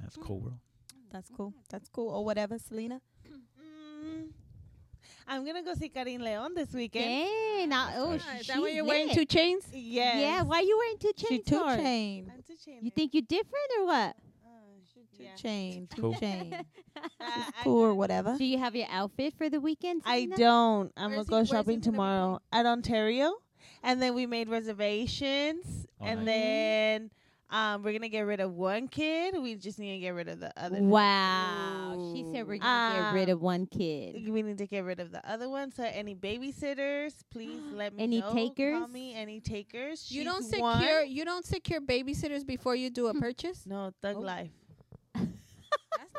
That's 0.00 0.16
cool, 0.16 0.40
world. 0.40 0.58
That's 1.10 1.30
cool. 1.30 1.54
That's 1.70 1.88
cool. 1.88 2.10
Or 2.10 2.24
whatever, 2.24 2.58
Selena. 2.58 3.00
Mm, 3.26 4.28
I'm 5.26 5.44
gonna 5.44 5.62
go 5.62 5.74
see 5.74 5.88
Carín 5.88 6.20
León 6.20 6.54
this 6.54 6.72
weekend. 6.72 7.04
Dang, 7.06 7.68
now, 7.68 7.90
oh, 7.96 8.12
Is 8.12 8.22
Ah, 8.28 8.36
is 8.38 8.46
that 8.48 8.60
why 8.60 8.68
you're 8.68 8.84
wearing 8.84 9.06
lit. 9.08 9.16
two 9.16 9.24
chains? 9.24 9.64
Yeah. 9.72 10.18
Yeah, 10.18 10.42
why 10.42 10.58
are 10.58 10.62
you 10.62 10.76
wearing 10.78 10.98
two 10.98 11.12
chains 11.16 11.28
She 11.28 11.38
two 11.50 11.58
for? 11.58 11.76
chain. 11.76 12.30
I'm 12.32 12.42
to 12.42 12.64
chain 12.64 12.78
You 12.82 12.90
think 12.90 13.14
you're 13.14 13.22
different 13.22 13.70
or 13.78 13.86
what? 13.86 14.16
Two 15.16 15.22
yeah. 15.24 15.34
chain. 15.34 15.88
Two 15.94 16.02
Cool. 16.02 16.14
chain. 16.14 16.54
Uh, 16.96 17.42
cool 17.62 17.80
or 17.84 17.94
whatever. 17.94 18.36
Do 18.38 18.44
you 18.44 18.58
have 18.58 18.74
your 18.74 18.86
outfit 18.90 19.34
for 19.36 19.48
the 19.50 19.60
weekend? 19.60 20.02
I 20.04 20.20
Selena? 20.22 20.36
don't. 20.36 20.92
I'm 20.96 21.10
gonna 21.10 21.24
go 21.24 21.44
shopping 21.44 21.80
tomorrow 21.80 22.40
at 22.52 22.66
Ontario, 22.66 23.34
and 23.82 24.00
then 24.00 24.14
we 24.14 24.26
made 24.26 24.48
reservations, 24.48 25.86
Oh, 26.00 26.04
and 26.04 26.20
nice. 26.20 26.26
then 26.26 27.10
um, 27.50 27.82
we're 27.82 27.92
gonna 27.92 28.08
get 28.08 28.22
rid 28.22 28.40
of 28.40 28.52
one 28.54 28.88
kid. 28.88 29.34
We 29.40 29.54
just 29.54 29.78
need 29.78 29.92
to 29.92 29.98
get 30.00 30.10
rid 30.10 30.28
of 30.28 30.40
the 30.40 30.52
other. 30.56 30.78
Wow. 30.82 32.12
She 32.14 32.24
said 32.32 32.46
we're 32.48 32.58
gonna 32.58 32.64
Ah. 32.64 33.10
get 33.12 33.14
rid 33.14 33.28
of 33.28 33.40
one 33.40 33.66
kid. 33.66 34.28
We 34.28 34.42
need 34.42 34.58
to 34.58 34.66
get 34.66 34.80
rid 34.84 34.98
of 35.00 35.12
the 35.12 35.26
other 35.30 35.48
one. 35.48 35.70
So 35.72 35.84
any 35.84 36.14
babysitters, 36.14 37.14
please 37.30 37.60
let 37.72 37.94
me 37.94 38.02
Any 38.02 38.20
know. 38.20 38.26
Call 38.32 38.34
takers? 38.34 38.88
me. 38.88 39.14
Any 39.14 39.40
takers? 39.40 40.10
You 40.10 40.24
don't 40.24 40.42
secure 40.42 40.62
one. 41.02 41.10
you 41.10 41.24
don't 41.24 41.44
secure 41.44 41.80
babysitters 41.80 42.44
before 42.46 42.74
you 42.74 42.90
do 42.90 43.06
a 43.08 43.14
purchase. 43.14 43.64
No, 43.66 43.92
thug 44.02 44.16
Oh. 44.16 44.20
life. 44.20 44.50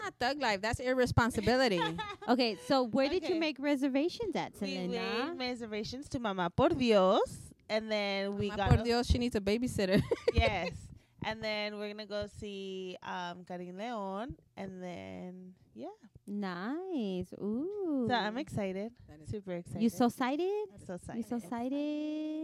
That's 0.08 0.20
not 0.22 0.28
thug 0.36 0.42
life. 0.42 0.62
That's 0.62 0.80
irresponsibility. 0.80 1.82
Okay, 2.30 2.58
so 2.68 2.84
where 2.84 3.08
did 3.10 3.24
Okay. 3.24 3.34
you 3.36 3.40
make 3.40 3.56
reservations 3.60 4.36
at, 4.36 4.52
We 4.60 4.76
Selena? 4.76 5.34
made 5.36 5.50
reservations 5.52 6.10
to 6.10 6.20
Mama 6.20 6.50
Por 6.50 6.70
Dios, 6.70 7.38
and 7.70 7.90
then 7.92 8.36
we 8.38 8.50
Ma 8.50 8.56
got 8.58 8.70
por 8.70 8.84
Dios, 8.84 9.08
she 9.08 9.18
needs 9.18 9.36
a 9.36 9.40
babysitter. 9.42 10.02
yes. 10.34 10.72
And 11.24 11.42
then 11.42 11.78
we're 11.80 11.88
gonna 11.88 12.06
go 12.06 12.28
see 12.40 12.98
um 13.04 13.44
Carín 13.50 13.76
León, 13.76 14.36
and 14.58 14.84
then 14.84 15.54
yeah. 15.74 15.88
Nice. 16.28 17.32
Ooh. 17.40 18.06
So 18.10 18.14
I'm 18.14 18.38
excited, 18.38 18.92
That 19.08 19.22
is- 19.24 19.30
super 19.30 19.54
excited. 19.54 19.82
You 19.82 19.90
so 19.90 20.08
excited? 20.08 20.66
so 20.86 20.94
You 20.94 20.96
excited. 20.96 21.26
so 21.30 21.36
excited? 21.38 22.37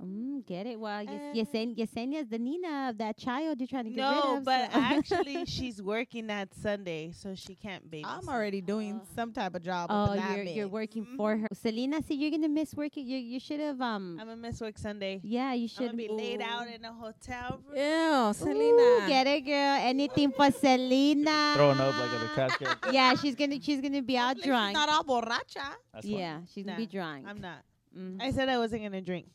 Yes. 0.00 0.08
Mm, 0.08 0.46
get 0.46 0.66
it? 0.66 0.78
Well, 0.78 1.02
Yes- 1.02 1.12
Uh, 1.12 1.34
Yesen- 1.34 1.76
Yesenia's 1.76 2.28
the 2.28 2.38
Nina 2.38 2.88
of 2.90 2.98
that 2.98 3.16
child 3.16 3.58
you're 3.60 3.66
trying 3.66 3.84
to 3.84 3.90
get 3.90 4.08
rid 4.08 4.18
of. 4.18 4.24
No, 4.24 4.40
but 4.44 4.72
so- 4.72 4.78
actually 4.80 5.44
she's 5.46 5.82
working 5.82 6.26
that 6.28 6.54
Sunday, 6.54 7.10
so 7.12 7.34
she 7.34 7.54
can't 7.54 7.90
babysit. 7.90 8.04
I'm 8.06 8.28
already 8.28 8.60
doing 8.60 9.00
Oh. 9.02 9.06
some 9.14 9.32
type 9.32 9.54
of 9.54 9.62
job. 9.62 9.88
Oh, 9.90 10.14
that 10.14 10.36
you're 10.36 10.44
you're 10.44 10.64
mix. 10.66 10.72
working 10.72 11.04
Mhm. 11.06 11.16
for 11.16 11.36
her. 11.36 11.48
Selena, 11.52 12.02
see, 12.02 12.14
you're 12.14 12.30
gonna 12.30 12.48
miss 12.48 12.74
working. 12.74 13.06
You 13.06 13.18
you 13.18 13.40
should 13.40 13.60
have 13.60 13.80
um. 13.80 14.18
I'm 14.20 14.26
gonna 14.28 14.36
miss 14.36 14.60
work 14.60 14.78
Sunday. 14.78 15.20
yeah, 15.22 15.52
you 15.52 15.62
I'm 15.64 15.68
should 15.68 15.86
gonna 15.90 15.96
be 15.96 16.08
laid 16.08 16.40
out 16.40 16.68
in 16.68 16.84
a 16.84 16.92
hotel 16.92 17.60
room. 17.66 17.76
Ew, 17.76 18.48
Ooh, 18.48 19.06
get 19.08 19.26
it, 19.26 19.40
girl. 19.42 19.78
Anything 19.82 20.30
for 20.32 20.50
Selena. 20.52 21.52
Throwing 21.56 21.80
up 21.80 21.94
like 21.98 22.10
at 22.10 22.20
the 22.20 22.28
casket. 22.34 22.68
Yeah, 22.92 23.14
she's 23.14 23.34
gonna 23.34 23.60
she's 23.60 23.80
gonna 23.80 24.02
be 24.02 24.16
out 24.16 24.38
drunk. 24.40 24.68
She's 24.70 24.74
not 24.74 24.88
all 24.88 25.04
borracha. 25.04 25.74
That's 25.92 26.06
fine. 26.06 26.18
Yeah, 26.18 26.40
she's 26.52 26.64
gonna 26.64 26.76
be 26.78 26.86
drunk. 26.86 27.26
I'm 27.26 27.40
not. 27.40 27.62
Mhm. 27.96 28.20
I 28.22 28.30
said 28.30 28.48
I 28.48 28.58
wasn't 28.58 28.82
gonna 28.82 29.00
drink. 29.00 29.26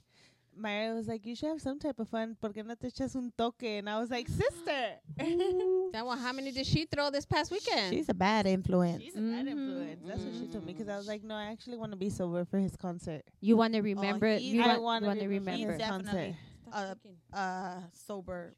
Myra 0.57 0.93
was 0.95 1.07
like, 1.07 1.25
"You 1.25 1.35
should 1.35 1.49
have 1.49 1.61
some 1.61 1.79
type 1.79 1.99
of 1.99 2.07
fun. 2.09 2.35
Porque 2.41 2.57
no 2.65 2.75
te 2.75 2.87
echas 2.87 3.15
un 3.15 3.31
toque?" 3.37 3.79
And 3.79 3.89
I 3.89 3.99
was 3.99 4.09
like, 4.09 4.27
"Sister." 4.27 4.99
Now, 5.93 6.07
well, 6.07 6.17
how 6.17 6.33
many 6.33 6.51
did 6.51 6.65
she 6.65 6.85
throw 6.85 7.11
this 7.11 7.25
past 7.25 7.51
weekend? 7.51 7.93
She's 7.93 8.09
a 8.09 8.13
bad 8.15 8.47
influence. 8.47 9.03
She's 9.03 9.15
a 9.15 9.19
bad 9.21 9.45
Mhm. 9.45 9.51
influence. 9.51 10.01
That's 10.07 10.23
what 10.23 10.33
she 10.33 10.47
told 10.47 10.65
me. 10.65 10.73
Because 10.73 10.89
I 10.89 10.97
was 10.97 11.07
like, 11.07 11.23
no, 11.23 11.35
I 11.35 11.45
actually 11.45 11.77
want 11.77 11.91
to 11.91 11.97
be 11.97 12.09
sober 12.09 12.45
for 12.45 12.57
his 12.57 12.75
concert. 12.75 13.21
You 13.41 13.57
want 13.57 13.73
to 13.73 13.81
remember? 13.81 14.35
he- 14.37 14.55
you 14.55 14.63
I 14.63 14.77
want, 14.79 15.03
wanna 15.05 15.27
remember 15.27 15.51
remember? 15.51 15.71
He's 15.73 15.77
definitely 15.79 16.05
concert. 16.11 16.35
Stop 16.67 16.73
uh, 16.75 16.85
drinking. 16.95 17.17
uh, 17.33 17.79
sober. 17.93 18.55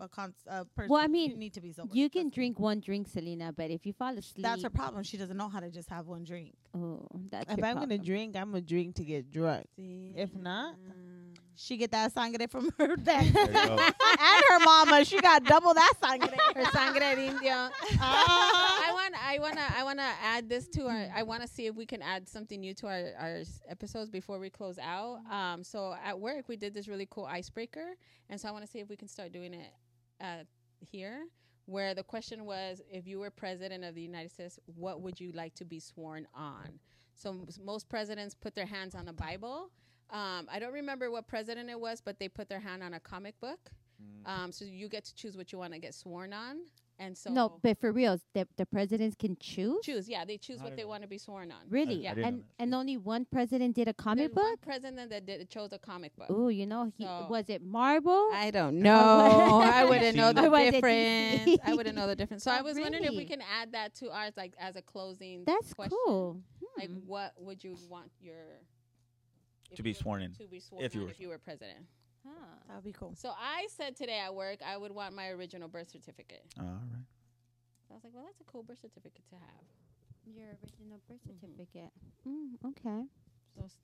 A 0.00 0.08
con- 0.08 0.34
uh, 0.48 0.64
person. 0.74 0.88
Well, 0.88 1.00
I 1.02 1.08
mean, 1.08 1.30
you 1.32 1.36
need 1.36 1.52
to 1.54 1.60
be 1.60 1.70
sober. 1.72 1.90
You 1.94 2.08
can 2.08 2.24
That's- 2.24 2.34
drink 2.34 2.58
one 2.58 2.80
drink, 2.80 3.06
Selena, 3.06 3.52
but 3.52 3.70
if 3.70 3.84
you 3.84 3.92
fall 3.92 4.16
asleep, 4.16 4.42
That's 4.42 4.62
her 4.62 4.70
problem. 4.70 5.02
She 5.04 5.16
doesn't 5.18 5.36
know 5.36 5.48
how 5.48 5.60
to 5.60 5.70
just 5.70 5.90
have 5.90 6.06
one 6.06 6.24
drink. 6.24 6.54
Oh, 6.74 7.06
that's 7.30 7.52
If 7.52 7.62
I'm 7.62 7.78
gonna 7.78 7.98
drink, 7.98 8.34
I'm 8.34 8.50
gonna 8.50 8.62
drink 8.62 8.94
to 8.96 9.04
get 9.04 9.30
drunk. 9.30 9.66
If 9.76 10.34
not, 10.34 10.76
She 11.56 11.76
get 11.76 11.90
that 11.92 12.12
sangre 12.12 12.46
from 12.48 12.70
her 12.78 12.96
dad 13.02 13.32
There 13.32 13.46
you 13.46 13.52
go. 13.52 13.76
and 13.78 14.44
her 14.48 14.58
mama. 14.64 15.04
She 15.04 15.20
got 15.20 15.44
double 15.44 15.74
that 15.74 15.92
sangre. 16.02 16.28
Her 16.54 16.64
sangre 16.72 17.14
de 17.14 17.26
indio. 17.26 17.70
I 18.00 18.90
want, 18.92 19.14
I 19.22 19.38
want 19.38 19.54
to, 19.54 19.78
I 19.78 19.82
want 19.84 19.98
to 19.98 20.04
add 20.22 20.48
this 20.48 20.68
to 20.68 20.86
our. 20.86 21.08
I 21.14 21.22
want 21.22 21.42
to 21.42 21.48
see 21.48 21.66
if 21.66 21.74
we 21.74 21.86
can 21.86 22.02
add 22.02 22.28
something 22.28 22.60
new 22.60 22.74
to 22.74 22.86
our 22.86 23.10
our 23.18 23.42
episodes 23.68 24.10
before 24.10 24.38
we 24.38 24.50
close 24.50 24.78
out. 24.78 25.20
Um, 25.30 25.64
so 25.64 25.94
at 26.04 26.18
work 26.18 26.48
we 26.48 26.56
did 26.56 26.74
this 26.74 26.88
really 26.88 27.06
cool 27.10 27.26
icebreaker, 27.26 27.94
and 28.30 28.40
so 28.40 28.48
I 28.48 28.52
want 28.52 28.64
to 28.64 28.70
see 28.70 28.80
if 28.80 28.88
we 28.88 28.96
can 28.96 29.08
start 29.08 29.32
doing 29.32 29.54
it 29.54 29.72
uh, 30.20 30.44
here. 30.80 31.26
Where 31.66 31.94
the 31.94 32.02
question 32.02 32.44
was, 32.44 32.82
if 32.90 33.06
you 33.06 33.18
were 33.20 33.30
president 33.30 33.84
of 33.84 33.94
the 33.94 34.02
United 34.02 34.30
States, 34.30 34.58
what 34.66 35.00
would 35.00 35.18
you 35.18 35.32
like 35.32 35.54
to 35.54 35.64
be 35.64 35.80
sworn 35.80 36.26
on? 36.34 36.78
So 37.14 37.30
m- 37.30 37.46
most 37.64 37.88
presidents 37.88 38.34
put 38.34 38.54
their 38.54 38.66
hands 38.66 38.94
on 38.94 39.06
the 39.06 39.14
Bible. 39.14 39.70
Um, 40.14 40.46
I 40.50 40.58
don't 40.60 40.72
remember 40.72 41.10
what 41.10 41.26
president 41.26 41.68
it 41.68 41.78
was, 41.80 42.00
but 42.00 42.18
they 42.20 42.28
put 42.28 42.48
their 42.48 42.60
hand 42.60 42.82
on 42.82 42.94
a 42.94 43.00
comic 43.00 43.38
book. 43.40 43.70
Um, 44.26 44.52
so 44.52 44.64
you 44.64 44.88
get 44.88 45.04
to 45.04 45.14
choose 45.14 45.36
what 45.36 45.52
you 45.52 45.58
want 45.58 45.72
to 45.74 45.78
get 45.78 45.94
sworn 45.94 46.32
on, 46.32 46.60
and 46.98 47.16
so 47.16 47.30
no, 47.30 47.58
but 47.62 47.78
for 47.80 47.90
real, 47.92 48.18
the 48.34 48.46
the 48.56 48.64
presidents 48.66 49.16
can 49.18 49.36
choose. 49.40 49.84
choose. 49.84 50.08
Yeah, 50.08 50.24
they 50.24 50.36
choose 50.38 50.60
I 50.60 50.64
what 50.64 50.76
they 50.76 50.84
want 50.84 51.02
to 51.02 51.08
be 51.08 51.18
sworn 51.18 51.50
on. 51.52 51.58
Really, 51.68 52.06
I 52.08 52.14
didn't 52.14 52.24
and 52.28 52.44
and 52.58 52.74
only 52.74 52.96
one 52.96 53.26
president 53.30 53.74
did 53.76 53.88
a 53.88 53.94
comic 53.94 54.32
There's 54.34 54.36
one 54.36 54.52
book. 54.52 54.60
president 54.62 55.10
that 55.10 55.26
did 55.26 55.48
chose 55.50 55.72
a 55.72 55.78
comic 55.78 56.14
book. 56.16 56.26
Oh, 56.30 56.48
you 56.48 56.66
know, 56.66 56.90
he 56.96 57.04
So- 57.04 57.26
was 57.30 57.48
it 57.50 57.62
Marvel? 57.62 58.30
I 58.32 58.50
don't 58.50 58.78
know. 58.80 59.60
I 59.74 59.84
wouldn't 59.84 60.16
know 60.16 60.32
the 60.32 60.46
Or 60.46 60.50
was 60.50 60.68
it 60.68 60.70
difference. 60.72 61.58
I 61.64 61.74
wouldn't 61.74 61.96
know 61.96 62.06
the 62.06 62.16
difference. 62.16 62.44
So 62.44 62.50
Oh, 62.50 62.54
I 62.54 62.62
was 62.68 62.78
wondering 62.78 63.04
if 63.04 63.14
we 63.14 63.24
can 63.26 63.42
add 63.60 63.72
that 63.72 63.94
to 63.96 64.10
ours, 64.10 64.32
like 64.36 64.54
as 64.58 64.76
a 64.76 64.82
closing. 64.82 65.44
That's 65.44 65.72
question. 65.74 65.96
cool. 66.06 66.40
Like, 66.78 66.88
Hmm. 66.90 67.06
what 67.06 67.32
would 67.38 67.62
you 67.64 67.76
want 67.88 68.10
your 68.20 68.36
if 68.60 68.66
To 69.76 69.82
be 69.82 69.92
sworn 69.92 70.22
in, 70.22 70.32
To 70.34 70.46
be 70.46 70.60
sworn 70.60 70.84
if 70.84 70.94
you 70.94 71.02
were 71.02 71.10
if 71.10 71.20
you 71.20 71.28
were 71.28 71.38
president. 71.38 71.86
Huh. 72.26 72.30
That 72.68 72.74
would 72.76 72.84
be 72.84 72.92
cool. 72.92 73.14
So 73.16 73.30
I 73.30 73.66
said 73.76 73.96
today 73.96 74.18
at 74.18 74.34
work 74.34 74.60
I 74.66 74.76
would 74.76 74.92
want 74.92 75.14
my 75.14 75.28
original 75.28 75.68
birth 75.68 75.90
certificate. 75.90 76.44
All 76.58 76.64
right. 76.66 77.04
I 77.90 77.94
was 77.94 78.02
like, 78.04 78.12
well, 78.14 78.24
that's 78.24 78.40
a 78.40 78.44
cool 78.44 78.62
birth 78.62 78.78
certificate 78.80 79.28
to 79.28 79.34
have. 79.36 79.64
Your 80.34 80.46
original 80.62 81.00
birth 81.08 81.20
certificate. 81.26 81.90
Mm, 82.26 82.54
okay. 82.70 83.04
So 83.56 83.64
s- 83.66 83.76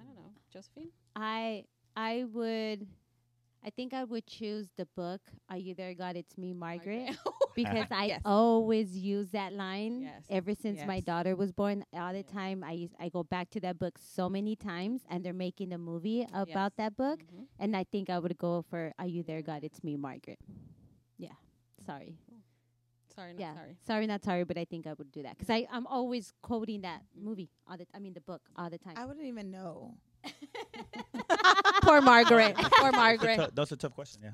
I 0.00 0.02
don't 0.04 0.14
know, 0.16 0.32
Josephine. 0.52 0.88
I 1.14 1.64
I 1.94 2.24
would. 2.32 2.86
I 3.64 3.70
think 3.70 3.94
I 3.94 4.04
would 4.04 4.26
choose 4.26 4.68
the 4.76 4.86
book. 4.96 5.20
Are 5.48 5.56
you 5.56 5.74
there, 5.74 5.94
God? 5.94 6.16
It's 6.16 6.36
me, 6.36 6.52
Margaret. 6.52 7.10
because 7.54 7.86
I 7.90 8.06
Yes. 8.06 8.20
always 8.24 8.96
use 8.98 9.30
that 9.30 9.52
line 9.52 10.02
Yes. 10.02 10.24
ever 10.28 10.54
since 10.54 10.84
my 10.84 10.98
daughter 11.00 11.36
was 11.36 11.52
born. 11.52 11.84
All 11.92 12.12
the 12.12 12.24
time, 12.24 12.64
I 12.64 12.72
use, 12.72 12.90
I 12.98 13.08
go 13.08 13.22
back 13.22 13.50
to 13.50 13.60
that 13.60 13.78
book 13.78 13.98
so 13.98 14.28
many 14.28 14.56
times, 14.56 15.02
and 15.08 15.24
they're 15.24 15.32
making 15.32 15.72
a 15.72 15.78
movie 15.78 16.26
about 16.32 16.76
that 16.76 16.96
book. 16.96 17.20
Mhm. 17.20 17.46
And 17.60 17.76
I 17.76 17.84
think 17.84 18.10
I 18.10 18.18
would 18.18 18.36
go 18.36 18.62
for 18.62 18.92
"Are 18.98 19.06
You 19.06 19.22
There, 19.22 19.42
God? 19.42 19.62
It's 19.62 19.84
Me, 19.84 19.96
Margaret." 19.96 20.40
Yeah, 21.18 21.36
sorry. 21.86 22.18
Sorry, 23.14 23.34
not 23.34 23.40
yeah, 23.40 23.54
sorry. 23.54 23.76
sorry, 23.82 24.06
not 24.06 24.24
sorry, 24.24 24.44
but 24.44 24.56
I 24.56 24.64
think 24.64 24.86
I 24.86 24.94
would 24.94 25.12
do 25.12 25.22
that 25.22 25.36
because 25.36 25.50
I 25.50 25.68
I'm 25.70 25.86
always 25.86 26.32
quoting 26.42 26.80
that 26.80 27.02
movie 27.14 27.50
all 27.68 27.76
the 27.76 27.86
I 27.94 27.98
mean 28.00 28.14
the 28.14 28.22
book 28.22 28.40
all 28.56 28.70
the 28.70 28.78
time. 28.78 28.94
I 28.96 29.04
wouldn't 29.04 29.26
even 29.26 29.50
know. 29.50 29.94
Poor 31.82 32.00
Margaret. 32.00 32.54
Poor 32.54 32.70
That's 32.70 32.94
a, 32.94 32.96
Margaret. 32.96 33.54
that's 33.54 33.72
a 33.72 33.76
tough 33.76 33.94
question. 33.94 34.22
Yeah. 34.24 34.30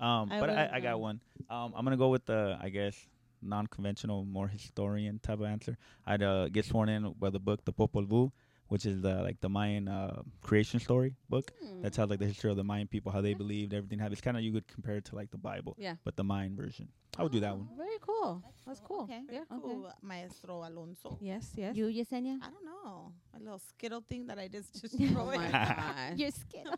Um, 0.00 0.30
I 0.30 0.40
but 0.40 0.50
I, 0.50 0.70
I 0.74 0.80
got 0.80 1.00
one. 1.00 1.20
Um, 1.50 1.72
I'm 1.76 1.84
gonna 1.84 1.96
go 1.96 2.08
with 2.08 2.26
the 2.26 2.58
I 2.60 2.68
guess 2.68 2.94
non-conventional, 3.42 4.24
more 4.24 4.48
historian 4.48 5.20
type 5.22 5.40
of 5.40 5.46
answer. 5.46 5.76
I'd 6.06 6.22
uh, 6.22 6.48
get 6.48 6.64
sworn 6.64 6.88
in 6.88 7.12
by 7.18 7.30
the 7.30 7.38
book, 7.38 7.64
the 7.64 7.72
Popol 7.72 8.06
Vuh, 8.06 8.32
which 8.68 8.86
is 8.86 9.00
the 9.02 9.22
like 9.22 9.40
the 9.40 9.48
Mayan 9.48 9.88
uh, 9.88 10.22
creation 10.42 10.80
story 10.80 11.14
book 11.28 11.52
Hmm. 11.62 11.82
that 11.82 11.92
tells 11.92 12.10
like 12.10 12.18
the 12.18 12.26
history 12.26 12.50
of 12.50 12.56
the 12.56 12.64
Mayan 12.64 12.86
people, 12.88 13.12
how 13.12 13.20
they 13.20 13.34
believed 13.34 13.72
everything. 13.74 13.98
Have 13.98 14.12
it's 14.12 14.20
kind 14.20 14.36
of 14.36 14.42
you 14.42 14.52
could 14.52 14.66
compare 14.68 14.96
it 14.96 15.04
to 15.06 15.14
like 15.16 15.30
the 15.30 15.38
Bible, 15.38 15.74
Yeah. 15.78 15.96
but 16.04 16.16
the 16.16 16.24
Mayan 16.24 16.56
version. 16.56 16.88
I 17.16 17.22
would 17.22 17.30
do 17.32 17.38
that 17.40 17.54
one. 17.56 17.68
Very 17.76 17.98
cool. 18.00 18.42
That's 18.66 18.80
cool. 18.80 19.02
Okay. 19.02 19.22
Yeah. 19.30 19.44
Cool, 19.48 19.88
Maestro 20.02 20.66
Alonso. 20.66 21.16
Yes. 21.20 21.52
Yes. 21.54 21.76
You, 21.76 21.86
Yesenia? 21.86 22.38
I 22.42 22.50
don't 22.50 22.64
know. 22.64 23.12
A 23.34 23.38
little 23.38 23.58
Skittle 23.60 24.00
thing 24.08 24.26
that 24.26 24.38
I 24.38 24.48
just 24.48 24.74
just 24.80 24.94
oh 25.00 25.06
throw 25.08 25.26
my 25.26 25.46
in. 25.46 25.52
god. 25.52 26.18
You're 26.18 26.30
scared. 26.32 26.74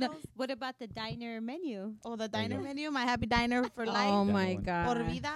No, 0.00 0.16
what 0.34 0.50
about 0.50 0.78
the 0.78 0.86
diner 0.88 1.40
menu? 1.40 1.94
Oh, 2.04 2.16
the 2.16 2.26
diner 2.26 2.60
menu, 2.60 2.90
my 2.90 3.02
happy 3.02 3.26
diner 3.26 3.68
for 3.74 3.84
life. 3.86 4.08
Oh 4.10 4.24
my 4.24 4.54
god. 4.54 4.86
Por 4.86 5.04
vida. 5.04 5.30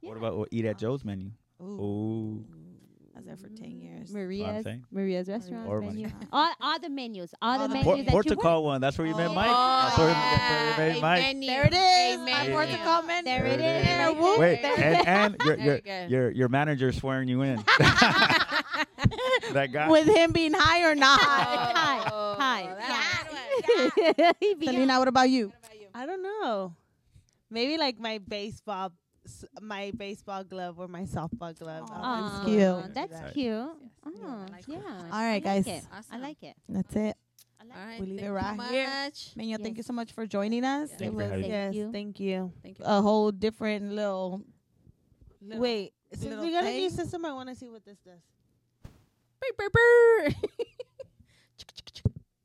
What 0.00 0.16
about 0.16 0.36
what 0.36 0.48
eat 0.52 0.64
at 0.64 0.78
Joe's 0.78 1.04
menu? 1.04 1.30
Ooh, 1.60 1.64
Ooh, 1.64 2.44
I 2.46 2.54
was 2.54 2.57
there 3.28 3.36
for 3.36 3.48
10 3.48 3.56
mm. 3.68 3.82
years. 3.82 4.12
Maria's 4.12 4.64
saying. 4.64 4.84
Maria's 4.90 5.28
restaurant 5.28 5.68
Or 5.68 5.80
menu. 5.80 6.08
money. 6.08 6.26
all, 6.32 6.52
all 6.60 6.78
the 6.80 6.88
menus. 6.88 7.34
All, 7.40 7.52
All 7.52 7.58
the 7.58 7.68
the 7.68 7.74
menus 7.74 7.84
Por- 7.84 7.96
that 7.96 8.04
you 8.06 8.10
Portugal 8.10 8.64
one. 8.64 8.80
That's 8.80 8.96
where 8.98 9.06
you 9.06 9.14
met 9.14 9.28
Oh, 9.30 9.34
Mike. 9.34 9.46
That's 9.48 9.98
where 9.98 10.06
we- 10.08 10.12
that's 10.14 10.78
where 10.78 10.88
we 10.88 10.94
yeah. 10.94 10.94
met 10.94 11.02
Mike. 11.02 11.22
Menu. 11.22 11.46
There 11.46 11.66
it 11.66 11.74
is. 11.74 12.18
My. 12.18 12.48
Portugal 12.50 13.02
menu. 13.02 13.24
There 13.24 13.44
it 13.46 13.58
There 13.58 14.10
is. 14.10 14.16
it. 14.16 14.38
Wait, 14.40 14.64
and, 14.64 15.06
and 15.08 15.36
your 15.44 15.56
your, 15.56 16.06
your 16.08 16.30
your 16.30 16.48
manager 16.48 16.90
swearing 16.92 17.28
you 17.28 17.42
in. 17.42 17.56
that 19.52 19.70
guy. 19.72 19.88
With 19.88 20.06
him 20.06 20.32
being 20.32 20.54
high 20.54 20.90
or 20.90 20.94
not. 20.94 21.18
Oh, 22.10 22.34
hi. 22.38 22.68
Hi. 22.70 22.74
that's 22.78 23.88
a 23.88 24.00
good 24.00 24.16
one. 24.24 24.34
He 24.40 24.54
began- 24.54 24.74
Selena, 24.74 24.98
what 24.98 25.08
about 25.08 25.28
you? 25.30 25.52
I 25.94 26.06
don't 26.06 26.22
know. 26.22 26.74
Maybe 27.50 27.76
like 27.76 27.98
my 27.98 28.18
baseball, 28.18 28.86
s- 28.86 28.92
my 29.60 29.92
baseball 29.96 30.44
glove 30.44 30.78
or 30.78 30.88
my 30.88 31.02
softball 31.02 31.56
glove. 31.58 31.88
Aw, 31.90 31.94
oh, 31.94 32.02
I'll 32.02 32.30
that's 32.30 32.44
cute. 32.46 32.62
something 32.62 32.92
That's 32.94 33.12
like 33.12 33.32
cute. 33.34 33.44
Yes. 33.44 33.70
Oh, 34.06 34.46
I 34.48 34.52
like 34.52 34.64
yeah. 34.68 34.76
it. 34.76 35.12
All 35.12 35.20
right, 35.20 35.34
I 35.34 35.38
guys. 35.40 35.66
like 35.66 35.76
it. 35.76 35.84
I 36.10 36.18
like 36.18 36.42
it. 36.42 36.56
That's 36.68 36.96
it. 36.96 37.16
Like 37.60 37.76
All 37.76 37.86
right. 37.86 38.00
We 38.00 38.06
leave 38.06 38.20
thank 38.20 38.20
it 38.20 38.24
you 38.24 38.32
right 38.32 38.56
so 38.56 38.62
here. 38.72 38.86
much. 38.86 39.34
Meño, 39.36 39.62
thank 39.62 39.76
you 39.76 39.82
so 39.82 39.92
much 39.92 40.12
for 40.12 40.26
joining 40.26 40.64
us. 40.64 40.90
Thank 40.90 41.00
you 41.00 41.06
it 41.06 41.10
for 41.10 41.16
was 41.16 41.30
having. 41.30 41.50
Yes, 41.50 41.74
you. 41.74 41.92
thank 41.92 42.20
you. 42.20 42.52
Thank 42.62 42.78
you. 42.78 42.84
a 42.84 43.02
whole 43.02 43.30
different 43.32 43.92
little. 43.92 44.42
little 45.42 45.62
Wait, 45.62 45.92
since 46.12 46.24
little 46.24 46.44
we 46.44 46.52
got 46.52 46.64
a 46.64 46.72
new 46.72 46.90
system, 46.90 47.24
I 47.24 47.32
want 47.32 47.48
to 47.48 47.54
see 47.54 47.68
what 47.68 47.84
this 47.84 47.98
does. 47.98 48.20
Brr, 49.40 49.52
brr, 49.56 49.70
brr. 49.70 50.24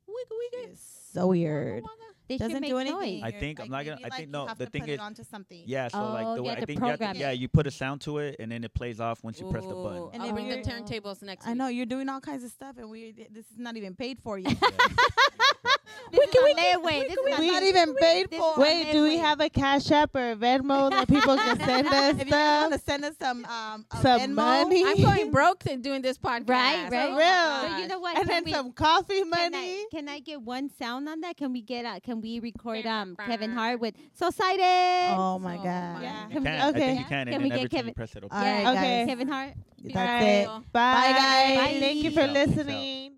Wiggle, 0.06 0.36
wiggle. 0.52 0.74
So 1.12 1.26
weird. 1.28 1.82
They 2.26 2.38
Doesn't 2.38 2.60
make 2.62 2.70
do 2.70 2.78
anything. 2.78 3.20
noise. 3.20 3.22
I 3.22 3.30
think- 3.32 3.60
I'm 3.60 3.68
not 3.68 3.84
gonna- 3.84 3.96
maybe, 4.00 4.04
I 4.12 4.16
think 4.16 4.26
you 4.28 4.32
no, 4.32 4.46
have 4.46 4.56
the 4.56 4.64
to 4.64 4.70
thing 4.70 4.80
put 4.82 4.88
is- 4.90 4.94
it 4.94 5.00
onto 5.00 5.24
something. 5.24 5.62
Yeah, 5.66 5.88
so 5.88 5.98
Oh, 5.98 6.12
like 6.12 6.36
the 6.36 6.42
way 6.42 6.50
I 6.52 6.64
think 6.64 6.80
you 6.80 6.86
have 6.86 6.98
to- 6.98 7.18
yeah, 7.18 7.30
you 7.32 7.48
put 7.48 7.66
a 7.66 7.70
sound 7.70 8.00
to 8.02 8.16
it 8.18 8.36
and 8.38 8.50
then 8.50 8.64
it 8.64 8.72
plays 8.72 8.98
off 8.98 9.22
once 9.22 9.38
you 9.38 9.50
press 9.50 9.64
the 9.66 9.74
button. 9.74 10.08
And 10.14 10.22
I'll 10.22 10.28
if 10.30 10.34
bring 10.34 10.48
the 10.48 10.56
you're- 10.56 10.64
turntables 10.64 11.20
next 11.22 11.44
I 11.46 11.50
week. 11.50 11.58
know 11.58 11.66
you're 11.68 11.84
doing 11.86 12.08
all 12.08 12.20
kinds 12.20 12.42
of 12.42 12.50
stuff, 12.50 12.78
and 12.78 12.88
we 12.88 13.12
this 13.30 13.44
is 13.50 13.58
not 13.58 13.76
even 13.76 13.94
paid 13.94 14.18
for 14.20 14.38
you. 14.38 14.46
This 16.10 16.28
is 16.28 16.34
on 16.36 16.54
layaway. 16.56 17.02
This 17.02 17.12
is 17.12 17.18
It's 17.26 17.38
not 17.52 17.62
even 17.62 17.94
paid 17.96 18.30
for. 18.30 18.52
is 18.52 18.56
Wait, 18.58 18.92
do 18.92 19.02
we 19.02 19.16
have 19.18 19.40
a 19.40 19.48
Cash 19.50 19.90
App 19.90 20.14
or 20.14 20.32
a 20.32 20.36
Venmo 20.36 20.90
that 20.96 21.08
people 21.08 21.36
can 21.36 21.58
send 21.60 21.86
us 21.88 22.18
if 22.20 22.26
you 22.26 22.32
want 22.36 22.68
stuff? 22.68 22.72
to 22.72 22.78
send 22.78 23.04
us 23.04 23.14
some 23.20 23.44
um 23.44 23.84
Some 24.00 24.20
Venmo, 24.20 24.34
money? 24.34 24.84
I'm 24.84 25.00
going 25.02 25.30
broke 25.30 25.66
in 25.66 25.80
doing 25.82 26.02
this 26.02 26.16
podcast. 26.18 26.48
Right, 26.48 26.90
right. 26.90 27.10
Oh 27.10 27.16
real. 27.16 27.70
So 27.70 27.76
you 27.82 27.88
know 27.88 27.94
gosh. 27.96 28.02
what? 28.02 28.16
And 28.18 28.28
Can 28.28 28.34
then 28.34 28.44
we- 28.44 28.52
some 28.52 28.72
coffee 28.72 29.20
Can 29.20 29.30
money. 29.30 29.56
I, 29.56 29.86
can 29.90 30.08
I 30.08 30.18
get 30.20 30.40
one 30.42 30.70
sound 30.70 31.08
on 31.08 31.20
that? 31.22 31.36
Can 31.36 31.52
we 31.52 31.62
get 31.62 31.84
uh, 31.84 32.00
can 32.00 32.20
we 32.20 32.40
record 32.40 32.86
um 32.86 33.16
Kevin 33.16 33.52
Hart 33.52 33.80
with 33.80 33.94
So 34.14 34.28
Excited? 34.28 35.14
Oh 35.16 35.38
my 35.38 35.54
Oh 35.58 35.62
god. 35.62 36.02
Yeah. 36.02 36.24
You 36.28 36.30
Can 36.32 36.42
we- 36.42 36.46
can. 36.48 36.60
I 36.60 36.68
okay. 36.70 36.78
think 36.78 36.98
you 37.00 37.04
can. 37.06 37.24
Can 37.26 37.34
and 37.34 37.42
we 37.42 37.48
then 37.50 37.58
get 37.58 37.64
every 37.66 37.78
Kevin- 37.78 37.94
press 37.94 38.16
it, 38.16 38.24
All 38.30 38.42
Yeah, 38.42 38.70
Okay. 38.72 39.04
Kevin 39.08 39.28
Hart. 39.28 39.52
That's 39.84 40.24
it. 40.24 40.46
Bye, 40.48 40.62
Bye, 40.72 41.12
guys. 41.12 41.80
Thank 41.80 42.02
you 42.02 42.10
for 42.10 42.20
Peace 42.20 42.28
out. 42.28 42.34
Peace 42.34 42.48
out. 42.48 42.48
listening. 42.56 43.14